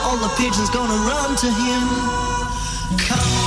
All 0.06 0.18
the 0.18 0.30
pigeons 0.38 0.69
gonna 0.69 0.94
run 0.94 1.36
to 1.36 1.48
him. 1.48 1.84
Come 2.98 3.47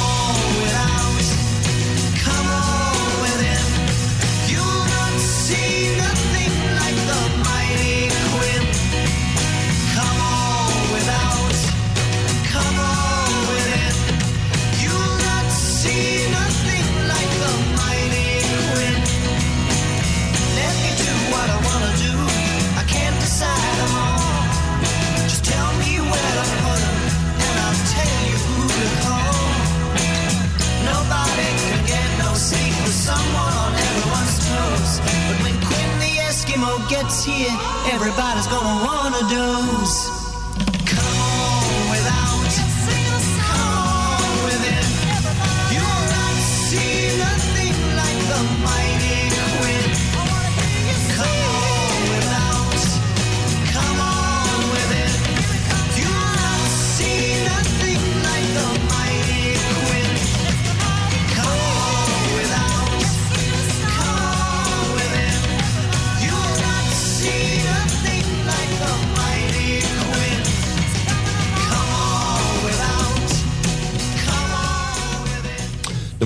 gets 37.03 37.25
here, 37.25 37.57
everybody's 37.93 38.47
gonna 38.47 38.85
wanna 38.85 39.20
doze. 39.31 40.20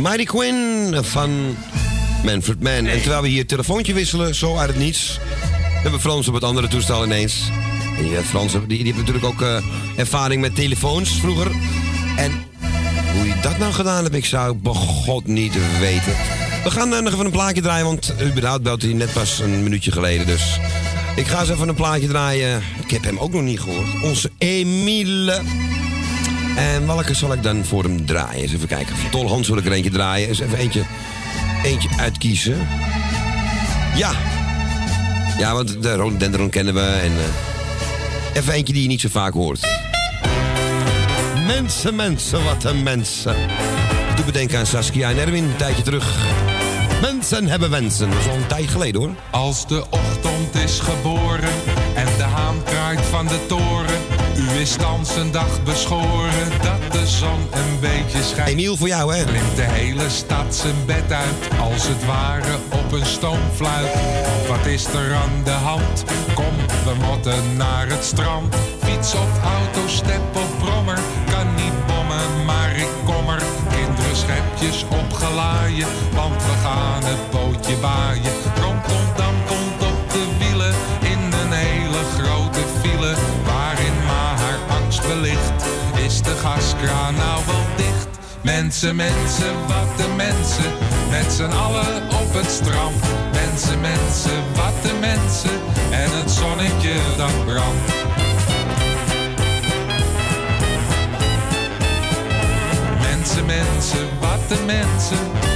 Mighty 0.04 0.24
Quinn 0.24 1.04
van 1.04 1.56
Manfred 2.24 2.62
Mann. 2.62 2.86
En 2.86 3.00
terwijl 3.00 3.22
we 3.22 3.28
hier 3.28 3.38
het 3.38 3.48
telefoontje 3.48 3.94
wisselen, 3.94 4.34
zo 4.34 4.56
uit 4.56 4.68
het 4.68 4.78
niets... 4.78 5.18
hebben 5.82 6.00
Frans 6.00 6.28
op 6.28 6.34
het 6.34 6.44
andere 6.44 6.68
toestel 6.68 7.04
ineens. 7.04 7.50
En 7.96 8.02
die, 8.02 8.16
Frans 8.16 8.52
die, 8.52 8.66
die 8.66 8.84
heeft 8.84 8.96
natuurlijk 8.96 9.24
ook 9.24 9.42
eh, 9.42 9.56
ervaring 9.96 10.40
met 10.40 10.54
telefoons 10.54 11.10
vroeger. 11.10 11.50
En 12.16 12.32
hoe 13.12 13.26
je 13.26 13.34
dat 13.42 13.58
nou 13.58 13.72
gedaan 13.72 14.02
hebt, 14.02 14.14
ik 14.14 14.24
zou 14.24 14.54
bij 14.54 14.72
God 14.72 15.26
niet 15.26 15.78
weten. 15.80 16.12
We 16.64 16.70
gaan 16.70 16.94
eh, 16.94 17.00
nog 17.00 17.12
even 17.12 17.24
een 17.24 17.30
plaatje 17.30 17.62
draaien, 17.62 17.84
want 17.84 18.14
überhaupt 18.22 18.62
belt 18.62 18.82
hij 18.82 18.92
net 18.92 19.12
pas 19.12 19.38
een 19.38 19.62
minuutje 19.62 19.92
geleden. 19.92 20.26
Dus 20.26 20.58
ik 21.16 21.26
ga 21.26 21.40
eens 21.40 21.50
even 21.50 21.68
een 21.68 21.74
plaatje 21.74 22.08
draaien. 22.08 22.62
Ik 22.84 22.90
heb 22.90 23.04
hem 23.04 23.18
ook 23.18 23.32
nog 23.32 23.42
niet 23.42 23.60
gehoord. 23.60 24.02
Onze 24.02 24.30
Emile. 24.38 25.42
En 26.56 26.86
welke 26.86 27.14
zal 27.14 27.32
ik 27.32 27.42
dan 27.42 27.64
voor 27.64 27.82
hem 27.82 28.06
draaien? 28.06 28.42
Eens 28.42 28.52
even 28.52 28.68
kijken. 28.68 28.96
Van 28.96 29.10
Tol 29.10 29.28
Hans 29.28 29.48
wil 29.48 29.56
ik 29.56 29.66
er 29.66 29.72
eentje 29.72 29.90
draaien. 29.90 30.28
Eens 30.28 30.40
even 30.40 30.58
eentje, 30.58 30.82
eentje 31.64 31.88
uitkiezen. 31.98 32.68
Ja. 33.96 34.12
Ja, 35.38 35.54
want 35.54 35.82
de 35.82 35.94
rhododendron 35.94 36.50
kennen 36.50 36.74
we. 36.74 36.80
En, 36.80 37.12
eh, 37.12 38.36
even 38.36 38.52
eentje 38.52 38.72
die 38.72 38.82
je 38.82 38.88
niet 38.88 39.00
zo 39.00 39.08
vaak 39.08 39.32
hoort. 39.32 39.66
Mensen, 41.46 41.94
mensen, 41.94 42.44
wat 42.44 42.64
een 42.64 42.82
mensen. 42.82 43.36
Ik 44.10 44.16
doe 44.16 44.24
bedenken 44.24 44.58
aan 44.58 44.66
Saskia 44.66 45.10
en 45.10 45.18
Erwin, 45.18 45.44
een 45.44 45.56
tijdje 45.56 45.82
terug. 45.82 46.16
Mensen 47.00 47.46
hebben 47.46 47.70
wensen. 47.70 48.10
Een 48.10 48.46
tijd 48.46 48.68
geleden 48.68 49.00
hoor. 49.00 49.10
Als 49.30 49.66
de 49.66 49.84
ochtend 49.90 50.54
is 50.64 50.80
geboren 50.80 51.52
en 51.94 52.06
de 52.16 52.22
haan 52.22 52.62
kraait 52.64 53.00
van 53.00 53.26
de 53.26 53.46
toren. 53.46 54.13
U 54.44 54.60
is 54.60 54.76
thans 54.76 55.16
een 55.16 55.30
dag 55.30 55.62
beschoren 55.62 56.50
dat 56.62 56.92
de 56.92 57.06
zon 57.06 57.40
een 57.50 57.80
beetje 57.80 58.22
schijnt. 58.22 58.50
Emiel, 58.50 58.76
voor 58.76 58.88
jou 58.88 59.14
hè? 59.14 59.24
Klimt 59.24 59.56
de 59.56 59.62
hele 59.62 60.10
stad 60.10 60.54
zijn 60.54 60.74
bed 60.86 61.12
uit, 61.12 61.60
als 61.60 61.88
het 61.88 62.04
ware 62.04 62.54
op 62.72 62.92
een 62.92 63.06
stoomfluit. 63.06 63.88
Wat 64.48 64.66
is 64.66 64.84
er 64.84 65.14
aan 65.14 65.42
de 65.44 65.50
hand? 65.50 66.04
Kom, 66.34 66.54
we 66.84 67.06
moeten 67.06 67.56
naar 67.56 67.88
het 67.88 68.04
strand. 68.04 68.54
Fiets 68.82 69.14
of 69.14 69.42
auto, 69.42 69.88
step 69.88 70.36
of 70.36 70.58
brommer, 70.58 70.98
kan 71.30 71.54
niet 71.54 71.86
bommen, 71.86 72.44
maar 72.44 72.76
ik 72.76 72.92
kom 73.04 73.28
er. 73.28 73.42
Kinderen 73.70 74.16
schepjes 74.16 74.84
opgelaaien, 74.88 75.88
want 76.14 76.42
we 76.42 76.52
gaan 76.62 77.04
het 77.04 77.30
bootje 77.30 77.76
baaien. 77.76 78.32
Is 86.04 86.22
de 86.22 86.36
gaskraan 86.42 87.14
nou 87.14 87.40
wel 87.46 87.76
dicht. 87.76 88.08
Mensen, 88.40 88.96
mensen, 88.96 89.52
wat 89.66 89.96
de 89.96 90.08
mensen, 90.16 90.72
met 91.10 91.32
z'n 91.32 91.56
allen 91.56 92.02
op 92.08 92.34
het 92.34 92.50
strand. 92.50 92.96
Mensen, 93.32 93.80
mensen, 93.80 94.42
wat 94.54 94.82
de 94.82 94.92
mensen, 95.00 95.50
en 95.90 96.10
het 96.18 96.30
zonnetje 96.30 96.94
dat 97.16 97.44
brandt. 97.44 97.92
Mensen, 103.00 103.46
mensen, 103.46 104.08
wat 104.20 104.48
de 104.48 104.58
mensen. 104.66 105.53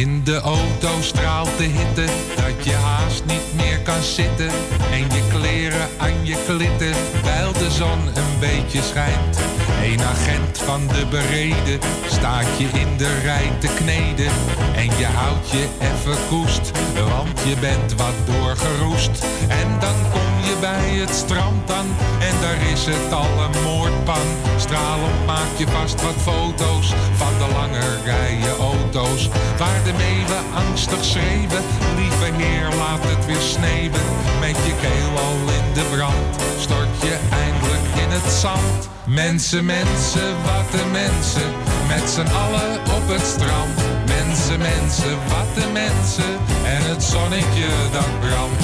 In 0.00 0.24
de 0.24 0.36
auto 0.36 1.00
straalt 1.00 1.58
de 1.58 1.64
hitte 1.64 2.04
dat 2.36 2.64
je 2.64 2.72
haast 2.72 3.24
niet 3.24 3.54
meer 3.54 3.80
kan 3.80 4.02
zitten. 4.02 4.50
En 4.92 4.98
je 4.98 5.28
kleren 5.32 5.88
aan 5.98 6.26
je 6.26 6.36
klitten, 6.46 6.94
wijl 7.24 7.52
de 7.52 7.70
zon 7.70 8.06
een 8.06 8.38
beetje 8.40 8.82
schijnt. 8.82 9.38
Een 9.82 10.02
agent 10.02 10.58
van 10.58 10.86
de 10.86 11.06
bereden 11.10 11.80
staat 12.06 12.46
je 12.58 12.64
in 12.64 12.96
de 12.96 13.20
rij 13.22 13.50
te 13.58 13.66
kneden. 13.66 14.32
En 14.74 14.84
je 14.84 15.04
houdt 15.04 15.50
je 15.50 15.68
even 15.80 16.18
koest, 16.28 16.70
want 16.94 17.40
je 17.48 17.56
bent 17.60 17.94
wat 17.94 18.18
doorgeroest. 18.24 19.24
En 19.48 19.68
dan 19.80 19.94
kom 20.12 20.30
je 20.48 20.56
bij 20.60 20.90
het 21.00 21.14
strand 21.14 21.72
aan 21.72 21.86
en 22.20 22.34
daar 22.40 22.70
is 22.72 22.86
het 22.86 23.12
al 23.12 23.32
een 23.44 23.62
moordpan. 23.62 24.26
Stralend 24.56 25.26
maak 25.26 25.52
je 25.56 25.66
vast 25.66 26.02
wat 26.02 26.18
foto's 26.28 26.94
van 27.14 27.34
de 27.38 27.54
lange 27.54 27.86
rijen 28.04 28.56
auto's. 28.58 29.28
Waar 29.58 29.80
de 29.84 29.92
meeuwen 29.92 30.44
angstig 30.54 31.04
schreeuwen, 31.04 31.62
lieve 31.96 32.42
heer 32.42 32.68
laat 32.78 33.02
het 33.02 33.26
weer 33.26 33.44
sneeuwen. 33.54 34.06
Met 34.40 34.56
je 34.66 34.74
keel 34.80 35.12
al 35.26 35.38
in 35.58 35.66
de 35.74 35.84
brand, 35.94 36.32
stort 36.58 36.94
je 37.02 37.18
eindelijk 37.30 37.86
in 38.04 38.10
het 38.10 38.32
zand. 38.32 38.88
Mensen, 39.10 39.64
mensen, 39.70 40.42
wat 40.42 40.70
de 40.70 40.84
mensen, 40.92 41.50
met 41.88 42.10
z'n 42.10 42.32
allen 42.44 42.72
op 42.96 43.08
het 43.14 43.26
strand. 43.34 43.76
Mensen, 44.06 44.58
mensen, 44.58 45.18
wat 45.28 45.50
de 45.54 45.66
mensen, 45.72 46.32
en 46.74 46.82
het 46.90 47.02
zonnetje 47.02 47.68
dat 47.92 48.12
brandt. 48.20 48.60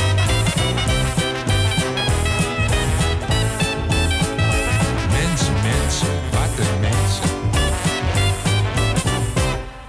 Mensen, 5.18 5.55
mensen, 5.70 6.15
wat 6.36 6.52
de 6.60 6.68
mensen. 6.81 7.31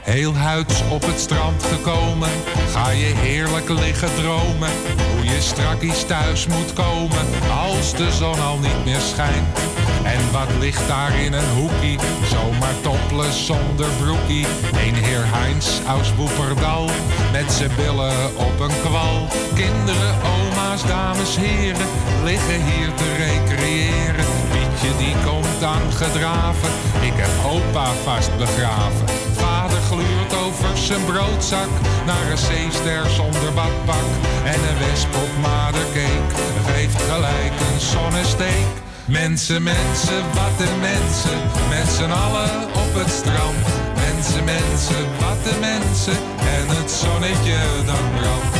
Heel 0.01 0.35
huids 0.35 0.81
op 0.89 1.05
het 1.05 1.19
strand 1.19 1.63
gekomen, 1.63 2.29
ga 2.71 2.89
je 2.89 3.11
heerlijk 3.15 3.69
liggen 3.69 4.13
dromen. 4.15 4.71
Hoe 5.13 5.25
je 5.25 5.41
strakkies 5.41 6.03
thuis 6.05 6.47
moet 6.47 6.73
komen, 6.73 7.25
als 7.67 7.93
de 7.95 8.11
zon 8.11 8.39
al 8.39 8.57
niet 8.57 8.85
meer 8.85 9.01
schijnt. 9.01 9.86
En 10.03 10.31
wat 10.31 10.49
ligt 10.59 10.87
daar 10.87 11.19
in 11.19 11.33
een 11.33 11.49
hoekie? 11.55 11.99
Zomaar 12.23 12.81
topless 12.81 13.45
zonder 13.45 13.87
broekie. 14.01 14.45
Een 14.85 14.95
heer 14.95 15.25
Heinz 15.25 15.67
aus 15.87 16.13
Woeperdal. 16.15 16.89
Met 17.31 17.51
zijn 17.51 17.71
billen 17.75 18.37
op 18.37 18.59
een 18.59 18.79
kwal. 18.85 19.27
Kinderen, 19.53 20.15
oma's, 20.35 20.85
dames, 20.85 21.35
heren. 21.39 21.87
Liggen 22.23 22.61
hier 22.69 22.93
te 22.93 23.09
recreëren. 23.23 24.25
Pietje 24.51 24.97
die 24.97 25.15
komt 25.25 25.63
aangedraven. 25.63 26.69
Ik 27.01 27.13
heb 27.15 27.33
opa 27.45 27.85
vast 28.03 28.37
begraven. 28.37 29.07
Vader 29.33 29.81
gluurt 29.89 30.33
over 30.45 30.77
zijn 30.77 31.05
broodzak. 31.05 31.71
Naar 32.05 32.31
een 32.31 32.37
zeester 32.37 33.09
zonder 33.09 33.53
badpak. 33.53 34.07
En 34.43 34.59
een 34.69 34.79
wesp 34.87 35.15
op 35.15 35.31
madercake. 35.41 36.35
Geeft 36.65 37.01
gelijk 37.01 37.53
een 37.67 37.79
zonnesteek. 37.79 38.86
Mensen, 39.07 39.63
mensen, 39.63 40.23
wat 40.33 40.67
een 40.67 40.79
mensen. 40.79 41.39
Met 41.69 41.87
z'n 41.87 42.11
allen 42.11 42.63
op 42.63 42.93
het 42.93 43.09
strand. 43.09 43.65
Mensen, 43.95 44.43
mensen, 44.43 45.05
wat 45.19 45.53
een 45.53 45.59
mensen. 45.59 46.13
En 46.39 46.67
het 46.67 46.91
zonnetje 46.91 47.57
dat 47.85 48.11
brandt. 48.15 48.55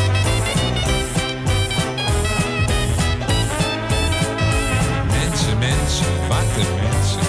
Mensen, 5.08 5.58
mensen, 5.58 6.28
wat 6.28 6.66
een 6.66 6.74
mensen. 6.76 7.22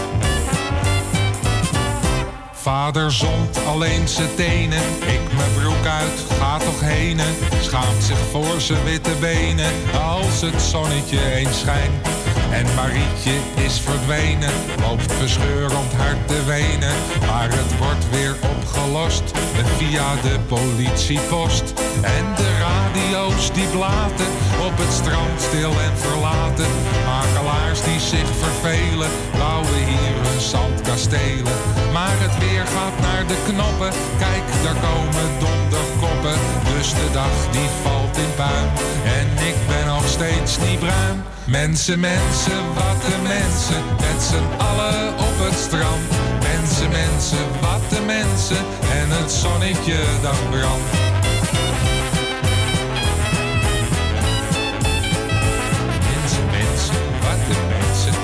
Vader 2.52 3.12
zond 3.12 3.58
alleen 3.66 4.08
zijn 4.08 4.34
tenen. 4.34 4.82
Ik 5.00 5.32
mijn 5.36 5.52
broek 5.58 5.86
uit, 5.86 6.38
ga 6.38 6.58
toch 6.58 6.80
heen. 6.80 7.20
Schaamt 7.60 8.02
zich 8.02 8.18
voor 8.30 8.60
zijn 8.60 8.84
witte 8.84 9.14
benen. 9.20 9.72
Als 10.02 10.40
het 10.40 10.62
zonnetje 10.62 11.34
eens 11.34 11.58
schijnt. 11.58 12.17
En 12.50 12.66
Marietje 12.74 13.36
is 13.54 13.80
verdwenen. 13.80 14.52
Loopt 14.80 15.12
verscheurend 15.12 15.92
hard 15.92 16.28
te 16.28 16.44
wenen. 16.44 16.94
Maar 17.26 17.48
het 17.50 17.78
wordt 17.78 18.10
weer 18.10 18.36
opgelost. 18.56 19.22
Via 19.76 20.14
de 20.22 20.38
politiepost. 20.46 21.72
En 22.02 22.24
de 22.36 22.50
radio's 22.66 23.52
die 23.52 23.66
blaten. 23.66 24.26
Op 24.66 24.76
het 24.82 24.92
strand 24.92 25.40
stil 25.40 25.70
en 25.70 25.96
verlaten. 26.06 26.70
Makelaars 27.06 27.82
die 27.82 28.00
zich 28.00 28.30
vervelen. 28.44 29.10
Bouwen 29.38 29.82
hier 29.90 30.14
hun 30.26 30.40
zandkastelen. 30.40 31.56
Maar 31.92 32.16
het 32.24 32.38
weer 32.38 32.66
gaat 32.74 32.98
naar 33.06 33.24
de 33.26 33.38
knoppen. 33.48 33.92
Kijk, 34.24 34.46
daar 34.64 34.80
komen 34.88 35.28
donderkoppen. 35.44 36.36
Dus 36.74 36.88
de 37.00 37.08
dag 37.12 37.36
die 37.50 37.70
valt 37.82 38.16
in 38.16 38.32
puin. 38.40 38.68
En 39.18 39.28
ik 39.50 39.58
ben 39.72 39.87
steeds 40.18 40.58
niet 40.58 40.78
bruin. 40.78 41.22
Mensen, 41.44 42.00
mensen, 42.00 42.74
wat 42.74 43.02
de 43.02 43.16
mensen. 43.22 43.82
Met 44.00 44.22
z'n 44.22 44.62
allen 44.62 45.12
op 45.12 45.36
het 45.46 45.58
strand. 45.58 46.02
Mensen, 46.42 46.90
mensen, 46.90 47.38
wat 47.60 47.90
de 47.90 48.00
mensen. 48.06 48.56
En 48.98 49.10
het 49.10 49.30
zonnetje 49.32 49.98
dat 50.22 50.50
brandt. 50.50 50.90
Mensen, 56.10 56.44
mensen, 56.58 57.00
wat 57.24 57.40
de 57.48 57.56
mensen. 57.68 58.14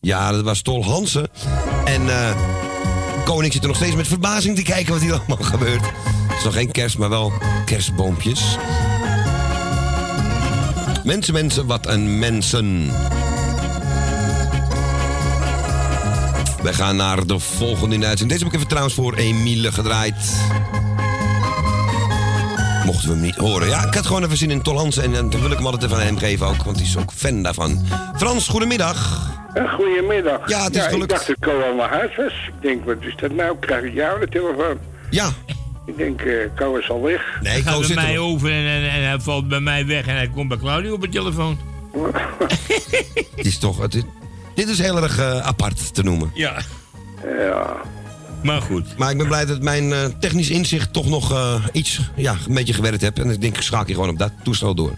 Ja, 0.00 0.32
dat 0.32 0.42
was 0.42 0.62
Tol 0.62 0.84
Hansen. 0.84 1.28
En 1.84 2.08
eh 2.08 2.36
Koning 3.24 3.52
zit 3.52 3.62
er 3.62 3.68
nog 3.68 3.76
steeds 3.76 3.96
met 3.96 4.08
verbazing 4.08 4.56
te 4.56 4.62
kijken 4.62 4.92
wat 4.92 5.02
hier 5.02 5.12
allemaal 5.12 5.46
gebeurt. 5.54 5.82
Is 6.44 6.50
nog 6.50 6.58
geen 6.62 6.72
kerst, 6.72 6.98
maar 6.98 7.08
wel 7.08 7.32
kerstboompjes. 7.64 8.56
Mensen, 11.04 11.34
mensen, 11.34 11.66
wat 11.66 11.86
een 11.86 12.18
mensen. 12.18 12.90
We 16.62 16.72
gaan 16.72 16.96
naar 16.96 17.26
de 17.26 17.38
volgende 17.38 17.94
in 17.94 18.00
de 18.00 18.06
uitzending. 18.06 18.30
Deze 18.40 18.44
heb 18.44 18.48
ik 18.52 18.54
even 18.54 18.68
trouwens 18.68 18.94
voor 18.94 19.14
Emiele 19.14 19.72
gedraaid. 19.72 20.14
Mochten 22.84 23.08
we 23.08 23.14
hem 23.14 23.22
niet 23.22 23.36
horen. 23.36 23.68
Ja, 23.68 23.86
ik 23.86 23.94
had 23.94 24.06
gewoon 24.06 24.24
even 24.24 24.36
zin 24.36 24.50
in 24.50 24.62
Tol 24.62 24.76
Hansen. 24.78 25.02
En, 25.02 25.12
dan 25.12 25.40
wil 25.40 25.50
ik 25.50 25.56
hem 25.56 25.66
altijd 25.66 25.82
even 25.82 25.96
aan 25.96 26.02
hem 26.02 26.18
geven 26.18 26.46
ook. 26.46 26.62
Want 26.64 26.76
hij 26.76 26.86
is 26.86 26.96
ook 26.96 27.12
fan 27.12 27.42
daarvan. 27.42 27.86
Frans, 28.16 28.48
goedemiddag. 28.48 29.28
Eh, 29.54 29.72
Goedemiddag. 29.74 30.48
Ja, 30.48 30.64
het 30.64 30.76
is 30.76 30.84
ik 30.84 30.90
gelukt. 30.90 31.10
dacht 31.10 31.26
dat 31.26 31.36
ik 31.36 31.46
al 31.46 31.74
naar 31.76 31.88
huis 31.90 32.16
was. 32.16 32.32
Ik 32.56 32.62
denk, 32.62 32.84
wat 32.84 32.96
is 33.00 33.14
dat 33.16 33.30
nou? 33.30 33.56
Krijg 33.60 33.84
ik 33.84 33.94
jou 33.94 34.20
de 34.20 34.28
telefoon? 34.28 34.78
Ja. 35.10 35.28
Ik 35.86 35.96
denk, 35.96 36.20
eh 36.20 36.34
Ko 36.56 36.76
is 36.76 36.90
al 36.90 37.02
weg. 37.02 37.38
hij 37.42 37.62
gaat 37.62 37.86
bij 37.86 37.94
mij 37.94 38.18
over 38.18 38.50
en, 38.50 38.66
en, 38.66 38.90
en 38.90 39.04
hij 39.04 39.20
valt 39.20 39.48
bij 39.48 39.60
mij 39.60 39.86
weg 39.86 40.06
en 40.06 40.14
hij 40.14 40.28
komt 40.28 40.48
bij 40.48 40.58
Claudio 40.58 40.92
op 40.94 41.00
de 41.00 41.08
telefoon. 41.08 41.58
Het 43.36 43.46
is 43.46 43.58
toch... 43.58 43.78
Het 43.80 43.94
is- 43.94 44.02
dit 44.54 44.68
is 44.68 44.78
heel 44.78 45.02
erg 45.02 45.18
eh, 45.18 45.38
apart 45.40 45.94
te 45.94 46.02
noemen. 46.02 46.30
Ja. 46.34 46.56
Ja. 47.38 47.76
Maar 48.42 48.60
goed. 48.62 48.98
Maar 48.98 49.10
ik 49.10 49.16
ben 49.18 49.26
blij 49.26 49.44
dat 49.46 49.62
mijn 49.62 49.92
eh, 49.92 50.04
technisch 50.20 50.50
inzicht 50.50 50.92
toch 50.92 51.06
nog 51.06 51.32
eh, 51.32 51.64
iets, 51.72 52.00
ja, 52.16 52.36
een 52.48 52.54
beetje 52.54 52.72
gewerkt 52.74 53.00
heb. 53.00 53.18
En 53.18 53.30
ik 53.30 53.40
denk, 53.40 53.56
ik 53.56 53.62
schakel 53.62 53.86
je 53.88 53.94
gewoon 53.94 54.08
op 54.08 54.18
dat 54.18 54.32
toestel 54.42 54.74
door. 54.74 54.92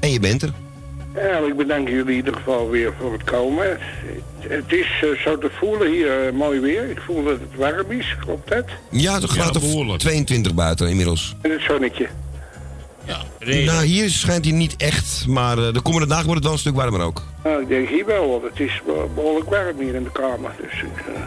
En 0.00 0.10
je 0.12 0.20
bent 0.20 0.42
er. 0.42 0.52
Ja, 1.16 1.38
ik 1.38 1.56
bedank 1.56 1.88
jullie 1.88 2.10
in 2.10 2.16
ieder 2.16 2.34
geval 2.34 2.70
weer 2.70 2.92
voor 3.00 3.12
het 3.12 3.24
komen. 3.24 3.78
Het, 4.38 4.72
is 4.72 5.02
eh, 5.02 5.08
zo 5.24 5.38
te 5.38 5.50
voelen 5.58 5.90
hier 5.90 6.26
eh, 6.26 6.32
mooi 6.32 6.60
weer. 6.60 6.90
Ik 6.90 7.00
voel 7.06 7.24
dat 7.24 7.32
het 7.40 7.56
warm 7.56 7.90
is, 7.90 8.16
klopt 8.20 8.48
dat? 8.48 8.64
Ja, 8.90 9.14
het 9.14 9.24
graad 9.24 9.56
of 9.56 9.96
22 9.96 10.54
buiten 10.54 10.88
inmiddels. 10.88 11.34
En 11.40 11.50
het 11.50 11.62
zonnetje. 11.62 12.06
Nou, 13.64 13.84
hier 13.84 14.10
schijnt 14.10 14.44
hij 14.44 14.54
niet 14.54 14.76
echt, 14.76 15.24
maar 15.28 15.58
eh, 15.58 15.72
de 15.72 15.80
komende 15.80 16.06
dagen 16.06 16.24
wordt 16.26 16.34
het 16.38 16.44
wel 16.44 16.52
een 16.52 16.58
stuk 16.58 16.74
warmer 16.74 17.00
ook. 17.00 17.22
Nou, 17.44 17.62
ik 17.62 17.68
denk 17.68 17.88
hier 17.88 18.06
wel, 18.06 18.30
want 18.30 18.42
het 18.42 18.60
is 18.60 18.82
be- 18.86 19.06
behoorlijk 19.14 19.50
warm 19.50 19.78
hier 19.80 19.94
in 19.94 20.02
de 20.04 20.12
kamer. 20.12 20.50
Dus 20.60 20.80
ik 20.82 20.98
eh, 21.14 21.20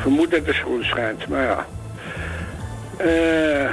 vermoed 0.00 0.30
dat 0.30 0.44
de 0.46 0.52
zon 0.64 0.82
schijnt, 0.82 1.28
maar 1.28 1.42
ja. 1.44 1.66
Eh, 2.96 3.70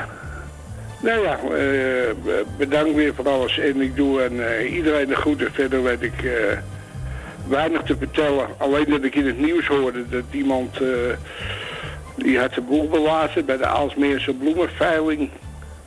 nou 1.02 1.22
ja, 1.24 1.34
eh, 1.44 2.14
be- 2.24 2.46
bedankt 2.58 2.96
weer 2.96 3.14
voor 3.16 3.30
alles. 3.30 3.60
En 3.60 3.82
ik 3.82 3.96
doe 3.96 4.24
aan 4.24 4.40
eh, 4.42 4.74
iedereen 4.74 5.08
de 5.08 5.16
groeten. 5.16 5.52
Verder 5.54 5.84
weet 5.84 6.02
ik 6.02 6.24
eh, 6.24 6.58
weinig 7.48 7.82
te 7.82 7.96
vertellen. 7.98 8.48
Alleen 8.58 8.86
dat 8.90 9.04
ik 9.04 9.16
in 9.16 9.26
het 9.26 9.40
nieuws 9.40 9.68
hoorde 9.68 10.10
dat 10.10 10.24
iemand... 10.32 10.78
die 12.16 12.40
had 12.40 12.54
de 12.54 12.62
boel 12.62 12.88
belaten 12.90 13.46
bij 13.46 13.58
de 13.58 13.66
Aalsmeerse 13.66 14.34
bloemenveiling. 14.34 15.30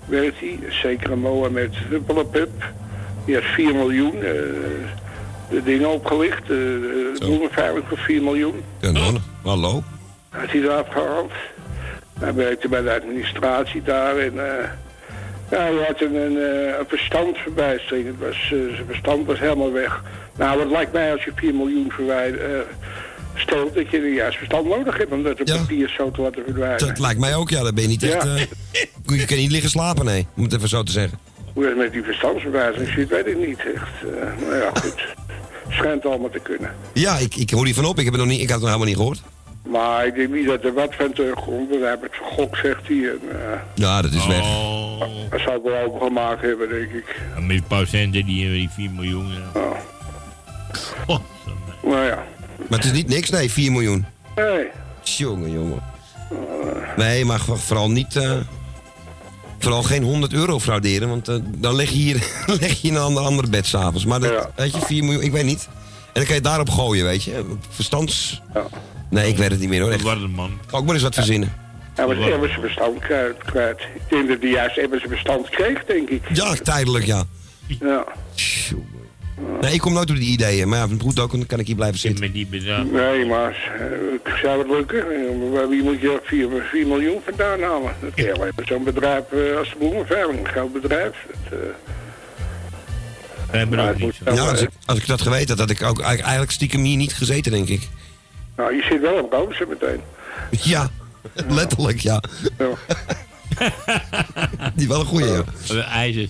Werkt 0.05 0.41
hij. 0.41 0.59
Zeker 0.69 1.11
een 1.11 1.19
Mohamed 1.19 1.75
Huppelepup. 1.89 2.73
Die 3.25 3.35
had 3.35 3.45
4 3.45 3.75
miljoen. 3.75 4.21
de 5.51 5.63
dingen 5.65 5.89
opgelicht. 5.91 6.47
de 6.47 7.15
bloemenveiling 7.19 7.85
voor 7.89 7.99
4 7.99 8.23
miljoen. 8.23 8.63
Ja, 8.81 8.91
nou, 8.91 9.17
hallo. 9.43 9.83
Had 10.29 10.51
hij 10.51 10.61
eraf 10.61 10.89
gehaald. 10.89 11.33
Hij 12.21 12.35
werkte 12.35 12.69
bij 12.69 12.83
de 12.83 12.95
administratie 13.01 13.83
daar 13.83 14.17
en 14.17 14.47
eh, 14.59 14.69
ja, 15.55 15.63
hij 15.63 15.87
had 15.87 16.01
een, 16.01 16.15
een, 16.15 16.37
eh, 16.37 16.79
een. 17.91 18.07
Het 18.07 18.19
was, 18.19 18.37
eh, 18.37 18.75
zijn 18.75 18.87
verstand 18.87 19.27
was 19.27 19.39
helemaal 19.39 19.73
weg. 19.73 20.03
Nou, 20.37 20.61
het 20.61 20.71
lijkt 20.71 20.93
mij 20.93 21.13
als 21.13 21.25
je 21.25 21.33
4 21.35 21.55
miljoen 21.55 21.91
verwijt, 21.91 22.39
eh 22.39 22.49
stelt 23.37 23.75
dat 23.75 23.91
je 23.91 23.99
een 23.99 24.15
juist 24.15 24.37
verstand 24.37 24.69
nodig 24.69 24.99
hebt 24.99 25.13
om 25.13 25.23
dat 25.23 25.41
op 25.41 25.47
papier 25.47 25.89
zo 25.89 26.11
te 26.11 26.21
laten 26.21 26.43
verdwijnen. 26.45 26.79
Dat 26.79 26.99
lijkt 26.99 27.21
mij 27.21 27.35
ook, 27.35 27.51
ja. 27.51 27.63
Dan 27.63 27.75
ben 27.75 27.83
je 27.83 27.89
niet 27.89 28.03
echt... 28.03 28.25
Ja. 28.25 28.37
je 29.17 29.25
kan 29.25 29.37
niet 29.37 29.51
liggen 29.51 29.71
slapen, 29.71 30.05
nee. 30.05 30.27
Om 30.37 30.43
het 30.43 30.55
even 30.55 30.69
zo 30.69 30.83
te 30.83 30.93
zeggen. 30.93 31.19
Hoe 31.53 31.65
het 31.65 31.77
met 31.77 31.93
die 31.93 32.03
verstandsbewijzing 32.03 32.89
zit, 32.89 33.09
weet 33.09 33.27
ik 33.27 33.47
niet 33.47 33.59
echt. 33.75 34.13
Nou 34.41 34.57
ja, 34.57 34.71
goed. 34.75 35.07
Schijnt 35.69 36.07
allemaal 36.07 36.31
te 36.31 36.41
kunnen. 36.43 36.75
Ja, 36.93 37.19
ik, 37.19 37.37
ik 37.37 37.51
hoor 37.51 37.65
hiervan 37.65 37.85
op. 37.85 37.99
Ik, 37.99 38.05
heb 38.05 38.15
het 38.15 38.23
nog 38.23 38.31
niet, 38.31 38.41
ik 38.41 38.51
had 38.51 38.61
het 38.61 38.71
nog 38.71 38.75
helemaal 38.75 38.89
niet 38.89 38.97
gehoord. 38.97 39.23
Maar 39.69 40.07
ik 40.07 40.15
denk 40.15 40.31
niet 40.33 40.47
dat 40.47 40.65
er 40.65 40.73
wat 40.75 40.95
van 40.95 41.13
terugkomt. 41.13 41.69
We 41.69 41.75
hebben 41.87 42.09
het 42.11 42.17
vergokt, 42.17 42.59
zegt 42.59 42.89
hij. 42.89 42.97
En, 43.11 43.21
eh, 43.53 43.59
Ja, 43.75 44.03
dat 44.03 44.13
is 44.13 44.27
weg. 44.27 44.43
dat 45.31 45.41
zou 45.41 45.57
ik 45.57 45.63
wel 45.65 45.85
opengemaakt 45.85 46.41
hebben, 46.41 46.69
denk 46.69 46.91
ik. 46.91 47.21
En 47.37 47.47
met 47.47 47.69
patiënten 47.69 48.25
die, 48.27 48.49
die 48.51 48.69
4 48.71 48.91
miljoen. 48.91 49.27
ja. 49.33 49.61
Oh, 51.07 51.19
Nou 51.83 52.05
ja. 52.05 52.25
Maar 52.69 52.79
het 52.79 52.85
is 52.85 52.93
niet 52.93 53.09
niks, 53.09 53.31
nee. 53.31 53.51
4 53.51 53.73
miljoen. 53.73 54.05
Nee. 54.37 54.67
Jongen, 55.03 55.51
jongen. 55.53 55.83
Nee, 56.97 57.25
maar 57.25 57.41
voor- 57.41 57.59
vooral 57.59 57.91
niet... 57.91 58.17
eh, 58.17 58.33
vooral 59.59 59.83
geen 59.83 60.03
100 60.03 60.33
euro 60.33 60.59
frauderen, 60.61 61.09
want 61.09 61.29
eh, 61.29 61.37
dan 61.45 61.75
leg 61.75 61.89
je 61.91 61.97
hier 61.97 62.15
leg 62.61 62.81
je 62.81 62.89
in 62.89 62.95
een 62.95 63.01
ander, 63.03 63.23
ander 63.23 63.51
bed 63.51 63.67
s'avonds. 63.67 64.05
Maar 64.05 64.21
dat, 64.21 64.49
weet 64.57 64.75
je, 64.75 64.81
4 64.81 65.05
miljoen, 65.05 65.23
ik 65.23 65.33
weet 65.33 65.45
niet. 65.45 65.69
En 65.73 66.11
dan 66.13 66.25
kan 66.25 66.35
je 66.35 66.41
daarop 66.41 66.71
gooien, 66.71 67.05
weet 67.05 67.23
je. 67.23 67.57
Verstands... 67.71 68.43
Nee, 69.15 69.29
ik 69.29 69.37
weet 69.37 69.51
het 69.51 69.61
niet 69.61 69.69
meer 69.69 69.81
hoor. 69.81 69.91
Echt. 69.91 70.03
Wat 70.03 70.17
een 70.17 70.31
man. 70.31 70.59
Ga 70.67 70.77
ook 70.77 70.85
maar 70.85 70.95
eens 70.95 71.03
wat 71.03 71.15
verzinnen. 71.15 71.53
Hij 71.95 72.07
was 72.07 72.17
even 72.17 72.49
zijn 72.49 72.61
verstand 72.61 72.99
kwijt. 73.45 73.81
Ik 73.81 74.01
denk 74.09 74.29
dat 74.29 74.39
hij 74.41 74.51
juist 74.51 74.77
even 74.77 74.99
zijn 74.99 75.11
verstand 75.11 75.49
kreeg, 75.49 75.85
denk 75.85 76.09
ik. 76.09 76.23
Ja, 76.33 76.55
tijdelijk, 76.55 77.05
ja. 77.05 77.25
Ja. 77.67 78.05
Nee, 79.61 79.73
ik 79.73 79.81
kom 79.81 79.93
nooit 79.93 80.11
op 80.11 80.17
die 80.17 80.31
ideeën. 80.31 80.69
Maar 80.69 80.79
ja, 80.79 80.87
goed 81.01 81.21
ook, 81.21 81.31
dan 81.31 81.47
kan 81.47 81.59
ik 81.59 81.67
hier 81.67 81.75
blijven 81.75 81.99
zitten. 81.99 82.25
Met 82.25 82.33
die 82.33 82.47
bedrag. 82.47 82.85
Nee, 82.85 83.27
maar 83.27 83.73
eh, 84.25 84.33
zou 84.43 84.59
het 84.59 84.69
lukken? 84.71 84.99
Eh, 84.99 85.69
Wie 85.69 85.83
moet 85.83 86.01
je 86.01 86.21
4, 86.25 86.49
4 86.71 86.87
miljoen 86.87 87.21
vandaan 87.25 87.63
halen? 87.63 87.93
Dat 88.57 88.67
zo'n 88.67 88.85
bedrijf 88.85 89.25
eh, 89.33 89.59
als 89.59 89.69
de 89.69 89.77
Bloemenveiling. 89.79 90.39
Een 90.39 90.47
groot 90.47 90.73
bedrijf. 90.73 91.15
Dat, 91.51 91.59
eh, 93.51 93.69
Maar 93.69 93.91
niet. 93.91 93.99
moet 93.99 94.17
Ja, 94.25 94.49
als 94.49 94.63
ik, 94.63 94.69
als 94.87 94.99
ik 94.99 95.07
dat 95.07 95.23
geweten 95.23 95.49
had, 95.49 95.59
had 95.59 95.71
ik 95.71 95.83
ook 95.83 95.97
eigenlijk 95.99 96.21
eigenlijk 96.21 96.51
stiekem 96.53 96.83
hier 96.83 96.97
niet 96.97 97.15
gezeten, 97.15 97.53
denk 97.53 97.69
ik. 97.69 97.89
Nou, 98.57 98.75
je 98.77 98.83
zit 98.83 99.01
wel 99.01 99.23
op 99.23 99.33
rozen 99.33 99.69
meteen. 99.69 100.01
Ja, 100.51 100.89
letterlijk, 101.49 102.01
ja. 102.01 102.21
Die 104.75 104.89
wel 104.89 105.01
een 105.01 105.07
goeie, 105.07 105.27
ja. 105.27 105.43
Uh, 105.73 105.93
IJzer. 105.93 106.29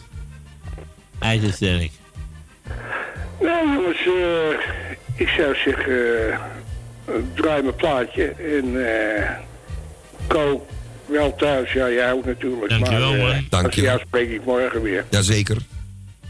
IJzersterk. 1.19 1.91
Nou 3.41 3.73
jongens, 3.75 3.99
eh, 4.07 4.59
ik 5.15 5.29
zou 5.29 5.55
zeggen, 5.65 6.31
eh, 6.33 6.39
draai 7.35 7.63
mijn 7.63 7.75
plaatje 7.75 8.25
en 8.29 8.87
eh 8.87 9.31
Ko, 10.27 10.67
wel 11.07 11.35
thuis. 11.37 11.73
Ja, 11.73 11.91
jij 11.91 12.13
ook 12.13 12.25
natuurlijk. 12.25 12.69
Dankjewel, 12.69 13.11
maar, 13.11 13.29
eh, 13.29 13.35
man. 13.35 13.47
Dank 13.51 13.67
als 13.67 13.75
je. 13.75 13.81
jou 13.83 14.01
spreek 14.07 14.31
ik 14.31 14.45
morgen 14.45 14.83
weer. 14.83 15.05
Jazeker. 15.11 15.57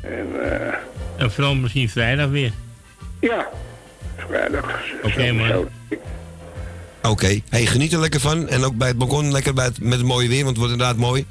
En 0.00 0.26
eh, 0.42 0.74
En 1.16 1.31
vooral 1.31 1.55
misschien 1.55 1.89
vrijdag 1.89 2.28
weer. 2.28 2.52
ja, 3.20 3.48
vrijdag. 4.17 4.81
Oké, 5.02 5.33
man. 5.33 5.68
Oké, 7.02 7.41
hey, 7.49 7.67
geniet 7.67 7.93
er 7.93 7.99
lekker 7.99 8.20
van. 8.20 8.49
En 8.49 8.65
ook 8.65 8.76
bij 8.76 8.89
het 8.89 8.99
balkon 8.99 9.33
lekker 9.33 9.55
bij 9.55 9.65
het, 9.65 9.81
met 9.81 9.99
het 9.99 10.07
mooie 10.07 10.28
weer, 10.28 10.44
want 10.44 10.49
het 10.49 10.57
wordt 10.57 10.73
inderdaad 10.73 10.97
mooi. 10.97 11.26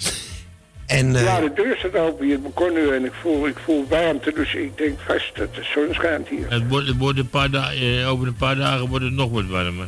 En 0.86 1.16
eh, 1.16 1.24
Ja, 1.24 1.40
de 1.40 1.52
deur 1.56 1.76
staat 1.78 1.96
open 1.96 2.26
hier, 2.26 2.34
het 2.34 2.44
balkon 2.44 2.74
nu 2.74 2.90
en 2.96 3.06
ik 3.06 3.12
voel, 3.22 3.48
ik 3.48 3.58
voel 3.64 3.86
warmte, 3.90 4.32
dus 4.36 4.54
ik 4.54 4.78
denk 4.78 5.00
vast 5.08 5.36
dat 5.36 5.56
de 5.56 5.64
zon 5.74 5.88
schijnt 5.94 6.28
hier. 6.28 6.46
Het 6.50 6.68
wordt, 6.68 6.88
het 6.88 6.98
wordt 6.98 7.20
een 7.20 7.30
paar 7.30 7.50
dagen, 7.50 8.06
over 8.06 8.28
een 8.28 8.36
paar 8.36 8.56
dagen 8.56 8.88
wordt 8.88 9.06
het 9.06 9.14
nog 9.14 9.32
wat 9.32 9.46
warmer. 9.46 9.88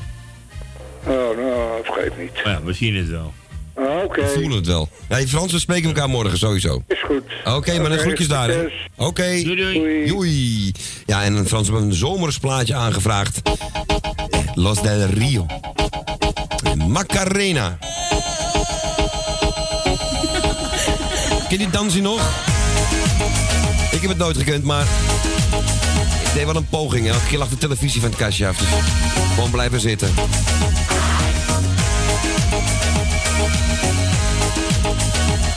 Oh, 1.03 1.38
nou, 1.38 1.83
vergeet 1.83 2.17
niet. 2.17 2.43
Maar 2.43 2.53
ja, 2.53 2.64
we 2.64 2.74
zien 2.74 2.95
het 2.95 3.09
wel. 3.09 3.33
Ah, 3.77 4.03
Oké, 4.03 4.21
we 4.21 4.27
voelen 4.27 4.57
het 4.57 4.67
wel. 4.67 4.89
Hey 5.07 5.27
Frans, 5.27 5.51
we 5.51 5.59
spreken 5.59 5.87
elkaar 5.87 6.09
morgen 6.09 6.37
sowieso. 6.37 6.83
is 6.87 7.03
goed. 7.03 7.23
Oké, 7.45 7.79
maar 7.79 7.89
dan 7.89 7.97
groetjes 7.99 8.27
daar, 8.27 8.49
hè. 8.49 8.65
Oké. 8.97 9.41
Doei, 9.43 10.05
doei. 10.07 10.71
Ja, 11.05 11.23
en 11.23 11.47
Frans, 11.47 11.67
we 11.67 11.73
hebben 11.73 11.91
een 11.91 11.97
zomersplaatje 11.97 12.75
aangevraagd. 12.75 13.41
Los 14.53 14.81
del 14.81 15.05
Rio. 15.05 15.45
Macarena. 16.87 17.77
Ken 21.47 21.49
je 21.49 21.57
die 21.57 21.69
dansie 21.69 22.01
nog? 22.01 22.33
Ik 23.91 24.01
heb 24.01 24.09
het 24.09 24.17
nooit 24.17 24.37
gekend, 24.37 24.63
maar... 24.63 24.85
Ik 26.25 26.33
deed 26.33 26.45
wel 26.45 26.55
een 26.55 26.67
poging. 26.69 27.07
Elke 27.07 27.25
keer 27.29 27.37
lag 27.37 27.49
de 27.49 27.57
televisie 27.57 28.01
van 28.01 28.09
het 28.09 28.19
kastje 28.19 28.47
af. 28.47 28.57
Dus 28.57 28.67
gewoon 29.35 29.51
blijven 29.51 29.79
zitten. 29.79 30.09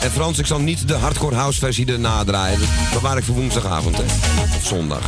En 0.09 0.15
Frans, 0.15 0.39
ik 0.39 0.45
zal 0.45 0.59
niet 0.59 0.87
de 0.87 0.93
hardcore 0.93 1.35
house 1.35 1.59
versie 1.59 1.85
erna 1.85 2.23
draaien. 2.23 2.59
Dat 2.59 3.01
bewaar 3.01 3.17
ik 3.17 3.23
voor 3.23 3.35
woensdagavond, 3.35 3.97
hè. 3.97 4.03
Of 4.03 4.65
zondag. 4.65 5.01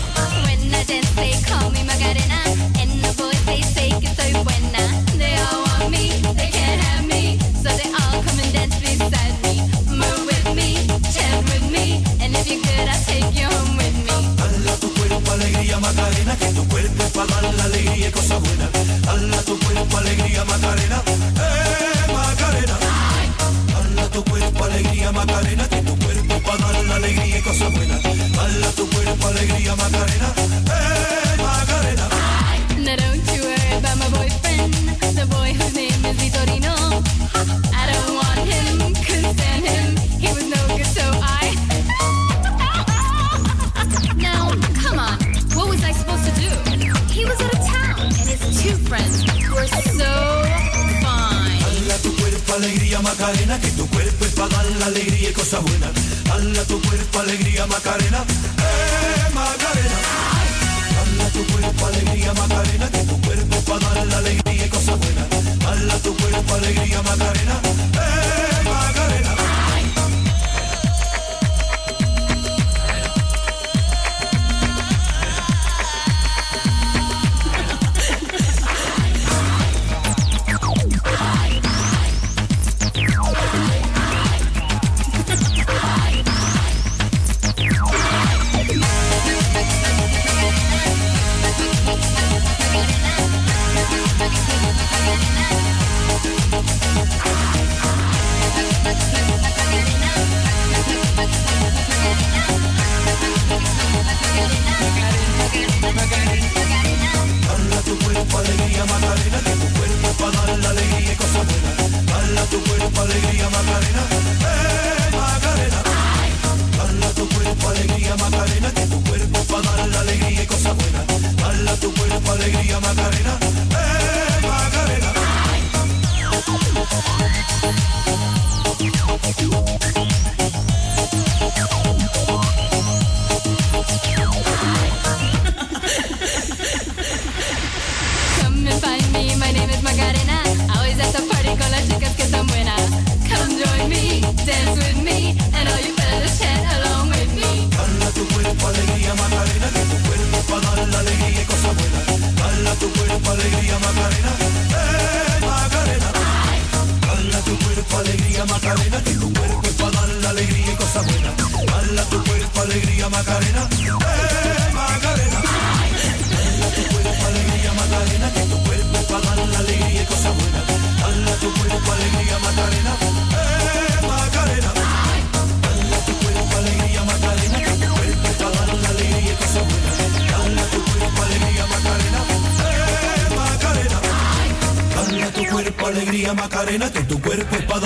La 54.82 54.88
alegría 54.88 55.30
y 55.30 55.34
cosas 55.34 55.61
buenas. 55.61 55.92
Dala 56.24 56.64
tu 56.66 56.82
cuerpo 56.82 57.19
alegría 57.19 57.68
Macarena, 57.68 58.26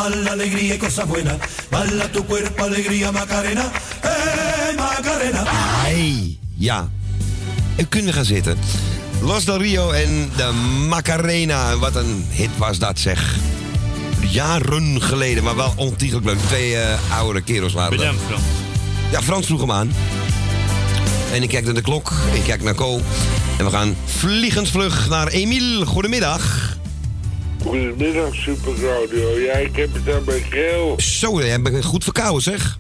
cuerpo 0.06 0.14
es 0.14 0.14
para 0.14 0.16
dar 0.16 0.16
la 0.18 0.32
alegría 0.32 0.76
y 0.76 0.78
cosas 0.78 1.08
buenas. 1.08 1.38
Tu 2.12 2.26
cuerpo 2.26 2.64
alegría 2.64 3.12
Macarena, 3.12 3.72
eh 4.04 4.76
Macarena. 4.78 5.44
Ai, 5.84 6.38
ja. 6.58 6.90
U 7.78 7.86
kunt 7.86 8.14
gaan 8.14 8.26
zitten. 8.26 8.58
Los 9.22 9.46
del 9.46 9.60
Rio 9.60 9.92
en 9.92 10.32
de 10.36 10.52
Macarena. 10.90 11.78
Wat 11.78 11.96
een 11.96 12.26
hit 12.32 12.50
was 12.58 12.80
dat, 12.80 13.00
zeg. 13.00 13.36
Jaren 14.30 15.02
geleden, 15.02 15.44
maar 15.44 15.56
wel 15.56 15.74
ontiegelijk 15.76 16.26
leuk. 16.26 16.40
Twee 16.48 16.76
eh 16.76 17.18
oude 17.18 17.42
kerels 17.42 17.74
waren. 17.74 17.98
Bedankt, 17.98 18.22
Frans. 18.28 18.44
Ja, 19.12 19.22
Frans 19.22 19.46
vroeg 19.46 19.60
hem 19.60 19.72
aan. 19.72 19.94
En 21.34 21.44
ik 21.44 21.50
kijk 21.50 21.66
naar 21.66 21.74
de 21.74 21.82
klok. 21.82 22.12
Ik 22.34 22.44
kijk 22.44 22.64
naar 22.64 22.76
Co. 22.76 23.02
En 23.58 23.66
we 23.66 23.72
gaan 23.72 23.96
vliegensvlug 24.06 25.10
naar 25.10 25.28
Emiel. 25.28 25.86
Goedemiddag. 25.86 26.65
Goedemiddag, 27.66 28.36
Super 28.36 28.74
Radio. 28.76 29.40
Ja, 29.40 29.54
ik 29.54 29.76
heb 29.76 29.94
het 29.94 30.16
aan 30.16 30.24
mijn 30.26 30.50
keel. 30.50 30.94
Zo, 30.98 31.42
jij 31.42 31.62
bent 31.62 31.86
goed 31.86 32.04
verkouden, 32.04 32.42
zeg. 32.42 32.78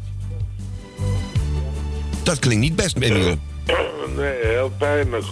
Dat 2.23 2.39
klinkt 2.39 2.61
niet 2.61 2.75
best, 2.75 2.97
Emiel. 2.97 3.35
Nee, 4.17 4.33
heel 4.43 4.71
pijnlijk. 4.77 5.25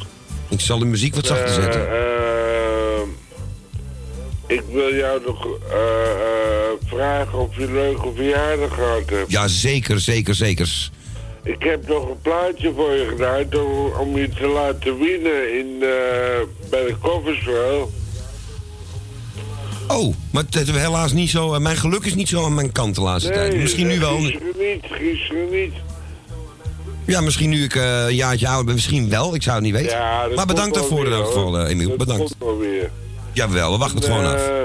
Ik 0.49 0.59
zal 0.59 0.79
de 0.79 0.85
muziek 0.85 1.15
wat 1.15 1.25
zachter 1.25 1.53
zetten. 1.53 1.89
Eh, 1.89 1.95
eh, 1.95 3.01
ik 4.47 4.61
wil 4.71 4.95
jou 4.95 5.21
nog 5.25 5.45
eh, 5.45 5.77
eh, 6.11 6.69
vragen 6.85 7.39
of 7.39 7.55
je 7.55 7.63
een 7.63 7.73
leuke 7.73 8.11
verjaardag 8.15 8.73
gehad 8.73 9.09
hebt. 9.09 9.31
Ja, 9.31 9.47
zeker, 9.47 9.99
zeker, 9.99 10.35
zeker. 10.35 10.89
Ik 11.43 11.63
heb 11.63 11.87
nog 11.87 12.09
een 12.09 12.21
plaatje 12.21 12.73
voor 12.75 12.91
je 12.91 13.07
gedaan 13.07 13.61
om, 13.61 13.91
om 13.99 14.17
je 14.17 14.29
te 14.29 14.47
laten 14.47 14.99
winnen 14.99 15.57
in, 15.59 15.67
eh, 15.81 16.69
bij 16.69 16.85
de 16.85 16.95
Koffersveld. 17.01 17.92
Maar 20.33 20.43
het 20.49 20.55
is 20.55 20.71
helaas 20.71 21.11
niet 21.13 21.29
zo. 21.29 21.53
eh, 21.53 21.59
Mijn 21.59 21.77
geluk 21.77 22.05
is 22.05 22.15
niet 22.15 22.29
zo 22.29 22.45
aan 22.45 22.53
mijn 22.53 22.71
kant 22.71 22.95
de 22.95 23.01
laatste 23.01 23.31
tijd. 23.31 23.55
Misschien 23.55 23.87
nu 23.87 23.99
wel. 23.99 24.17
Gisteren 24.17 24.53
niet, 24.57 24.83
gisteren 24.89 25.49
niet. 25.51 25.73
Ja, 27.05 27.21
misschien 27.21 27.49
nu 27.49 27.63
ik 27.63 27.75
eh, 27.75 28.05
een 28.05 28.15
jaartje 28.15 28.47
ouder 28.47 28.65
ben, 28.65 28.73
misschien 28.73 29.09
wel. 29.09 29.35
Ik 29.35 29.43
zou 29.43 29.55
het 29.55 29.65
niet 29.65 29.73
weten. 29.73 29.97
Ja, 29.97 30.27
maar 30.35 30.45
bedankt 30.45 30.75
daarvoor 30.75 31.05
in 31.05 31.11
elk 31.11 31.25
geval, 31.25 31.65
Emiel. 31.65 31.87
Dat 31.87 31.97
Bedankt. 31.97 32.35
weer. 32.59 32.91
Jawel, 33.33 33.71
we 33.71 33.77
wachten 33.77 33.97
het 33.97 34.05
gewoon 34.05 34.25
af. 34.25 34.47
Eh, 34.47 34.63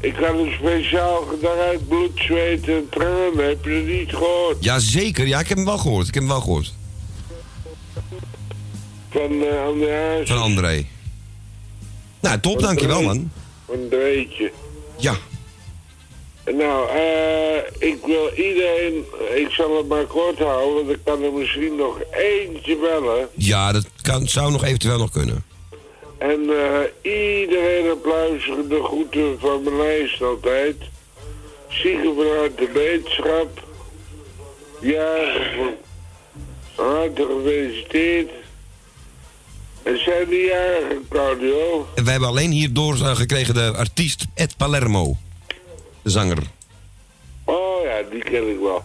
ik 0.00 0.14
had 0.16 0.34
een 0.38 0.52
speciaal 0.58 1.24
daaruit 1.42 1.88
bloed, 1.88 2.10
zweet 2.14 2.68
en 2.68 2.86
tranen. 2.90 3.48
Heb 3.48 3.64
je 3.64 3.70
het 3.70 3.86
niet 3.86 4.10
gehoord? 4.10 4.56
Jazeker, 4.64 5.26
ja, 5.26 5.40
ik 5.40 5.48
heb 5.48 5.56
hem 5.56 5.66
wel 5.66 5.78
gehoord. 5.78 6.08
Ik 6.08 6.14
heb 6.14 6.22
hem 6.22 6.32
wel 6.32 6.40
gehoord. 6.40 6.74
Van 9.10 9.32
uh, 9.32 9.64
André 9.66 10.20
Van 10.24 10.38
André. 10.38 10.84
Nou, 12.20 12.40
top, 12.40 12.60
dankjewel, 12.60 13.02
man. 13.02 13.30
Een 13.72 13.86
dreetje. 13.90 14.49
Zal 19.60 19.76
het 19.76 19.88
maar 19.88 20.04
kort 20.04 20.38
houden, 20.38 20.74
want 20.74 20.96
ik 20.96 21.04
kan 21.04 21.22
er 21.22 21.32
misschien 21.32 21.76
nog 21.76 21.98
eentje 22.10 22.76
bellen. 22.76 23.28
Ja, 23.34 23.72
dat 23.72 23.86
kan, 24.02 24.28
zou 24.28 24.52
nog 24.52 24.64
eventueel 24.64 24.98
nog 24.98 25.10
kunnen. 25.10 25.44
En 26.18 26.40
eh, 26.50 27.12
iedereen 27.12 27.98
luisteren 28.04 28.68
de 28.68 28.82
groeten 28.82 29.38
van 29.38 29.62
mijn 29.62 29.76
lijst 29.76 30.22
altijd. 30.22 30.76
Zieken 31.68 32.14
vanuit 32.14 32.58
de 32.58 32.70
wetenschap. 32.72 33.66
Ja, 34.80 35.16
hartelijk 36.74 37.30
gefeliciteerd. 37.32 38.30
En 39.82 40.02
zijn 40.04 40.28
die 40.28 40.44
jarigen, 40.44 41.06
Claudio? 41.08 41.86
En 41.94 42.02
wij 42.02 42.12
hebben 42.12 42.30
alleen 42.30 42.50
hierdoor 42.50 42.94
eh, 42.94 43.16
gekregen 43.16 43.54
de 43.54 43.72
artiest 43.76 44.26
Ed 44.34 44.56
Palermo. 44.56 45.16
De 46.02 46.10
zanger. 46.10 46.38
Oh 47.44 47.84
ja, 47.84 48.02
die 48.10 48.22
ken 48.22 48.50
ik 48.50 48.58
wel. 48.60 48.82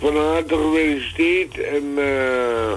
Van 0.00 0.16
harte 0.16 0.54
gefeliciteerd 0.54 1.58
en 1.58 1.84
eh. 1.98 2.72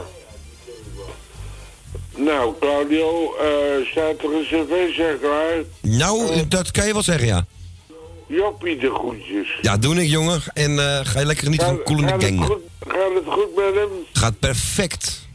nou, 2.15 2.53
Claudio, 2.59 3.35
eh, 3.35 3.85
staat 3.91 4.23
er 4.23 4.33
een 4.33 4.45
cerveza 4.45 5.13
klaar? 5.21 5.63
Nou, 5.81 6.47
dat 6.47 6.71
kan 6.71 6.87
je 6.87 6.93
wel 6.93 7.03
zeggen, 7.03 7.27
ja. 7.27 7.45
Joppie 8.27 8.77
de 8.77 8.89
groetjes. 8.93 9.57
Ja, 9.61 9.77
doe 9.77 9.95
ik, 9.95 10.09
jongen. 10.09 10.41
En 10.53 10.79
eh, 10.79 10.99
ga 11.03 11.19
je 11.19 11.25
lekker 11.25 11.43
genieten 11.43 11.79
van 11.85 11.97
in 11.97 12.07
gaat, 12.07 12.23
Gang. 12.23 12.45
goed, 12.45 12.61
gaat 12.87 13.13
het 13.13 13.23
goed 13.25 13.55
met 13.55 13.75
hem? 13.75 13.89
Gaat 14.13 14.39
perfect. 14.39 15.27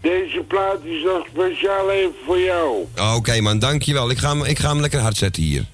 Deze 0.00 0.44
plaat 0.48 0.78
is 0.84 1.02
nog 1.02 1.26
speciaal 1.32 1.90
even 1.90 2.14
voor 2.26 2.38
jou. 2.38 2.86
Oké, 3.16 3.40
man, 3.40 3.58
dankjewel. 3.58 4.10
Ik 4.10 4.18
ga, 4.18 4.28
hem, 4.28 4.44
ik 4.44 4.58
ga 4.58 4.68
hem 4.68 4.80
lekker 4.80 5.00
hard 5.00 5.16
zetten 5.16 5.42
hier. 5.42 5.64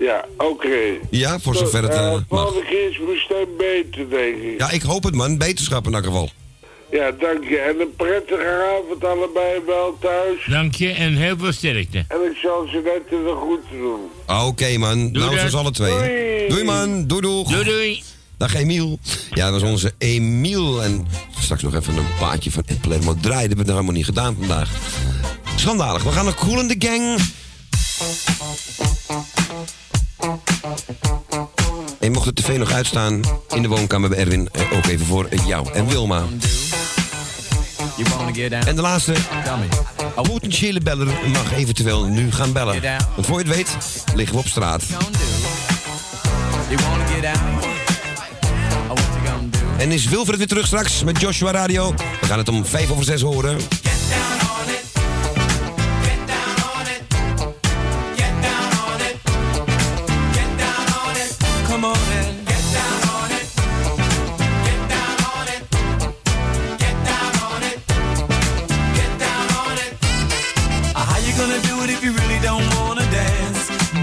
Ja, 0.00 0.24
oké. 0.36 0.98
Ja, 1.10 1.38
voor 1.38 1.54
zover 1.54 1.82
het 1.82 1.92
mag. 1.92 2.22
Volgende 2.28 2.66
keer 2.66 2.90
is 2.90 2.98
mijn 2.98 3.18
stem 3.18 3.46
beter, 3.58 4.10
denk 4.10 4.42
ik. 4.42 4.58
Ja, 4.58 4.70
ik 4.70 4.82
hoop 4.82 5.02
het, 5.02 5.14
man. 5.14 5.38
Beterschap 5.38 5.86
in 5.86 5.94
elk 5.94 6.04
geval. 6.04 6.30
Ja, 6.90 7.10
dank 7.10 7.44
je. 7.48 7.58
En 7.58 7.80
een 7.80 7.94
prettige 7.96 8.78
avond 8.82 9.04
allebei 9.04 9.60
wel 9.66 9.96
thuis. 10.00 10.46
Dank 10.46 10.74
je 10.74 10.90
en 10.90 11.16
heel 11.16 11.38
veel 11.38 11.52
sterkte. 11.52 12.04
En 12.08 12.30
ik 12.30 12.36
zal 12.42 12.66
ze 12.70 12.80
net 12.84 13.08
de 13.10 13.36
groeten 13.40 13.78
doen. 13.78 14.00
Oké, 14.46 14.78
man. 14.78 15.12
Doei, 15.12 15.24
nou, 15.24 15.38
zoals 15.38 15.54
alle 15.54 15.70
twee. 15.70 15.92
Doei. 15.92 16.48
Doei, 16.48 16.64
man. 16.64 17.06
Doei, 17.06 17.20
doeg. 17.20 17.50
Doei, 17.50 17.64
doei. 17.64 18.02
Dag, 18.38 18.54
Emiel. 18.54 18.98
Ja, 19.30 19.50
dat 19.50 19.60
was 19.60 19.70
onze 19.70 19.92
Emiel. 19.98 20.82
En 20.82 21.06
straks 21.40 21.62
nog 21.62 21.74
even 21.74 21.96
een 21.96 22.16
plaatje 22.18 22.50
van 22.50 22.62
Ed 22.66 22.80
Palermo 22.80 23.14
draaien. 23.20 23.48
Dat 23.48 23.56
hebben 23.56 23.56
we 23.56 23.64
nog 23.64 23.72
helemaal 23.72 23.94
niet 23.94 24.04
gedaan 24.04 24.36
vandaag. 24.38 24.70
Schandalig. 25.56 26.02
We 26.02 26.10
gaan 26.10 26.24
naar 26.24 26.34
Cool 26.34 26.60
in 26.60 26.68
the 26.68 26.86
Gang. 26.86 27.20
En 31.98 32.12
mocht 32.12 32.24
de 32.24 32.42
tv 32.42 32.58
nog 32.58 32.72
uitstaan 32.72 33.20
in 33.48 33.62
de 33.62 33.68
woonkamer 33.68 34.08
bij 34.08 34.18
Erwin, 34.18 34.48
eh, 34.52 34.72
ook 34.72 34.86
even 34.86 35.06
voor 35.06 35.24
eh, 35.24 35.46
jou 35.46 35.72
en 35.72 35.86
Wilma. 35.86 36.22
En 38.66 38.76
de 38.76 38.82
laatste, 38.82 39.14
potentiële 40.22 40.80
beller 40.80 41.06
mag 41.32 41.52
eventueel 41.52 42.04
nu 42.04 42.32
gaan 42.32 42.52
bellen. 42.52 42.82
Want 43.14 43.26
voor 43.26 43.38
je 43.38 43.44
het 43.44 43.56
weet, 43.56 43.76
liggen 44.14 44.34
we 44.34 44.40
op 44.40 44.48
straat. 44.48 44.82
En 49.76 49.92
is 49.92 50.04
Wilfred 50.08 50.38
weer 50.38 50.46
terug 50.46 50.66
straks 50.66 51.04
met 51.04 51.20
Joshua 51.20 51.50
Radio. 51.50 51.94
We 52.20 52.26
gaan 52.26 52.38
het 52.38 52.48
om 52.48 52.66
vijf 52.66 52.90
over 52.90 53.04
zes 53.04 53.20
horen. 53.20 53.58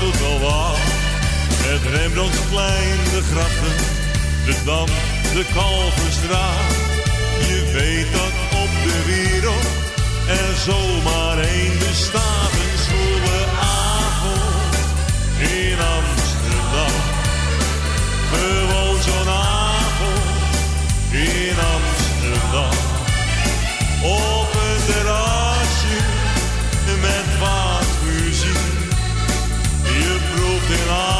doet 0.00 0.18
wel 0.18 0.40
wat. 0.40 0.76
Het 1.68 1.82
Rembrandtplein, 1.94 2.98
de 3.14 3.22
grachten, 3.30 3.76
de 4.46 4.54
Dam, 4.64 4.86
de 5.34 5.44
Kalverstraat. 5.54 6.70
Je 7.48 7.60
weet 7.72 8.12
dat 8.12 8.34
op 8.62 8.70
de 8.86 8.98
wereld 9.12 9.66
er 10.28 10.56
zomaar 10.56 11.38
één 11.38 11.78
bestaat. 11.78 12.52
Een 12.88 13.22
de 13.24 13.44
avond 13.60 14.74
in 15.38 15.78
Amsterdam. 15.96 16.94
Gewoon 18.32 19.02
zo'n 19.02 19.28
avond 19.28 20.28
in 21.10 21.56
Amsterdam. 21.74 22.76
nothing 30.68 30.88
on. 30.90 31.17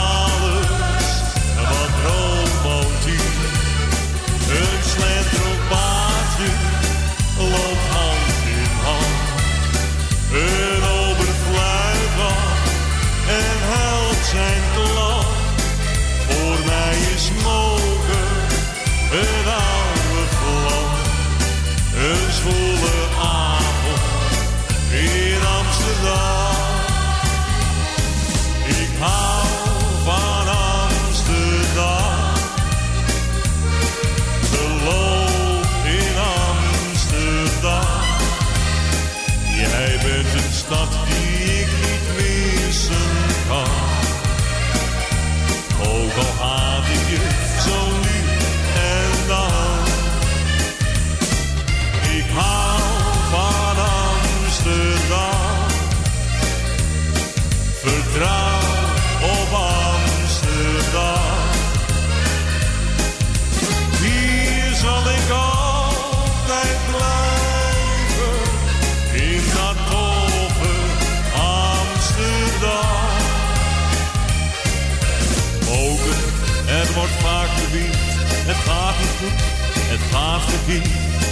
het 79.93 80.01
gaat 80.13 80.43
verkeerd. 80.43 81.23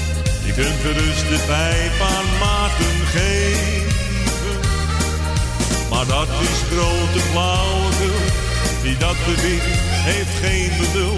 Je 0.45 0.53
kunt 0.53 0.77
gerust 0.83 1.29
de 1.29 1.41
pijp 1.47 2.01
aan 2.15 2.29
Maarten 2.41 2.99
geven. 3.15 3.95
Maar 5.91 6.07
dat 6.07 6.29
is 6.29 6.59
grote 6.71 7.21
flauwekul, 7.31 8.21
die 8.83 8.97
dat 8.97 9.17
beweert, 9.25 9.79
heeft 10.11 10.37
geen 10.43 10.71
bedoel. 10.81 11.17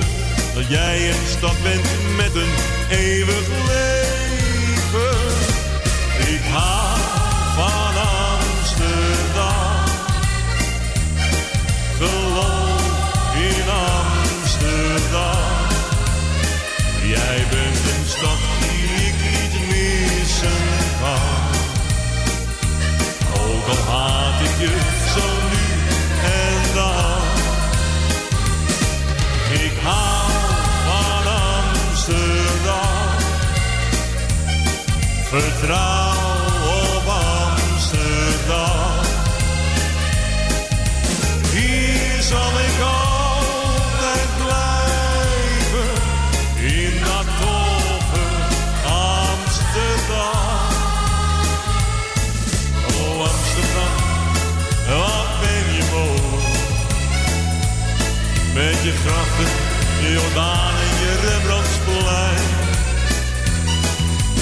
Dat 0.55 0.69
jij 0.69 1.09
een 1.09 1.27
stad 1.37 1.63
bent 1.63 2.17
met 2.17 2.35
een 2.35 2.55
eeuwig 2.91 3.47
leven. 3.67 4.08
je 24.59 24.67
zo 25.15 25.27
nu 25.51 25.67
en 26.25 26.75
dan. 26.75 27.23
Ik 29.65 29.79
haal 29.83 30.29
van 30.87 31.33
Amsterdam. 31.33 33.09
Vertrouw. 35.29 36.08
je 58.89 58.95
grachten, 58.95 59.51
je 60.03 60.13
Jordaan 60.13 60.75
en 60.85 60.95
je 61.03 61.13
Rembrandtsplein. 61.29 62.47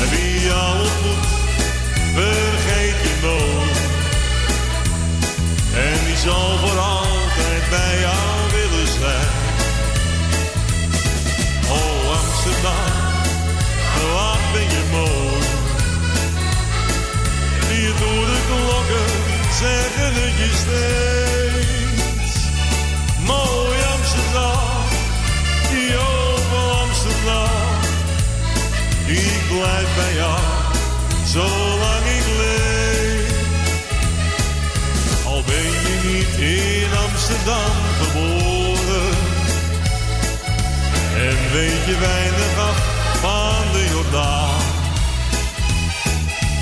En 0.00 0.08
wie 0.10 0.40
jou 0.40 0.78
ontmoet, 0.78 1.26
vergeet 2.14 2.98
je 3.06 3.14
nooit. 3.22 3.78
En 5.74 6.04
die 6.06 6.16
zal 6.16 6.58
voor 6.58 6.78
blijf 29.48 29.94
bij 29.96 30.14
jou, 30.14 30.40
zolang 31.24 32.04
ik 32.18 32.26
leef. 32.40 33.34
Al 35.24 35.42
ben 35.46 35.70
je 35.86 35.94
niet 36.04 36.32
in 36.38 36.90
Amsterdam 37.06 37.76
geboren 38.00 39.16
en 41.16 41.36
weet 41.52 41.84
je 41.86 41.96
weinig 42.00 42.58
af 42.58 42.78
van 43.20 43.72
de 43.72 43.88
Jordaan. 43.90 44.60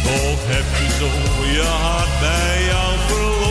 Toch 0.03 0.43
heb 0.47 0.65
je 0.79 0.89
zo 0.99 1.45
je 1.53 1.63
hart 1.63 2.21
bij 2.21 2.65
jou 2.65 2.93
verloren. 3.07 3.44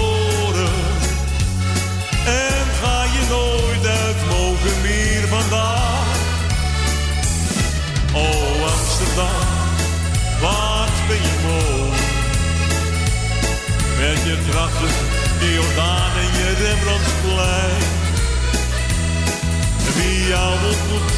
Je 14.46 14.52
de 15.40 15.54
Jordaan 15.54 16.12
en 16.18 16.38
je 16.38 16.54
Rembrandtsplein. 16.64 17.84
Wie 19.96 20.28
jou 20.28 20.54
ontmoet, 20.54 21.12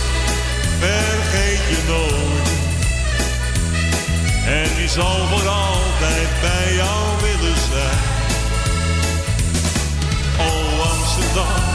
vergeet 0.80 1.64
je 1.70 1.78
nooit. 1.88 2.50
En 4.46 4.76
die 4.78 4.90
zal 4.90 5.28
voor 5.28 5.48
altijd 5.48 6.30
bij 6.42 6.76
jou 6.76 7.04
willen 7.22 7.58
zijn. 7.72 8.04
O 10.38 10.82
Amsterdam 10.82 11.75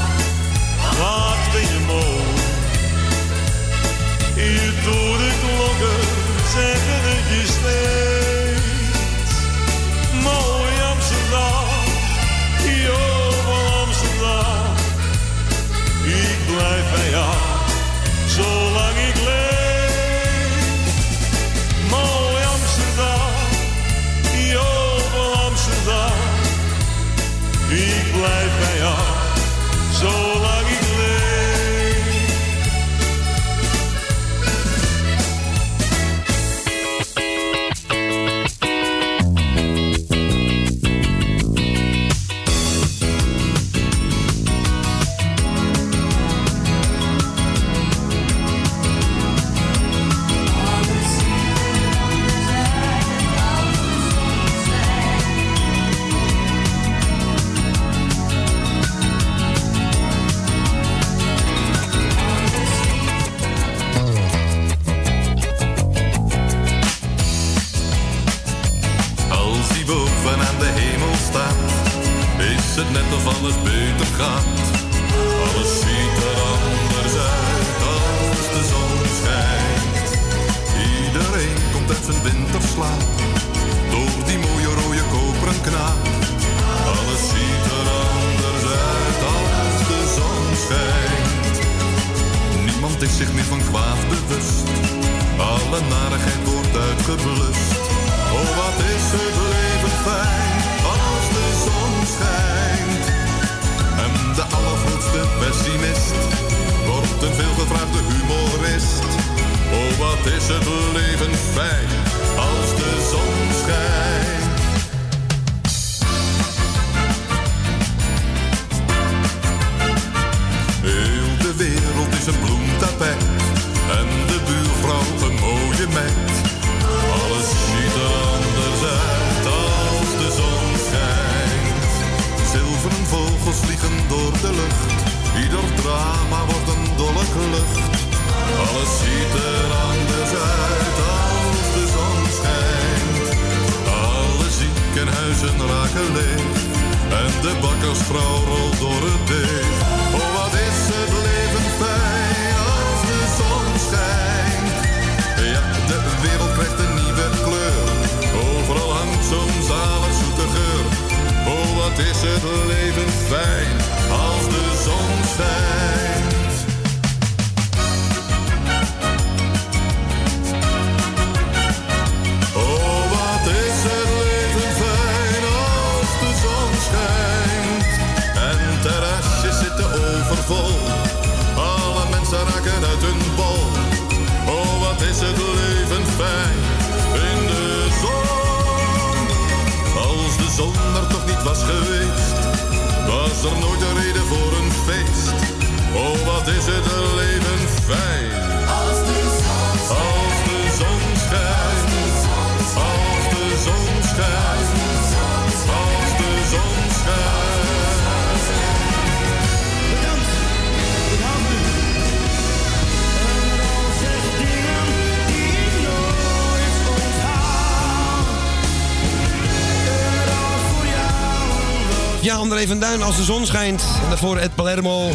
André 222.51 222.67
van 222.67 222.81
Duin 222.81 223.03
als 223.03 223.17
de 223.17 223.25
zon 223.25 223.47
schijnt. 223.47 223.83
En 224.03 224.09
daarvoor 224.09 224.37
Ed 224.37 224.55
Palermo 224.55 225.09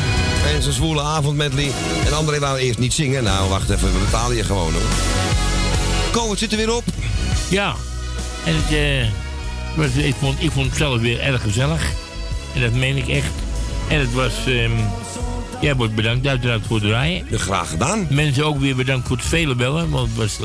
en 0.54 0.62
zijn 0.62 0.74
zwoele 0.74 1.02
avondmedley. 1.02 1.72
En 2.06 2.14
André 2.14 2.40
wou 2.40 2.58
eerst 2.58 2.80
niet 2.80 2.94
zingen. 2.94 3.24
Nou, 3.24 3.50
wacht 3.50 3.70
even, 3.70 3.94
we 3.94 4.00
betalen 4.00 4.36
je 4.36 4.44
gewoon 4.44 4.74
hoor. 4.74 4.82
Ko, 6.12 6.30
het 6.30 6.40
zit 6.40 6.52
er 6.52 6.58
weer 6.58 6.76
op. 6.76 6.84
Ja, 7.50 7.76
en 8.46 8.56
het, 8.56 8.74
eh, 8.74 9.08
was, 9.76 10.04
ik, 10.04 10.16
vond, 10.20 10.44
ik 10.44 10.52
vond 10.52 10.66
het 10.66 10.78
zelf 10.78 11.02
weer 11.02 11.20
erg 11.20 11.42
gezellig. 11.42 11.92
En 12.54 12.62
dat 12.62 12.74
meen 12.74 12.98
ik 12.98 13.08
echt. 13.08 13.32
En 13.88 14.00
het 14.00 14.14
was... 14.14 14.34
ehm 14.46 14.72
jij 15.62 15.76
wordt 15.76 15.96
bedankt 15.96 16.28
uiteraard 16.28 16.66
voor 16.68 16.76
het 16.76 16.86
draaien. 16.86 17.28
graag 17.32 17.70
gedaan. 17.70 18.08
Mensen 18.10 18.46
ook 18.46 18.60
weer 18.60 18.76
bedankt 18.76 19.08
voor 19.08 19.18
het 19.18 19.26
vele 19.26 19.56
bellen, 19.56 19.90
want 19.90 20.08
het 20.08 20.18
was 20.18 20.40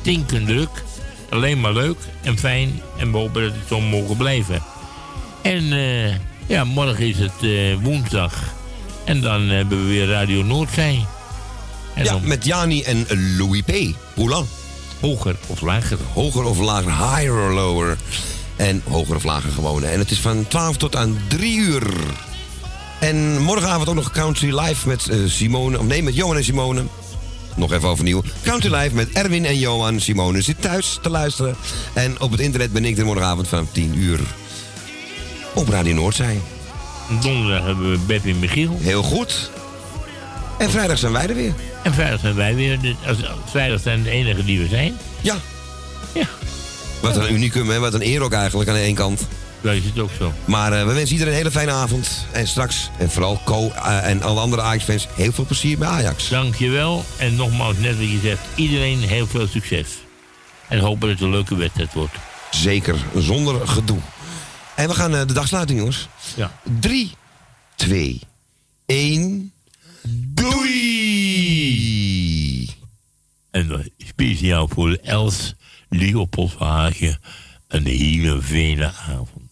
stinkend 0.00 0.46
druk. 0.46 0.82
Alleen 1.30 1.60
maar 1.60 1.72
leuk 1.72 1.98
en 2.22 2.38
fijn 2.38 2.80
en 2.98 3.12
we 3.12 3.18
hopen 3.18 3.42
dat 3.42 3.52
het 3.52 3.68
zo 3.68 3.80
mogen 3.80 4.16
blijven. 4.16 4.62
En 5.42 5.72
eh, 5.72 6.14
ja, 6.46 6.64
morgen 6.64 7.08
is 7.08 7.18
het 7.18 7.42
eh, 7.42 7.76
woensdag. 7.82 8.54
En 9.04 9.20
dan 9.20 9.42
hebben 9.42 9.82
we 9.82 9.88
weer 9.88 10.08
Radio 10.08 10.42
Noordzee. 10.42 11.06
En 11.94 12.04
ja, 12.04 12.10
dan 12.10 12.26
met 12.26 12.44
Jani 12.44 12.82
en 12.82 13.06
Louis 13.38 13.62
P. 13.62 13.72
Hoe 14.14 14.28
lang? 14.28 14.46
Hoger 15.00 15.36
of 15.46 15.60
lager? 15.60 15.98
Hoger 16.12 16.44
of 16.44 16.58
lager, 16.58 16.92
higher 16.92 17.32
or 17.32 17.52
lower. 17.52 17.96
En 18.56 18.82
hoger 18.88 19.16
of 19.16 19.24
lager 19.24 19.50
gewone. 19.50 19.86
En 19.86 19.98
het 19.98 20.10
is 20.10 20.20
van 20.20 20.48
12 20.48 20.76
tot 20.76 20.96
aan 20.96 21.18
3 21.28 21.56
uur. 21.56 21.82
En 23.00 23.42
morgenavond 23.42 23.88
ook 23.88 23.94
nog 23.94 24.10
Country 24.10 24.58
Live 24.58 24.88
met 24.88 25.08
eh, 25.08 25.18
Simone. 25.26 25.78
Of 25.78 25.86
nee, 25.86 26.02
met 26.02 26.14
Johan 26.14 26.36
en 26.36 26.44
Simone. 26.44 26.84
Nog 27.56 27.72
even 27.72 27.88
overnieuw. 27.88 28.22
Country 28.42 28.74
Live 28.74 28.94
met 28.94 29.12
Erwin 29.12 29.44
en 29.44 29.58
Johan. 29.58 30.00
Simone 30.00 30.42
zit 30.42 30.62
thuis 30.62 30.98
te 31.02 31.10
luisteren. 31.10 31.56
En 31.92 32.20
op 32.20 32.30
het 32.30 32.40
internet 32.40 32.72
ben 32.72 32.84
ik 32.84 32.98
er 32.98 33.04
morgenavond 33.04 33.48
vanaf 33.48 33.66
10 33.72 33.98
uur. 33.98 34.20
Op 35.64 35.70
Radio 35.70 35.94
Noordzee. 35.94 36.40
Donderdag 37.20 37.64
hebben 37.64 37.90
we 37.90 37.98
Beb 37.98 38.24
en 38.24 38.38
Michiel. 38.38 38.78
Heel 38.80 39.02
goed. 39.02 39.50
En 40.58 40.70
vrijdag 40.70 40.98
zijn 40.98 41.12
wij 41.12 41.26
er 41.26 41.34
weer. 41.34 41.54
En 41.82 41.94
vrijdag 41.94 42.20
zijn 42.20 42.34
wij 42.34 42.54
weer. 42.54 42.78
Als, 43.06 43.16
vrijdag 43.50 43.80
zijn 43.80 44.02
de 44.02 44.10
enige 44.10 44.44
die 44.44 44.58
we 44.58 44.68
zijn. 44.68 44.96
Ja. 45.20 45.36
Ja. 46.14 46.26
Wat 47.00 47.16
een 47.16 47.32
unicum, 47.32 47.68
hè? 47.70 47.78
Wat 47.78 47.94
een 47.94 48.02
eer 48.02 48.22
ook 48.22 48.32
eigenlijk 48.32 48.68
aan 48.68 48.74
de 48.74 48.80
ene 48.80 48.94
kant. 48.94 49.26
Ja, 49.60 49.70
is 49.70 49.84
het 49.84 49.98
ook 49.98 50.10
zo. 50.18 50.32
Maar 50.44 50.72
eh, 50.72 50.86
we 50.86 50.92
wensen 50.92 51.12
iedereen 51.12 51.32
een 51.32 51.38
hele 51.38 51.50
fijne 51.50 51.72
avond. 51.72 52.26
En 52.32 52.48
straks, 52.48 52.90
en 52.98 53.10
vooral 53.10 53.40
Co 53.44 53.70
eh, 53.70 54.08
en 54.08 54.22
alle 54.22 54.40
andere 54.40 54.62
Ajax-fans, 54.62 55.08
heel 55.14 55.32
veel 55.32 55.44
plezier 55.44 55.78
bij 55.78 55.88
Ajax. 55.88 56.28
Dankjewel. 56.28 57.04
En 57.16 57.36
nogmaals, 57.36 57.76
net 57.78 57.98
wat 57.98 58.10
je 58.10 58.20
zegt, 58.22 58.42
iedereen 58.54 59.00
heel 59.00 59.26
veel 59.26 59.46
succes. 59.46 59.86
En 60.68 60.78
hopen 60.78 61.00
dat 61.00 61.10
het 61.10 61.20
een 61.20 61.30
leuke 61.30 61.56
wedstrijd 61.56 61.92
wordt. 61.92 62.14
Zeker, 62.50 62.96
zonder 63.14 63.68
gedoe. 63.68 63.98
En 64.76 64.88
we 64.88 64.94
gaan 64.94 65.14
eh, 65.14 65.26
de 65.26 65.32
dagsluiting, 65.32 65.78
jongens. 65.78 66.08
Ja. 66.36 66.58
3, 66.80 67.10
2, 67.74 68.20
1. 68.86 69.52
Doei! 70.08 71.54
En 73.50 73.92
speciaal 73.98 74.68
voor 74.68 74.98
Els 75.02 75.54
Leopold 75.88 76.54
Hagen 76.58 77.20
een 77.68 77.86
hele 77.86 78.42
fijne 78.42 78.92
avond. 78.92 79.43